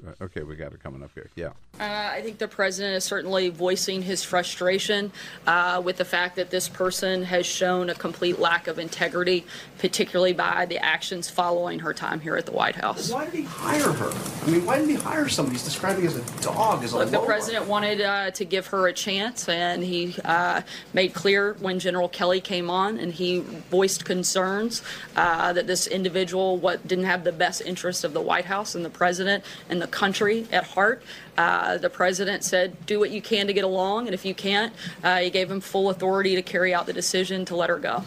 Uh, 0.05 0.23
okay, 0.23 0.43
we 0.43 0.55
got 0.55 0.73
it 0.73 0.81
coming 0.81 1.03
up 1.03 1.11
here. 1.13 1.29
Yeah. 1.35 1.49
Uh, 1.79 2.09
I 2.11 2.21
think 2.21 2.39
the 2.39 2.47
president 2.47 2.95
is 2.97 3.05
certainly 3.05 3.47
voicing 3.47 4.01
his 4.01 4.21
frustration 4.21 5.13
uh, 5.47 5.81
with 5.83 5.95
the 5.95 6.03
fact 6.03 6.35
that 6.35 6.49
this 6.49 6.67
person 6.67 7.23
has 7.23 7.45
shown 7.45 7.89
a 7.89 7.95
complete 7.95 8.37
lack 8.37 8.67
of 8.67 8.79
integrity, 8.79 9.45
particularly 9.77 10.33
by 10.33 10.65
the 10.65 10.77
actions 10.77 11.29
following 11.29 11.79
her 11.79 11.93
time 11.93 12.19
here 12.19 12.35
at 12.35 12.45
the 12.45 12.51
White 12.51 12.75
House. 12.75 13.09
Why 13.09 13.23
did 13.23 13.33
he 13.33 13.43
hire 13.43 13.93
her? 13.93 14.11
I 14.45 14.49
mean, 14.49 14.65
why 14.65 14.75
didn't 14.75 14.89
he 14.89 14.95
hire 14.97 15.29
somebody 15.29 15.55
he's 15.55 15.63
describing 15.63 16.05
as 16.05 16.17
a 16.17 16.41
dog, 16.41 16.83
as 16.83 16.91
a 16.91 16.97
Look, 16.97 17.11
the 17.11 17.19
president 17.19 17.65
wanted 17.67 18.01
uh, 18.01 18.31
to 18.31 18.43
give 18.43 18.67
her 18.67 18.87
a 18.87 18.93
chance, 18.93 19.47
and 19.47 19.81
he 19.81 20.15
uh, 20.25 20.61
made 20.93 21.13
clear 21.13 21.53
when 21.61 21.79
General 21.79 22.09
Kelly 22.09 22.41
came 22.41 22.69
on, 22.69 22.99
and 22.99 23.13
he 23.13 23.39
voiced 23.39 24.03
concerns 24.03 24.81
uh, 25.15 25.53
that 25.53 25.65
this 25.65 25.87
individual 25.87 26.57
what 26.57 26.85
didn't 26.85 27.05
have 27.05 27.23
the 27.23 27.31
best 27.31 27.61
interest 27.61 28.03
of 28.03 28.11
the 28.11 28.21
White 28.21 28.45
House 28.45 28.75
and 28.75 28.83
the 28.83 28.89
president 28.89 29.45
and 29.69 29.81
the 29.81 29.87
country 29.87 30.45
at 30.51 30.65
heart. 30.65 31.01
Uh, 31.39 31.77
the 31.77 31.89
president 31.89 32.43
said, 32.43 32.85
"Do 32.85 32.99
what 32.99 33.11
you 33.11 33.21
can 33.21 33.47
to 33.47 33.53
get 33.53 33.63
along, 33.63 34.07
and 34.07 34.13
if 34.13 34.25
you 34.25 34.35
can't, 34.35 34.73
uh, 35.05 35.19
he 35.19 35.29
gave 35.29 35.49
him 35.49 35.61
full 35.61 35.89
authority 35.89 36.35
to 36.35 36.41
carry 36.41 36.73
out 36.73 36.85
the 36.85 36.91
decision 36.91 37.45
to 37.45 37.55
let 37.55 37.69
her 37.69 37.79
go." 37.79 38.03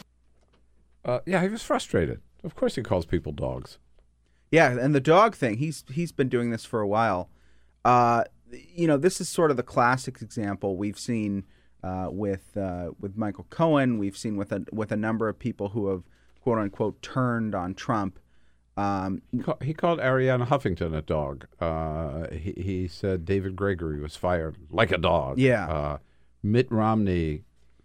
Uh, 1.03 1.21
yeah, 1.25 1.41
he 1.41 1.49
was 1.49 1.63
frustrated. 1.63 2.21
Of 2.45 2.55
course, 2.55 2.75
he 2.75 2.83
calls 2.83 3.07
people 3.07 3.33
dogs. 3.33 3.79
Yeah, 4.51 4.79
and 4.79 4.95
the 4.95 5.01
dog 5.01 5.35
thing, 5.35 5.57
he's 5.57 5.83
he's 5.91 6.13
been 6.13 6.29
doing 6.29 6.51
this 6.51 6.67
for 6.67 6.83
a 6.83 6.87
while. 6.87 7.31
Uh, 7.87 8.25
you 8.51 8.87
know, 8.87 8.99
this 8.99 9.19
is 9.19 9.31
sort 9.31 9.51
of 9.51 9.57
the 9.57 9.63
classic 9.63 10.21
example 10.21 10.77
we've 10.77 10.99
seen 10.99 11.45
uh, 11.83 12.09
with 12.11 12.55
uh, 12.55 12.91
with 13.01 13.17
Michael 13.17 13.47
Cohen. 13.49 13.97
We've 13.97 14.17
seen 14.17 14.37
with 14.37 14.53
a 14.53 14.67
with 14.71 14.93
a 14.93 14.97
number 14.97 15.31
of 15.31 15.39
people 15.39 15.71
who 15.71 15.89
have 15.89 16.03
quote 16.43 16.59
unquote 16.59 17.01
turned 17.01 17.55
on 17.55 17.73
Trump. 17.73 18.19
Um, 18.77 19.21
He, 19.33 19.39
call, 19.39 19.59
he 19.63 19.75
called 19.75 19.99
Arianna 20.01 20.47
Huffington 20.47 20.97
a 20.97 21.03
dog. 21.03 21.47
Uh, 21.61 22.29
he, 22.33 22.53
he 22.57 22.89
said 22.89 23.25
David 23.25 23.55
Gregory 23.57 24.01
was 24.01 24.17
fired 24.17 24.57
like 24.71 24.91
a 24.93 24.99
dog. 24.99 25.39
Yeah. 25.39 25.67
Uh, 25.69 25.99
Mitt 26.43 26.71
Romney, 26.73 27.45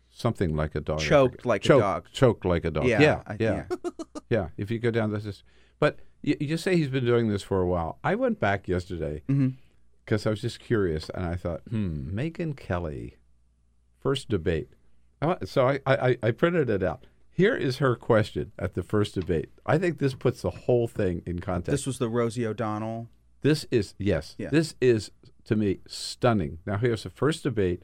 something 0.10 0.56
like 0.56 0.76
a 0.76 0.82
dog. 0.82 1.00
Choked 1.00 1.46
like 1.46 1.64
a 1.66 1.68
dog. 1.80 2.06
Choked 2.12 2.46
like 2.46 2.64
a 2.66 2.72
dog. 2.72 2.86
Yeah, 2.88 3.02
Yeah. 3.02 3.22
I- 3.28 3.36
Yeah. 3.40 3.64
Yeah. 4.30 4.48
If 4.58 4.70
you 4.72 4.80
go 4.80 4.92
down 4.92 5.12
this, 5.12 5.26
is, 5.26 5.44
but 5.80 6.00
you, 6.22 6.36
you 6.40 6.58
say 6.58 6.76
he's 6.76 6.90
been 6.90 7.06
doing 7.06 7.30
this 7.30 7.44
for 7.44 7.62
a 7.62 7.68
while. 7.68 7.98
I 8.04 8.16
went 8.16 8.40
back 8.42 8.68
yesterday 8.68 9.24
because 10.06 10.26
I 10.26 10.30
was 10.32 10.42
just 10.42 10.60
curious, 10.60 11.10
and 11.16 11.26
I 11.26 11.36
thought, 11.36 11.62
hmm, 11.70 12.10
Megyn 12.18 12.56
Kelly, 12.58 13.16
first 14.02 14.28
debate. 14.30 14.70
Uh, 15.22 15.36
So 15.46 15.68
I, 15.68 15.80
I, 15.86 16.18
I 16.24 16.32
printed 16.32 16.70
it 16.70 16.84
out. 16.84 17.06
Here 17.38 17.56
is 17.56 17.78
her 17.78 17.96
question 17.96 18.52
at 18.58 18.74
the 18.74 18.82
first 18.82 19.14
debate. 19.14 19.52
I 19.64 19.78
think 19.78 20.00
this 20.00 20.16
puts 20.16 20.42
the 20.42 20.50
whole 20.50 20.88
thing 20.88 21.22
in 21.24 21.38
context. 21.38 21.70
This 21.70 21.86
was 21.86 22.00
the 22.00 22.10
Rosie 22.10 22.48
O'Donnell. 22.48 23.10
This 23.42 23.68
is 23.70 23.94
yes. 24.00 24.34
Yeah. 24.40 24.50
This 24.50 24.74
is 24.82 25.12
to 25.44 25.56
me 25.56 25.82
stunning. 25.88 26.58
Now 26.66 26.78
here's 26.78 27.04
the 27.04 27.12
first 27.12 27.44
debate. 27.44 27.84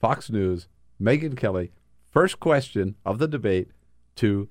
Fox 0.00 0.30
News, 0.30 0.66
Megyn 1.00 1.36
Kelly, 1.36 1.70
first 2.10 2.40
question 2.40 2.96
of 3.04 3.20
the 3.20 3.28
debate 3.28 3.70
to 4.16 4.48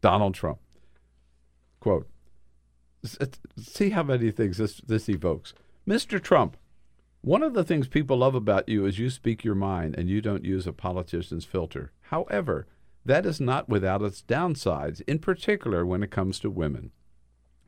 Donald 0.00 0.34
Trump. 0.34 0.58
Quote: 1.78 2.08
uh, 3.20 3.26
See 3.56 3.90
how 3.90 4.02
many 4.02 4.32
things 4.32 4.56
this 4.56 4.80
this 4.80 5.08
evokes, 5.08 5.54
Mr. 5.86 6.20
Trump. 6.20 6.56
One 7.20 7.44
of 7.44 7.54
the 7.54 7.62
things 7.62 7.86
people 7.86 8.16
love 8.16 8.34
about 8.34 8.68
you 8.68 8.84
is 8.84 8.98
you 8.98 9.10
speak 9.10 9.44
your 9.44 9.54
mind 9.54 9.94
and 9.96 10.08
you 10.08 10.20
don't 10.20 10.44
use 10.44 10.66
a 10.66 10.72
politician's 10.72 11.44
filter. 11.44 11.92
However, 12.00 12.66
that 13.08 13.24
is 13.24 13.40
not 13.40 13.70
without 13.70 14.02
its 14.02 14.22
downsides, 14.22 15.00
in 15.06 15.18
particular 15.18 15.84
when 15.86 16.02
it 16.02 16.10
comes 16.10 16.38
to 16.40 16.50
women. 16.50 16.92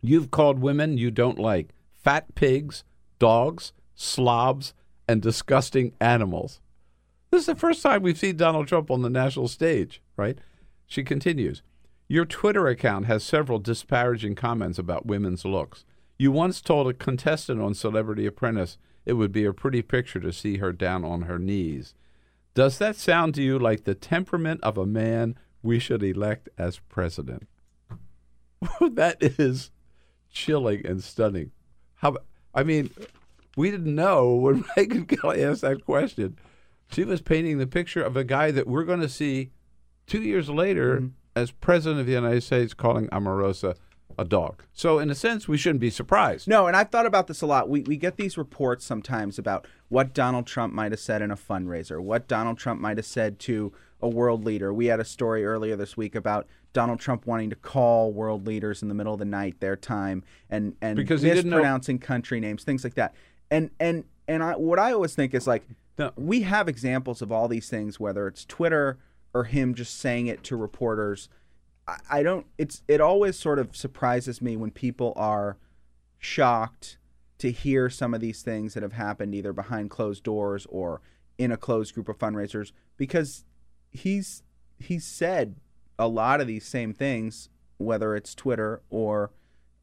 You've 0.03 0.31
called 0.31 0.61
women 0.61 0.99
you 0.99 1.11
don't 1.11 1.39
like 1.39 1.71
fat 1.95 2.35
pigs, 2.35 2.85
dogs, 3.19 3.73
slobs, 3.95 4.75
and 5.09 5.23
disgusting 5.23 5.93
animals. 5.99 6.61
This 7.31 7.41
is 7.41 7.47
the 7.47 7.55
first 7.55 7.83
time 7.83 8.03
we've 8.03 8.19
seen 8.19 8.37
Donald 8.37 8.69
Trump 8.69 8.91
on 8.91 9.01
the 9.01 9.09
national 9.09 9.49
stage, 9.49 10.03
right? 10.17 10.39
She 10.87 11.03
continues 11.03 11.63
Your 12.07 12.27
Twitter 12.27 12.67
account 12.69 13.07
has 13.07 13.25
several 13.25 13.59
disparaging 13.59 14.35
comments 14.35 14.79
about 14.79 15.07
women's 15.07 15.47
looks. 15.47 15.87
You 16.19 16.33
once 16.33 16.61
told 16.61 16.87
a 16.87 16.93
contestant 16.93 17.63
on 17.63 17.73
Celebrity 17.73 18.27
Apprentice 18.27 18.77
it 19.07 19.15
would 19.15 19.33
be 19.33 19.47
a 19.47 19.55
pretty 19.55 19.81
picture 19.81 20.21
to 20.21 20.35
see 20.35 20.59
her 20.59 20.73
down 20.73 21.03
on 21.03 21.23
her 21.23 21.39
knees. 21.39 21.95
Does 22.55 22.79
that 22.79 22.97
sound 22.97 23.35
to 23.35 23.43
you 23.43 23.59
like 23.59 23.85
the 23.85 23.95
temperament 23.95 24.61
of 24.63 24.77
a 24.77 24.87
man 24.87 25.37
we 25.63 25.79
should 25.79 26.03
elect 26.03 26.49
as 26.59 26.79
president? 26.79 27.47
that 28.81 29.19
is 29.21 29.71
chilling 30.31 30.85
and 30.87 31.03
stunning. 31.03 31.53
How? 31.97 32.17
I 32.55 32.65
mean, 32.65 32.91
we 33.57 33.71
didn't 33.71 33.95
know 33.95 34.35
when 34.35 34.65
Megyn 34.77 35.09
Kelly 35.09 35.45
asked 35.45 35.63
that 35.63 35.85
question. 35.85 36.39
She 36.91 37.05
was 37.05 37.21
painting 37.21 37.59
the 37.59 37.67
picture 37.67 38.03
of 38.03 38.17
a 38.17 38.25
guy 38.25 38.51
that 38.51 38.67
we're 38.67 38.85
going 38.85 39.01
to 39.01 39.09
see 39.09 39.53
two 40.07 40.23
years 40.23 40.51
later 40.51 40.97
mm-hmm. 40.97 41.09
as 41.37 41.53
president 41.53 42.01
of 42.01 42.07
the 42.07 42.13
United 42.13 42.43
States, 42.43 42.75
calling 42.75 43.07
Omarosa 43.09 43.77
a 44.19 44.25
dog. 44.25 44.65
So, 44.73 44.99
in 44.99 45.11
a 45.11 45.15
sense, 45.15 45.49
we 45.49 45.57
shouldn't 45.57 45.81
be 45.81 45.91
surprised. 45.91 46.49
No, 46.49 46.67
and 46.67 46.77
I've 46.77 46.91
thought 46.91 47.07
about 47.07 47.27
this 47.27 47.43
a 47.43 47.47
lot. 47.47 47.69
We, 47.69 47.83
we 47.83 47.97
get 47.97 48.17
these 48.17 48.37
reports 48.37 48.85
sometimes 48.85 49.39
about 49.39 49.67
what 49.89 50.13
Donald 50.15 50.47
Trump 50.47 50.73
might 50.73 50.93
have 50.93 51.01
said 51.01 51.23
in 51.23 51.31
a 51.31 51.37
fundraiser, 51.37 52.01
what 52.01 52.29
Donald 52.29 52.59
Trump 52.59 52.81
might 52.81 52.97
have 52.99 53.07
said 53.07 53.39
to 53.41 53.73
a 54.03 54.09
world 54.09 54.45
leader. 54.45 54.73
We 54.73 54.87
had 54.87 55.01
a 55.01 55.05
story 55.05 55.45
earlier 55.45 55.77
this 55.77 55.97
week 55.97 56.15
about 56.15 56.47
Donald 56.73 57.01
Trump 57.01 57.27
wanting 57.27 57.51
to 57.51 57.57
call 57.57 58.13
world 58.13 58.47
leaders 58.47 58.83
in 58.83 58.89
the 58.89 58.95
middle 58.95 59.13
of 59.13 59.19
the 59.19 59.25
night, 59.25 59.61
their 59.61 59.77
time, 59.77 60.23
and 60.49 60.77
and 60.81 60.97
Because 60.97 61.23
didn't 61.23 61.51
know- 61.51 61.57
mispronouncing 61.57 61.99
country 61.99 62.41
names, 62.41 62.63
things 62.65 62.85
like 62.85 62.95
that. 62.95 63.15
And 63.51 63.71
and 63.81 64.05
and 64.29 64.43
I, 64.43 64.53
what 64.57 64.79
I 64.79 64.93
always 64.93 65.15
think 65.15 65.35
is 65.35 65.47
like 65.47 65.65
we 66.17 66.43
have 66.43 66.69
examples 66.69 67.21
of 67.21 67.31
all 67.31 67.49
these 67.49 67.69
things, 67.69 67.99
whether 68.01 68.27
it's 68.27 68.45
Twitter 68.45 68.99
or 69.35 69.45
him 69.45 69.75
just 69.75 69.99
saying 69.99 70.27
it 70.29 70.43
to 70.45 70.57
reporters. 70.57 71.29
I, 72.11 72.23
don't. 72.23 72.47
It's 72.59 72.83
it 72.87 73.01
always 73.01 73.37
sort 73.39 73.59
of 73.59 73.75
surprises 73.75 74.41
me 74.41 74.57
when 74.57 74.71
people 74.71 75.13
are 75.17 75.57
shocked 76.19 76.99
to 77.39 77.51
hear 77.51 77.89
some 77.91 78.15
of 78.15 78.21
these 78.21 78.43
things 78.43 78.75
that 78.75 78.83
have 78.83 78.93
happened 78.93 79.35
either 79.35 79.53
behind 79.53 79.91
closed 79.91 80.23
doors 80.23 80.67
or 80.69 81.01
in 81.39 81.51
a 81.51 81.57
closed 81.57 81.95
group 81.95 82.09
of 82.09 82.19
fundraisers 82.19 82.73
because 82.97 83.45
he's 83.91 84.43
he's 84.79 85.05
said 85.07 85.57
a 85.99 86.07
lot 86.07 86.41
of 86.41 86.47
these 86.47 86.67
same 86.67 86.93
things 86.93 87.49
whether 87.79 88.15
it's 88.15 88.35
Twitter 88.35 88.83
or 88.91 89.31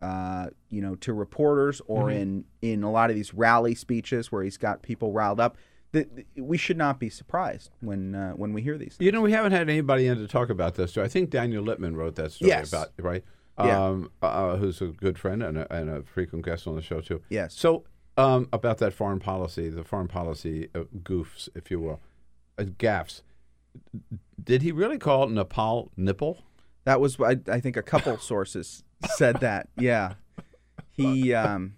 uh, 0.01 0.47
you 0.69 0.81
know 0.81 0.93
to 0.95 1.11
reporters 1.13 1.81
or 1.87 2.05
Mhm. 2.09 2.15
in 2.15 2.45
in 2.61 2.83
a 2.83 2.91
lot 2.91 3.09
of 3.09 3.15
these 3.15 3.33
rally 3.33 3.73
speeches 3.73 4.31
where 4.31 4.43
he's 4.43 4.57
got 4.57 4.83
people 4.83 5.11
riled 5.11 5.39
up 5.39 5.57
that 5.97 6.25
we 6.35 6.57
should 6.57 6.77
not 6.77 6.99
be 6.99 7.09
surprised 7.09 7.71
when 7.81 8.15
uh, 8.15 8.31
when 8.33 8.53
we 8.53 8.61
hear 8.61 8.77
these 8.77 8.95
Things. 8.97 9.05
You 9.05 9.11
know, 9.11 9.21
we 9.21 9.31
haven't 9.31 9.51
had 9.51 9.69
anybody 9.69 10.07
in 10.07 10.17
to 10.17 10.27
talk 10.27 10.49
about 10.49 10.75
this. 10.75 10.93
So 10.93 11.01
I 11.03 11.07
think 11.07 11.29
Daniel 11.29 11.63
Lippman 11.63 11.95
wrote 11.95 12.15
that 12.15 12.31
story 12.31 12.49
Yes. 12.49 12.69
about 12.69 12.89
right. 12.99 13.23
Yeah. 13.59 13.85
Um, 13.85 14.11
uh, 14.21 14.55
who's 14.57 14.81
a 14.81 14.87
good 14.87 15.17
friend 15.17 15.41
and 15.41 15.57
a, 15.57 15.73
and 15.73 15.89
a 15.89 16.03
frequent 16.03 16.45
guest 16.45 16.67
on 16.67 16.75
the 16.75 16.81
show 16.81 17.01
too. 17.01 17.21
Yes. 17.29 17.55
So 17.55 17.85
um, 18.15 18.47
about 18.53 18.77
that 18.79 18.93
foreign 18.93 19.19
policy, 19.19 19.69
the 19.69 19.83
foreign 19.83 20.07
policy 20.07 20.69
uh, 20.75 20.81
goofs, 21.03 21.49
if 21.55 21.71
you 21.71 21.79
will, 21.79 21.99
uh, 22.59 22.65
gaffs. 22.77 23.23
Did 24.43 24.61
he 24.61 24.71
really 24.71 24.97
call 24.99 25.27
Nepal 25.27 25.91
nipple? 25.97 26.43
That 26.85 27.01
was 27.01 27.19
I, 27.19 27.37
I 27.51 27.59
think 27.59 27.77
a 27.77 27.81
couple 27.83 28.17
sources 28.33 28.83
said 29.15 29.39
that. 29.41 29.69
Yeah. 29.77 30.13
He 30.91 31.33
um 31.33 31.75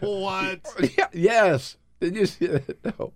What? 0.00 0.60
Yeah, 0.98 1.06
yes. 1.12 1.76
Did 2.02 2.16
you 2.16 2.26
see 2.26 2.46
that? 2.46 2.76
No. 2.98 3.12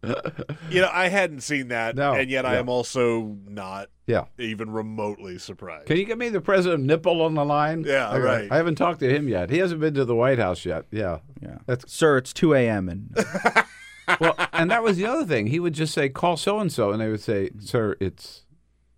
You 0.70 0.82
know, 0.82 0.90
I 0.92 1.08
hadn't 1.08 1.40
seen 1.40 1.68
that, 1.68 1.96
No, 1.96 2.12
and 2.12 2.30
yet 2.30 2.46
I 2.46 2.56
am 2.56 2.68
also 2.68 3.36
not 3.46 3.88
Yeah. 4.06 4.26
even 4.38 4.70
remotely 4.70 5.38
surprised. 5.38 5.86
Can 5.86 5.96
you 5.96 6.04
get 6.04 6.18
me 6.18 6.28
the 6.28 6.40
president 6.40 6.82
of 6.82 6.86
nipple 6.86 7.20
on 7.22 7.34
the 7.34 7.44
line? 7.44 7.82
Yeah, 7.84 8.10
Okay. 8.10 8.18
right. 8.20 8.48
I 8.52 8.56
haven't 8.58 8.76
talked 8.76 9.00
to 9.00 9.12
him 9.12 9.28
yet. 9.28 9.50
He 9.50 9.58
hasn't 9.58 9.80
been 9.80 9.94
to 9.94 10.04
the 10.04 10.14
White 10.14 10.38
House 10.38 10.64
yet. 10.64 10.84
Yeah. 10.92 11.18
Yeah. 11.42 11.58
That's 11.66 11.92
Sir, 11.92 12.18
it's 12.18 12.32
two 12.32 12.54
AM 12.54 12.88
and 12.88 13.16
well, 14.20 14.34
and 14.52 14.70
that 14.70 14.82
was 14.84 14.98
the 14.98 15.06
other 15.06 15.24
thing. 15.24 15.48
He 15.48 15.58
would 15.58 15.74
just 15.74 15.92
say, 15.94 16.08
"Call 16.08 16.36
so 16.36 16.60
and 16.60 16.72
so," 16.72 16.92
and 16.92 17.00
they 17.00 17.08
would 17.10 17.20
say, 17.20 17.50
mm. 17.50 17.62
"Sir, 17.62 17.96
it's 18.00 18.44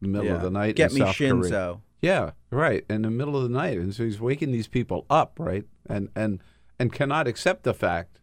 the 0.03 0.09
middle 0.09 0.35
of 0.35 0.43
the 0.43 0.51
night." 0.51 0.77
Get 0.77 0.91
in 0.93 0.97
me 0.99 1.01
South 1.01 1.17
Korea." 1.17 1.33
Shinzo. 1.33 1.81
Yeah, 2.03 2.31
right. 2.51 2.85
In 2.89 3.03
the 3.03 3.11
middle 3.11 3.37
of 3.37 3.43
the 3.43 3.49
night, 3.49 3.79
and 3.79 3.95
so 3.95 4.05
he's 4.05 4.21
waking 4.21 4.53
these 4.53 4.69
people 4.69 5.07
up, 5.11 5.33
right? 5.39 5.65
And 5.89 6.11
and 6.15 6.41
and 6.79 6.93
cannot 6.93 7.27
accept 7.27 7.63
the 7.65 7.75
fact 7.75 8.20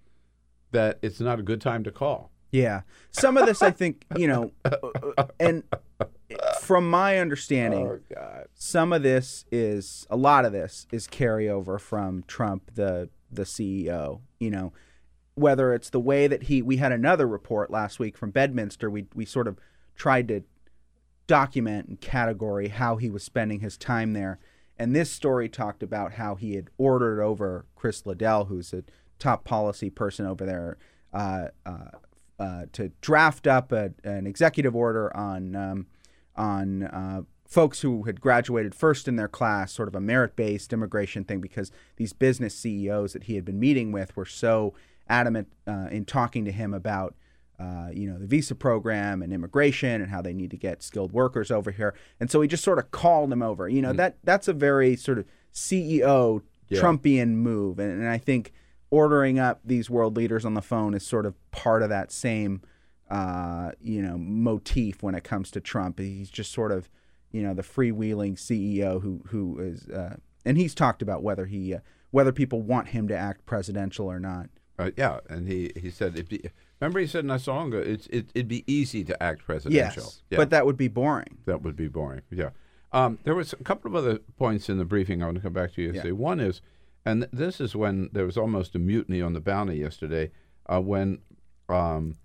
that 0.71 0.99
it's 1.01 1.19
not 1.19 1.39
a 1.39 1.43
good 1.43 1.61
time 1.61 1.83
to 1.83 1.91
call. 1.91 2.31
Yeah. 2.51 2.81
Some 3.11 3.37
of 3.37 3.45
this, 3.45 3.61
I 3.61 3.71
think, 3.71 4.05
you 4.15 4.27
know, 4.27 4.51
uh, 4.65 5.25
and 5.39 5.63
from 6.61 6.89
my 6.89 7.17
understanding, 7.19 7.87
Oh, 7.87 7.99
God. 8.13 8.47
some 8.53 8.93
of 8.93 9.03
this 9.03 9.45
is 9.51 10.07
a 10.09 10.15
lot 10.17 10.45
of 10.45 10.51
this 10.51 10.87
is 10.91 11.07
carryover 11.07 11.79
from 11.79 12.23
Trump, 12.27 12.71
the 12.75 13.09
the 13.31 13.43
CEO. 13.43 14.21
You 14.39 14.51
know, 14.51 14.73
whether 15.35 15.73
it's 15.73 15.89
the 15.89 15.99
way 15.99 16.27
that 16.27 16.43
he, 16.43 16.61
we 16.61 16.77
had 16.77 16.91
another 16.91 17.27
report 17.27 17.69
last 17.69 17.99
week 17.99 18.17
from 18.17 18.31
Bedminster. 18.31 18.89
We 18.89 19.07
we 19.13 19.25
sort 19.25 19.47
of 19.47 19.57
tried 19.95 20.27
to 20.29 20.43
document 21.27 21.87
and 21.89 21.99
category 21.99 22.69
how 22.69 22.95
he 22.95 23.09
was 23.09 23.23
spending 23.23 23.59
his 23.59 23.77
time 23.77 24.13
there. 24.13 24.39
And 24.79 24.95
this 24.95 25.09
story 25.11 25.49
talked 25.49 25.81
about 25.83 26.13
how 26.13 26.35
he 26.35 26.55
had 26.55 26.69
ordered 26.77 27.21
over 27.21 27.65
Chris 27.75 28.05
Liddell, 28.05 28.45
who's 28.45 28.73
a 28.73 28.83
top 29.19 29.43
policy 29.43 29.89
person 29.89 30.25
over 30.25 30.45
there, 30.45 30.77
uh, 31.13 31.47
uh, 31.65 31.89
uh, 32.39 32.65
to 32.73 32.91
draft 33.01 33.47
up 33.47 33.71
a, 33.71 33.91
an 34.03 34.27
executive 34.27 34.75
order 34.75 35.15
on 35.15 35.55
um, 35.55 35.87
on 36.35 36.83
uh, 36.83 37.21
folks 37.45 37.81
who 37.81 38.03
had 38.03 38.21
graduated 38.21 38.75
first 38.75 39.07
in 39.07 39.15
their 39.15 39.27
class, 39.27 39.71
sort 39.71 39.87
of 39.87 39.95
a 39.95 40.01
merit-based 40.01 40.71
immigration 40.73 41.23
thing, 41.23 41.41
because 41.41 41.71
these 41.95 42.13
business 42.13 42.53
CEOs 42.55 43.13
that 43.13 43.23
he 43.23 43.35
had 43.35 43.45
been 43.45 43.59
meeting 43.59 43.91
with 43.91 44.15
were 44.15 44.25
so 44.25 44.73
adamant 45.09 45.47
uh, 45.65 45.87
in 45.89 46.05
talking 46.05 46.45
to 46.45 46.51
him 46.51 46.73
about 46.73 47.15
uh, 47.59 47.87
you 47.91 48.07
know, 48.07 48.19
the 48.19 48.27
visa 48.27 48.53
program 48.53 49.23
and 49.23 49.33
immigration 49.33 49.99
and 49.99 50.11
how 50.11 50.21
they 50.21 50.33
need 50.33 50.51
to 50.51 50.57
get 50.57 50.83
skilled 50.83 51.11
workers 51.11 51.49
over 51.49 51.71
here. 51.71 51.95
And 52.19 52.29
so 52.29 52.39
he 52.41 52.47
just 52.47 52.63
sort 52.63 52.77
of 52.77 52.91
called 52.91 53.31
them 53.31 53.41
over. 53.41 53.67
You 53.67 53.81
know, 53.81 53.93
that 53.93 54.17
that's 54.23 54.47
a 54.47 54.53
very 54.53 54.95
sort 54.95 55.17
of 55.17 55.25
CEO 55.51 56.43
Yeah. 56.69 56.81
Trumpian 56.81 57.29
move. 57.29 57.79
And, 57.79 57.91
and 57.99 58.07
I 58.07 58.19
think 58.19 58.53
ordering 58.89 59.39
up 59.39 59.59
these 59.65 59.89
world 59.89 60.15
leaders 60.15 60.45
on 60.45 60.53
the 60.53 60.61
phone 60.61 60.93
is 60.93 61.05
sort 61.05 61.25
of 61.25 61.35
part 61.51 61.83
of 61.83 61.89
that 61.89 62.11
same, 62.11 62.61
uh, 63.09 63.71
you 63.81 64.01
know, 64.01 64.17
motif 64.17 65.03
when 65.03 65.15
it 65.15 65.23
comes 65.23 65.51
to 65.51 65.59
Trump. 65.59 65.99
He's 65.99 66.29
just 66.29 66.51
sort 66.51 66.71
of, 66.71 66.89
you 67.31 67.41
know, 67.41 67.53
the 67.53 67.63
freewheeling 67.63 68.35
CEO 68.37 69.01
who 69.01 69.21
who 69.27 69.59
is, 69.59 69.87
uh, 69.89 70.17
and 70.45 70.57
he's 70.57 70.73
talked 70.73 71.01
about 71.01 71.23
whether 71.23 71.45
he 71.45 71.73
uh, 71.75 71.79
whether 72.11 72.31
people 72.31 72.61
want 72.61 72.89
him 72.89 73.07
to 73.09 73.17
act 73.17 73.45
presidential 73.45 74.07
or 74.07 74.19
not. 74.19 74.49
Uh, 74.79 74.91
yeah, 74.95 75.19
and 75.29 75.47
he 75.47 75.71
he 75.75 75.89
said, 75.89 76.13
it'd 76.13 76.29
be, 76.29 76.41
remember 76.79 76.99
he 76.99 77.07
said 77.07 77.25
not 77.25 77.41
so 77.41 77.53
long 77.53 77.69
ago, 77.69 77.79
it's 77.79 78.07
it, 78.07 78.29
it'd 78.35 78.47
be 78.47 78.63
easy 78.71 79.03
to 79.03 79.21
act 79.23 79.43
presidential. 79.43 80.03
Yes, 80.03 80.21
Yeah. 80.29 80.37
but 80.37 80.49
that 80.51 80.65
would 80.65 80.77
be 80.77 80.87
boring. 80.87 81.39
That 81.45 81.63
would 81.63 81.75
be 81.75 81.87
boring. 81.87 82.21
Yeah. 82.31 82.51
Um, 82.93 83.19
there 83.23 83.35
was 83.35 83.51
a 83.53 83.57
couple 83.57 83.89
of 83.89 83.95
other 83.95 84.19
points 84.37 84.69
in 84.69 84.77
the 84.77 84.85
briefing 84.85 85.21
I 85.21 85.25
want 85.25 85.35
to 85.37 85.41
come 85.41 85.51
back 85.53 85.73
to 85.73 85.81
you 85.81 85.87
yesterday. 85.91 86.13
One 86.13 86.39
is, 86.39 86.61
and 87.07 87.27
this 87.31 87.59
is 87.61 87.75
when 87.75 88.09
there 88.13 88.25
was 88.25 88.37
almost 88.37 88.75
a 88.75 88.79
mutiny 88.79 89.21
on 89.21 89.33
the 89.33 89.39
bounty 89.39 89.77
yesterday, 89.77 90.31
uh, 90.67 90.79
when 90.81 91.19
um, 91.69 92.15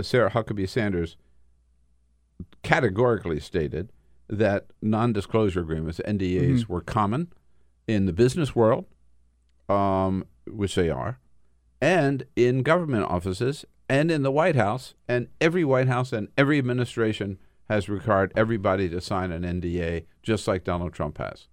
Sarah 0.00 0.30
Huckabee 0.30 0.68
Sanders 0.68 1.16
categorically 2.62 3.40
stated 3.40 3.92
that 4.28 4.66
non-disclosure 4.80 5.60
agreements 5.60 6.00
(NDAs) 6.04 6.64
Mhm. 6.64 6.68
were 6.68 6.80
common 6.80 7.32
in 7.86 8.06
the 8.06 8.12
business 8.12 8.54
world, 8.54 8.86
um, 9.68 10.24
which 10.46 10.74
they 10.74 10.88
are, 10.90 11.18
and 11.80 12.24
in 12.36 12.62
government 12.62 13.04
offices 13.04 13.64
and 13.88 14.10
in 14.10 14.22
the 14.22 14.30
White 14.30 14.56
House, 14.56 14.94
and 15.08 15.28
every 15.40 15.64
White 15.64 15.88
House 15.88 16.12
and 16.12 16.28
every 16.38 16.58
administration 16.58 17.38
has 17.68 17.88
required 17.88 18.32
everybody 18.36 18.88
to 18.88 19.00
sign 19.00 19.32
an 19.32 19.44
NDA, 19.44 20.06
just 20.22 20.46
like 20.48 20.64
Donald 20.64 20.92
Trump 20.92 21.18
has. 21.18 21.48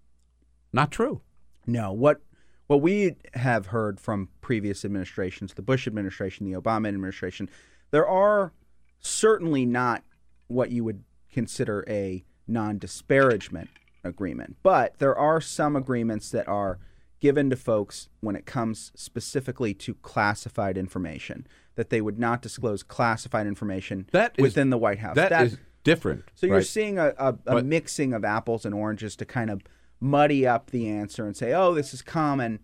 Not 0.71 0.91
true. 0.91 1.21
No, 1.65 1.91
what 1.91 2.21
what 2.69 2.81
we 2.81 3.15
have 3.33 3.65
heard 3.67 3.99
from 3.99 4.29
previous 4.41 4.85
administrations, 4.85 5.55
the 5.55 5.61
Bush 5.63 5.87
administration, 5.87 6.45
the 6.49 6.55
Obama 6.57 6.87
administration, 6.87 7.49
there 7.89 8.07
are 8.07 8.53
certainly 8.99 9.65
not 9.65 10.03
what 10.49 10.69
you 10.69 10.83
would 10.83 11.03
consider 11.33 11.83
a 11.89 12.23
non-disparagement 12.47 13.69
agreement, 14.03 14.55
but 14.61 14.99
there 14.99 15.17
are 15.17 15.41
some 15.41 15.75
agreements 15.75 16.29
that 16.29 16.47
are 16.47 16.77
given 17.19 17.49
to 17.49 17.55
folks 17.55 18.07
when 18.19 18.35
it 18.35 18.45
comes 18.45 18.91
specifically 18.95 19.73
to 19.73 19.95
classified 19.95 20.77
information 20.77 21.47
that 21.73 21.89
they 21.89 22.01
would 22.01 22.19
not 22.19 22.39
disclose 22.39 22.83
classified 22.83 23.47
information 23.47 24.05
That 24.11 24.35
is- 24.37 24.43
within 24.43 24.69
the 24.69 24.77
White 24.77 24.99
House. 24.99 25.15
that 25.15 25.31
is 25.41 25.57
different, 25.83 26.25
So 26.35 26.45
you're 26.45 26.61
seeing 26.61 26.99
a, 26.99 27.15
a, 27.17 27.29
a 27.29 27.33
But- 27.33 27.65
mixing 27.65 28.13
of 28.13 28.23
apples 28.23 28.63
and 28.63 28.75
oranges 28.75 29.15
to 29.15 29.25
kind 29.25 29.49
of 29.49 29.63
muddy 29.99 30.47
up 30.47 30.71
the 30.71 30.88
answer 30.89 31.26
and 31.26 31.35
say, 31.35 31.53
oh, 31.53 31.73
this 31.73 31.93
is 31.93 32.01
common. 32.01 32.59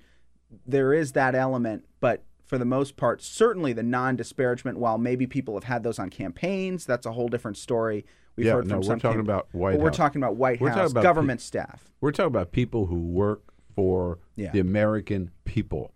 There 0.65 0.93
is 0.93 1.11
that 1.13 1.35
element, 1.35 1.85
but 1.99 2.23
for 2.45 2.57
the 2.57 2.65
most 2.65 2.95
part, 2.95 3.21
certainly 3.21 3.73
the 3.73 3.83
non-disparagement. 3.83 4.77
While 4.77 4.97
maybe 4.97 5.25
people 5.27 5.55
have 5.55 5.63
had 5.65 5.83
those 5.83 5.99
on 5.99 6.09
campaigns, 6.09 6.85
that's 6.85 7.05
a 7.05 7.11
whole 7.11 7.27
different 7.27 7.57
story. 7.57 8.05
We've 8.35 8.47
Yeah, 8.47 8.53
heard 8.53 8.67
no, 8.67 8.75
from 8.75 8.77
we're 8.81 8.83
some 8.83 8.99
talking 8.99 9.19
about 9.21 9.47
White 9.51 9.79
We're 9.79 9.89
talking 9.91 10.21
about 10.21 10.35
White 10.35 10.61
We're 10.61 10.69
House 10.69 10.91
about 10.91 11.03
government 11.03 11.39
pe- 11.39 11.45
staff. 11.45 11.89
We're 12.01 12.11
talking 12.11 12.27
about 12.27 12.51
people 12.51 12.85
who 12.85 12.99
work 12.99 13.53
for 13.75 14.19
Yeah. 14.35 14.51
the 14.51 14.59
American 14.59 15.31
people. 15.43 15.91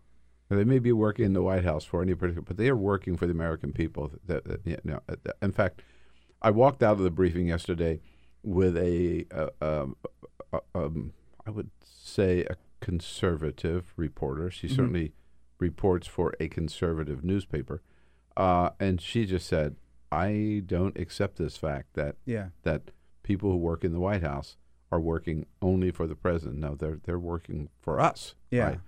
Now, 0.49 0.57
They 0.57 0.63
may 0.63 0.79
be 0.79 0.91
working 0.91 1.25
in 1.25 1.33
the 1.33 1.43
White 1.43 1.63
House 1.63 1.83
for 1.85 2.01
any 2.01 2.15
particular, 2.15 2.41
but 2.41 2.57
they 2.57 2.69
are 2.69 2.75
working 2.75 3.15
for 3.15 3.27
the 3.27 3.31
American 3.33 3.71
people. 3.71 4.11
That, 4.25 4.43
that, 4.45 4.83
no, 4.83 4.99
uh, 5.07 5.15
in 5.41 5.51
fact, 5.51 5.83
I 6.41 6.49
walked 6.51 6.81
out 6.81 6.93
of 6.93 7.03
the 7.03 7.11
briefing 7.11 7.47
yesterday 7.47 8.01
with 8.41 8.75
a, 8.77 9.25
uh, 9.31 9.49
um, 9.61 9.95
uh, 10.51 10.59
um, 10.73 11.13
I 11.49 11.51
would 11.51 11.71
say, 11.83 12.43
a 12.45 12.55
conservative 12.79 13.91
reporter. 13.97 14.51
She 14.51 14.67
Mhm. 14.67 14.75
certainly 14.75 15.13
reports 15.57 16.05
for 16.07 16.33
a 16.39 16.47
conservative 16.47 17.23
newspaper, 17.23 17.81
uh, 18.37 18.69
and 18.79 19.01
she 19.01 19.25
just 19.25 19.47
said, 19.47 19.75
"I 20.11 20.61
don't 20.65 20.95
accept 20.97 21.37
this 21.37 21.57
fact 21.57 21.93
that 21.95 22.17
Yeah. 22.25 22.49
that 22.61 22.91
people 23.23 23.51
who 23.51 23.57
work 23.57 23.83
in 23.83 23.91
the 23.93 23.99
White 23.99 24.21
House 24.21 24.57
are 24.91 24.99
working 24.99 25.47
only 25.61 25.89
for 25.91 26.05
the 26.07 26.15
president. 26.15 26.59
No, 26.59 26.75
they're 26.75 26.99
they're 27.03 27.19
working 27.19 27.69
for 27.79 27.99
us. 27.99 28.35
Yeah. 28.51 28.67
Right? 28.69 28.79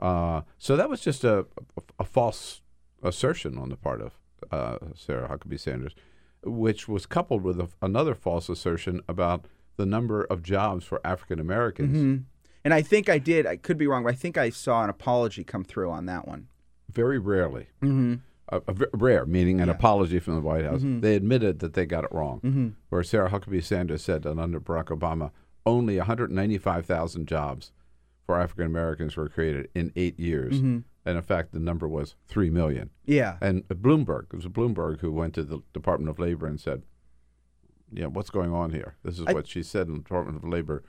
Uh, 0.00 0.42
so 0.58 0.76
that 0.76 0.88
was 0.90 1.00
just 1.00 1.22
a, 1.24 1.46
a, 1.76 1.82
a 2.00 2.04
false 2.04 2.60
assertion 3.02 3.56
on 3.56 3.68
the 3.68 3.76
part 3.76 4.00
of 4.00 4.18
uh, 4.50 4.78
Sarah 4.94 5.28
Huckabee 5.28 5.60
Sanders, 5.60 5.94
which 6.42 6.88
was 6.88 7.06
coupled 7.06 7.42
with 7.42 7.60
a, 7.60 7.68
another 7.82 8.14
false 8.14 8.48
assertion 8.48 9.00
about 9.06 9.46
the 9.80 9.86
number 9.86 10.24
of 10.24 10.42
jobs 10.42 10.84
for 10.84 11.00
African 11.04 11.40
Americans. 11.40 11.96
Mhm. 11.96 12.24
And 12.64 12.74
I 12.74 12.82
think 12.82 13.08
I 13.08 13.18
did. 13.18 13.46
I 13.46 13.56
could 13.56 13.78
be 13.78 13.86
wrong, 13.86 14.04
but 14.04 14.12
I 14.12 14.16
think 14.16 14.36
I 14.36 14.50
saw 14.50 14.84
an 14.84 14.90
apology 14.90 15.42
come 15.42 15.64
through 15.64 15.90
on 15.90 16.04
that 16.06 16.28
one. 16.28 16.48
Very 16.92 17.18
rarely. 17.18 17.68
Uh, 17.82 18.60
uh, 18.68 18.74
rare, 18.92 19.24
meaning 19.24 19.60
an 19.60 19.68
Yeah. 19.68 19.74
apology 19.74 20.18
from 20.18 20.34
the 20.34 20.40
White 20.42 20.64
House. 20.64 20.82
Mhm. 20.82 21.00
They 21.00 21.14
admitted 21.16 21.60
that 21.60 21.72
they 21.74 21.86
got 21.86 22.04
it 22.04 22.10
wrong. 22.12 22.40
Mhm. 22.40 22.72
Where 22.90 23.02
Sarah 23.02 23.30
Huckabee 23.30 23.62
Sanders 23.62 24.02
said 24.02 24.22
that 24.24 24.38
under 24.38 24.60
Barack 24.60 24.86
Obama, 24.86 25.30
only 25.64 25.98
195,000 25.98 27.26
jobs 27.26 27.72
for 28.26 28.38
African 28.38 28.66
Americans 28.66 29.16
were 29.16 29.28
created 29.28 29.68
in 29.74 29.92
eight 29.96 30.18
years. 30.18 30.60
Mhm. 30.60 30.84
And 31.06 31.16
in 31.16 31.22
fact, 31.22 31.52
the 31.52 31.60
number 31.60 31.88
was 31.88 32.14
3 32.26 32.50
million. 32.50 32.90
Yeah. 33.06 33.38
And 33.40 33.66
Bloomberg, 33.68 34.24
it 34.32 34.34
was 34.36 34.46
Bloomberg 34.46 35.00
who 35.00 35.10
went 35.12 35.32
to 35.34 35.44
the 35.44 35.60
Department 35.72 36.10
of 36.10 36.18
Labor 36.18 36.46
and 36.46 36.60
said, 36.60 36.82
yeah, 37.92 38.06
what's 38.06 38.30
going 38.30 38.52
on 38.52 38.70
here? 38.70 38.96
This 39.04 39.18
is 39.18 39.26
I- 39.26 39.32
what 39.32 39.46
she 39.46 39.62
said 39.62 39.88
in 39.88 39.94
the 39.94 40.00
Department 40.00 40.38
of 40.38 40.48
Labor. 40.48 40.82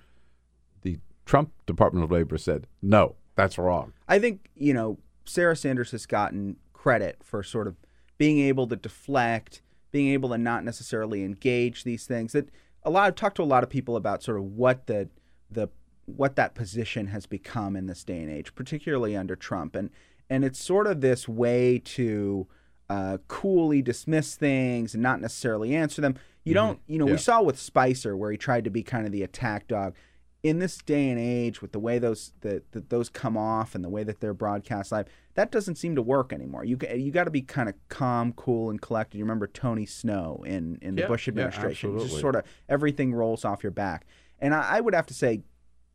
The 0.82 1.00
Trump 1.26 1.52
Department 1.66 2.04
of 2.04 2.12
Labor 2.12 2.38
said, 2.38 2.68
no, 2.82 3.16
that's 3.36 3.58
wrong. 3.58 3.94
I 4.08 4.20
think, 4.20 4.50
you 4.56 4.74
know, 4.74 5.00
Sarah 5.26 5.56
Sanders 5.56 5.92
has 5.92 6.06
gotten 6.06 6.58
credit 6.74 7.18
for 7.24 7.44
sort 7.44 7.68
of 7.68 7.76
being 8.18 8.40
able 8.40 8.68
to 8.68 8.76
deflect, 8.76 9.62
being 9.92 10.10
able 10.10 10.30
to 10.30 10.38
not 10.38 10.64
necessarily 10.64 11.24
engage 11.24 11.84
these 11.84 12.06
things. 12.06 12.34
That 12.34 12.50
a 12.84 12.90
lot 12.90 13.08
I've 13.08 13.16
talked 13.16 13.38
to 13.38 13.44
a 13.44 13.46
lot 13.46 13.64
of 13.64 13.70
people 13.70 13.96
about 13.96 14.24
sort 14.24 14.38
of 14.38 14.44
what 14.44 14.88
the 14.88 15.10
the 15.50 15.70
what 16.06 16.36
that 16.36 16.56
position 16.56 17.08
has 17.08 17.26
become 17.26 17.76
in 17.76 17.88
this 17.88 18.04
day 18.04 18.20
and 18.20 18.30
age, 18.30 18.54
particularly 18.56 19.16
under 19.16 19.36
Trump. 19.36 19.76
And 19.76 19.90
and 20.30 20.44
it's 20.44 20.64
sort 20.64 20.88
of 20.88 21.02
this 21.02 21.28
way 21.28 21.80
to 21.80 22.48
uh, 22.90 23.18
coolly 23.28 23.82
dismiss 23.82 24.36
things 24.36 24.94
and 24.94 25.04
not 25.04 25.22
necessarily 25.22 25.76
answer 25.76 26.02
them. 26.02 26.16
You 26.44 26.54
mm-hmm. 26.54 26.68
don't, 26.68 26.80
you 26.88 26.98
know, 27.00 27.06
Yeah. 27.08 27.14
we 27.14 27.18
saw 27.18 27.42
with 27.42 27.60
Spicer 27.60 28.16
where 28.18 28.32
he 28.32 28.38
tried 28.38 28.64
to 28.64 28.70
be 28.70 28.84
kind 28.84 29.06
of 29.06 29.12
the 29.12 29.24
attack 29.24 29.68
dog. 29.68 29.96
In 30.44 30.58
this 30.58 30.80
day 30.80 31.12
and 31.12 31.20
age, 31.20 31.62
with 31.62 31.72
the 31.72 31.78
way 31.78 32.00
those 32.00 32.34
that 32.42 32.72
that 32.72 32.90
those 32.90 33.10
come 33.10 33.38
off 33.38 33.76
and 33.76 33.84
the 33.84 33.90
way 33.90 34.04
that 34.04 34.22
they're 34.22 34.34
broadcast 34.34 34.92
live, 34.92 35.08
that 35.36 35.52
doesn't 35.52 35.76
seem 35.76 35.96
to 35.96 36.02
work 36.02 36.34
anymore. 36.34 36.66
You 36.66 36.80
you 36.96 37.12
got 37.12 37.26
to 37.26 37.30
be 37.30 37.44
kind 37.44 37.70
of 37.70 37.76
calm, 37.90 38.34
cool, 38.34 38.72
and 38.72 38.82
collected. 38.82 39.20
You 39.20 39.24
remember 39.24 39.46
Tony 39.46 39.86
Snow 39.86 40.44
in 40.48 40.80
in 40.82 40.96
the 40.96 41.04
Yeah, 41.04 41.08
Bush 41.10 41.28
yeah, 41.28 41.34
administration, 41.34 42.00
just 42.00 42.20
sort 42.20 42.36
of 42.36 42.44
everything 42.68 43.14
rolls 43.14 43.46
off 43.46 43.62
your 43.62 43.72
back. 43.72 44.08
And 44.40 44.56
I, 44.56 44.78
I 44.78 44.82
would 44.82 44.96
have 44.96 45.06
to 45.08 45.14
say, 45.14 45.44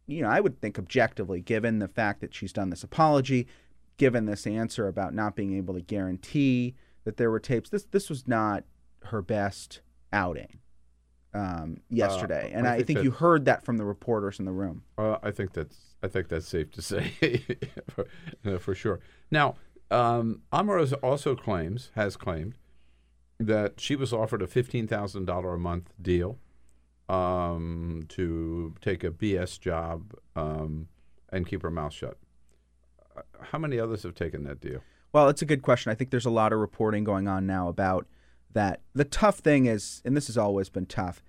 you 0.06 0.22
know, 0.22 0.28
I 0.28 0.38
would 0.38 0.60
think 0.60 0.78
objectively, 0.78 1.40
given 1.40 1.80
the 1.80 1.88
fact 1.88 2.20
that 2.20 2.32
she's 2.32 2.52
done 2.52 2.70
this 2.70 2.84
apology, 2.84 3.48
given 3.96 4.26
this 4.26 4.46
answer 4.46 4.86
about 4.86 5.12
not 5.12 5.34
being 5.34 5.56
able 5.56 5.74
to 5.74 5.80
guarantee 5.80 6.76
that 7.02 7.16
there 7.16 7.32
were 7.32 7.40
tapes, 7.40 7.68
this 7.68 7.86
this 7.90 8.08
was 8.08 8.28
not 8.28 8.62
her 9.06 9.22
best 9.22 9.80
outing 10.12 10.58
um, 11.34 11.80
yesterday. 11.90 12.50
and 12.54 12.66
Uh, 12.66 12.70
I 12.70 12.72
I, 12.72 12.76
think 12.78 12.86
think 12.88 12.98
that- 12.98 13.04
you 13.04 13.10
heard 13.10 13.44
that 13.46 13.64
from 13.64 13.76
the 13.76 13.84
reporters 13.84 14.38
in 14.38 14.44
the 14.44 14.52
room. 14.52 14.82
Uh, 14.98 15.18
I 15.22 15.30
think 15.30 15.52
that's 15.52 15.76
I 16.02 16.08
think 16.08 16.28
that's 16.28 16.46
safe 16.46 16.70
to 16.72 16.82
say 16.82 17.12
for, 17.88 18.06
uh, 18.44 18.58
for 18.58 18.74
sure. 18.74 19.00
Now, 19.30 19.56
um, 19.90 20.42
Amaros 20.52 20.92
also 21.02 21.34
claims 21.34 21.90
has 21.94 22.16
claimed 22.16 22.54
that 23.38 23.80
she 23.80 23.96
was 23.96 24.12
offered 24.12 24.42
a 24.42 24.46
fifteen 24.46 24.86
thousand 24.86 25.24
dollar 25.26 25.54
a 25.54 25.58
month 25.58 25.92
deal 26.00 26.38
um, 27.08 28.04
to 28.08 28.74
take 28.80 29.04
a 29.04 29.10
BS 29.10 29.60
job 29.60 30.14
um, 30.34 30.88
and 31.32 31.46
keep 31.46 31.62
her 31.62 31.70
mouth 31.70 31.92
shut. 31.92 32.16
Uh, 33.16 33.22
How 33.50 33.58
many 33.58 33.78
others 33.78 34.02
have 34.02 34.14
taken 34.14 34.44
that 34.44 34.60
deal? 34.60 34.80
Well, 35.12 35.28
it's 35.28 35.42
a 35.42 35.46
good 35.46 35.62
question. 35.62 35.90
I 35.92 35.94
think 35.94 36.10
there's 36.10 36.26
a 36.26 36.30
lot 36.30 36.52
of 36.52 36.58
reporting 36.58 37.04
going 37.04 37.26
on 37.28 37.46
now 37.46 37.68
about 37.68 38.06
that. 38.56 38.80
The 38.94 39.04
tough 39.04 39.38
thing 39.38 39.66
is, 39.66 40.02
and 40.04 40.16
this 40.16 40.26
has 40.26 40.36
always 40.36 40.68
been 40.68 40.86
tough, 40.86 41.22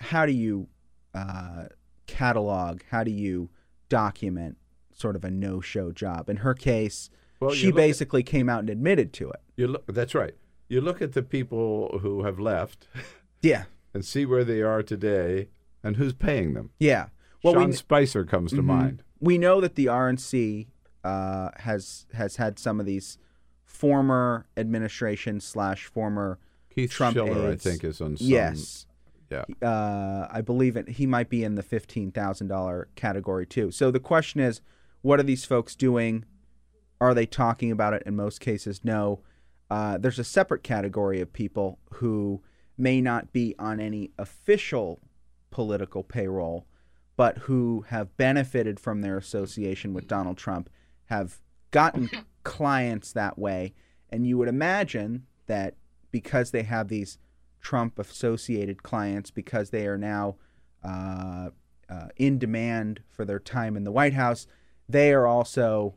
how 0.00 0.26
do 0.26 0.32
you 0.32 0.68
uh, 1.14 1.66
catalog, 2.06 2.80
how 2.90 3.04
do 3.04 3.10
you 3.12 3.48
document 3.88 4.56
sort 4.92 5.14
of 5.16 5.24
a 5.24 5.30
no 5.30 5.60
show 5.60 5.92
job? 5.92 6.28
In 6.28 6.38
her 6.38 6.54
case, 6.54 7.08
Well, 7.40 7.52
she 7.52 7.66
look 7.66 7.74
at- 7.76 7.76
basically 7.76 8.22
came 8.22 8.48
out 8.48 8.60
and 8.60 8.70
admitted 8.70 9.12
to 9.14 9.30
it. 9.30 9.40
You 9.56 9.68
look. 9.68 9.86
That's 9.86 10.14
right. 10.14 10.34
You 10.68 10.80
look 10.80 11.00
at 11.00 11.12
the 11.12 11.22
people 11.22 11.98
who 12.02 12.24
have 12.24 12.40
left. 12.40 12.88
Yeah. 13.42 13.64
And 13.92 14.04
see 14.04 14.26
where 14.26 14.42
they 14.42 14.62
are 14.62 14.82
today, 14.82 15.48
and 15.82 15.96
who's 15.96 16.12
paying 16.14 16.54
them. 16.54 16.70
Yeah. 16.80 17.08
Well, 17.44 17.54
Sean 17.54 17.68
we- 17.70 17.76
Spicer 17.76 18.24
comes 18.24 18.50
to 18.52 18.62
Mhm. 18.62 18.64
mind. 18.64 19.02
We 19.20 19.38
know 19.38 19.60
that 19.60 19.74
the 19.76 19.86
RNC 19.88 20.66
uh, 21.04 21.50
has 21.56 22.06
has 22.14 22.36
had 22.36 22.58
some 22.58 22.80
of 22.80 22.86
these 22.86 23.18
former 23.64 24.46
administration 24.56 25.38
slash 25.40 25.84
former 25.84 26.38
Keith 26.74 26.90
Trump 26.90 27.16
Schiller, 27.16 27.50
I 27.50 27.56
think, 27.56 27.84
is 27.84 28.00
on 28.00 28.16
some- 28.16 28.26
Yes. 28.26 28.86
Yeah. 29.30 29.44
Uh, 29.66 30.28
I 30.30 30.40
believe 30.42 30.76
it. 30.76 30.88
He 30.90 31.06
might 31.06 31.28
be 31.28 31.42
in 31.44 31.54
the 31.54 31.62
fifteen 31.62 32.10
thousand 32.12 32.48
dollar 32.48 32.88
category 32.94 33.46
too. 33.46 33.70
So 33.70 33.90
the 33.90 33.98
question 34.00 34.40
is, 34.40 34.60
what 35.02 35.18
are 35.18 35.24
these 35.24 35.44
folks 35.44 35.74
doing? 35.74 36.24
Are 37.00 37.14
they 37.14 37.26
talking 37.26 37.70
about 37.72 37.94
it? 37.94 38.02
In 38.06 38.14
most 38.16 38.40
cases, 38.40 38.84
no. 38.84 39.20
Uh, 39.70 39.98
there's 39.98 40.18
a 40.18 40.24
separate 40.24 40.62
category 40.62 41.20
of 41.20 41.32
people 41.32 41.78
who 41.94 42.42
may 42.76 43.00
not 43.00 43.32
be 43.32 43.54
on 43.58 43.80
any 43.80 44.10
official 44.18 45.00
political 45.50 46.04
payroll, 46.04 46.66
but 47.16 47.38
who 47.38 47.86
have 47.88 48.16
benefited 48.16 48.78
from 48.78 49.00
their 49.00 49.16
association 49.16 49.94
with 49.94 50.06
Donald 50.06 50.36
Trump, 50.36 50.68
have 51.06 51.40
gotten 51.70 52.10
clients 52.44 53.12
that 53.12 53.38
way. 53.38 53.72
And 54.10 54.26
you 54.26 54.36
would 54.38 54.48
imagine 54.48 55.26
that 55.46 55.74
because 56.14 56.52
they 56.52 56.62
have 56.62 56.86
these 56.86 57.18
Trump 57.60 57.98
associated 57.98 58.84
clients, 58.84 59.32
because 59.32 59.70
they 59.70 59.84
are 59.84 59.98
now 59.98 60.36
uh, 60.84 61.48
uh, 61.90 62.06
in 62.14 62.38
demand 62.38 63.00
for 63.10 63.24
their 63.24 63.40
time 63.40 63.76
in 63.76 63.82
the 63.82 63.90
White 63.90 64.12
House, 64.12 64.46
they 64.88 65.12
are 65.12 65.26
also 65.26 65.96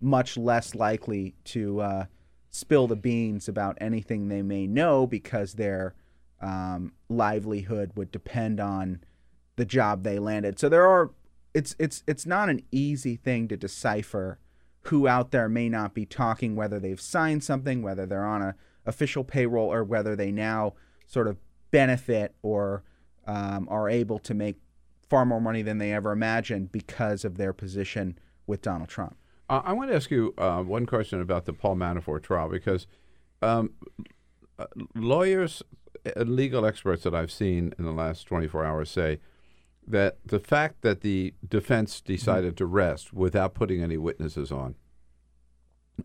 much 0.00 0.36
less 0.36 0.74
likely 0.74 1.36
to 1.44 1.80
uh, 1.80 2.04
spill 2.50 2.88
the 2.88 2.96
beans 2.96 3.48
about 3.48 3.78
anything 3.80 4.26
they 4.26 4.42
may 4.42 4.66
know 4.66 5.06
because 5.06 5.52
their 5.52 5.94
um, 6.40 6.92
livelihood 7.08 7.92
would 7.94 8.10
depend 8.10 8.58
on 8.58 9.00
the 9.54 9.64
job 9.64 10.02
they 10.02 10.18
landed. 10.18 10.58
So 10.58 10.68
there 10.68 10.88
are 10.88 11.12
it's 11.54 11.76
it's 11.78 12.02
it's 12.08 12.26
not 12.26 12.48
an 12.48 12.62
easy 12.72 13.14
thing 13.14 13.46
to 13.46 13.56
decipher 13.56 14.40
who 14.86 15.06
out 15.06 15.30
there 15.30 15.48
may 15.48 15.68
not 15.68 15.94
be 15.94 16.04
talking 16.04 16.56
whether 16.56 16.80
they've 16.80 17.00
signed 17.00 17.44
something, 17.44 17.80
whether 17.80 18.06
they're 18.06 18.26
on 18.26 18.42
a, 18.42 18.56
official 18.86 19.24
payroll 19.24 19.72
or 19.72 19.84
whether 19.84 20.16
they 20.16 20.30
now 20.32 20.74
sort 21.06 21.26
of 21.26 21.36
benefit 21.70 22.34
or 22.42 22.82
um, 23.26 23.68
are 23.70 23.88
able 23.88 24.18
to 24.18 24.34
make 24.34 24.56
far 25.08 25.24
more 25.24 25.40
money 25.40 25.62
than 25.62 25.78
they 25.78 25.92
ever 25.92 26.12
imagined 26.12 26.72
because 26.72 27.24
of 27.24 27.36
their 27.36 27.52
position 27.52 28.18
with 28.46 28.62
Donald 28.62 28.88
Trump. 28.88 29.16
Uh, 29.48 29.60
I 29.64 29.72
want 29.72 29.90
to 29.90 29.96
ask 29.96 30.10
you 30.10 30.34
uh, 30.38 30.62
one 30.62 30.86
question 30.86 31.20
about 31.20 31.44
the 31.44 31.52
Paul 31.52 31.76
Manafort 31.76 32.22
trial 32.22 32.48
because 32.48 32.86
um, 33.42 33.72
uh, 34.58 34.66
lawyers 34.94 35.62
and 36.16 36.30
legal 36.30 36.64
experts 36.64 37.02
that 37.02 37.14
I've 37.14 37.30
seen 37.30 37.74
in 37.78 37.84
the 37.84 37.92
last 37.92 38.26
24 38.26 38.64
hours 38.64 38.90
say 38.90 39.20
that 39.86 40.18
the 40.24 40.40
fact 40.40 40.82
that 40.82 41.00
the 41.00 41.34
defense 41.46 42.00
decided 42.00 42.56
to 42.56 42.66
rest 42.66 43.12
without 43.12 43.54
putting 43.54 43.82
any 43.82 43.96
witnesses 43.96 44.50
on 44.50 44.76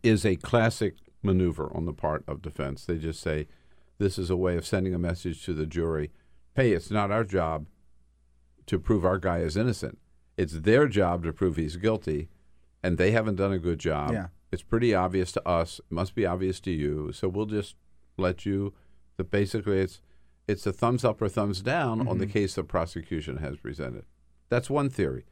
is 0.04 0.26
a 0.26 0.36
classic 0.36 0.96
maneuver 1.22 1.72
on 1.76 1.86
the 1.86 1.94
part 1.94 2.24
of 2.28 2.42
defense. 2.42 2.86
They 2.86 2.98
just 2.98 3.22
say, 3.22 3.48
this 3.98 4.18
is 4.20 4.30
a 4.30 4.38
way 4.38 4.56
of 4.58 4.66
sending 4.66 4.94
a 4.94 5.00
message 5.00 5.44
to 5.46 5.54
the 5.54 5.66
jury 5.66 6.12
hey, 6.58 6.72
it's 6.72 6.90
not 6.90 7.12
our 7.12 7.24
job 7.24 7.68
to 8.66 8.80
prove 8.80 9.06
our 9.06 9.20
guy 9.20 9.38
is 9.38 9.56
innocent. 9.56 10.00
It's 10.36 10.62
their 10.62 10.88
job 10.88 11.24
to 11.24 11.32
prove 11.32 11.56
he's 11.56 11.78
guilty, 11.78 12.30
and 12.84 12.98
they 12.98 13.12
haven't 13.12 13.36
done 13.36 13.54
a 13.54 13.60
good 13.60 13.80
job. 13.80 14.12
Yeah. 14.12 14.28
It's 14.52 14.64
pretty 14.64 14.94
obvious 14.94 15.32
to 15.34 15.48
us. 15.48 15.80
It 15.80 15.92
must 15.92 16.16
be 16.16 16.26
obvious 16.26 16.60
to 16.62 16.72
you. 16.72 17.12
So 17.14 17.28
we'll 17.28 17.46
just 17.46 17.76
let 18.18 18.46
you. 18.46 18.74
That 19.18 19.32
basically 19.32 19.80
it's 19.80 20.02
it's 20.48 20.66
a 20.68 20.74
thumbs 20.74 21.04
up 21.04 21.22
or 21.22 21.30
thumbs 21.30 21.62
down 21.62 22.08
on 22.08 22.18
the 22.18 22.26
mm-hmm. 22.26 22.34
case 22.34 22.56
the 22.56 22.64
prosecution 22.64 23.38
has 23.38 23.58
presented. 23.58 24.06
That's 24.50 24.70
one 24.70 24.90
theory. 24.90 25.26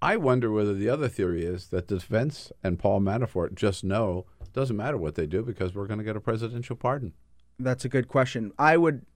I 0.00 0.16
wonder 0.16 0.50
whether 0.52 0.72
the 0.72 0.88
other 0.88 1.08
theory 1.08 1.44
is 1.44 1.68
that 1.68 1.88
the 1.88 1.96
defense 1.96 2.52
and 2.62 2.78
Paul 2.78 3.00
Manafort 3.00 3.54
just 3.54 3.82
know 3.82 4.26
doesn't 4.58 4.76
matter 4.76 4.96
what 4.96 5.14
they 5.14 5.24
do 5.24 5.42
because 5.42 5.72
we're 5.72 5.86
going 5.86 5.98
to 5.98 6.04
get 6.04 6.16
a 6.16 6.20
presidential 6.20 6.74
pardon. 6.74 7.12
That's 7.60 7.84
a 7.84 7.88
good 7.88 8.08
question. 8.08 8.50
I 8.58 8.76
would, 8.76 9.06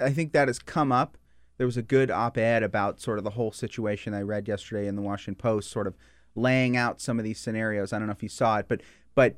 I 0.00 0.10
think 0.10 0.32
that 0.32 0.48
has 0.48 0.58
come 0.58 0.92
up. 0.92 1.16
There 1.56 1.66
was 1.66 1.78
a 1.78 1.82
good 1.82 2.10
op-ed 2.10 2.62
about 2.62 3.00
sort 3.00 3.16
of 3.16 3.24
the 3.24 3.30
whole 3.30 3.50
situation 3.50 4.12
I 4.12 4.20
read 4.20 4.46
yesterday 4.46 4.88
in 4.88 4.94
the 4.94 5.00
Washington 5.00 5.36
Post, 5.36 5.70
sort 5.70 5.86
of 5.86 5.96
laying 6.34 6.76
out 6.76 7.00
some 7.00 7.18
of 7.18 7.24
these 7.24 7.40
scenarios. 7.40 7.94
I 7.94 7.98
don't 7.98 8.08
know 8.08 8.12
if 8.12 8.22
you 8.22 8.28
saw 8.28 8.58
it, 8.58 8.66
but 8.68 8.82
but 9.14 9.36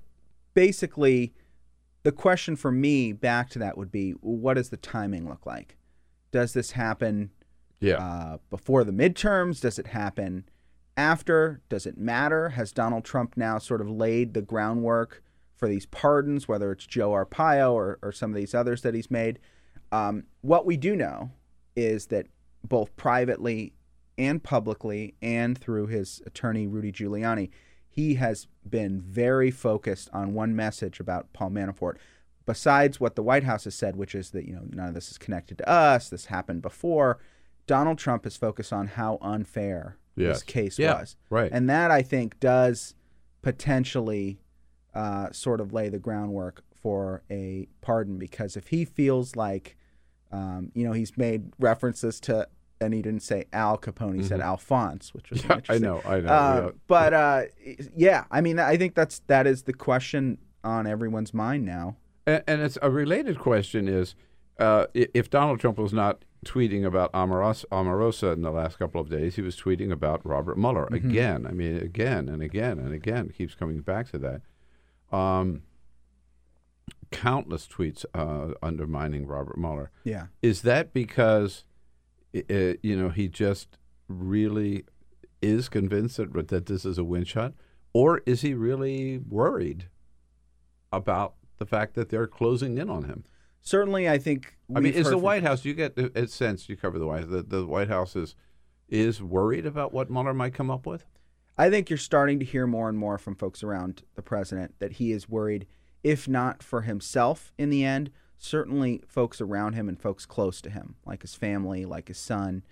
basically, 0.55 1.33
the 2.03 2.11
question 2.11 2.57
for 2.57 2.73
me 2.73 3.13
back 3.13 3.51
to 3.51 3.61
that 3.61 3.79
would 3.79 3.93
be, 3.93 4.11
what 4.21 4.55
does 4.55 4.71
the 4.71 4.77
timing 4.77 5.29
look 5.29 5.47
like? 5.47 5.77
Does 6.33 6.55
this 6.55 6.73
happen? 6.73 7.31
Yeah. 7.79 7.99
Uh, 7.99 8.39
before 8.51 8.83
the 8.83 8.91
midterms? 8.91 9.61
Does 9.61 9.79
it 9.79 9.87
happen 9.87 10.49
after? 10.99 11.63
Does 11.69 11.87
it 11.87 11.97
matter? 11.97 12.51
Has 12.51 12.73
Donald 12.73 13.05
Trump 13.05 13.37
now 13.37 13.59
sort 13.59 13.81
of 13.81 13.89
laid 13.89 14.35
the 14.35 14.43
groundwork 14.43 15.23
for 15.57 15.69
these 15.69 15.87
pardons, 15.87 16.49
whether 16.49 16.73
it's 16.73 16.87
Joe 16.87 17.11
Arpaio 17.11 17.73
or, 17.73 17.99
or 18.03 18.13
some 18.13 18.31
of 18.31 18.37
these 18.37 18.55
others 18.55 18.83
that 18.83 18.95
he's 18.95 19.11
made? 19.11 19.39
Um, 19.93 20.25
what 20.43 20.67
we 20.67 20.77
do 20.77 20.97
know 20.97 21.31
is 21.77 22.07
that 22.07 22.27
both 22.65 22.95
privately 22.97 23.73
and 24.19 24.43
publicly 24.43 25.15
and 25.23 25.57
through 25.57 25.87
his 25.87 26.21
attorney, 26.27 26.67
Rudy 26.67 26.91
Giuliani, 26.91 27.51
he 27.89 28.17
has 28.17 28.49
been 28.69 29.01
very 29.01 29.53
focused 29.53 30.11
on 30.13 30.35
one 30.35 30.55
message 30.55 30.99
about 30.99 31.33
Paul 31.33 31.51
Manafort. 31.51 31.95
Besides 32.45 32.99
what 32.99 33.15
the 33.15 33.23
White 33.23 33.45
House 33.45 33.65
has 33.65 33.75
said, 33.75 33.95
which 33.95 34.15
is 34.15 34.31
that 34.31 34.47
you 34.47 34.55
know 34.55 34.65
none 34.71 34.89
of 34.89 34.95
this 34.95 35.11
is 35.11 35.19
connected 35.19 35.59
to 35.59 35.69
us, 35.69 36.09
this 36.09 36.27
happened 36.27 36.63
before. 36.63 37.19
Donald 37.67 37.99
Trump 37.99 38.27
is 38.27 38.37
focused 38.37 38.73
on 38.73 38.89
how 38.89 39.19
unfair 39.21 39.98
Yes. 40.19 40.37
this 40.37 40.43
case 40.43 40.79
Yeah, 40.79 41.01
was, 41.01 41.17
right. 41.31 41.51
And 41.53 41.69
that 41.71 41.91
I 41.91 42.03
think 42.03 42.39
does 42.41 42.95
potentially 43.43 44.39
uh, 44.95 45.31
sort 45.33 45.61
of 45.61 45.73
lay 45.73 45.89
the 45.89 45.99
groundwork 45.99 46.63
for 46.75 47.23
a 47.31 47.69
pardon 47.81 48.19
because 48.19 48.57
if 48.57 48.69
he 48.69 48.85
feels 48.85 49.37
like, 49.37 49.77
um, 50.33 50.71
you 50.75 50.85
know, 50.87 50.93
he's 50.93 51.17
made 51.17 51.53
references 51.59 52.21
to, 52.21 52.47
and 52.81 52.95
he 52.95 53.03
didn't 53.03 53.23
say 53.23 53.45
Al 53.53 53.77
Capone, 53.79 54.17
he 54.17 54.23
said 54.23 54.41
Mhm. 54.41 54.45
Alphonse, 54.45 55.13
which 55.15 55.31
was 55.31 55.45
Yeah, 55.45 55.61
I 55.69 55.79
know, 55.79 56.01
I 56.05 56.21
know, 56.21 56.29
Uh, 56.29 56.63
yeah. 56.67 56.71
But 56.87 57.15
uh, 57.15 57.43
yeah, 57.97 58.25
I 58.31 58.41
mean, 58.41 58.59
I 58.59 58.77
think 58.77 58.95
that's 58.95 59.21
that 59.27 59.47
is 59.47 59.65
the 59.65 59.73
question 59.73 60.39
on 60.63 60.87
everyone's 60.87 61.33
mind 61.35 61.65
now. 61.65 61.97
And, 62.27 62.43
and 62.47 62.61
it's 62.61 62.79
a 62.83 62.91
related 62.91 63.39
question 63.39 63.89
is 63.89 64.15
uh, 64.59 64.87
if 64.95 65.31
Donald 65.31 65.61
Trump 65.61 65.79
was 65.79 65.93
not 65.93 66.25
tweeting 66.45 66.85
about 66.85 67.13
Omarosa, 67.13 67.65
Omarosa 67.73 68.33
in 68.33 68.43
the 68.43 68.51
last 68.51 68.79
couple 68.79 69.01
of 69.01 69.09
days, 69.11 69.37
he 69.37 69.43
was 69.43 69.57
tweeting 69.61 69.91
about 69.91 70.25
Robert 70.25 70.57
Mueller 70.57 70.87
Mhm. 70.91 70.95
again. 71.11 71.47
I 71.47 71.51
mean, 71.53 71.77
again 71.77 72.29
and 72.29 72.43
again 72.43 72.79
and 72.79 72.93
again. 72.95 73.31
Keeps 73.31 73.55
coming 73.55 73.81
back 73.81 74.09
to 74.13 74.19
that. 74.19 74.43
Um, 75.17 75.63
countless 77.11 77.67
tweets 77.67 78.05
uh, 78.15 78.55
undermining 78.63 79.27
Robert 79.27 79.59
Mueller. 79.59 79.91
Yeah. 80.05 80.27
Is 80.43 80.63
that 80.63 80.93
because, 80.93 81.65
i- 82.35 82.45
uh, 82.51 82.75
you 82.83 82.97
know, 82.97 83.09
he 83.09 83.29
just 83.29 83.79
really 84.09 84.85
is 85.41 85.69
convinced 85.69 86.19
that, 86.19 86.49
that 86.49 86.67
this 86.67 86.85
is 86.85 86.99
a 86.99 87.05
win 87.05 87.25
shot? 87.25 87.55
Or 87.93 88.19
is 88.27 88.43
he 88.43 88.55
really 88.55 89.19
worried 89.19 89.87
about 90.93 91.35
the 91.59 91.67
fact 91.67 91.95
that 91.95 92.11
they're 92.11 92.27
closing 92.27 92.77
in 92.79 92.91
on 92.91 93.05
him? 93.05 93.25
Certainly, 93.69 94.09
I 94.09 94.17
think. 94.17 94.57
I 94.75 94.81
mean, 94.81 94.95
is 94.95 95.11
the 95.11 95.19
White 95.19 95.43
House? 95.43 95.67
You 95.67 95.75
get 95.75 95.99
a 95.99 96.23
a 96.23 96.27
sense 96.27 96.71
you 96.71 96.77
cover 96.77 96.99
the 96.99 97.07
White 97.07 97.21
House. 97.21 97.31
The, 97.31 97.43
the 97.43 97.67
White 97.67 97.89
House 97.89 98.17
is 98.17 98.35
is 98.89 99.23
worried 99.23 99.67
about 99.67 99.93
what 99.93 100.11
Mueller 100.11 100.33
might 100.33 100.55
come 100.55 100.71
up 100.71 100.87
with. 100.87 101.05
I 101.59 101.69
think 101.69 101.91
you're 101.91 101.99
starting 101.99 102.39
to 102.39 102.47
hear 102.47 102.67
more 102.67 102.89
and 102.89 102.97
more 102.97 103.19
from 103.19 103.35
folks 103.35 103.63
around 103.63 104.05
the 104.15 104.23
president 104.23 104.77
that 104.79 104.93
he 104.93 105.13
is 105.13 105.29
worried, 105.29 105.67
if 106.03 106.27
not 106.27 106.63
for 106.63 106.83
himself 106.83 107.53
in 107.59 107.69
the 107.69 107.85
end, 107.85 108.11
certainly 108.39 109.03
folks 109.07 109.39
around 109.39 109.75
him 109.75 109.87
and 109.87 110.01
folks 110.01 110.25
close 110.25 110.63
to 110.63 110.71
him, 110.71 110.95
like 111.05 111.21
his 111.21 111.35
family, 111.35 111.85
like 111.85 112.09
his 112.09 112.17
son. 112.17 112.63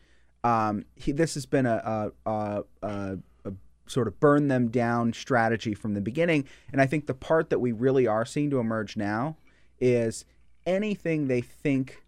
Um, 0.44 0.86
he, 0.94 1.12
this 1.12 1.34
has 1.34 1.44
been 1.44 1.66
a, 1.66 2.12
a, 2.24 2.30
a, 2.30 2.64
a, 2.82 3.18
a 3.44 3.52
sort 3.86 4.08
of 4.08 4.18
burn 4.18 4.48
them 4.48 4.68
down 4.68 5.12
strategy 5.12 5.74
from 5.74 5.92
the 5.92 6.00
beginning. 6.00 6.46
And 6.72 6.80
I 6.80 6.86
think 6.86 7.06
the 7.06 7.14
part 7.14 7.50
that 7.50 7.58
we 7.58 7.72
really 7.72 8.06
are 8.06 8.24
seeing 8.24 8.48
to 8.50 8.60
emerge 8.60 8.96
now 8.96 9.36
is 9.78 10.24
anything 10.66 11.28
they 11.28 11.40
think 11.40 12.02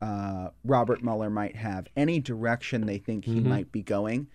uh, 0.00 0.50
Robert 0.64 1.00
Mueller 1.04 1.30
might 1.30 1.54
have, 1.54 1.86
any 1.96 2.18
direction 2.18 2.86
they 2.86 2.98
think 2.98 3.24
he 3.24 3.36
Mhm. 3.40 3.44
might 3.44 3.70
be 3.70 3.82
going, 3.84 4.26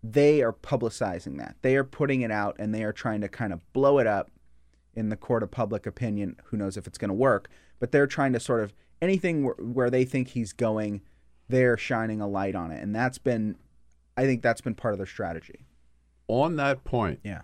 they 0.00 0.42
are 0.42 0.52
publicizing 0.52 1.38
that. 1.38 1.56
They 1.62 1.74
are 1.76 1.82
putting 1.82 2.20
it 2.20 2.30
out 2.30 2.54
and 2.60 2.72
they 2.72 2.84
are 2.84 2.92
trying 2.92 3.20
to 3.22 3.28
kind 3.28 3.52
of 3.52 3.60
blow 3.72 3.98
it 3.98 4.06
up 4.06 4.30
in 4.94 5.08
the 5.08 5.16
court 5.16 5.42
of 5.42 5.50
public 5.50 5.86
opinion. 5.86 6.36
Who 6.44 6.56
knows 6.56 6.76
if 6.76 6.86
it's 6.86 6.98
going 6.98 7.08
to 7.08 7.14
work? 7.14 7.48
But 7.80 7.90
they're 7.90 8.06
trying 8.06 8.32
to 8.34 8.38
sort 8.40 8.62
of 8.62 8.72
anything 9.00 9.42
where, 9.42 9.54
where 9.54 9.90
they 9.90 10.04
think 10.04 10.28
he's 10.28 10.52
going, 10.52 11.00
they're 11.48 11.76
shining 11.76 12.20
a 12.20 12.28
light 12.28 12.54
on 12.54 12.70
it. 12.70 12.80
And 12.80 12.94
that's 12.94 13.18
been, 13.18 13.56
I 14.16 14.22
think 14.24 14.40
that's 14.40 14.60
been 14.60 14.76
part 14.76 14.94
of 14.94 14.98
their 14.98 15.06
strategy. 15.06 15.66
On 16.28 16.54
that 16.56 16.84
point, 16.84 17.18
Yeah. 17.24 17.42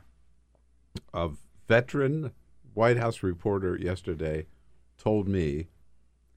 a 1.13 1.31
veteran 1.67 2.31
White 2.75 2.99
House 2.99 3.25
reporter 3.25 3.77
yesterday 3.77 4.47
told 4.99 5.29
me 5.29 5.69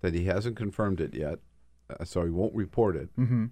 that 0.01 0.13
he 0.13 0.25
hasn't 0.25 0.55
confirmed 0.55 1.01
it 1.01 1.13
yet, 1.13 1.39
uh, 1.89 2.03
so 2.05 2.23
he 2.23 2.29
won't 2.29 2.55
report 2.55 2.95
it. 2.95 3.09
Mhm. 3.17 3.51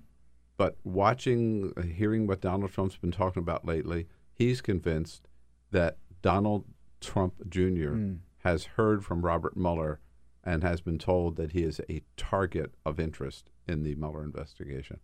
But 0.58 0.78
watching, 0.84 1.74
uh, 1.78 1.82
hearing 1.84 2.28
what 2.28 2.42
Donald 2.42 2.72
Trump's 2.72 2.98
been 2.98 3.12
talking 3.12 3.42
about 3.42 3.66
lately, 3.66 4.08
he's 4.34 4.62
convinced 4.62 5.28
that 5.72 5.98
Donald 6.22 6.66
Trump 7.02 7.50
Jr. 7.50 7.92
Mm. 7.96 8.20
has 8.40 8.66
heard 8.66 9.04
from 9.06 9.22
Robert 9.24 9.56
Mueller 9.58 10.00
and 10.44 10.64
has 10.64 10.82
been 10.82 10.98
told 10.98 11.36
that 11.36 11.52
he 11.52 11.64
is 11.64 11.80
a 11.90 12.02
target 12.18 12.74
of 12.86 13.00
interest 13.00 13.50
in 13.68 13.84
the 13.84 13.96
Mueller 13.96 14.24
investigation. 14.24 15.00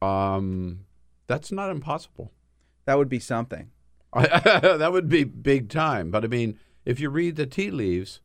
Um, 0.00 0.86
that's 1.26 1.52
not 1.52 1.70
impossible. 1.70 2.32
That 2.84 2.98
would 2.98 3.08
be 3.08 3.18
something. 3.20 3.70
that 4.14 4.90
would 4.92 5.08
be 5.08 5.24
big 5.24 5.68
time. 5.68 6.10
But 6.10 6.24
I 6.24 6.28
mean, 6.28 6.58
if 6.84 7.00
you 7.00 7.08
read 7.10 7.36
the 7.36 7.46
tea 7.46 7.70
leaves, 7.70 8.20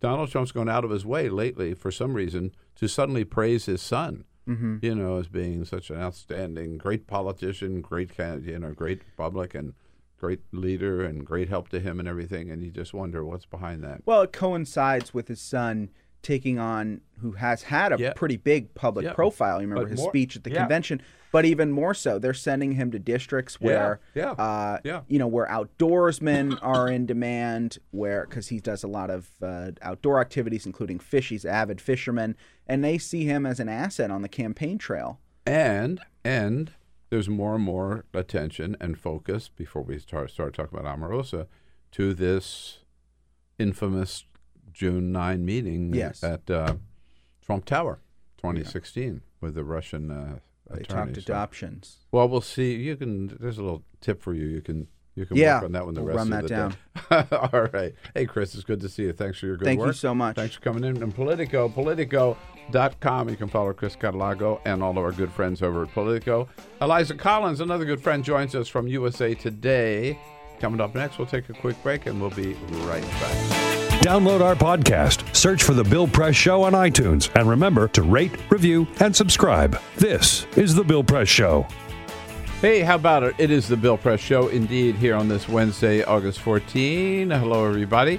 Donald 0.00 0.30
Trump's 0.30 0.52
gone 0.52 0.68
out 0.68 0.84
of 0.84 0.90
his 0.90 1.04
way 1.04 1.28
lately, 1.28 1.74
for 1.74 1.90
some 1.90 2.14
reason, 2.14 2.52
to 2.76 2.88
suddenly 2.88 3.24
praise 3.24 3.66
his 3.66 3.82
son. 3.82 4.24
Mhm. 4.46 4.82
You 4.82 4.94
know, 4.94 5.18
as 5.18 5.28
being 5.28 5.64
such 5.64 5.90
an 5.90 5.96
outstanding, 5.96 6.78
great 6.78 7.06
politician, 7.06 7.80
great, 7.82 8.10
you 8.18 8.58
know, 8.58 8.72
great 8.72 9.02
public 9.16 9.54
and 9.54 9.74
great 10.18 10.40
leader, 10.52 11.02
and 11.04 11.24
great 11.24 11.48
help 11.48 11.68
to 11.68 11.78
him 11.78 12.00
and 12.00 12.08
everything. 12.08 12.50
And 12.50 12.62
you 12.62 12.70
just 12.70 12.92
wonder 12.92 13.24
what's 13.24 13.46
behind 13.46 13.84
that. 13.84 14.02
Well, 14.04 14.22
it 14.22 14.32
coincides 14.32 15.14
with 15.14 15.28
his 15.28 15.40
son 15.40 15.90
taking 16.22 16.58
on 16.58 17.00
who 17.20 17.32
has 17.32 17.62
had 17.64 17.92
a 17.92 17.96
Yeah. 17.98 18.12
pretty 18.14 18.36
big 18.36 18.74
public 18.74 19.04
Yeah. 19.06 19.12
profile. 19.12 19.60
You 19.60 19.68
remember 19.68 19.84
But 19.84 19.90
his 19.92 20.00
more- 20.00 20.10
speech 20.10 20.36
at 20.36 20.44
the 20.44 20.50
yeah. 20.50 20.60
convention, 20.60 21.00
but 21.32 21.44
even 21.44 21.70
more 21.70 21.94
so, 21.94 22.18
they're 22.18 22.34
sending 22.34 22.72
him 22.72 22.90
to 22.92 22.98
districts 22.98 23.60
where, 23.60 24.00
yeah, 24.14 24.30
uh, 24.32 24.78
yeah. 24.84 25.02
you 25.08 25.18
know, 25.18 25.26
where 25.26 25.46
outdoorsmen 25.46 26.58
are 26.62 26.88
in 26.88 27.06
demand, 27.06 27.78
where 27.90 28.24
because 28.26 28.48
he 28.48 28.60
does 28.60 28.82
a 28.84 28.88
lot 28.88 29.10
of 29.10 29.30
uh, 29.42 29.72
outdoor 29.82 30.20
activities, 30.20 30.66
including 30.66 30.98
fish. 30.98 31.28
He's 31.30 31.44
an 31.44 31.50
avid 31.52 31.80
fisherman, 31.80 32.36
and 32.66 32.82
they 32.84 32.98
see 32.98 33.24
him 33.24 33.44
as 33.46 33.60
an 33.60 33.68
asset 33.68 34.10
on 34.10 34.22
the 34.22 34.28
campaign 34.28 34.78
trail. 34.78 35.20
And 35.46 36.00
and 36.24 36.72
there's 37.10 37.28
more 37.28 37.54
and 37.54 37.64
more 37.64 38.04
attention 38.12 38.76
and 38.80 38.98
focus 38.98 39.48
before 39.48 39.82
we 39.82 39.98
start 39.98 40.30
start 40.30 40.54
talking 40.54 40.78
about 40.78 40.98
Omarosa 40.98 41.46
to 41.92 42.12
this 42.14 42.80
infamous 43.58 44.24
June 44.78 45.10
9 45.10 45.44
meeting 45.44 45.92
Yes. 45.92 46.22
at 46.22 46.48
uh, 46.48 46.74
Trump 47.44 47.64
Tower 47.64 47.98
2016 48.36 49.22
with 49.40 49.56
the 49.56 49.64
Russian 49.64 50.08
uh, 50.12 50.38
They 50.70 50.82
attorney. 50.82 51.14
talked 51.14 51.26
So- 51.26 51.32
adoptions. 51.32 51.96
well, 52.12 52.28
we'll 52.28 52.40
see. 52.40 52.74
You 52.76 52.94
can. 52.96 53.36
There's 53.40 53.58
a 53.58 53.62
little 53.62 53.82
tip 54.00 54.22
for 54.22 54.32
you. 54.34 54.46
You 54.46 54.60
can. 54.60 54.86
You 55.16 55.26
can 55.26 55.36
Yeah, 55.36 55.56
work 55.56 55.64
on 55.64 55.72
that 55.72 55.84
one 55.84 55.94
the 55.94 56.02
we'll 56.04 56.14
rest 56.14 56.30
run 56.30 56.44
of 56.44 56.48
the 56.48 56.76
that 57.10 57.30
day. 57.30 57.36
All 57.52 57.62
right. 57.72 57.92
Hey, 58.14 58.24
Chris, 58.26 58.54
it's 58.54 58.62
good 58.62 58.80
to 58.82 58.88
see 58.88 59.02
you. 59.02 59.12
Thanks 59.12 59.40
for 59.40 59.46
your 59.46 59.56
good 59.56 59.64
Thank 59.64 59.80
you 59.80 59.86
work. 59.86 59.96
so 59.96 60.14
much. 60.14 60.36
Thanks 60.36 60.54
for 60.54 60.60
coming 60.60 60.84
in. 60.84 61.02
And 61.02 61.12
Politico, 61.12 61.68
Politico.com. 61.68 63.28
You 63.28 63.34
can 63.36 63.48
follow 63.48 63.72
Chris 63.72 63.96
Cadelago 63.96 64.60
and 64.64 64.80
all 64.80 64.92
of 64.92 64.98
our 64.98 65.10
good 65.10 65.32
friends 65.32 65.60
over 65.60 65.82
at 65.82 65.92
Politico. 65.92 66.48
Eliza 66.80 67.16
Collins, 67.16 67.58
another 67.60 67.84
good 67.84 68.00
friend, 68.00 68.22
joins 68.24 68.54
us 68.54 68.68
from 68.68 68.86
USA 68.86 69.34
Today. 69.34 70.16
Coming 70.60 70.80
up 70.80 70.94
next, 70.94 71.18
we'll 71.18 71.26
take 71.26 71.48
a 71.48 71.52
quick 71.52 71.82
break 71.82 72.06
and 72.06 72.20
we'll 72.20 72.30
be 72.30 72.54
right 72.86 73.02
back. 73.02 73.77
Download 74.08 74.40
our 74.40 74.54
podcast, 74.54 75.36
search 75.36 75.62
for 75.62 75.74
The 75.74 75.84
Bill 75.84 76.08
Press 76.08 76.34
Show 76.34 76.62
on 76.62 76.72
iTunes, 76.72 77.28
and 77.38 77.46
remember 77.46 77.88
to 77.88 78.00
rate, 78.00 78.32
review, 78.48 78.88
and 79.00 79.14
subscribe. 79.14 79.78
This 79.96 80.46
is 80.56 80.74
The 80.74 80.82
Bill 80.82 81.04
Press 81.04 81.28
Show. 81.28 81.66
Hey, 82.62 82.80
how 82.80 82.94
about 82.94 83.22
it? 83.22 83.34
It 83.36 83.50
is 83.50 83.68
the 83.68 83.76
Bill 83.76 83.98
Press 83.98 84.18
Show, 84.18 84.48
indeed, 84.48 84.94
here 84.94 85.14
on 85.14 85.28
this 85.28 85.46
Wednesday, 85.46 86.04
August 86.04 86.40
14. 86.40 87.28
Hello, 87.28 87.66
everybody. 87.66 88.18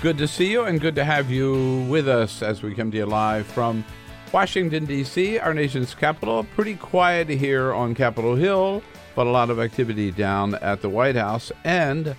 Good 0.00 0.16
to 0.16 0.26
see 0.26 0.50
you 0.50 0.62
and 0.62 0.80
good 0.80 0.94
to 0.94 1.04
have 1.04 1.30
you 1.30 1.84
with 1.86 2.08
us 2.08 2.40
as 2.40 2.62
we 2.62 2.74
come 2.74 2.90
to 2.92 2.96
you 2.96 3.04
live 3.04 3.46
from 3.46 3.84
Washington, 4.32 4.86
D.C., 4.86 5.38
our 5.38 5.52
nation's 5.52 5.94
capital. 5.94 6.44
Pretty 6.54 6.76
quiet 6.76 7.28
here 7.28 7.74
on 7.74 7.94
Capitol 7.94 8.36
Hill, 8.36 8.82
but 9.14 9.26
a 9.26 9.30
lot 9.30 9.50
of 9.50 9.60
activity 9.60 10.10
down 10.10 10.54
at 10.54 10.80
the 10.80 10.88
White 10.88 11.16
House. 11.16 11.52
And 11.62 12.16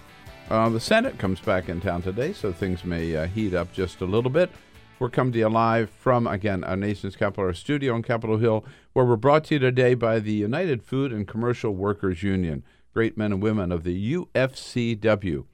uh, 0.49 0.69
the 0.69 0.79
Senate 0.79 1.17
comes 1.17 1.39
back 1.39 1.67
in 1.67 1.81
town 1.81 2.01
today, 2.01 2.31
so 2.31 2.53
things 2.53 2.85
may 2.85 3.15
uh, 3.15 3.27
heat 3.27 3.53
up 3.53 3.73
just 3.73 3.99
a 4.01 4.05
little 4.05 4.31
bit. 4.31 4.49
We're 4.97 5.09
coming 5.09 5.33
to 5.33 5.39
you 5.39 5.49
live 5.49 5.89
from, 5.89 6.25
again, 6.25 6.63
our 6.63 6.77
nation's 6.77 7.15
capital, 7.15 7.45
our 7.45 7.53
studio 7.53 7.93
on 7.93 8.01
Capitol 8.01 8.37
Hill, 8.37 8.65
where 8.93 9.05
we're 9.05 9.17
brought 9.17 9.43
to 9.45 9.55
you 9.55 9.59
today 9.59 9.93
by 9.93 10.19
the 10.19 10.31
United 10.31 10.81
Food 10.83 11.11
and 11.11 11.27
Commercial 11.27 11.75
Workers 11.75 12.23
Union, 12.23 12.63
great 12.93 13.17
men 13.17 13.33
and 13.33 13.43
women 13.43 13.71
of 13.71 13.83
the 13.83 14.13
UFCW, 14.13 15.45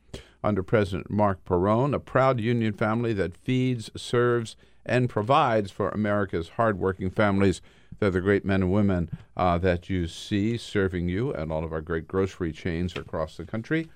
under 0.43 0.63
President 0.63 1.09
Marc 1.09 1.43
Perrone, 1.43 1.93
a 1.93 1.99
proud 1.99 2.39
union 2.39 2.73
family 2.73 3.13
that 3.13 3.35
feeds, 3.35 3.89
serves, 3.97 4.55
and 4.85 5.09
provides 5.09 5.71
for 5.71 5.89
America's 5.89 6.49
hardworking 6.49 7.09
families. 7.09 7.61
They're 7.99 8.11
the 8.11 8.21
great 8.21 8.45
men 8.45 8.61
and 8.61 8.71
women 8.71 9.09
uh, 9.35 9.57
that 9.57 9.89
you 9.89 10.07
see 10.07 10.57
serving 10.57 11.09
you 11.09 11.33
at 11.33 11.49
all 11.49 11.63
of 11.63 11.73
our 11.73 11.81
great 11.81 12.07
grocery 12.07 12.51
chains 12.51 12.95
across 12.95 13.37
the 13.37 13.45
country. 13.45 13.89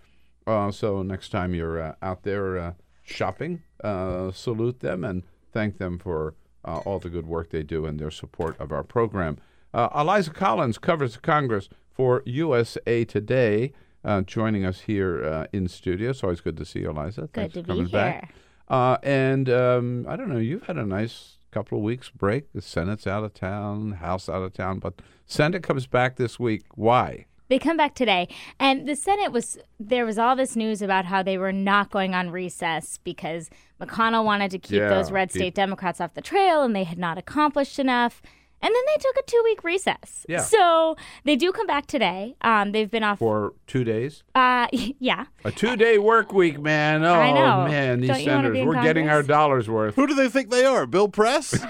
Uh, 0.47 0.71
so 0.71 1.03
next 1.03 1.29
time 1.29 1.53
you're 1.53 1.81
uh, 1.81 1.95
out 2.01 2.23
there 2.23 2.57
uh, 2.57 2.73
shopping, 3.03 3.61
uh, 3.83 4.31
salute 4.31 4.79
them 4.79 5.03
and 5.03 5.23
thank 5.51 5.77
them 5.77 5.99
for 5.99 6.33
uh, 6.65 6.77
all 6.79 6.99
the 6.99 7.09
good 7.09 7.27
work 7.27 7.49
they 7.49 7.63
do 7.63 7.85
and 7.85 7.99
their 7.99 8.11
support 8.11 8.59
of 8.59 8.71
our 8.71 8.83
program. 8.83 9.37
Uh, 9.73 9.89
Eliza 9.95 10.31
Collins 10.31 10.77
covers 10.77 11.13
the 11.13 11.19
Congress 11.19 11.69
for 11.91 12.23
USA 12.25 13.05
Today, 13.05 13.73
uh, 14.03 14.21
joining 14.21 14.65
us 14.65 14.81
here 14.81 15.23
uh, 15.23 15.47
in 15.51 15.67
studio. 15.67 16.11
It's 16.11 16.23
always 16.23 16.41
good 16.41 16.57
to 16.57 16.65
see 16.65 16.79
you, 16.79 16.89
Eliza. 16.89 17.21
Good 17.21 17.33
Thanks 17.33 17.53
to 17.53 17.59
for 17.61 17.67
be 17.67 17.73
coming 17.73 17.87
back. 17.87 18.33
Uh, 18.67 18.97
and 19.01 19.49
um, 19.49 20.05
I 20.07 20.15
don't 20.15 20.29
know, 20.29 20.37
you've 20.37 20.63
had 20.63 20.77
a 20.77 20.85
nice 20.85 21.37
couple 21.51 21.77
of 21.77 21.83
weeks 21.83 22.09
break. 22.09 22.51
The 22.53 22.61
Senate's 22.61 23.07
out 23.07 23.23
of 23.23 23.33
town, 23.33 23.93
House 23.93 24.27
out 24.29 24.43
of 24.43 24.53
town, 24.53 24.79
but 24.79 25.01
Senate 25.25 25.63
comes 25.63 25.87
back 25.87 26.17
this 26.17 26.39
week. 26.39 26.63
Why? 26.75 27.25
They 27.49 27.59
come 27.59 27.77
back 27.77 27.95
today, 27.95 28.27
and 28.59 28.87
the 28.87 28.95
Senate 28.95 29.31
was 29.31 29.57
there 29.79 30.05
was 30.05 30.17
all 30.17 30.35
this 30.35 30.55
news 30.55 30.81
about 30.81 31.05
how 31.05 31.23
they 31.23 31.37
were 31.37 31.53
not 31.53 31.91
going 31.91 32.13
on 32.13 32.29
recess 32.29 32.99
because 33.03 33.49
McConnell 33.81 34.25
wanted 34.25 34.51
to 34.51 34.59
keep 34.59 34.79
Yeah, 34.79 34.89
those 34.89 35.11
red 35.11 35.31
he- 35.31 35.39
state 35.39 35.55
Democrats 35.55 36.01
off 36.01 36.13
the 36.13 36.21
trail, 36.21 36.63
and 36.63 36.75
they 36.75 36.83
had 36.83 36.97
not 36.97 37.17
accomplished 37.17 37.79
enough. 37.79 38.21
And 38.59 38.73
then 38.73 38.83
they 38.87 38.97
took 38.99 39.15
a 39.17 39.23
two 39.23 39.41
week 39.43 39.63
recess. 39.63 40.25
Yeah. 40.27 40.41
So 40.41 40.95
they 41.25 41.35
do 41.35 41.51
come 41.51 41.67
back 41.67 41.85
today. 41.85 42.35
Um, 42.41 42.71
they've 42.71 42.89
been 42.89 43.03
off. 43.03 43.19
For 43.19 43.53
two 43.67 43.83
days? 43.83 44.23
Uh, 44.33 44.67
yeah. 44.99 45.25
A 45.45 45.51
two-day 45.51 45.99
work 45.99 46.33
week, 46.33 46.59
man. 46.59 47.03
Oh 47.03 47.13
I 47.13 47.31
know. 47.31 47.67
man, 47.67 48.01
these 48.01 48.09
Don't 48.09 48.23
senators, 48.23 48.65
we're 48.65 48.81
getting 48.81 49.09
our 49.09 49.21
dollars 49.21 49.69
worth. 49.69 49.95
Who 49.95 50.07
do 50.07 50.15
they 50.15 50.29
think 50.29 50.49
they 50.49 50.65
are? 50.65 50.85
Bill 50.87 51.07
Press? 51.07 51.51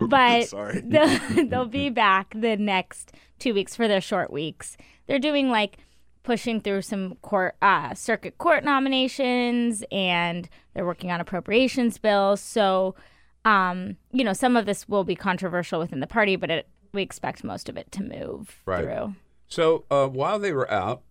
but 0.00 0.48
Sorry. 0.48 0.80
They'll, 0.84 1.46
they'll 1.48 1.66
be 1.66 1.90
back 1.90 2.34
the 2.34 2.56
next 2.56 3.12
two 3.38 3.54
weeks 3.54 3.74
for 3.74 3.88
their 3.88 4.00
short 4.00 4.32
weeks. 4.32 4.76
They're 5.06 5.18
doing 5.18 5.50
like 5.50 5.78
pushing 6.22 6.60
through 6.60 6.82
some 6.82 7.14
court 7.22 7.56
uh, 7.62 7.94
circuit 7.94 8.36
court 8.36 8.62
nominations, 8.62 9.82
and 9.90 10.48
they're 10.74 10.84
working 10.84 11.10
on 11.10 11.20
appropriations 11.20 11.96
bills. 11.98 12.40
So, 12.40 12.94
um, 13.48 13.96
you 14.12 14.24
know, 14.24 14.32
some 14.32 14.56
of 14.56 14.66
this 14.66 14.88
will 14.88 15.04
be 15.04 15.14
controversial 15.14 15.78
within 15.80 16.00
the 16.00 16.06
party, 16.06 16.36
but 16.36 16.50
it, 16.50 16.68
we 16.92 17.02
expect 17.02 17.42
most 17.44 17.68
of 17.68 17.76
it 17.76 17.90
to 17.92 18.02
move 18.02 18.60
Right. 18.66 18.84
through. 18.84 19.14
So 19.46 19.84
uh, 19.90 20.06
while 20.08 20.38
they 20.38 20.52
were 20.52 20.70
out, 20.70 21.02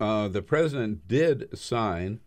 uh, 0.00 0.28
the 0.28 0.42
president 0.42 1.06
did 1.06 1.56
sign 1.56 2.20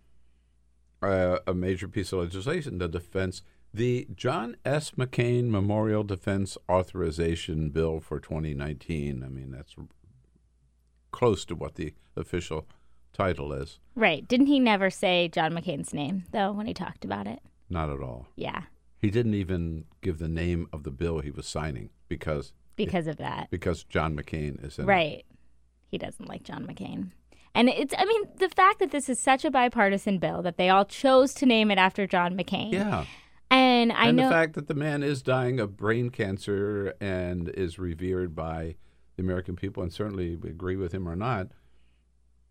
uh, 1.01 1.39
a 1.45 1.53
major 1.53 1.87
piece 1.87 2.13
of 2.13 2.19
legislation, 2.19 2.77
the 2.77 2.87
defense, 2.87 3.41
the 3.73 4.07
John 4.15 4.55
S. 4.63 4.91
McCain 4.91 5.49
Memorial 5.49 6.03
Defense 6.03 6.57
Authorization 6.69 7.69
Bill 7.69 7.99
for 7.99 8.19
2019. 8.21 9.23
I 9.23 9.27
mean, 9.27 9.51
that's 9.51 9.75
close 11.11 11.43
to 11.45 11.55
what 11.55 11.75
the 11.75 11.93
official 12.15 12.65
title 13.11 13.51
is. 13.51 13.79
Right? 13.95 14.25
Didn't 14.27 14.47
he 14.47 14.59
never 14.59 14.89
say 14.89 15.27
John 15.27 15.51
McCain's 15.53 15.93
name 15.93 16.23
though 16.31 16.51
when 16.53 16.65
he 16.67 16.73
talked 16.73 17.03
about 17.03 17.27
it? 17.27 17.39
Not 17.69 17.89
at 17.89 17.99
all. 18.01 18.27
Yeah, 18.35 18.63
He 19.05 19.11
didn't 19.11 19.35
even 19.35 19.85
give 20.01 20.17
the 20.17 20.27
name 20.27 20.67
of 20.73 20.81
the 20.81 20.89
bill 20.89 21.19
he 21.19 21.29
was 21.29 21.45
signing 21.45 21.91
because 22.07 22.53
because 22.75 23.05
of 23.05 23.17
that. 23.17 23.51
because 23.51 23.83
John 23.83 24.17
McCain 24.17 24.65
is 24.65 24.79
in 24.79 24.85
it. 24.85 24.87
Right. 24.87 25.25
He 25.91 25.99
doesn't 25.99 26.27
like 26.27 26.41
John 26.41 26.65
McCain. 26.65 27.11
And 27.53 27.69
it's, 27.69 27.93
I 27.95 28.03
mean, 28.05 28.23
the 28.39 28.49
fact 28.49 28.79
that 28.79 28.89
this 28.89 29.07
is 29.07 29.19
such 29.19 29.45
a 29.45 29.51
bipartisan 29.51 30.17
bill 30.17 30.41
that 30.41 30.57
they 30.57 30.69
all 30.69 30.85
chose 30.85 31.35
to 31.35 31.45
name 31.45 31.69
it 31.69 31.77
after 31.77 32.07
John 32.07 32.35
McCain. 32.35 32.73
Yeah. 32.73 33.05
And 33.51 33.91
I 33.91 34.07
and 34.07 34.17
know. 34.17 34.23
the 34.23 34.33
fact 34.33 34.55
that 34.55 34.67
the 34.67 34.73
man 34.73 35.03
is 35.03 35.21
dying 35.21 35.59
of 35.59 35.77
brain 35.77 36.09
cancer 36.09 36.95
and 36.99 37.49
is 37.49 37.77
revered 37.77 38.35
by 38.35 38.75
the 39.17 39.21
American 39.21 39.55
people, 39.55 39.83
and 39.83 39.93
certainly 39.93 40.35
we 40.35 40.49
agree 40.49 40.77
with 40.77 40.95
him 40.95 41.07
or 41.07 41.15
not, 41.15 41.49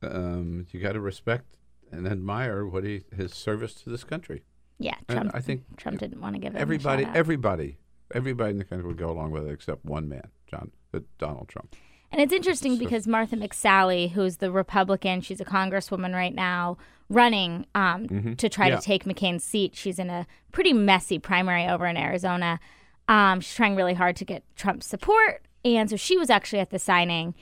um, 0.02 0.68
you 0.70 0.78
got 0.78 0.92
to 0.92 1.00
respect 1.00 1.58
and 1.90 2.06
admire 2.06 2.64
what 2.64 2.84
he 2.84 3.02
his 3.16 3.34
service 3.34 3.74
to 3.74 3.90
this 3.90 4.04
country. 4.04 4.44
Yeah, 4.78 4.94
And 5.08 5.16
Trump. 5.18 5.30
I 5.34 5.40
think 5.40 5.76
Trump 5.76 5.98
didn't 5.98 6.20
want 6.20 6.34
to 6.34 6.40
give 6.40 6.56
everybody, 6.56 7.06
everybody, 7.14 7.76
everybody 8.14 8.50
in 8.50 8.58
the 8.58 8.64
country 8.64 8.86
would 8.86 8.98
go 8.98 9.10
along 9.10 9.30
with 9.30 9.46
it 9.46 9.52
except 9.52 9.84
one 9.84 10.08
man, 10.08 10.28
John 10.46 10.70
Donald 11.18 11.48
Trump. 11.48 11.74
And 12.12 12.20
it's 12.20 12.32
interesting 12.32 12.76
because 12.78 13.08
Martha 13.08 13.34
McSally, 13.36 14.12
who's 14.12 14.36
the 14.36 14.52
Republican, 14.52 15.20
she's 15.20 15.40
a 15.40 15.44
congresswoman 15.44 16.14
right 16.14 16.34
now, 16.34 16.76
running 17.08 17.66
um, 17.74 18.06
Mhm. 18.06 18.38
to 18.38 18.48
try 18.48 18.68
Yeah. 18.68 18.76
to 18.76 18.82
take 18.82 19.04
McCain's 19.04 19.42
seat. 19.42 19.74
She's 19.74 19.98
in 19.98 20.10
a 20.10 20.26
pretty 20.52 20.72
messy 20.72 21.18
primary 21.18 21.66
over 21.66 21.86
in 21.86 21.96
Arizona. 21.96 22.60
Um, 23.08 23.40
she's 23.40 23.54
trying 23.54 23.74
really 23.74 23.94
hard 23.94 24.14
to 24.16 24.24
get 24.24 24.44
Trump's 24.56 24.86
support. 24.86 25.44
And 25.64 25.90
so 25.90 25.96
she 25.96 26.16
was 26.16 26.30
actually 26.30 26.60
at 26.60 26.70
the 26.70 26.78
signing. 26.78 27.34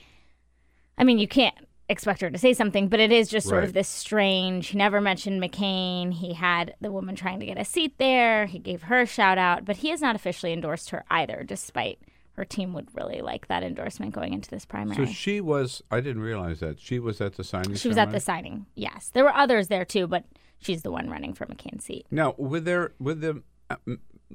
I 0.97 1.03
mean, 1.03 1.19
you 1.19 1.27
can't 1.27 1.55
expect 1.89 2.21
her 2.21 2.29
to 2.29 2.37
say 2.37 2.53
something, 2.53 2.87
but 2.87 2.99
it 2.99 3.11
is 3.11 3.29
just 3.29 3.47
sort 3.47 3.63
of 3.63 3.73
this 3.73 3.87
strange. 3.87 4.67
He 4.67 4.77
never 4.77 5.01
mentioned 5.01 5.41
McCain. 5.41 6.13
He 6.13 6.33
had 6.33 6.75
the 6.81 6.91
woman 6.91 7.15
trying 7.15 7.39
to 7.39 7.45
get 7.45 7.57
a 7.57 7.65
seat 7.65 7.97
there. 7.97 8.45
He 8.45 8.59
gave 8.59 8.83
her 8.83 9.01
a 9.01 9.05
shout 9.05 9.37
out, 9.37 9.65
but 9.65 9.77
he 9.77 9.89
has 9.89 10.01
not 10.01 10.15
officially 10.15 10.53
endorsed 10.53 10.91
her 10.91 11.03
either, 11.09 11.43
despite 11.43 11.99
her 12.33 12.45
team 12.45 12.73
would 12.73 12.87
really 12.95 13.21
like 13.21 13.47
that 13.47 13.63
endorsement 13.63 14.13
going 14.13 14.33
into 14.33 14.49
this 14.49 14.65
primary. 14.65 15.05
So 15.05 15.11
she 15.11 15.39
was. 15.41 15.83
I 15.91 15.99
didn't 15.99 16.21
realize 16.21 16.59
that 16.61 16.79
she 16.79 16.99
was 16.99 17.21
at 17.21 17.35
the 17.35 17.43
signing. 17.43 17.75
She 17.75 17.87
was 17.87 17.97
at 17.97 18.11
the 18.11 18.19
signing. 18.19 18.65
Yes, 18.75 19.11
there 19.13 19.23
were 19.23 19.35
others 19.35 19.67
there 19.67 19.85
too, 19.85 20.07
but 20.07 20.23
she's 20.59 20.81
the 20.81 20.91
one 20.91 21.09
running 21.09 21.33
for 21.33 21.45
McCain's 21.45 21.83
seat. 21.83 22.07
Now, 22.09 22.33
with 22.37 22.65
their 22.65 22.93
with 22.99 23.21
the 23.21 23.43
uh, 23.69 23.75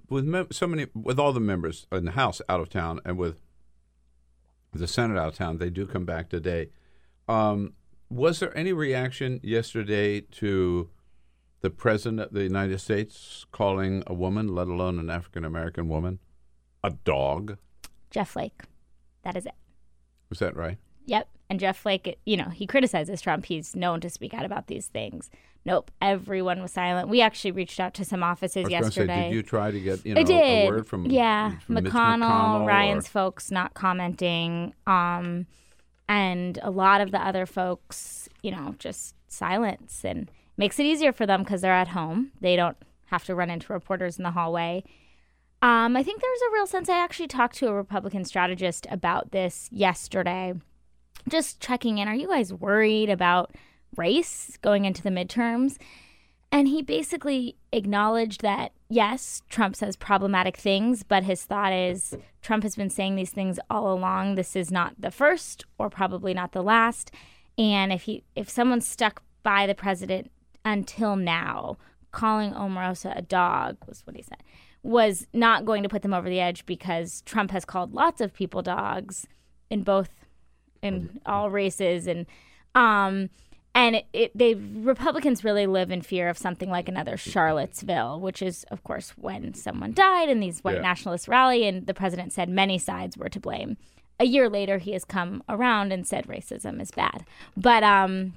with 0.08 0.24
mem- 0.24 0.52
so 0.52 0.66
many 0.66 0.86
with 0.94 1.18
all 1.18 1.32
the 1.32 1.40
members 1.40 1.86
in 1.90 2.04
the 2.04 2.12
House 2.12 2.40
out 2.48 2.60
of 2.60 2.68
town 2.68 3.00
and 3.04 3.18
with 3.18 3.40
the 4.72 4.86
Senate 4.86 5.18
out 5.18 5.28
of 5.28 5.34
town, 5.34 5.58
they 5.58 5.70
do 5.70 5.86
come 5.86 6.04
back 6.04 6.28
today. 6.28 6.68
Um, 7.28 7.74
was 8.10 8.40
there 8.40 8.56
any 8.56 8.72
reaction 8.72 9.40
yesterday 9.42 10.20
to 10.20 10.88
the 11.60 11.70
president 11.70 12.20
of 12.20 12.32
the 12.32 12.42
United 12.42 12.80
States 12.80 13.44
calling 13.52 14.02
a 14.06 14.14
woman, 14.14 14.48
let 14.54 14.68
alone 14.68 14.98
an 14.98 15.10
African 15.10 15.44
American 15.44 15.88
woman, 15.88 16.18
a 16.82 16.90
dog? 16.90 17.58
Jeff 18.10 18.30
Flake, 18.30 18.62
that 19.22 19.36
is 19.36 19.44
it. 19.44 19.54
Was 20.30 20.38
that 20.38 20.56
right? 20.56 20.78
Yep. 21.06 21.28
And 21.50 21.58
Jeff 21.58 21.78
Flake, 21.78 22.18
you 22.26 22.36
know, 22.36 22.50
he 22.50 22.66
criticizes 22.66 23.20
Trump. 23.20 23.46
He's 23.46 23.74
known 23.74 24.00
to 24.00 24.10
speak 24.10 24.34
out 24.34 24.44
about 24.44 24.66
these 24.66 24.86
things. 24.86 25.30
Nope. 25.64 25.90
Everyone 26.00 26.62
was 26.62 26.72
silent. 26.72 27.08
We 27.08 27.20
actually 27.20 27.52
reached 27.52 27.80
out 27.80 27.94
to 27.94 28.04
some 28.04 28.22
offices 28.22 28.70
yesterday. 28.70 29.14
say, 29.14 29.28
did 29.28 29.34
you 29.34 29.42
try 29.42 29.70
to 29.70 29.80
get 29.80 30.04
you 30.04 30.14
know 30.14 30.20
I 30.20 30.24
did. 30.24 30.66
a 30.66 30.70
word 30.70 30.86
from 30.86 31.06
yeah 31.06 31.58
from 31.60 31.76
McConnell, 31.76 32.20
McConnell 32.20 32.66
Ryan's 32.66 33.06
or- 33.06 33.10
folks 33.10 33.50
not 33.50 33.74
commenting, 33.74 34.74
um, 34.86 35.46
and 36.08 36.58
a 36.62 36.70
lot 36.70 37.00
of 37.00 37.10
the 37.10 37.20
other 37.20 37.46
folks, 37.46 38.28
you 38.42 38.50
know, 38.50 38.74
just 38.78 39.14
silence 39.28 40.04
and 40.04 40.30
makes 40.56 40.78
it 40.78 40.86
easier 40.86 41.12
for 41.12 41.26
them 41.26 41.42
because 41.42 41.60
they're 41.60 41.72
at 41.72 41.88
home. 41.88 42.32
They 42.40 42.56
don't 42.56 42.76
have 43.06 43.24
to 43.24 43.34
run 43.34 43.50
into 43.50 43.72
reporters 43.72 44.18
in 44.18 44.24
the 44.24 44.30
hallway. 44.30 44.84
Um, 45.60 45.96
I 45.96 46.02
think 46.02 46.20
there's 46.20 46.40
a 46.42 46.52
real 46.52 46.66
sense. 46.66 46.88
I 46.88 46.98
actually 47.02 47.28
talked 47.28 47.56
to 47.56 47.68
a 47.68 47.74
Republican 47.74 48.24
strategist 48.24 48.86
about 48.90 49.32
this 49.32 49.68
yesterday, 49.72 50.54
just 51.28 51.60
checking 51.60 51.98
in. 51.98 52.08
Are 52.08 52.14
you 52.14 52.28
guys 52.28 52.52
worried 52.52 53.10
about 53.10 53.54
race 53.96 54.56
going 54.62 54.84
into 54.84 55.02
the 55.02 55.10
midterms? 55.10 55.76
And 56.50 56.68
he 56.68 56.80
basically 56.82 57.56
acknowledged 57.72 58.40
that, 58.40 58.72
yes, 58.88 59.42
Trump 59.50 59.76
says 59.76 59.96
problematic 59.96 60.56
things, 60.56 61.02
but 61.02 61.24
his 61.24 61.44
thought 61.44 61.72
is 61.72 62.16
Trump 62.40 62.62
has 62.62 62.74
been 62.74 62.88
saying 62.88 63.16
these 63.16 63.30
things 63.30 63.58
all 63.68 63.92
along. 63.92 64.34
This 64.34 64.56
is 64.56 64.70
not 64.70 64.94
the 64.98 65.10
first 65.10 65.66
or 65.76 65.90
probably 65.90 66.32
not 66.32 66.52
the 66.52 66.62
last. 66.62 67.10
And 67.58 67.92
if 67.92 68.02
he 68.02 68.24
if 68.34 68.48
someone's 68.48 68.86
stuck 68.86 69.22
by 69.42 69.66
the 69.66 69.74
president 69.74 70.30
until 70.64 71.16
now, 71.16 71.76
calling 72.12 72.52
Omarosa 72.52 73.16
a 73.16 73.22
dog 73.22 73.76
was 73.86 74.06
what 74.06 74.16
he 74.16 74.22
said, 74.22 74.42
was 74.82 75.26
not 75.34 75.66
going 75.66 75.82
to 75.82 75.88
put 75.88 76.02
them 76.02 76.14
over 76.14 76.28
the 76.30 76.40
edge 76.40 76.64
because 76.64 77.20
Trump 77.22 77.50
has 77.50 77.64
called 77.64 77.92
lots 77.92 78.20
of 78.20 78.32
people 78.32 78.62
dogs 78.62 79.26
in 79.68 79.82
both 79.82 80.10
in 80.80 81.20
all 81.26 81.50
races 81.50 82.06
and 82.06 82.24
um 82.74 83.28
and 83.78 83.96
it, 83.96 84.06
it, 84.12 84.30
they 84.36 84.54
Republicans 84.54 85.44
really 85.44 85.66
live 85.66 85.90
in 85.92 86.02
fear 86.02 86.28
of 86.28 86.36
something 86.36 86.68
like 86.68 86.88
another 86.88 87.16
Charlottesville, 87.16 88.18
which 88.20 88.42
is, 88.42 88.64
of 88.72 88.82
course, 88.82 89.10
when 89.16 89.54
someone 89.54 89.92
died 89.92 90.28
and 90.28 90.42
these 90.42 90.60
white 90.64 90.76
Yeah. 90.76 90.82
nationalists 90.82 91.28
rally, 91.28 91.66
and 91.68 91.86
the 91.86 91.94
president 91.94 92.32
said 92.32 92.48
many 92.48 92.78
sides 92.78 93.16
were 93.16 93.28
to 93.28 93.40
blame. 93.40 93.76
A 94.20 94.24
year 94.24 94.48
later, 94.50 94.78
he 94.78 94.92
has 94.92 95.04
come 95.04 95.42
around 95.48 95.92
and 95.92 96.04
said 96.06 96.26
racism 96.26 96.80
is 96.82 96.90
bad, 96.90 97.24
but 97.56 97.84
um, 97.84 98.34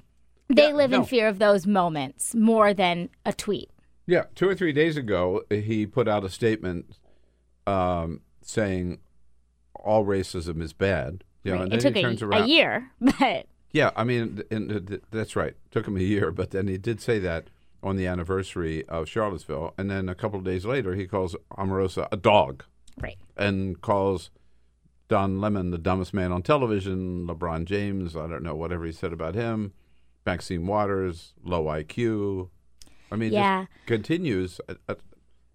they 0.48 0.72
live 0.72 0.90
no. 0.92 0.98
in 1.00 1.04
fear 1.04 1.26
of 1.26 1.40
those 1.40 1.66
moments 1.66 2.34
more 2.36 2.72
than 2.72 3.08
a 3.26 3.32
tweet. 3.32 3.68
Yeah, 4.06 4.24
two 4.36 4.48
or 4.48 4.54
three 4.54 4.72
days 4.72 4.96
ago, 4.96 5.42
he 5.50 5.86
put 5.86 6.06
out 6.06 6.24
a 6.24 6.30
statement 6.30 6.98
um, 7.66 8.20
saying 8.42 9.00
all 9.74 10.04
racism 10.04 10.62
is 10.62 10.72
bad. 10.72 11.24
You 11.44 11.52
know, 11.52 11.58
Right. 11.58 11.64
and 11.64 11.74
It 11.74 11.82
then 11.92 12.16
took 12.16 12.32
he 12.32 12.36
a, 12.36 12.42
a 12.42 12.46
year, 12.46 12.90
but 13.00 13.46
Yeah, 13.72 13.90
I 13.96 14.04
mean, 14.04 14.42
and, 14.50 14.92
uh, 14.92 14.96
that's 15.10 15.34
right. 15.34 15.54
Took 15.70 15.86
him 15.88 15.96
a 15.96 16.00
year, 16.00 16.30
but 16.30 16.50
then 16.50 16.68
he 16.68 16.76
did 16.78 17.00
say 17.00 17.18
that 17.20 17.48
on 17.82 17.96
the 17.96 18.06
anniversary 18.06 18.84
of 18.86 19.08
Charlottesville, 19.08 19.74
and 19.78 19.90
then 19.90 20.08
a 20.08 20.14
couple 20.14 20.38
of 20.38 20.44
days 20.44 20.64
later, 20.64 20.94
he 20.94 21.06
calls 21.06 21.34
Omarosa 21.58 22.06
a 22.12 22.16
dog, 22.16 22.64
right, 23.00 23.16
and 23.36 23.80
calls 23.80 24.30
Don 25.08 25.40
Lemon 25.40 25.70
the 25.70 25.78
dumbest 25.78 26.14
man 26.14 26.30
on 26.32 26.42
television. 26.42 27.26
LeBron 27.26 27.64
James, 27.64 28.14
I 28.14 28.26
don't 28.28 28.42
know 28.42 28.54
whatever 28.54 28.84
he 28.84 28.92
said 28.92 29.12
about 29.12 29.34
him. 29.34 29.72
Maxine 30.24 30.66
Waters, 30.66 31.32
low 31.42 31.64
IQ. 31.64 32.50
I 33.10 33.16
mean, 33.16 33.32
Yeah. 33.32 33.64
just 33.64 33.86
continues 33.86 34.60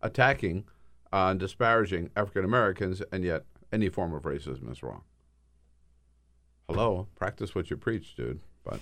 attacking 0.02 0.66
uh, 1.14 1.28
and 1.32 1.40
disparaging 1.40 2.10
African 2.16 2.44
Americans, 2.44 3.02
and 3.12 3.24
yet 3.24 3.46
any 3.72 3.90
form 3.90 4.14
of 4.14 4.24
racism 4.24 4.70
is 4.72 4.84
wrong. 4.84 5.04
Hello, 6.68 7.08
practice 7.16 7.56
what 7.56 7.70
you 7.70 7.78
preach, 7.78 8.16
dude. 8.16 8.42
But 8.66 8.82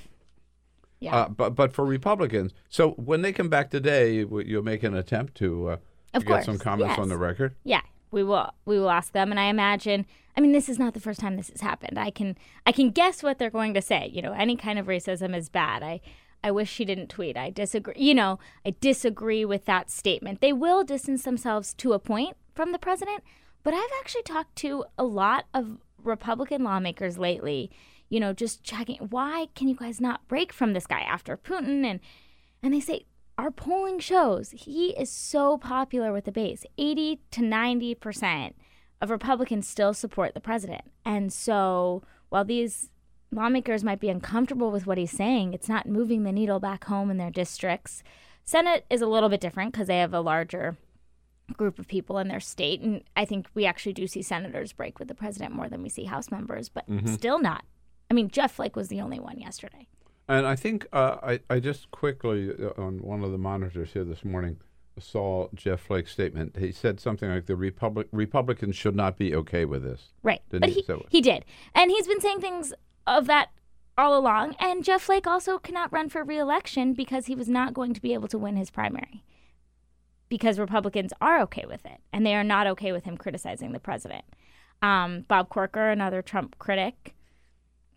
Yeah. 0.99 1.15
uh, 1.15 1.29
but 1.29 1.51
but 1.51 1.71
for 1.71 1.85
Republicans, 1.85 2.51
so 2.67 2.91
when 2.91 3.21
they 3.21 3.31
come 3.31 3.47
back 3.49 3.69
today, 3.69 4.15
you'll 4.15 4.63
make 4.63 4.81
an 4.81 4.95
attempt 4.95 5.35
to, 5.35 5.69
uh, 5.69 5.77
to 6.13 6.25
get 6.25 6.45
some 6.45 6.57
comments 6.57 6.97
on 6.97 7.09
the 7.09 7.17
record. 7.17 7.55
Yeah, 7.63 7.81
we 8.09 8.23
will 8.23 8.51
we 8.65 8.79
will 8.79 8.89
ask 8.89 9.13
them 9.13 9.29
and 9.29 9.39
I 9.39 9.45
imagine 9.45 10.07
I 10.35 10.41
mean 10.41 10.51
this 10.51 10.67
is 10.67 10.79
not 10.79 10.95
the 10.95 10.99
first 10.99 11.19
time 11.19 11.35
this 11.37 11.49
has 11.49 11.61
happened. 11.61 11.99
I 11.99 12.09
can 12.09 12.37
I 12.65 12.71
can 12.71 12.89
guess 12.89 13.21
what 13.21 13.37
they're 13.37 13.51
going 13.51 13.75
to 13.75 13.81
say. 13.81 14.09
You 14.11 14.23
know, 14.23 14.33
any 14.33 14.55
kind 14.55 14.79
of 14.79 14.87
racism 14.87 15.35
is 15.35 15.49
bad. 15.49 15.83
I 15.83 16.01
I 16.43 16.49
wish 16.51 16.71
she 16.71 16.85
didn't 16.85 17.09
tweet. 17.09 17.37
I 17.37 17.51
disagree. 17.51 17.95
You 17.97 18.15
know, 18.15 18.39
I 18.65 18.73
disagree 18.81 19.45
with 19.45 19.65
that 19.65 19.91
statement. 19.91 20.41
They 20.41 20.53
will 20.53 20.83
distance 20.83 21.23
themselves 21.23 21.73
to 21.75 21.93
a 21.93 21.99
point 21.99 22.35
from 22.55 22.71
the 22.71 22.79
president, 22.79 23.23
but 23.63 23.75
I've 23.75 23.91
actually 23.99 24.23
talked 24.23 24.55
to 24.57 24.85
a 24.97 25.03
lot 25.03 25.45
of 25.53 25.77
Republican 26.05 26.63
lawmakers 26.63 27.17
lately, 27.17 27.71
you 28.09 28.19
know, 28.19 28.33
just 28.33 28.63
checking 28.63 28.97
why 28.97 29.47
can 29.55 29.67
you 29.67 29.75
guys 29.75 29.99
not 29.99 30.27
break 30.27 30.53
from 30.53 30.73
this 30.73 30.87
guy 30.87 31.01
after 31.01 31.37
Putin 31.37 31.85
and 31.85 31.99
and 32.61 32.73
they 32.73 32.79
say 32.79 33.05
our 33.37 33.51
polling 33.51 33.99
shows 33.99 34.51
he 34.51 34.89
is 34.91 35.09
so 35.09 35.57
popular 35.57 36.13
with 36.13 36.25
the 36.25 36.31
base. 36.31 36.63
80 36.77 37.19
to 37.31 37.41
90% 37.41 38.53
of 39.01 39.09
Republicans 39.09 39.67
still 39.67 39.93
support 39.93 40.33
the 40.33 40.39
president. 40.39 40.83
And 41.03 41.33
so 41.33 42.03
while 42.29 42.45
these 42.45 42.89
lawmakers 43.31 43.83
might 43.83 43.99
be 43.99 44.09
uncomfortable 44.09 44.71
with 44.71 44.87
what 44.87 44.97
he's 44.97 45.11
saying, 45.11 45.53
it's 45.53 45.67
not 45.67 45.87
moving 45.87 46.23
the 46.23 46.31
needle 46.31 46.59
back 46.59 46.85
home 46.85 47.11
in 47.11 47.17
their 47.17 47.29
districts. 47.29 48.03
Senate 48.45 48.85
is 48.89 49.01
a 49.01 49.07
little 49.07 49.29
bit 49.29 49.41
different 49.41 49.73
because 49.73 49.87
they 49.87 49.97
have 49.99 50.13
a 50.13 50.21
larger 50.21 50.77
group 51.53 51.79
of 51.79 51.87
people 51.87 52.17
in 52.17 52.27
their 52.27 52.39
state. 52.39 52.81
And 52.81 53.03
I 53.15 53.25
think 53.25 53.47
we 53.53 53.65
actually 53.65 53.93
do 53.93 54.07
see 54.07 54.21
senators 54.21 54.73
break 54.73 54.99
with 54.99 55.07
the 55.07 55.15
president 55.15 55.53
more 55.53 55.69
than 55.69 55.81
we 55.83 55.89
see 55.89 56.05
House 56.05 56.31
members, 56.31 56.69
but 56.69 56.89
Mhm. 56.89 57.07
still 57.09 57.39
not. 57.39 57.63
I 58.09 58.13
mean, 58.13 58.29
Jeff 58.29 58.53
Flake 58.53 58.75
was 58.75 58.87
the 58.87 59.01
only 59.01 59.19
one 59.19 59.39
yesterday. 59.39 59.87
And 60.27 60.45
I 60.47 60.55
think 60.55 60.87
uh, 60.91 61.17
I, 61.21 61.39
I 61.49 61.59
just 61.59 61.91
quickly 61.91 62.49
uh, 62.51 62.81
on 62.81 62.99
one 63.01 63.23
of 63.23 63.31
the 63.31 63.37
monitors 63.37 63.93
here 63.93 64.03
this 64.03 64.25
morning 64.25 64.57
saw 64.97 65.49
Jeff 65.53 65.81
Flake's 65.81 66.11
statement. 66.11 66.57
He 66.57 66.71
said 66.71 66.99
something 66.99 67.29
like 67.29 67.45
the 67.45 67.55
Republic 67.55 68.07
Republicans 68.11 68.75
should 68.75 68.95
not 68.95 69.17
be 69.17 69.35
okay 69.35 69.65
with 69.65 69.83
this. 69.83 70.13
Right. 70.23 70.41
Didn't 70.49 70.61
but 70.61 70.69
he? 70.69 70.75
he, 70.75 70.83
So- 70.83 71.05
he 71.09 71.21
did. 71.21 71.45
And 71.75 71.91
he's 71.91 72.07
been 72.07 72.21
saying 72.21 72.41
things 72.41 72.73
of 73.05 73.27
that 73.27 73.49
all 73.97 74.17
along. 74.17 74.55
And 74.59 74.83
Jeff 74.83 75.03
Flake 75.03 75.27
also 75.27 75.59
cannot 75.59 75.91
run 75.93 76.09
for 76.09 76.23
reelection 76.23 76.93
because 76.93 77.27
he 77.27 77.35
was 77.35 77.47
not 77.49 77.73
going 77.73 77.93
to 77.93 78.01
be 78.01 78.13
able 78.13 78.27
to 78.29 78.37
win 78.37 78.55
his 78.55 78.71
primary. 78.71 79.23
Because 80.29 80.59
Republicans 80.59 81.13
are 81.21 81.39
okay 81.41 81.65
with 81.67 81.85
it. 81.85 81.99
And 82.11 82.25
they 82.25 82.35
are 82.35 82.43
not 82.43 82.67
okay 82.67 82.91
with 82.91 83.05
him 83.05 83.17
criticizing 83.17 83.71
the 83.71 83.79
president. 83.79 84.25
Um, 84.81 85.25
Bob 85.27 85.49
Corker, 85.49 85.89
another 85.89 86.21
Trump 86.21 86.57
critic, 86.59 87.15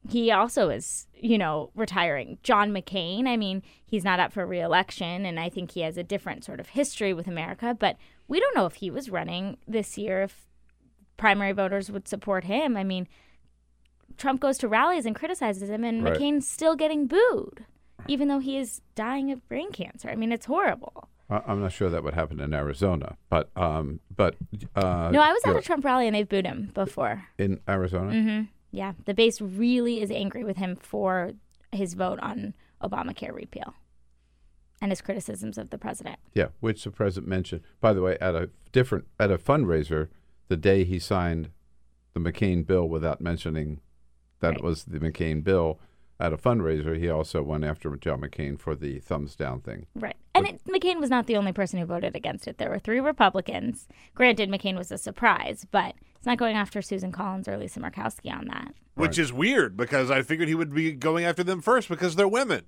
he 0.09 0.30
also 0.30 0.68
is, 0.70 1.06
you 1.14 1.36
know, 1.36 1.70
retiring. 1.74 2.38
John 2.42 2.70
McCain, 2.70 3.26
I 3.26 3.36
mean, 3.36 3.62
he's 3.84 4.05
not 4.05 4.20
up 4.20 4.32
for 4.32 4.46
reelection, 4.46 5.26
and 5.26 5.40
I 5.40 5.48
think 5.48 5.72
he 5.72 5.80
has 5.80 5.96
a 5.96 6.02
different 6.02 6.44
sort 6.44 6.60
of 6.60 6.68
history 6.70 7.12
with 7.12 7.26
America, 7.26 7.76
but 7.78 7.96
we 8.26 8.40
don't 8.40 8.55
know 8.55 8.66
if 8.66 8.76
he 8.76 8.90
was 8.90 9.10
running 9.10 9.59
this 9.66 9.98
year, 9.98 10.22
if 10.22 10.46
primary 11.16 11.52
voters 11.52 11.90
would 11.90 12.09
support 12.09 12.44
him. 12.44 12.76
I 12.76 12.84
mean, 12.84 13.09
Trump 14.16 14.40
goes 14.40 14.56
to 14.59 14.68
rallies 14.68 15.05
and 15.05 15.16
criticizes 15.16 15.68
him, 15.68 15.84
and 15.84 16.02
Right. 16.05 16.14
McCain's 16.14 16.48
still 16.48 16.76
getting 16.76 17.06
booed, 17.06 17.64
even 18.06 18.28
though 18.28 18.38
he 18.38 18.56
is 18.56 18.80
dying 18.94 19.30
of 19.30 19.46
brain 19.48 19.72
cancer. 19.72 20.09
I 20.09 20.14
mean, 20.14 20.32
it's 20.32 20.46
horrible. 20.46 21.09
I- 21.30 21.42
I'm 21.46 21.60
not 21.60 21.72
sure 21.72 21.90
that 21.90 22.02
would 22.05 22.14
happen 22.14 22.40
in 22.40 22.55
Arizona, 22.55 23.16
but 23.28 23.50
um, 23.56 24.00
but 24.16 24.36
uh, 24.74 25.10
no, 25.12 25.20
I 25.20 25.32
was 25.32 25.42
at 25.44 25.56
a 25.56 25.60
Trump 25.62 25.84
rally 25.84 26.06
and 26.06 26.14
they've 26.16 26.28
booed 26.28 26.46
him 26.46 26.70
before. 26.74 27.24
in 27.38 27.60
Arizona. 27.68 28.12
hmm 28.12 28.40
Yeah, 28.70 28.92
the 29.05 29.14
base 29.14 29.40
really 29.40 30.00
is 30.00 30.10
angry 30.10 30.44
with 30.44 30.56
him 30.56 30.76
for 30.76 31.32
his 31.72 31.94
vote 31.94 32.18
on 32.20 32.55
Obamacare 32.82 33.34
repeal 33.34 33.74
and 34.80 34.90
his 34.92 35.00
criticisms 35.00 35.59
of 35.59 35.70
the 35.70 35.78
president. 35.78 36.18
Yeah, 36.34 36.48
which 36.60 36.84
the 36.84 36.90
president 36.90 37.28
mentioned. 37.28 37.62
By 37.80 37.92
the 37.92 38.00
way, 38.00 38.16
at 38.20 38.34
a 38.34 38.50
different 38.72 39.06
at 39.20 39.30
a 39.30 39.38
fundraiser, 39.38 40.09
the 40.48 40.56
day 40.56 40.84
he 40.84 40.98
signed 40.98 41.50
the 42.14 42.20
McCain 42.20 42.66
bill 42.66 42.88
without 42.88 43.20
mentioning 43.20 43.80
that 44.40 44.55
it 44.55 44.62
was 44.62 44.84
the 44.84 44.98
McCain 45.00 45.42
bill 45.44 45.78
at 46.20 46.32
a 46.32 46.36
fundraiser, 46.36 46.99
he 46.99 47.09
also 47.09 47.43
went 47.43 47.65
after 47.65 47.95
John 47.97 48.23
McCain 48.23 48.59
for 48.59 48.74
the 48.74 48.99
thumbs 48.99 49.36
down 49.36 49.61
thing. 49.61 49.86
Right. 49.95 50.16
And 50.35 50.47
it, 50.49 50.65
McCain 50.65 51.01
was 51.01 51.11
not 51.11 51.27
the 51.27 51.36
only 51.36 51.53
person 51.53 51.78
who 51.78 51.86
voted 51.86 52.16
against 52.16 52.49
it. 52.49 52.59
There 52.59 52.70
were 52.70 52.78
three 52.78 53.01
Republicans. 53.01 53.86
Granted, 54.15 54.51
McCain 54.51 54.77
was 54.77 54.90
a 54.90 54.99
surprise, 54.99 55.66
but 55.70 55.95
it's 56.16 56.27
not 56.27 56.39
going 56.39 56.57
after 56.57 56.82
Susan 56.82 57.12
Collins 57.12 57.49
or 57.49 57.57
Lisa 57.57 57.81
Murkowski 57.81 58.32
on 58.32 58.47
that. 58.49 58.74
Which 58.95 59.19
is 59.19 59.32
weird 59.32 59.77
because 59.77 60.11
I 60.11 60.23
figured 60.23 60.49
he 60.49 60.57
would 60.57 60.74
be 60.74 60.90
going 60.93 61.24
after 61.24 61.45
them 61.45 61.62
first 61.62 61.89
because 61.89 62.16
they're 62.16 62.27
women. 62.27 62.62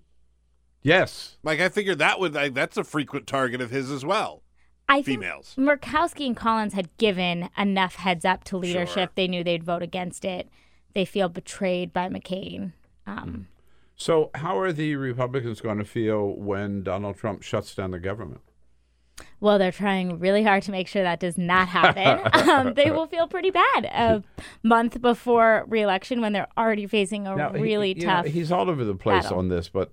Yes. 0.82 1.36
Like 1.42 1.58
I 1.60 1.68
figured 1.68 1.98
that 1.98 2.20
would 2.20 2.34
like, 2.34 2.54
that's 2.54 2.76
a 2.76 2.84
frequent 2.84 3.26
target 3.26 3.60
of 3.60 3.70
his 3.70 3.90
as 3.90 4.04
well. 4.04 4.44
I 4.88 5.02
think 5.02 5.20
Females. 5.20 5.54
Murkowski 5.58 6.26
and 6.26 6.36
Collins 6.36 6.74
had 6.74 6.96
given 6.98 7.50
enough 7.58 7.96
heads 7.96 8.24
up 8.24 8.44
to 8.44 8.56
leadership. 8.56 9.12
They 9.14 9.28
knew 9.28 9.44
they'd 9.44 9.64
vote 9.64 9.82
against 9.82 10.24
it. 10.24 10.48
They 10.94 11.04
feel 11.04 11.28
betrayed 11.28 11.92
by 11.92 12.08
McCain. 12.08 12.72
Um, 13.18 13.48
So, 13.96 14.30
how 14.34 14.58
are 14.58 14.72
the 14.72 14.96
Republicans 14.96 15.60
going 15.60 15.78
to 15.78 15.84
feel 15.84 16.34
when 16.36 16.82
Donald 16.82 17.16
Trump 17.16 17.42
shuts 17.42 17.74
down 17.74 17.90
the 17.90 18.00
government? 18.00 18.40
well, 19.38 19.58
they're 19.58 19.72
trying 19.72 20.18
really 20.18 20.42
hard 20.42 20.62
to 20.62 20.70
make 20.70 20.88
sure 20.88 21.02
that 21.02 21.20
does 21.20 21.36
not 21.36 21.68
happen. 21.68 22.20
um, 22.50 22.72
they 22.74 22.90
will 22.90 23.06
feel 23.06 23.26
pretty 23.28 23.50
bad 23.50 23.84
a 23.84 24.22
month 24.62 25.00
before 25.02 25.64
reelection 25.68 26.20
when 26.22 26.32
they're 26.32 26.48
already 26.56 26.86
facing 26.86 27.26
a 27.26 27.36
Now, 27.36 27.52
he- 27.52 27.60
really 27.60 27.92
know, 27.94 28.04
tough. 28.06 28.26
he's 28.26 28.50
all 28.50 28.70
over 28.70 28.82
the 28.84 28.94
place 28.94 29.24
battle. 29.24 29.38
on 29.38 29.48
this, 29.48 29.68
but 29.68 29.90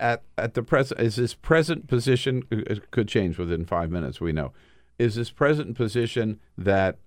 at 0.00 0.22
at 0.36 0.52
the 0.54 0.62
present 0.62 1.00
is 1.00 1.16
his 1.16 1.34
present 1.34 1.86
position 1.86 2.42
it 2.50 2.90
could 2.90 3.08
change 3.08 3.38
within 3.38 3.64
five 3.64 3.90
minutes. 3.90 4.20
We 4.20 4.32
know 4.32 4.52
is 4.98 5.14
his 5.14 5.30
present 5.30 5.74
position 5.74 6.38
that 6.58 6.98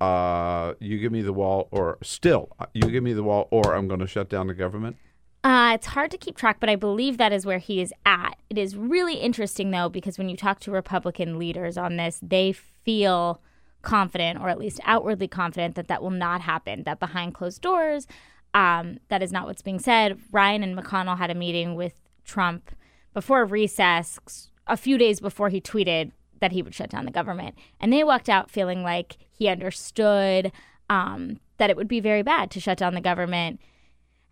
uh, 0.00 0.74
you 0.80 0.98
give 0.98 1.12
me 1.12 1.22
the 1.22 1.32
wall, 1.32 1.68
or 1.70 1.98
still 2.02 2.50
uh, 2.58 2.66
you 2.72 2.90
give 2.90 3.02
me 3.02 3.12
the 3.12 3.22
wall, 3.22 3.48
or 3.50 3.74
I'm 3.74 3.88
going 3.88 4.00
to 4.00 4.06
shut 4.06 4.28
down 4.28 4.46
the 4.46 4.54
government. 4.54 4.96
Uh, 5.44 5.72
it's 5.74 5.86
hard 5.86 6.10
to 6.10 6.18
keep 6.18 6.36
track, 6.36 6.58
but 6.60 6.68
I 6.68 6.76
believe 6.76 7.16
that 7.18 7.32
is 7.32 7.46
where 7.46 7.58
he 7.58 7.80
is 7.80 7.92
at. 8.04 8.36
It 8.50 8.58
is 8.58 8.76
really 8.76 9.14
interesting, 9.14 9.70
though, 9.70 9.88
because 9.88 10.18
when 10.18 10.28
you 10.28 10.36
talk 10.36 10.60
to 10.60 10.70
Republican 10.70 11.38
leaders 11.38 11.78
on 11.78 11.96
this, 11.96 12.18
they 12.22 12.52
feel 12.52 13.40
confident, 13.82 14.40
or 14.40 14.48
at 14.48 14.58
least 14.58 14.80
outwardly 14.84 15.28
confident, 15.28 15.76
that 15.76 15.88
that 15.88 16.02
will 16.02 16.10
not 16.10 16.40
happen, 16.40 16.82
that 16.82 16.98
behind 16.98 17.34
closed 17.34 17.62
doors, 17.62 18.06
um, 18.52 18.98
that 19.08 19.22
is 19.22 19.30
not 19.30 19.46
what's 19.46 19.62
being 19.62 19.78
said. 19.78 20.18
Ryan 20.32 20.64
and 20.64 20.76
McConnell 20.76 21.18
had 21.18 21.30
a 21.30 21.34
meeting 21.34 21.76
with 21.76 21.94
Trump 22.24 22.72
before 23.14 23.44
recess, 23.44 24.50
a 24.66 24.76
few 24.76 24.98
days 24.98 25.20
before 25.20 25.48
he 25.48 25.60
tweeted 25.60 26.10
that 26.40 26.52
he 26.52 26.62
would 26.62 26.74
shut 26.74 26.90
down 26.90 27.04
the 27.04 27.10
government. 27.10 27.56
And 27.80 27.92
they 27.92 28.04
walked 28.04 28.28
out 28.28 28.50
feeling 28.50 28.82
like 28.82 29.16
he 29.30 29.48
understood 29.48 30.52
um, 30.90 31.40
that 31.58 31.70
it 31.70 31.76
would 31.76 31.88
be 31.88 32.00
very 32.00 32.22
bad 32.22 32.50
to 32.52 32.60
shut 32.60 32.78
down 32.78 32.94
the 32.94 33.00
government 33.00 33.60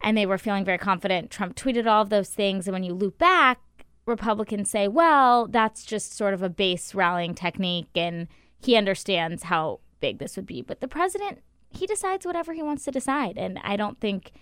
and 0.00 0.16
they 0.16 0.26
were 0.26 0.38
feeling 0.38 0.64
very 0.64 0.78
confident. 0.78 1.30
Trump 1.30 1.56
tweeted 1.56 1.86
all 1.86 2.02
of 2.02 2.10
those 2.10 2.30
things. 2.30 2.66
And 2.66 2.72
when 2.72 2.84
you 2.84 2.94
loop 2.94 3.18
back, 3.18 3.60
Republicans 4.06 4.70
say, 4.70 4.88
well, 4.88 5.46
that's 5.46 5.84
just 5.84 6.14
sort 6.14 6.34
of 6.34 6.42
a 6.42 6.48
base 6.48 6.94
rallying 6.94 7.34
technique, 7.34 7.88
and 7.96 8.28
he 8.60 8.76
understands 8.76 9.44
how 9.44 9.80
big 10.00 10.18
this 10.18 10.36
would 10.36 10.46
be. 10.46 10.62
But 10.62 10.80
the 10.80 10.88
president, 10.88 11.40
he 11.70 11.86
decides 11.86 12.24
whatever 12.24 12.52
he 12.52 12.62
wants 12.62 12.84
to 12.84 12.92
decide. 12.92 13.36
And 13.36 13.58
I 13.64 13.76
don't 13.76 14.00
think 14.00 14.32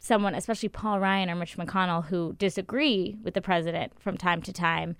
someone, 0.00 0.34
especially 0.34 0.68
Paul 0.70 0.98
Ryan 0.98 1.30
or 1.30 1.36
Mitch 1.36 1.56
McConnell, 1.56 2.06
who 2.06 2.34
disagree 2.38 3.16
with 3.22 3.34
the 3.34 3.40
president 3.40 3.92
from 4.00 4.16
time 4.16 4.42
to 4.42 4.52
time, 4.52 4.96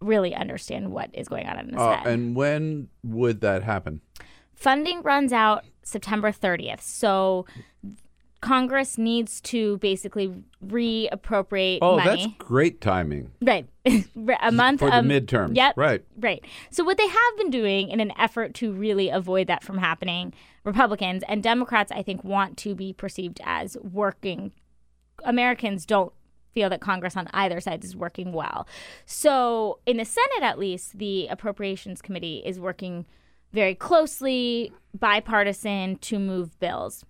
really 0.00 0.34
understand 0.34 0.90
what 0.90 1.10
is 1.14 1.28
going 1.28 1.46
on 1.46 1.58
in 1.58 1.66
his 1.70 1.76
Uh, 1.76 1.96
head. 1.96 2.06
and 2.06 2.36
when 2.36 2.88
would 3.02 3.40
that 3.40 3.62
happen? 3.62 4.00
Funding 4.54 5.02
runs 5.02 5.32
out 5.32 5.64
September 5.82 6.30
30th. 6.30 6.80
So 6.80 7.46
Congress 8.40 8.98
needs 8.98 9.40
to 9.40 9.78
basically 9.78 10.30
reappropriate 10.64 11.78
Oh, 11.80 11.96
money. 11.96 12.24
that's 12.26 12.26
great 12.38 12.80
timing. 12.80 13.30
Right. 13.40 13.66
a 13.86 14.52
month 14.52 14.80
For 14.80 14.90
the 14.90 14.96
um, 14.98 15.08
midterms. 15.08 15.56
Yep. 15.56 15.76
Right. 15.76 16.04
Right. 16.18 16.44
So 16.70 16.84
what 16.84 16.98
they 16.98 17.08
have 17.08 17.36
been 17.38 17.50
doing 17.50 17.88
in 17.88 18.00
an 18.00 18.12
effort 18.18 18.52
to 18.54 18.72
really 18.72 19.08
avoid 19.08 19.46
that 19.46 19.62
from 19.64 19.78
happening, 19.78 20.34
Republicans 20.62 21.22
and 21.28 21.42
Democrats 21.42 21.90
I 21.90 22.02
think 22.02 22.22
want 22.22 22.56
to 22.58 22.74
be 22.74 22.92
perceived 22.92 23.40
as 23.44 23.76
working 23.82 24.52
Americans 25.24 25.86
don't 25.86 26.12
feel 26.54 26.70
that 26.70 26.80
Congress 26.80 27.16
on 27.16 27.28
either 27.34 27.60
side 27.60 27.84
is 27.84 27.96
working 27.96 28.32
well. 28.32 28.66
So 29.04 29.80
in 29.84 29.98
the 29.98 30.04
Senate 30.04 30.42
at 30.42 30.58
least, 30.58 30.98
the 30.98 31.26
Appropriations 31.28 32.00
Committee 32.00 32.42
is 32.46 32.58
working 32.58 33.04
very 33.52 33.74
closely 33.74 34.72
bipartisan 34.98 35.96
to 35.96 36.18
move 36.18 36.58
bills. 36.58 37.04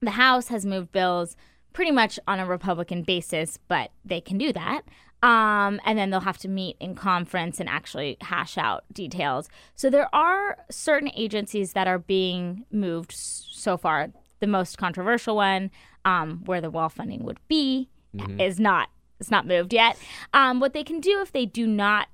The 0.00 0.12
House 0.12 0.48
has 0.48 0.66
moved 0.66 0.92
bills 0.92 1.36
pretty 1.72 1.90
much 1.90 2.18
on 2.26 2.40
a 2.40 2.46
Republican 2.46 3.02
basis, 3.02 3.58
but 3.68 3.90
they 4.04 4.20
can 4.20 4.38
do 4.38 4.52
that. 4.52 4.82
Um, 5.22 5.80
and 5.84 5.98
then 5.98 6.10
they'll 6.10 6.20
have 6.20 6.38
to 6.38 6.48
meet 6.48 6.76
in 6.80 6.94
conference 6.94 7.60
and 7.60 7.68
actually 7.68 8.16
hash 8.22 8.56
out 8.56 8.84
details. 8.92 9.48
So 9.74 9.90
there 9.90 10.12
are 10.14 10.56
certain 10.70 11.10
agencies 11.14 11.74
that 11.74 11.86
are 11.86 11.98
being 11.98 12.64
moved 12.72 13.12
so 13.12 13.76
far. 13.76 14.08
The 14.40 14.46
most 14.46 14.78
controversial 14.78 15.36
one, 15.36 15.70
um, 16.06 16.42
where 16.46 16.62
the 16.62 16.70
wall 16.70 16.88
funding 16.88 17.24
would 17.24 17.38
be, 17.48 17.90
Mhm. 18.14 18.40
is 18.40 18.58
not 18.60 18.88
it's 19.18 19.30
not 19.30 19.46
moved 19.46 19.74
yet. 19.74 19.98
Um, 20.32 20.60
what 20.60 20.72
they 20.72 20.82
can 20.82 20.98
do 20.98 21.20
if 21.20 21.30
they 21.32 21.44
do 21.44 21.66
not 21.66 22.08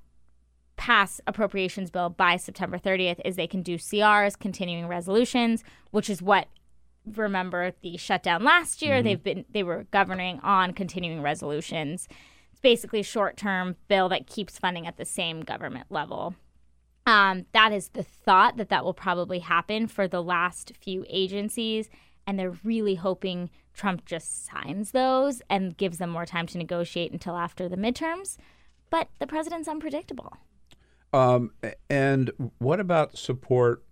pass 0.77 1.21
appropriations 1.27 1.89
bill 1.91 2.11
by 2.11 2.37
September 2.37 2.79
30th 2.79 3.21
is 3.25 3.37
they 3.37 3.47
can 3.47 3.63
do 3.63 3.79
CRs, 3.79 4.37
continuing 4.39 4.89
resolutions, 4.89 5.63
which 5.93 6.11
is 6.11 6.21
what 6.21 6.49
remember 7.15 7.73
the 7.83 7.97
shutdown 7.97 8.43
last 8.43 8.83
year. 8.83 9.01
Mhm. 9.01 9.05
They've 9.05 9.23
been 9.23 9.45
they 9.51 9.63
were 9.63 9.85
governing 9.93 10.41
on 10.41 10.73
continuing 10.73 11.23
resolutions. 11.23 12.09
It's 12.51 12.61
basically 12.61 13.01
a 13.01 13.05
short-term 13.05 13.77
bill 13.87 14.09
that 14.09 14.27
keeps 14.27 14.59
funding 14.59 14.87
at 14.87 14.97
the 14.97 15.05
same 15.05 15.43
government 15.43 15.87
level. 15.91 16.35
Um, 17.07 17.47
that 17.53 17.71
is 17.73 17.91
the 17.91 18.03
thought 18.03 18.57
that 18.57 18.69
that 18.71 18.85
will 18.85 18.95
probably 18.95 19.39
happen 19.39 19.87
for 19.87 20.09
the 20.09 20.23
last 20.23 20.73
few 20.81 21.05
agencies, 21.09 21.89
and 22.27 22.37
they're 22.37 22.59
really 22.65 22.97
hoping 22.97 23.51
Trump 23.77 24.05
just 24.07 24.47
signs 24.47 24.91
those 24.91 25.43
and 25.49 25.77
gives 25.77 25.99
them 25.99 26.11
more 26.11 26.27
time 26.27 26.47
to 26.49 26.59
negotiate 26.59 27.13
until 27.13 27.37
after 27.37 27.69
the 27.69 27.77
midterms. 27.77 28.39
But 28.91 29.09
the 29.19 29.27
president's 29.27 29.69
unpredictable. 29.69 30.37
Um, 31.13 31.53
and 31.89 32.31
what 32.59 32.81
about 32.81 33.17
support 33.17 33.85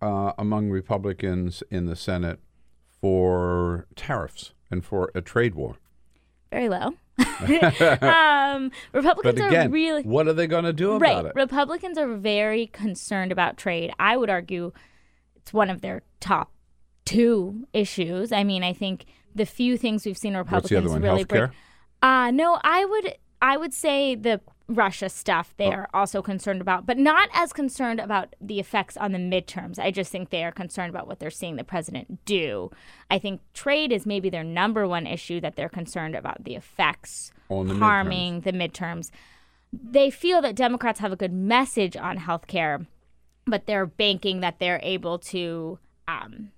uh, 0.00 0.32
among 0.38 0.70
Republicans 0.70 1.62
in 1.70 1.86
the 1.86 1.96
Senate 1.96 2.40
for 3.00 3.86
tariffs 3.96 4.52
and 4.70 4.84
for 4.84 5.10
a 5.14 5.20
trade 5.20 5.54
war? 5.54 5.76
Very 6.50 6.68
low. 6.68 6.94
um, 8.00 8.70
Republicans 8.92 9.38
but 9.38 9.46
again, 9.48 9.66
are 9.66 9.70
really 9.70 10.02
what 10.02 10.26
are 10.26 10.32
they 10.32 10.46
going 10.46 10.64
to 10.64 10.72
do 10.72 10.96
right. 10.96 11.12
about 11.12 11.26
it? 11.26 11.32
Republicans 11.34 11.98
are 11.98 12.14
very 12.14 12.66
concerned 12.66 13.32
about 13.32 13.56
trade. 13.56 13.92
I 13.98 14.16
would 14.16 14.30
argue 14.30 14.72
it's 15.36 15.52
one 15.52 15.70
of 15.70 15.80
their 15.80 16.02
top 16.18 16.50
two 17.04 17.66
issues. 17.72 18.32
I 18.32 18.44
mean, 18.44 18.62
I 18.62 18.72
think 18.72 19.06
the 19.34 19.46
few 19.46 19.76
things 19.78 20.04
we've 20.04 20.18
seen 20.18 20.36
Republicans 20.36 20.70
What's 20.70 20.70
the 20.70 20.76
other 20.78 20.88
one? 20.88 21.02
really. 21.02 21.24
Healthcare? 21.24 21.52
Uh 22.02 22.30
no, 22.30 22.58
I 22.62 22.84
would 22.84 23.14
I 23.42 23.56
would 23.56 23.72
say 23.74 24.14
the 24.14 24.40
Russia 24.68 25.08
stuff 25.08 25.52
they 25.56 25.66
Oh. 25.66 25.70
are 25.72 25.88
also 25.92 26.22
concerned 26.22 26.60
about, 26.60 26.86
but 26.86 26.96
not 26.96 27.28
as 27.34 27.52
concerned 27.52 27.98
about 27.98 28.36
the 28.40 28.60
effects 28.60 28.96
on 28.96 29.10
the 29.12 29.18
midterms. 29.18 29.78
I 29.80 29.90
just 29.90 30.12
think 30.12 30.30
they 30.30 30.44
are 30.44 30.52
concerned 30.52 30.90
about 30.90 31.08
what 31.08 31.18
they're 31.18 31.30
seeing 31.30 31.56
the 31.56 31.64
president 31.64 32.24
do. 32.24 32.70
I 33.10 33.18
think 33.18 33.40
trade 33.52 33.90
is 33.90 34.06
maybe 34.06 34.30
their 34.30 34.44
number 34.44 34.86
one 34.86 35.06
issue 35.08 35.40
that 35.40 35.56
they're 35.56 35.68
concerned 35.68 36.14
about 36.14 36.44
the 36.44 36.54
effects 36.54 37.32
On 37.48 37.66
the 37.66 37.74
harming 37.74 38.42
the 38.42 38.52
midterms. 38.52 39.10
They 39.72 40.08
feel 40.10 40.40
that 40.42 40.54
Democrats 40.56 41.00
have 41.00 41.12
a 41.12 41.16
good 41.16 41.32
message 41.32 41.96
on 41.96 42.16
health 42.18 42.46
care, 42.46 42.86
but 43.46 43.66
they're 43.66 43.86
banking 43.86 44.40
that 44.40 44.58
they're 44.60 44.80
able 44.84 45.18
to 45.18 45.78
um, 46.06 46.50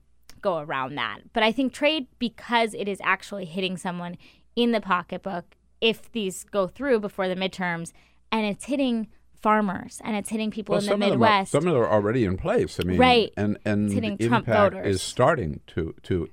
go 0.43 0.59
around 0.59 0.94
that. 0.97 1.20
But 1.32 1.43
I 1.43 1.52
think 1.52 1.73
trade, 1.73 2.06
because 2.19 2.74
it 2.74 2.89
is 2.89 2.98
actually 3.02 3.44
hitting 3.47 3.77
someone 3.77 4.16
in 4.55 4.73
the 4.73 4.81
pocketbook, 4.81 5.55
if 5.81 6.12
these 6.12 6.44
go 6.44 6.66
through 6.66 7.01
before 7.01 7.28
the 7.28 7.35
midterms, 7.36 7.93
and 8.31 8.44
it's 8.47 8.66
hitting 8.66 9.09
farmers 9.40 10.01
and 10.05 10.14
it's 10.16 10.31
hitting 10.31 10.51
people 10.51 10.74
Well, 10.74 10.81
in 10.81 10.85
the 10.86 10.90
some 10.93 11.02
of 11.02 11.09
are- 11.09 11.10
Midwest. 11.12 11.52
some 11.52 11.66
of 11.66 11.73
them 11.73 11.82
are 11.82 11.89
already 11.90 12.24
in 12.24 12.36
place. 12.36 12.78
I 12.78 12.85
mean, 12.85 12.98
Right. 12.98 13.32
and 13.36 13.59
and 13.64 13.86
It's 13.86 13.94
hitting 13.94 14.16
the 14.16 14.28
Trump 14.28 14.47
impact 14.47 14.74
voters. 14.74 14.97
is 14.97 15.02
starting 15.02 15.60
to 15.69 15.94
to 16.05 16.28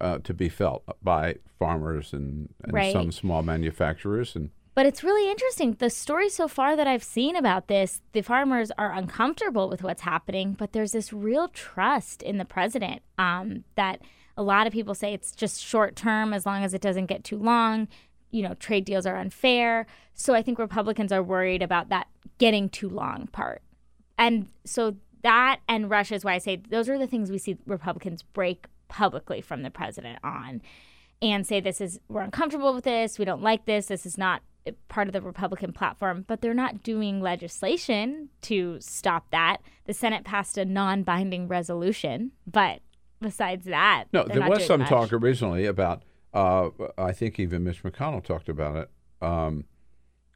uh, 0.00 0.18
to 0.18 0.34
be 0.34 0.48
felt 0.48 0.82
by 1.02 1.36
farmers 1.58 2.12
and, 2.12 2.52
and 2.62 2.72
Right. 2.72 2.92
some 2.92 3.10
small 3.12 3.42
manufacturers 3.42 4.36
and 4.36 4.50
But 4.74 4.86
it's 4.86 5.04
really 5.04 5.30
interesting. 5.30 5.74
The 5.74 5.88
stories 5.88 6.34
so 6.34 6.48
far 6.48 6.74
that 6.74 6.88
I've 6.88 7.04
seen 7.04 7.36
about 7.36 7.68
this, 7.68 8.00
the 8.12 8.22
farmers 8.22 8.72
are 8.76 8.92
uncomfortable 8.92 9.68
with 9.68 9.84
what's 9.84 10.02
happening, 10.02 10.54
but 10.54 10.72
there's 10.72 10.92
this 10.92 11.12
real 11.12 11.48
trust 11.48 12.22
in 12.22 12.38
the 12.38 12.44
president 12.44 13.02
um, 13.16 13.62
that 13.76 14.00
a 14.36 14.42
lot 14.42 14.66
of 14.66 14.72
people 14.72 14.94
say 14.94 15.14
it's 15.14 15.32
just 15.32 15.62
short 15.62 15.94
term 15.94 16.32
as 16.32 16.44
long 16.44 16.64
as 16.64 16.74
it 16.74 16.80
doesn't 16.80 17.06
get 17.06 17.22
too 17.22 17.38
long. 17.38 17.86
You 18.32 18.42
know, 18.42 18.54
trade 18.54 18.84
deals 18.84 19.06
are 19.06 19.16
unfair. 19.16 19.86
So 20.12 20.34
I 20.34 20.42
think 20.42 20.58
Republicans 20.58 21.12
are 21.12 21.22
worried 21.22 21.62
about 21.62 21.88
that 21.90 22.08
getting 22.38 22.68
too 22.68 22.88
long 22.88 23.28
part. 23.28 23.62
And 24.18 24.48
so 24.64 24.96
that 25.22 25.60
and 25.68 25.88
Russia 25.88 26.16
is 26.16 26.24
why 26.24 26.34
I 26.34 26.38
say 26.38 26.56
those 26.56 26.88
are 26.88 26.98
the 26.98 27.06
things 27.06 27.30
we 27.30 27.38
see 27.38 27.56
Republicans 27.64 28.22
break 28.22 28.66
publicly 28.88 29.40
from 29.40 29.62
the 29.62 29.70
president 29.70 30.18
on 30.24 30.62
and 31.22 31.46
say 31.46 31.60
this 31.60 31.80
is 31.80 32.00
we're 32.08 32.20
uncomfortable 32.22 32.74
with 32.74 32.84
this, 32.84 33.20
we 33.20 33.24
don't 33.24 33.42
like 33.42 33.64
this, 33.66 33.86
this 33.86 34.04
is 34.04 34.18
not 34.18 34.42
part 34.88 35.08
of 35.08 35.12
the 35.12 35.20
Republican 35.20 35.72
platform, 35.72 36.24
but 36.26 36.40
they're 36.40 36.54
not 36.54 36.82
doing 36.82 37.20
legislation 37.20 38.28
to 38.42 38.78
stop 38.80 39.30
that. 39.30 39.58
The 39.86 39.94
Senate 39.94 40.24
passed 40.24 40.56
a 40.58 40.64
non-binding 40.64 41.48
resolution, 41.48 42.32
but 42.46 42.80
besides 43.20 43.66
that, 43.66 44.04
No, 44.12 44.24
there 44.24 44.48
was 44.48 44.66
some 44.66 44.80
much. 44.80 44.88
talk 44.88 45.12
originally 45.12 45.66
about. 45.66 46.02
Uh, 46.32 46.70
I 46.98 47.12
think 47.12 47.38
even 47.38 47.62
Mitch 47.64 47.82
McConnell 47.82 48.24
talked 48.24 48.48
about 48.48 48.76
it. 48.76 48.90
Um, 49.22 49.64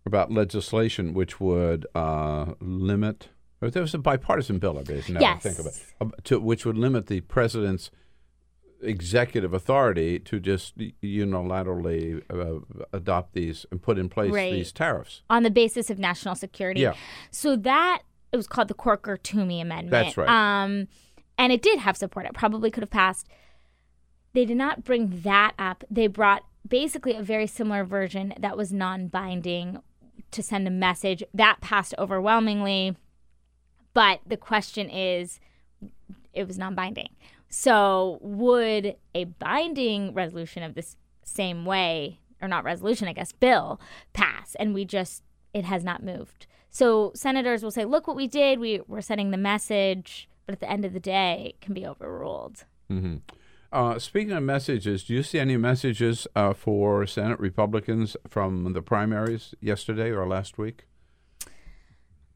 about 0.06 0.32
legislation 0.32 1.12
which 1.12 1.38
would 1.38 1.86
uh, 1.94 2.54
limit. 2.60 3.28
There 3.60 3.82
was 3.82 3.94
a 3.94 3.98
bipartisan 3.98 4.58
bill, 4.58 4.78
I 4.78 4.82
believe. 4.82 5.08
Now 5.10 5.20
that 5.20 5.36
I 5.36 5.38
think 5.38 5.58
of 5.58 5.66
it, 5.66 5.82
uh, 6.00 6.06
to, 6.24 6.40
which 6.40 6.64
would 6.64 6.78
limit 6.78 7.08
the 7.08 7.20
president's 7.22 7.90
executive 8.82 9.52
authority 9.52 10.18
to 10.20 10.38
just 10.40 10.78
unilaterally 10.78 12.22
uh, 12.30 12.60
adopt 12.92 13.34
these 13.34 13.66
and 13.70 13.82
put 13.82 13.98
in 13.98 14.08
place 14.08 14.32
Right. 14.32 14.52
these 14.52 14.72
tariffs. 14.72 15.22
on 15.28 15.42
the 15.42 15.50
basis 15.50 15.90
of 15.90 15.98
national 15.98 16.34
security. 16.34 16.80
Yeah. 16.80 16.94
So 17.30 17.56
that 17.56 18.02
it 18.32 18.36
was 18.36 18.46
called 18.46 18.68
the 18.68 18.74
Corker 18.74 19.16
Toomey 19.16 19.60
Amendment. 19.60 19.90
That's 19.90 20.16
right. 20.16 20.28
Um, 20.28 20.88
and 21.38 21.52
it 21.52 21.62
did 21.62 21.78
have 21.80 21.96
support. 21.96 22.26
It 22.26 22.34
probably 22.34 22.70
could 22.70 22.82
have 22.82 22.90
passed. 22.90 23.26
They 24.34 24.44
did 24.44 24.56
not 24.58 24.84
bring 24.84 25.22
that 25.22 25.54
up. 25.58 25.82
They 25.90 26.06
brought 26.06 26.44
basically 26.66 27.14
a 27.14 27.22
very 27.22 27.46
similar 27.46 27.84
version 27.84 28.34
that 28.38 28.56
was 28.56 28.72
non-binding 28.72 29.78
to 30.30 30.42
send 30.42 30.68
a 30.68 30.70
message. 30.70 31.22
That 31.32 31.60
passed 31.62 31.94
overwhelmingly. 31.98 32.96
But 33.94 34.20
the 34.26 34.36
question 34.36 34.90
is, 34.90 35.40
it 36.34 36.46
was 36.46 36.58
non-binding. 36.58 37.08
So 37.48 38.18
would 38.20 38.96
a 39.14 39.24
binding 39.24 40.14
resolution 40.14 40.62
of 40.62 40.74
this 40.74 40.96
same 41.24 41.64
way, 41.64 42.20
or 42.40 42.48
not 42.48 42.64
resolution, 42.64 43.08
I 43.08 43.12
guess, 43.12 43.32
bill 43.32 43.80
pass, 44.12 44.54
and 44.56 44.74
we 44.74 44.84
just 44.84 45.22
it 45.54 45.64
has 45.64 45.82
not 45.84 46.02
moved. 46.02 46.46
So 46.70 47.12
senators 47.14 47.62
will 47.62 47.70
say, 47.70 47.84
"Look 47.84 48.06
what 48.06 48.16
we 48.16 48.26
did. 48.26 48.58
We 48.58 48.80
we're 48.86 49.00
sending 49.00 49.30
the 49.30 49.38
message," 49.38 50.28
but 50.46 50.52
at 50.52 50.60
the 50.60 50.70
end 50.70 50.84
of 50.84 50.92
the 50.92 51.00
day, 51.00 51.52
it 51.54 51.60
can 51.60 51.74
be 51.74 51.86
overruled. 51.86 52.64
hmm 52.88 53.16
Uh, 53.70 53.98
speaking 53.98 54.32
of 54.32 54.42
messages, 54.42 55.04
do 55.04 55.12
you 55.14 55.22
see 55.22 55.38
any 55.38 55.56
messages 55.58 56.26
uh, 56.34 56.54
for 56.54 57.06
Senate 57.06 57.38
Republicans 57.38 58.16
from 58.26 58.72
the 58.72 58.80
primaries 58.80 59.54
yesterday 59.60 60.10
or 60.10 60.26
last 60.26 60.56
week? 60.56 60.86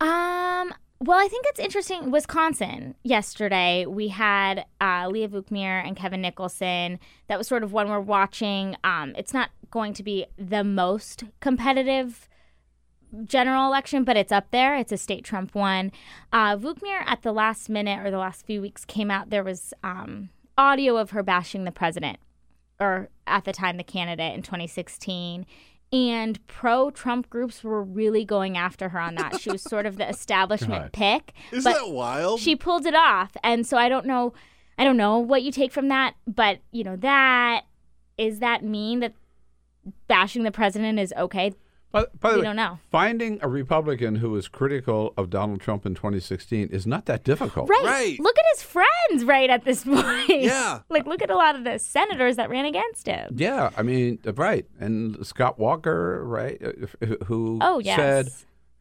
Um. 0.01 0.75
Well, 1.05 1.19
I 1.19 1.27
think 1.27 1.47
it's 1.49 1.59
interesting. 1.59 2.13
Wisconsin 2.13 2.95
yesterday, 3.03 3.87
we 3.87 4.07
had 4.07 4.67
uh, 4.81 5.09
Leah 5.11 5.29
Vukmir 5.29 5.85
and 5.85 5.97
Kevin 5.97 6.21
Nicholson. 6.21 7.01
That 7.27 7.39
was 7.39 7.49
sort 7.49 7.65
of 7.65 7.73
one 7.73 7.89
we're 7.89 7.99
watching. 7.99 8.77
Um, 8.85 9.13
it's 9.17 9.35
not 9.35 9.51
going 9.73 9.95
to 9.95 10.05
be 10.05 10.27
the 10.39 10.63
most 10.63 11.25
competitive 11.41 12.29
general 13.25 13.67
election, 13.67 14.05
but 14.05 14.17
it's 14.17 14.31
up 14.31 14.53
there. 14.53 14.77
It's 14.77 14.93
a 14.93 14.97
state 14.97 15.25
Trump 15.25 15.57
one. 15.57 15.91
Uh, 16.33 16.57
Vukmir, 16.57 17.03
at 17.05 17.23
the 17.23 17.33
last 17.33 17.69
minute 17.69 18.07
or 18.07 18.13
the 18.13 18.19
last 18.19 18.47
few 18.47 18.61
weeks, 18.61 18.85
came 18.85 19.11
out. 19.11 19.31
There 19.31 19.43
was 19.43 19.75
um, 19.83 20.29
audio 20.57 20.99
of 20.99 21.11
her 21.11 21.25
bashing 21.25 21.65
the 21.65 21.73
president, 21.73 22.21
or 22.79 23.09
at 23.27 23.45
the 23.45 23.53
time 23.53 23.77
the 23.77 23.83
candidate 23.83 24.37
in 24.37 24.43
2016. 24.43 25.47
And 25.93 26.45
pro 26.47 26.91
Trump 26.91 27.29
groups 27.29 27.63
were 27.63 27.83
really 27.83 28.25
going 28.25 28.57
after 28.57 28.89
her 28.91 28.99
on 28.99 29.15
that. 29.17 29.41
She 29.41 29.51
was 29.51 29.61
sort 29.63 29.85
of 29.85 29.99
the 29.99 30.09
establishment 30.09 30.85
God. 30.85 30.93
pick. 30.93 31.33
Isn't 31.51 31.71
that 31.71 31.91
wild? 31.91 32.41
She 32.41 32.57
pulled 32.57 32.87
it 32.87 32.95
off. 32.95 33.37
And 33.45 33.67
so 33.67 33.77
I 33.77 33.89
don't 33.89 34.07
know 34.07 34.33
I 34.79 34.85
don't 34.85 34.97
know 34.97 35.19
what 35.19 35.43
you 35.43 35.53
take 35.53 35.71
from 35.71 35.89
that, 35.89 36.15
but 36.27 36.61
you 36.71 36.83
know, 36.83 36.97
that 36.97 37.67
is 38.17 38.39
that 38.39 38.65
mean 38.65 39.01
that 39.01 39.15
bashing 40.09 40.45
the 40.45 40.51
president 40.51 40.99
is 40.99 41.13
okay? 41.17 41.53
But 41.93 42.19
by 42.21 42.31
the 42.31 42.37
we 42.37 42.41
way, 42.41 42.47
don't 42.47 42.57
know. 42.57 42.79
Finding 42.91 43.39
a 43.43 43.49
Republican 43.49 44.17
who 44.17 44.31
was 44.31 44.49
critical 44.49 45.13
of 45.17 45.29
Donald 45.31 45.61
Trump 45.61 45.85
in 45.87 45.95
2016 45.95 46.69
is 46.69 46.87
not 46.87 47.05
that 47.07 47.23
difficult. 47.23 47.69
Right. 47.69 48.19
Look 48.19 48.37
at 48.39 48.45
his 48.55 48.63
friends 48.63 49.25
right 49.25 49.51
at 49.51 49.65
this 49.65 49.85
point. 49.85 50.29
Yeah. 50.29 50.81
like 50.89 51.07
look 51.07 51.23
at 51.23 51.31
a 51.31 51.37
lot 51.37 51.55
of 51.55 51.65
the 51.65 51.79
senators 51.79 52.37
that 52.37 52.49
ran 52.51 52.65
against 52.65 53.07
him. 53.07 53.35
Yeah, 53.37 53.71
I 53.77 53.83
mean, 53.83 54.19
right. 54.35 54.67
And 54.81 55.25
Scott 55.27 55.59
Walker, 55.59 56.25
right, 56.25 56.59
uh, 56.65 56.71
f- 56.83 56.97
f- 57.03 57.27
who 57.27 57.59
Oh, 57.61 57.79
yes. 57.79 57.97
said 57.97 58.29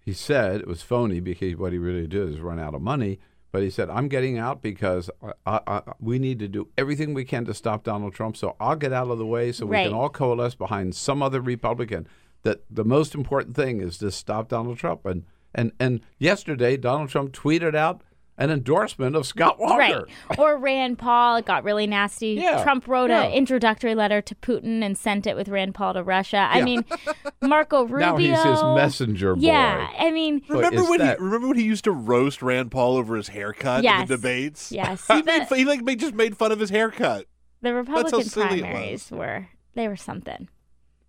he 0.03 0.13
said 0.13 0.61
it 0.61 0.67
was 0.67 0.81
phony 0.81 1.19
because 1.19 1.55
what 1.57 1.73
he 1.73 1.77
really 1.77 2.07
did 2.07 2.29
is 2.29 2.39
run 2.39 2.59
out 2.59 2.73
of 2.73 2.81
money. 2.81 3.19
But 3.53 3.63
he 3.63 3.69
said, 3.69 3.89
"I'm 3.89 4.07
getting 4.07 4.37
out 4.37 4.61
because 4.61 5.09
I, 5.21 5.33
I, 5.45 5.59
I, 5.67 5.81
we 5.99 6.19
need 6.19 6.39
to 6.39 6.47
do 6.47 6.69
everything 6.77 7.13
we 7.13 7.25
can 7.25 7.43
to 7.43 7.53
stop 7.53 7.83
Donald 7.83 8.13
Trump. 8.13 8.37
So 8.37 8.55
I'll 8.61 8.77
get 8.77 8.93
out 8.93 9.09
of 9.09 9.17
the 9.17 9.25
way 9.25 9.51
so 9.51 9.65
we 9.65 9.75
can 9.75 9.93
all 9.93 10.07
coalesce 10.07 10.55
behind 10.55 10.95
some 10.95 11.21
other 11.21 11.41
Republican. 11.41 12.07
That 12.43 12.63
the 12.69 12.85
most 12.85 13.13
important 13.15 13.55
thing 13.55 13.81
is 13.81 13.97
to 13.99 14.11
stop 14.11 14.49
Donald 14.49 14.77
Trump." 14.77 15.05
And 15.05 15.23
and 15.53 15.71
and 15.79 16.01
yesterday, 16.17 16.77
Donald 16.77 17.09
Trump 17.09 17.33
tweeted 17.33 17.75
out 17.75 18.01
an 18.37 18.49
endorsement 18.49 19.15
of 19.15 19.27
Scott 19.27 19.59
Walker. 19.59 19.77
Right. 19.77 20.03
Or 20.39 20.57
Rand 20.57 20.97
Paul, 20.97 21.35
it 21.35 21.45
got 21.45 21.63
really 21.63 21.85
nasty. 21.85 22.33
Yeah, 22.41 22.63
Trump 22.63 22.87
wrote 22.87 23.11
yeah. 23.11 23.23
an 23.23 23.33
introductory 23.33 23.93
letter 23.93 24.21
to 24.21 24.33
Putin 24.35 24.81
and 24.83 24.97
sent 24.97 25.27
it 25.27 25.35
with 25.35 25.47
Rand 25.49 25.75
Paul 25.75 25.93
to 25.93 26.01
Russia. 26.01 26.47
I 26.51 26.59
Yeah. 26.59 26.63
mean, 26.65 26.85
Marco 27.41 27.83
Rubio. 27.83 27.99
Now 27.99 28.15
he's 28.17 28.41
his 28.41 28.63
messenger 28.63 29.35
boy. 29.35 29.41
Yeah. 29.43 29.87
I 29.99 30.09
mean, 30.09 30.41
Remember 30.49 30.83
when 30.85 30.99
that- 30.99 31.19
he 31.19 31.23
remember 31.23 31.49
when 31.49 31.57
he 31.57 31.65
used 31.65 31.83
to 31.83 31.91
roast 31.91 32.41
Rand 32.41 32.71
Paul 32.71 32.95
over 32.95 33.15
his 33.15 33.27
haircut 33.27 33.83
Yes. 33.83 34.01
in 34.03 34.07
the 34.07 34.15
debates? 34.15 34.71
Yes. 34.71 35.05
he, 35.07 35.21
made, 35.21 35.43
he 35.49 35.65
like 35.65 35.81
made, 35.83 35.99
just 35.99 36.15
made 36.15 36.35
fun 36.35 36.51
of 36.51 36.59
his 36.59 36.71
haircut. 36.71 37.25
the 37.61 37.73
Republican 37.75 38.27
primaries 38.27 39.11
were, 39.11 39.49
they 39.75 39.87
were 39.87 39.97
something. 39.97 40.47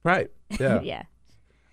Right. 0.05 0.29
Yeah. 0.61 0.83
yeah. 0.83 1.03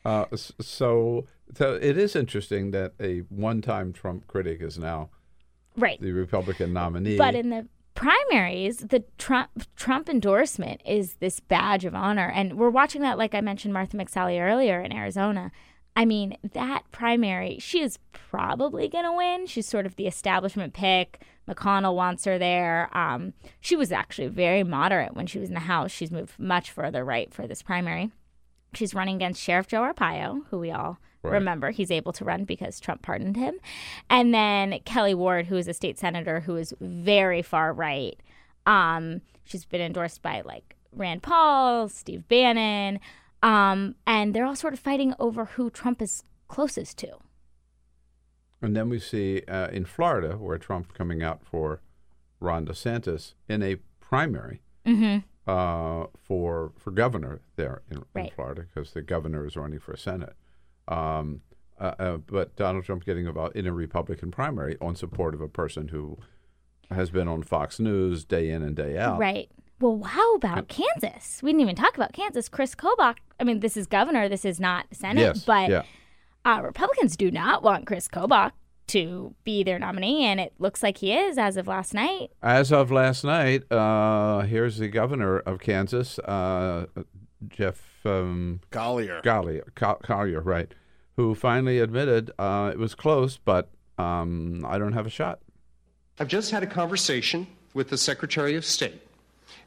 Uh, 0.06 0.26
so, 0.36 1.28
so 1.54 1.74
it 1.74 1.98
is 1.98 2.16
interesting 2.16 2.72
that 2.72 2.94
a 3.00 3.20
one-time 3.30 3.92
Trump 3.94 4.28
critic 4.28 4.62
is 4.62 4.78
now 4.80 5.10
Right. 5.76 6.00
the 6.02 6.12
Republican 6.12 6.74
nominee. 6.74 7.18
But 7.18 7.36
in 7.36 7.50
the 7.50 7.68
primaries, 7.96 8.78
the 8.78 9.04
Trump 9.18 9.50
Trump 9.76 10.10
endorsement 10.10 10.82
is 10.86 11.16
this 11.16 11.40
badge 11.40 11.86
of 11.86 11.94
honor, 11.94 12.32
and 12.34 12.58
we're 12.58 12.70
watching 12.70 13.02
that. 13.02 13.18
Like 13.18 13.36
I 13.36 13.42
mentioned, 13.42 13.74
Martha 13.74 13.98
McSally 13.98 14.40
earlier 14.42 14.82
in 14.82 14.94
Arizona. 14.94 15.52
I 15.96 16.06
mean, 16.06 16.38
that 16.54 16.84
primary, 16.92 17.58
she 17.60 17.82
is 17.82 18.00
probably 18.14 18.88
going 18.88 19.04
to 19.04 19.12
win. 19.12 19.48
She's 19.48 19.68
sort 19.68 19.86
of 19.86 19.98
the 19.98 20.08
establishment 20.08 20.74
pick. 20.74 21.22
McConnell 21.48 21.96
wants 21.96 22.24
her 22.26 22.38
there. 22.38 22.96
Um, 22.96 23.34
she 23.60 23.76
was 23.76 23.92
actually 23.92 24.28
very 24.28 24.64
moderate 24.64 25.14
when 25.16 25.28
she 25.28 25.40
was 25.40 25.50
in 25.50 25.56
the 25.56 25.62
House. 25.62 25.92
She's 25.92 26.12
moved 26.12 26.40
much 26.40 26.72
further 26.72 27.04
right 27.04 27.34
for 27.34 27.48
this 27.48 27.62
primary. 27.62 28.12
She's 28.74 28.94
running 28.94 29.16
against 29.16 29.42
Sheriff 29.42 29.68
Joe 29.68 29.82
Arpaio, 29.82 30.44
who 30.50 30.60
we 30.60 30.72
all 30.72 30.98
Right. 31.22 31.34
remember 31.34 31.72
he's 31.72 31.92
able 31.92 32.14
to 32.14 32.24
run 32.24 32.46
because 32.46 32.80
Trump 32.80 33.02
pardoned 33.02 33.36
him. 33.36 33.56
And 34.10 34.34
then 34.34 34.72
Kelli 34.86 35.14
Ward, 35.16 35.48
who 35.48 35.58
is 35.58 35.68
a 35.68 35.74
state 35.74 35.98
senator 36.00 36.40
who 36.42 36.56
is 36.56 36.74
very 36.80 37.42
far 37.42 37.74
right. 37.74 38.18
Um, 38.66 39.22
she's 39.44 39.66
been 39.66 39.82
endorsed 39.82 40.22
by 40.22 40.42
like 40.42 40.78
Rand 40.94 41.22
Paul, 41.24 41.90
Steve 41.90 42.26
Bannon, 42.30 43.00
um, 43.44 43.96
and 44.08 44.34
they're 44.34 44.46
all 44.46 44.56
sort 44.56 44.74
of 44.74 44.80
fighting 44.80 45.14
over 45.20 45.44
who 45.46 45.70
Trump 45.70 46.02
is 46.02 46.24
closest 46.48 46.98
to. 47.00 47.18
and 48.62 48.76
then 48.76 48.90
we 48.90 49.00
see 49.00 49.42
uh, 49.48 49.68
in 49.70 49.86
Florida 49.86 50.38
where 50.38 50.58
Trump 50.58 50.94
coming 50.94 51.24
out 51.24 51.42
for 51.44 51.82
Ron 52.42 52.66
DeSantis 52.66 53.34
in 53.48 53.62
a 53.64 53.78
primary 54.00 54.62
Mhm. 54.86 55.24
Uh, 55.50 56.06
for 56.16 56.72
for 56.78 56.92
governor 56.92 57.42
there 57.56 57.82
in, 57.90 58.04
in 58.16 58.30
Florida 58.36 58.66
because 58.74 58.92
the 58.92 59.02
governor 59.02 59.46
is 59.48 59.56
running 59.56 59.80
for 59.80 59.98
Senate. 59.98 60.36
Um, 60.88 61.42
uh, 61.80 61.96
uh, 61.98 62.18
but 62.18 62.56
Donald 62.56 62.86
Trump 62.86 63.06
getting 63.06 63.26
about 63.26 63.56
in 63.56 63.66
a 63.66 63.74
Republican 63.74 64.32
primary 64.32 64.78
on 64.80 64.96
support 64.96 65.34
of 65.34 65.42
a 65.42 65.48
person 65.48 65.88
who 65.88 66.18
has 66.92 67.10
been 67.10 67.28
on 67.28 67.42
Fox 67.42 67.80
News 67.80 68.26
day 68.26 68.50
in 68.50 68.62
and 68.62 68.76
day 68.76 68.98
out. 68.98 69.18
Right. 69.18 69.50
Well, 69.80 70.04
how 70.04 70.36
about 70.36 70.68
Kansas? 70.68 71.42
We 71.42 71.52
didn't 71.52 71.62
even 71.62 71.76
talk 71.76 71.96
about 71.96 72.12
Kansas. 72.12 72.50
Chris 72.50 72.76
Kobach. 72.76 73.16
I 73.40 73.44
mean, 73.44 73.62
this 73.62 73.78
is 73.78 73.88
governor. 73.88 74.28
This 74.28 74.44
is 74.44 74.60
not 74.60 74.88
Senate. 74.92 75.22
Yes, 75.22 75.46
but 75.46 75.70
yeah. 75.70 75.84
uh, 76.46 76.62
Republicans 76.62 77.16
do 77.16 77.32
not 77.32 77.64
want 77.64 77.88
Chris 77.88 78.08
Kobach 78.08 78.52
to 78.90 79.34
be 79.44 79.64
their 79.64 79.80
nominee, 79.80 80.26
and 80.26 80.40
it 80.40 80.54
looks 80.60 80.84
like 80.84 80.98
he 80.98 81.14
is 81.14 81.38
as 81.38 81.58
of 81.58 81.68
last 81.68 81.94
night. 81.94 82.32
As 82.42 82.72
of 82.72 82.92
last 82.92 83.24
night, 83.24 83.72
uh, 83.72 84.42
here's 84.42 84.78
the 84.78 84.88
governor 84.88 85.40
of 85.40 85.60
Kansas, 85.60 86.20
uh, 86.20 86.88
Jeff 87.48 87.82
um, 88.06 88.62
Colyer. 88.72 89.22
Colyer, 89.24 89.72
Colyer, 89.76 90.42
right? 90.42 90.74
Who 91.16 91.36
finally 91.36 91.80
admitted 91.80 92.32
uh, 92.40 92.72
it 92.74 92.80
was 92.80 92.96
close, 92.96 93.38
but 93.38 93.70
um, 93.98 94.66
I 94.68 94.78
don't 94.78 94.94
have 94.94 95.06
a 95.06 95.12
shot. 95.12 95.40
I've 96.20 96.28
just 96.28 96.52
had 96.52 96.64
a 96.64 96.68
conversation 96.68 97.48
with 97.74 97.90
the 97.90 97.98
Secretary 97.98 98.56
of 98.56 98.66
State, 98.66 99.02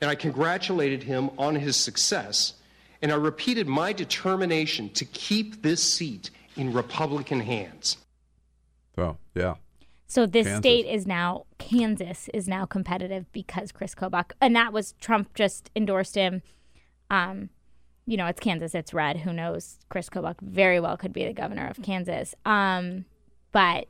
and 0.00 0.10
I 0.10 0.14
congratulated 0.14 1.02
him 1.02 1.30
on 1.38 1.54
his 1.54 1.76
success, 1.76 2.54
and 3.00 3.12
I 3.12 3.16
repeated 3.16 3.66
my 3.68 3.92
determination 3.92 4.90
to 4.90 5.04
keep 5.04 5.62
this 5.62 5.82
seat 5.82 6.30
in 6.56 6.72
Republican 6.72 7.40
hands. 7.40 7.98
So 8.96 9.16
yeah, 9.34 9.54
So 10.06 10.26
this 10.26 10.46
Kansas. 10.46 10.58
state 10.60 10.86
is 10.86 11.06
now 11.06 11.46
Kansas 11.58 12.28
is 12.34 12.46
now 12.48 12.64
competitive 12.66 13.30
because 13.32 13.72
Chris 13.72 13.94
Kobach, 13.94 14.32
and 14.40 14.54
that 14.56 14.72
was 14.72 14.92
Trump 15.00 15.34
just 15.34 15.70
endorsed 15.74 16.14
him. 16.14 16.42
Um, 17.10 17.50
you 18.06 18.16
know, 18.16 18.26
it's 18.26 18.40
Kansas, 18.40 18.74
it's 18.74 18.92
red. 18.92 19.18
Who 19.18 19.32
knows? 19.32 19.78
Chris 19.88 20.08
Kobach 20.08 20.40
very 20.40 20.80
well 20.80 20.96
could 20.96 21.12
be 21.12 21.24
the 21.24 21.32
governor 21.32 21.68
of 21.68 21.80
Kansas. 21.82 22.34
Um, 22.44 23.04
but 23.52 23.86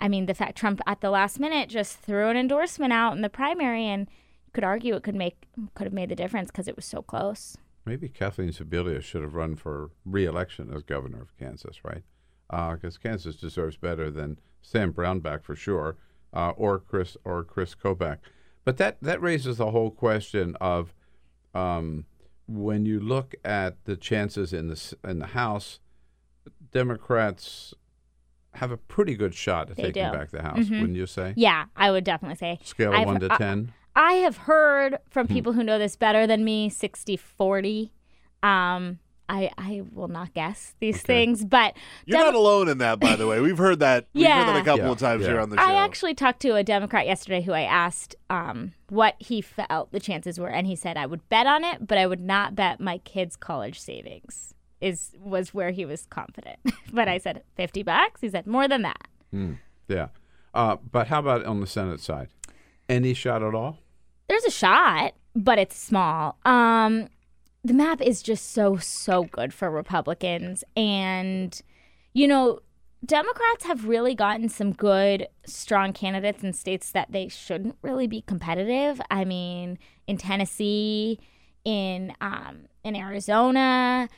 I 0.00 0.08
mean, 0.08 0.26
the 0.26 0.34
fact 0.34 0.56
Trump 0.56 0.80
at 0.86 1.00
the 1.02 1.10
last 1.10 1.38
minute 1.38 1.68
just 1.68 1.98
threw 1.98 2.28
an 2.28 2.36
endorsement 2.36 2.92
out 2.92 3.12
in 3.14 3.20
the 3.22 3.28
primary, 3.28 3.84
and 3.84 4.08
you 4.46 4.50
could 4.54 4.64
argue 4.64 4.94
it 4.94 5.02
could 5.02 5.14
make 5.14 5.36
could 5.74 5.84
have 5.84 5.92
made 5.92 6.08
the 6.08 6.16
difference 6.16 6.48
because 6.50 6.66
it 6.68 6.76
was 6.76 6.86
so 6.86 7.02
close. 7.02 7.56
maybe 7.84 8.08
Kathleen 8.08 8.50
Sebelius 8.50 9.02
should 9.02 9.22
have 9.22 9.34
run 9.34 9.56
for 9.56 9.90
re-election 10.04 10.70
as 10.74 10.82
governor 10.82 11.20
of 11.22 11.36
Kansas, 11.38 11.84
right? 11.84 12.02
Because 12.50 12.98
Kansas 12.98 13.36
deserves 13.36 13.76
better 13.76 14.10
than 14.10 14.38
Sam 14.60 14.92
Brownback 14.92 15.42
for 15.44 15.54
sure, 15.54 15.96
uh, 16.34 16.50
or 16.50 16.78
Chris 16.80 17.16
or 17.24 17.44
Chris 17.44 17.74
Kobach. 17.76 18.18
But 18.64 18.76
that 18.78 18.98
that 19.02 19.22
raises 19.22 19.58
the 19.58 19.70
whole 19.70 19.90
question 19.90 20.56
of 20.60 20.92
um, 21.54 22.04
when 22.48 22.84
you 22.86 22.98
look 23.00 23.34
at 23.44 23.84
the 23.84 23.96
chances 23.96 24.52
in 24.52 24.68
the 24.68 24.96
in 25.04 25.18
the 25.20 25.28
House, 25.28 25.78
Democrats 26.72 27.74
have 28.54 28.70
a 28.72 28.76
pretty 28.76 29.14
good 29.14 29.34
shot 29.34 29.70
at 29.70 29.76
They 29.76 29.84
taking 29.84 30.06
do. 30.06 30.12
back 30.12 30.30
the 30.30 30.42
House, 30.42 30.58
Mhm. 30.66 30.80
wouldn't 30.80 30.96
you 30.96 31.06
say? 31.06 31.34
Yeah, 31.36 31.66
I 31.76 31.90
would 31.90 32.04
definitely 32.04 32.36
say 32.36 32.58
Scale 32.64 32.88
of 32.92 32.94
I've- 33.00 33.06
one 33.06 33.20
to 33.20 33.28
10? 33.28 33.72
I 33.94 34.14
have 34.14 34.36
heard 34.38 34.98
from 35.08 35.26
Hmm. 35.26 35.32
people 35.34 35.52
who 35.52 35.62
know 35.64 35.78
this 35.78 35.96
better 35.96 36.26
than 36.26 36.44
me 36.44 36.68
60 36.68 37.16
40. 37.16 37.92
Um, 38.42 38.98
I, 39.30 39.50
I 39.56 39.82
will 39.92 40.08
not 40.08 40.34
guess 40.34 40.74
these 40.80 41.00
things, 41.02 41.44
but 41.44 41.76
You're 42.04 42.18
Demo- 42.18 42.32
not 42.32 42.34
alone 42.38 42.68
in 42.68 42.78
that, 42.78 42.98
by 42.98 43.14
the 43.16 43.26
way. 43.28 43.40
We've 43.40 43.56
heard 43.56 43.78
that. 43.78 44.06
We've 44.12 44.26
heard 44.26 44.48
that 44.48 44.54
Yeah. 44.56 44.60
a 44.60 44.64
couple 44.64 44.84
Yeah, 44.86 44.90
of 44.92 44.98
times 44.98 45.22
yeah. 45.22 45.28
here 45.28 45.40
on 45.40 45.50
the 45.50 45.56
show. 45.56 45.62
I 45.62 45.72
actually 45.74 46.14
talked 46.14 46.40
to 46.40 46.56
a 46.56 46.64
Democrat 46.64 47.06
yesterday 47.06 47.40
who 47.42 47.52
I 47.52 47.62
asked 47.62 48.16
um, 48.28 48.72
what 48.88 49.14
he 49.20 49.40
felt 49.40 49.92
the 49.92 50.00
chances 50.00 50.38
were, 50.40 50.48
and 50.50 50.66
he 50.66 50.74
said 50.74 50.96
I 50.96 51.06
would 51.06 51.26
bet 51.28 51.46
on 51.46 51.62
it, 51.64 51.86
but 51.86 51.96
I 51.96 52.06
would 52.06 52.20
not 52.20 52.54
bet 52.56 52.80
my 52.80 52.98
kids' 52.98 53.36
college 53.36 53.78
savings. 53.80 54.52
Is 54.80 55.12
was 55.20 55.52
where 55.52 55.70
he 55.72 55.84
was 55.84 56.06
confident, 56.06 56.58
but 56.92 57.06
I 57.06 57.18
said 57.18 57.42
fifty 57.54 57.82
bucks. 57.82 58.22
He 58.22 58.30
said 58.30 58.46
more 58.46 58.66
than 58.66 58.80
that. 58.82 59.08
Hmm, 59.30 59.52
yeah. 59.88 60.08
Uh, 60.54 60.76
but 60.90 61.06
how 61.08 61.18
about 61.20 61.44
on 61.44 61.60
the 61.60 61.66
Senate 61.66 62.00
side? 62.00 62.28
Any 62.88 63.12
shot 63.14 63.42
at 63.42 63.54
all? 63.54 63.78
There's 64.28 64.44
a 64.44 64.50
shot, 64.50 65.12
but 65.36 65.58
it's 65.58 65.76
small. 65.78 66.38
Um, 66.46 67.08
the 67.64 67.74
map 67.74 68.00
is 68.00 68.22
just 68.22 68.52
so 68.52 68.76
so 68.76 69.24
good 69.24 69.52
for 69.52 69.70
Republicans, 69.70 70.64
and 70.76 71.60
you 72.12 72.26
know, 72.26 72.60
Democrats 73.04 73.64
have 73.64 73.86
really 73.86 74.14
gotten 74.14 74.48
some 74.48 74.72
good, 74.72 75.26
strong 75.46 75.92
candidates 75.92 76.42
in 76.42 76.52
states 76.52 76.92
that 76.92 77.12
they 77.12 77.28
shouldn't 77.28 77.76
really 77.82 78.06
be 78.06 78.22
competitive. 78.22 79.00
I 79.10 79.24
mean, 79.24 79.78
in 80.06 80.16
Tennessee, 80.16 81.18
in 81.64 82.12
um, 82.20 82.66
in 82.84 82.96
Arizona, 82.96 84.08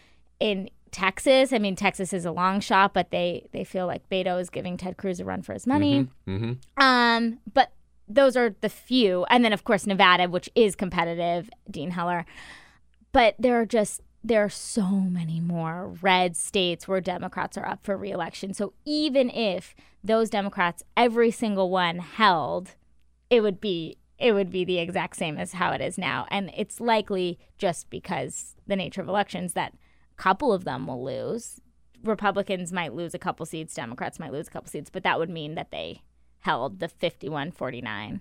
in 0.40 0.68
Texas. 0.90 1.52
I 1.52 1.58
mean, 1.58 1.74
Texas 1.74 2.12
is 2.12 2.24
a 2.24 2.32
long 2.32 2.60
shot, 2.60 2.94
but 2.94 3.10
they 3.10 3.48
they 3.52 3.64
feel 3.64 3.86
like 3.86 4.08
Beto 4.08 4.40
is 4.40 4.50
giving 4.50 4.76
Ted 4.76 4.96
Cruz 4.96 5.20
a 5.20 5.24
run 5.24 5.42
for 5.42 5.54
his 5.54 5.66
money. 5.66 6.08
Mm-hmm. 6.28 6.82
Um, 6.82 7.38
but 7.52 7.72
those 8.08 8.36
are 8.36 8.54
the 8.60 8.68
few, 8.68 9.24
and 9.30 9.44
then 9.44 9.52
of 9.52 9.64
course 9.64 9.86
Nevada, 9.86 10.28
which 10.28 10.48
is 10.54 10.76
competitive. 10.76 11.50
Dean 11.70 11.92
Heller, 11.92 12.26
but 13.12 13.34
there 13.38 13.60
are 13.60 13.66
just 13.66 14.00
there 14.24 14.44
are 14.44 14.48
so 14.48 14.88
many 14.88 15.40
more 15.40 15.94
red 16.00 16.36
states 16.36 16.86
where 16.86 17.00
Democrats 17.00 17.58
are 17.58 17.66
up 17.66 17.84
for 17.84 17.96
reelection. 17.96 18.54
So 18.54 18.72
even 18.84 19.30
if 19.30 19.74
those 20.04 20.30
Democrats, 20.30 20.84
every 20.96 21.32
single 21.32 21.70
one 21.70 21.98
held, 21.98 22.76
it 23.30 23.40
would 23.40 23.60
be 23.60 23.96
it 24.18 24.32
would 24.32 24.50
be 24.50 24.64
the 24.64 24.78
exact 24.78 25.16
same 25.16 25.36
as 25.36 25.54
how 25.54 25.72
it 25.72 25.80
is 25.80 25.98
now, 25.98 26.26
and 26.30 26.50
it's 26.56 26.80
likely 26.80 27.38
just 27.58 27.90
because 27.90 28.54
the 28.66 28.76
nature 28.76 29.00
of 29.00 29.08
elections 29.08 29.54
that 29.54 29.74
a 30.12 30.22
couple 30.22 30.52
of 30.52 30.64
them 30.64 30.86
will 30.86 31.02
lose. 31.02 31.60
Republicans 32.04 32.72
might 32.72 32.94
lose 32.94 33.14
a 33.14 33.18
couple 33.18 33.44
seats, 33.46 33.74
Democrats 33.74 34.20
might 34.20 34.32
lose 34.32 34.46
a 34.46 34.50
couple 34.50 34.70
seats, 34.70 34.90
but 34.90 35.02
that 35.02 35.18
would 35.18 35.30
mean 35.30 35.56
that 35.56 35.72
they 35.72 36.02
held 36.40 36.78
the 36.78 36.88
51 36.88 37.50
49. 37.50 38.20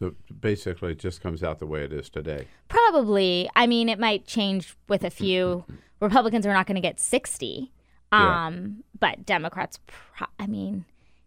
The, 0.00 0.14
basically, 0.40 0.92
it 0.92 0.98
just 0.98 1.20
comes 1.20 1.42
out 1.42 1.58
the 1.58 1.66
way 1.66 1.84
it 1.84 1.92
is 1.92 2.10
today. 2.10 2.48
Probably. 2.68 3.48
I 3.54 3.66
mean, 3.66 3.88
it 3.88 3.98
might 3.98 4.26
change 4.26 4.76
with 4.88 5.04
a 5.04 5.10
few. 5.10 5.64
Republicans 6.00 6.46
are 6.46 6.52
not 6.52 6.66
going 6.66 6.76
to 6.76 6.80
get 6.80 6.98
60. 6.98 7.70
Yeah. 8.12 8.46
Um, 8.46 8.82
but 8.98 9.24
Democrats, 9.24 9.78
pro- 9.86 10.26
I 10.38 10.46
mean, 10.46 10.86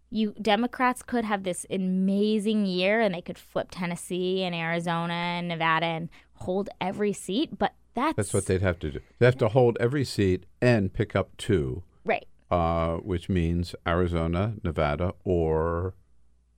you 0.10 0.34
Democrats 0.42 1.02
could 1.02 1.26
have 1.26 1.44
this 1.44 1.66
amazing 1.70 2.66
year 2.66 3.00
and 3.02 3.14
they 3.14 3.22
could 3.22 3.38
flip 3.38 3.70
Tennessee 3.72 4.44
and 4.44 4.54
Arizona 4.54 5.14
and 5.14 5.48
Nevada 5.48 5.86
and 5.86 6.10
hold 6.36 6.70
every 6.82 7.14
seat, 7.14 7.58
but 7.58 7.74
that's, 7.96 8.16
That's 8.16 8.34
what 8.34 8.46
they'd 8.48 8.62
have 8.62 8.80
to 8.80 8.92
do. 8.92 9.00
They 9.20 9.26
have 9.26 9.38
to 9.38 9.50
hold 9.50 9.78
every 9.80 10.04
seat 10.04 10.46
and 10.62 10.92
pick 10.92 11.16
up 11.16 11.36
two, 11.38 11.84
right. 12.04 12.26
uh, 12.50 12.96
which 12.98 13.30
means 13.30 13.76
Arizona, 13.88 14.56
Nevada, 14.64 15.14
or 15.24 15.94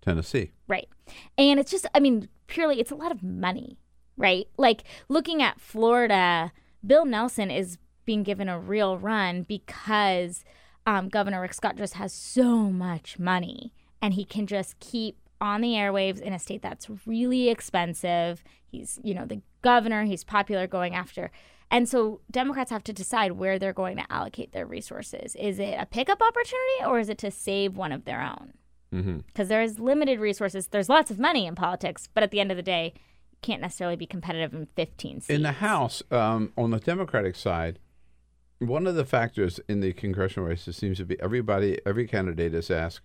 Tennessee. 0.06 0.52
Right. 0.68 0.88
And 1.38 1.60
it's 1.60 1.72
just, 1.72 1.88
I 1.94 2.00
mean, 2.00 2.30
purely, 2.48 2.80
it's 2.80 2.92
a 2.92 2.96
lot 2.96 3.12
of 3.12 3.24
money, 3.24 3.78
right? 4.18 4.48
Like 4.58 4.84
looking 5.10 5.42
at 5.42 5.60
Florida, 5.60 6.52
Bill 6.86 7.06
Nelson 7.06 7.50
is 7.50 7.78
being 8.06 8.24
given 8.24 8.48
a 8.48 8.60
real 8.60 8.98
run 8.98 9.44
because 9.44 10.46
um, 10.86 11.10
Governor 11.10 11.42
Rick 11.42 11.56
Scott 11.56 11.76
just 11.76 11.96
has 11.96 12.14
so 12.14 12.72
much 12.72 13.18
money 13.18 13.74
and 14.02 14.14
he 14.14 14.24
can 14.24 14.46
just 14.46 14.80
keep 14.80 15.18
on 15.42 15.62
the 15.62 15.74
airwaves 15.74 16.22
in 16.22 16.34
a 16.34 16.40
state 16.40 16.62
that's 16.62 16.88
really 17.06 17.50
expensive. 17.50 18.44
He's, 18.68 19.00
you 19.04 19.14
know, 19.14 19.26
the 19.26 19.42
governor, 19.62 20.04
he's 20.04 20.24
popular 20.24 20.68
going 20.68 20.94
after. 20.94 21.32
And 21.72 21.90
so 21.90 22.22
Democrats 22.30 22.70
have 22.70 22.84
to 22.84 22.94
decide 22.94 23.34
where 23.34 23.58
they're 23.58 23.74
going 23.74 23.98
to 23.98 24.12
allocate 24.12 24.52
their 24.52 24.68
resources. 24.68 25.36
Is 25.36 25.58
it 25.58 25.76
a 25.80 25.88
pickup 25.88 26.22
opportunity 26.22 26.86
or 26.86 27.00
is 27.00 27.10
it 27.10 27.18
to 27.20 27.32
save 27.32 27.76
one 27.76 27.92
of 27.92 28.06
their 28.06 28.22
own? 28.22 28.54
Mm-hmm. 28.96 29.18
because 29.28 29.50
there's 29.50 29.78
limited 29.80 30.20
resources. 30.20 30.68
There's 30.68 30.90
lots 30.90 31.12
of 31.12 31.20
money 31.20 31.46
in 31.46 31.56
politics, 31.56 32.08
but 32.14 32.24
at 32.24 32.32
the 32.32 32.40
end 32.40 32.52
of 32.52 32.58
the 32.58 32.64
day, 32.64 32.94
you 33.32 33.38
can't 33.42 33.62
necessarily 33.62 33.98
be 33.98 34.06
competitive 34.06 34.54
in 34.54 34.68
15 34.76 35.22
seats. 35.22 35.30
In 35.30 35.42
the 35.42 35.52
House, 35.52 36.02
um, 36.12 36.54
on 36.58 36.72
the 36.72 36.80
Democratic 36.80 37.36
side, 37.36 37.80
one 38.60 38.88
of 38.88 38.96
the 38.96 39.06
factors 39.06 39.60
in 39.68 39.82
the 39.82 39.92
congressional 39.94 40.48
races 40.48 40.78
seems 40.78 40.98
to 40.98 41.06
be 41.06 41.20
everybody, 41.22 41.80
every 41.86 42.08
candidate 42.08 42.54
is 42.54 42.72
asked, 42.72 43.02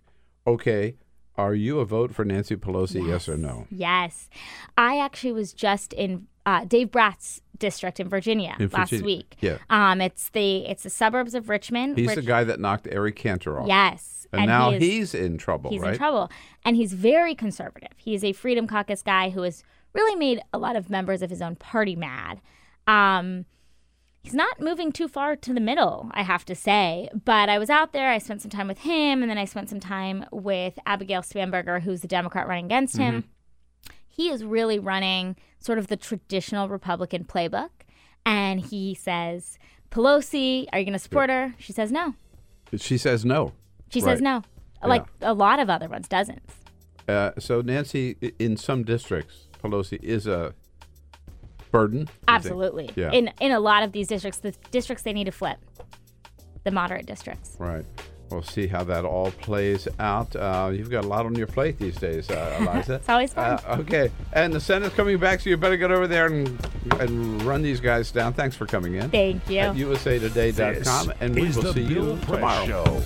okay, 0.47 0.95
are 1.35 1.53
you 1.53 1.79
a 1.79 1.85
vote 1.85 2.13
for 2.13 2.25
Nancy 2.25 2.55
Pelosi, 2.55 3.07
yes, 3.07 3.27
or 3.27 3.37
no? 3.37 3.67
Yes, 3.69 4.29
I 4.77 4.97
actually 4.99 5.31
was 5.33 5.53
just 5.53 5.93
in 5.93 6.27
uh, 6.45 6.65
Dave 6.65 6.91
Bratt's 6.91 7.41
district 7.61 8.01
in 8.01 8.09
Virginia 8.09 8.55
In 8.59 8.67
last 8.69 8.89
Virginia, 8.89 9.05
week. 9.05 9.37
yeah. 9.39 9.57
um, 9.69 10.01
it's 10.01 10.27
the 10.29 10.65
it's 10.65 10.83
the 10.83 10.89
suburbs 10.89 11.33
of 11.33 11.47
Richmond. 11.47 11.97
He's 11.97 12.13
the 12.15 12.21
guy 12.21 12.43
that 12.43 12.59
knocked 12.59 12.87
Eric 12.91 13.15
Cantor 13.15 13.61
off. 13.61 13.67
Yes, 13.69 14.27
And, 14.33 14.41
and 14.41 14.49
now 14.49 14.71
he 14.71 14.75
is- 14.75 14.81
he's 15.13 15.13
in 15.15 15.37
trouble, 15.37 15.69
He's 15.71 15.79
right? 15.81 15.93
in 15.93 15.97
trouble. 15.97 16.29
And 16.65 16.75
he's 16.75 16.91
very 16.93 17.33
conservative. 17.35 17.93
He's 17.95 18.23
a 18.25 18.33
Freedom 18.33 18.67
Caucus 18.67 19.01
guy 19.01 19.29
who 19.29 19.43
has 19.43 19.63
really 19.93 20.15
made 20.15 20.41
a 20.51 20.57
lot 20.57 20.75
of 20.75 20.89
members 20.89 21.21
of 21.21 21.29
his 21.29 21.41
own 21.41 21.55
party 21.55 21.95
mad. 21.95 22.41
Um, 22.87 23.45
he's 24.23 24.33
not 24.33 24.59
moving 24.61 24.91
too 24.91 25.07
far 25.07 25.35
to 25.35 25.53
the 25.53 25.59
middle, 25.59 26.09
I 26.13 26.23
have 26.23 26.45
to 26.45 26.55
say. 26.55 27.09
But 27.25 27.49
I 27.49 27.57
was 27.59 27.69
out 27.69 27.91
there, 27.93 28.09
I 28.09 28.17
spent 28.17 28.41
some 28.41 28.51
time 28.51 28.67
with 28.67 28.79
him, 28.79 29.21
and 29.21 29.29
then 29.29 29.37
I 29.37 29.45
spent 29.45 29.69
some 29.69 29.79
time 29.79 30.25
with 30.31 30.77
Abigail 30.85 31.21
Spanberger, 31.21 31.81
who's 31.81 32.01
the 32.01 32.07
Democrat 32.07 32.47
running 32.47 32.65
against 32.65 32.97
him. 32.97 33.25
He 34.11 34.29
is 34.29 34.43
really 34.43 34.77
running 34.77 35.35
sort 35.59 35.79
of 35.79 35.87
the 35.87 35.97
traditional 35.97 36.69
Republican 36.69 37.23
playbook. 37.23 37.69
And 38.25 38.59
he 38.59 38.93
says, 38.93 39.57
Pelosi, 39.89 40.67
are 40.71 40.79
you 40.79 40.85
going 40.85 40.93
to 40.93 40.99
support 40.99 41.29
her? 41.29 41.55
She 41.57 41.73
says 41.73 41.91
no. 41.91 42.13
She 42.77 42.97
says 42.97 43.25
no. 43.25 43.53
She 43.89 43.99
Right. 44.01 44.11
says 44.11 44.21
no. 44.21 44.43
Like 44.83 45.05
a 45.21 45.33
lot 45.33 45.59
of 45.59 45.69
other 45.69 45.87
ones, 45.87 46.07
dozens. 46.07 46.49
Uh, 47.07 47.31
so 47.39 47.61
Nancy, 47.61 48.15
in 48.39 48.57
some 48.57 48.83
districts, 48.83 49.47
Pelosi 49.63 50.01
is 50.03 50.27
a 50.27 50.53
burden. 51.71 52.07
Absolutely. 52.27 52.89
Yeah. 52.95 53.11
In 53.11 53.31
in 53.39 53.51
a 53.51 53.59
lot 53.59 53.83
of 53.83 53.91
these 53.91 54.07
districts, 54.07 54.39
the 54.39 54.51
districts 54.71 55.03
they 55.03 55.13
need 55.13 55.25
to 55.25 55.31
flip, 55.31 55.57
the 56.63 56.71
moderate 56.71 57.05
districts. 57.05 57.55
Right. 57.59 57.85
We'll 58.31 58.43
see 58.43 58.67
how 58.67 58.83
that 58.85 59.05
all 59.05 59.31
plays 59.31 59.87
out. 59.99 60.35
Uh, 60.35 60.71
you've 60.73 60.89
got 60.89 61.03
a 61.05 61.07
lot 61.07 61.25
on 61.25 61.35
your 61.35 61.47
plate 61.47 61.77
these 61.77 61.97
days, 61.97 62.29
uh, 62.29 62.57
Eliza. 62.61 62.95
It's 62.95 63.09
always 63.09 63.33
fun. 63.33 63.59
Uh, 63.65 63.77
okay. 63.81 64.11
And 64.33 64.53
the 64.53 64.59
Senate's 64.59 64.95
coming 64.95 65.17
back, 65.17 65.41
so 65.41 65.49
you 65.49 65.57
better 65.57 65.77
get 65.77 65.91
over 65.91 66.07
there 66.07 66.27
and, 66.27 66.65
and 66.99 67.41
run 67.43 67.61
these 67.61 67.79
guys 67.79 68.11
down. 68.11 68.33
Thanks 68.33 68.55
for 68.55 68.65
coming 68.65 68.95
in. 68.95 69.09
Thank 69.09 69.49
you. 69.49 69.59
At 69.59 69.75
usatoday.com. 69.75 71.07
This 71.07 71.15
And 71.19 71.35
we 71.35 71.49
will 71.49 71.73
see 71.73 71.81
you 71.81 72.17
tomorrow. 72.25 72.65
Show. 72.65 73.01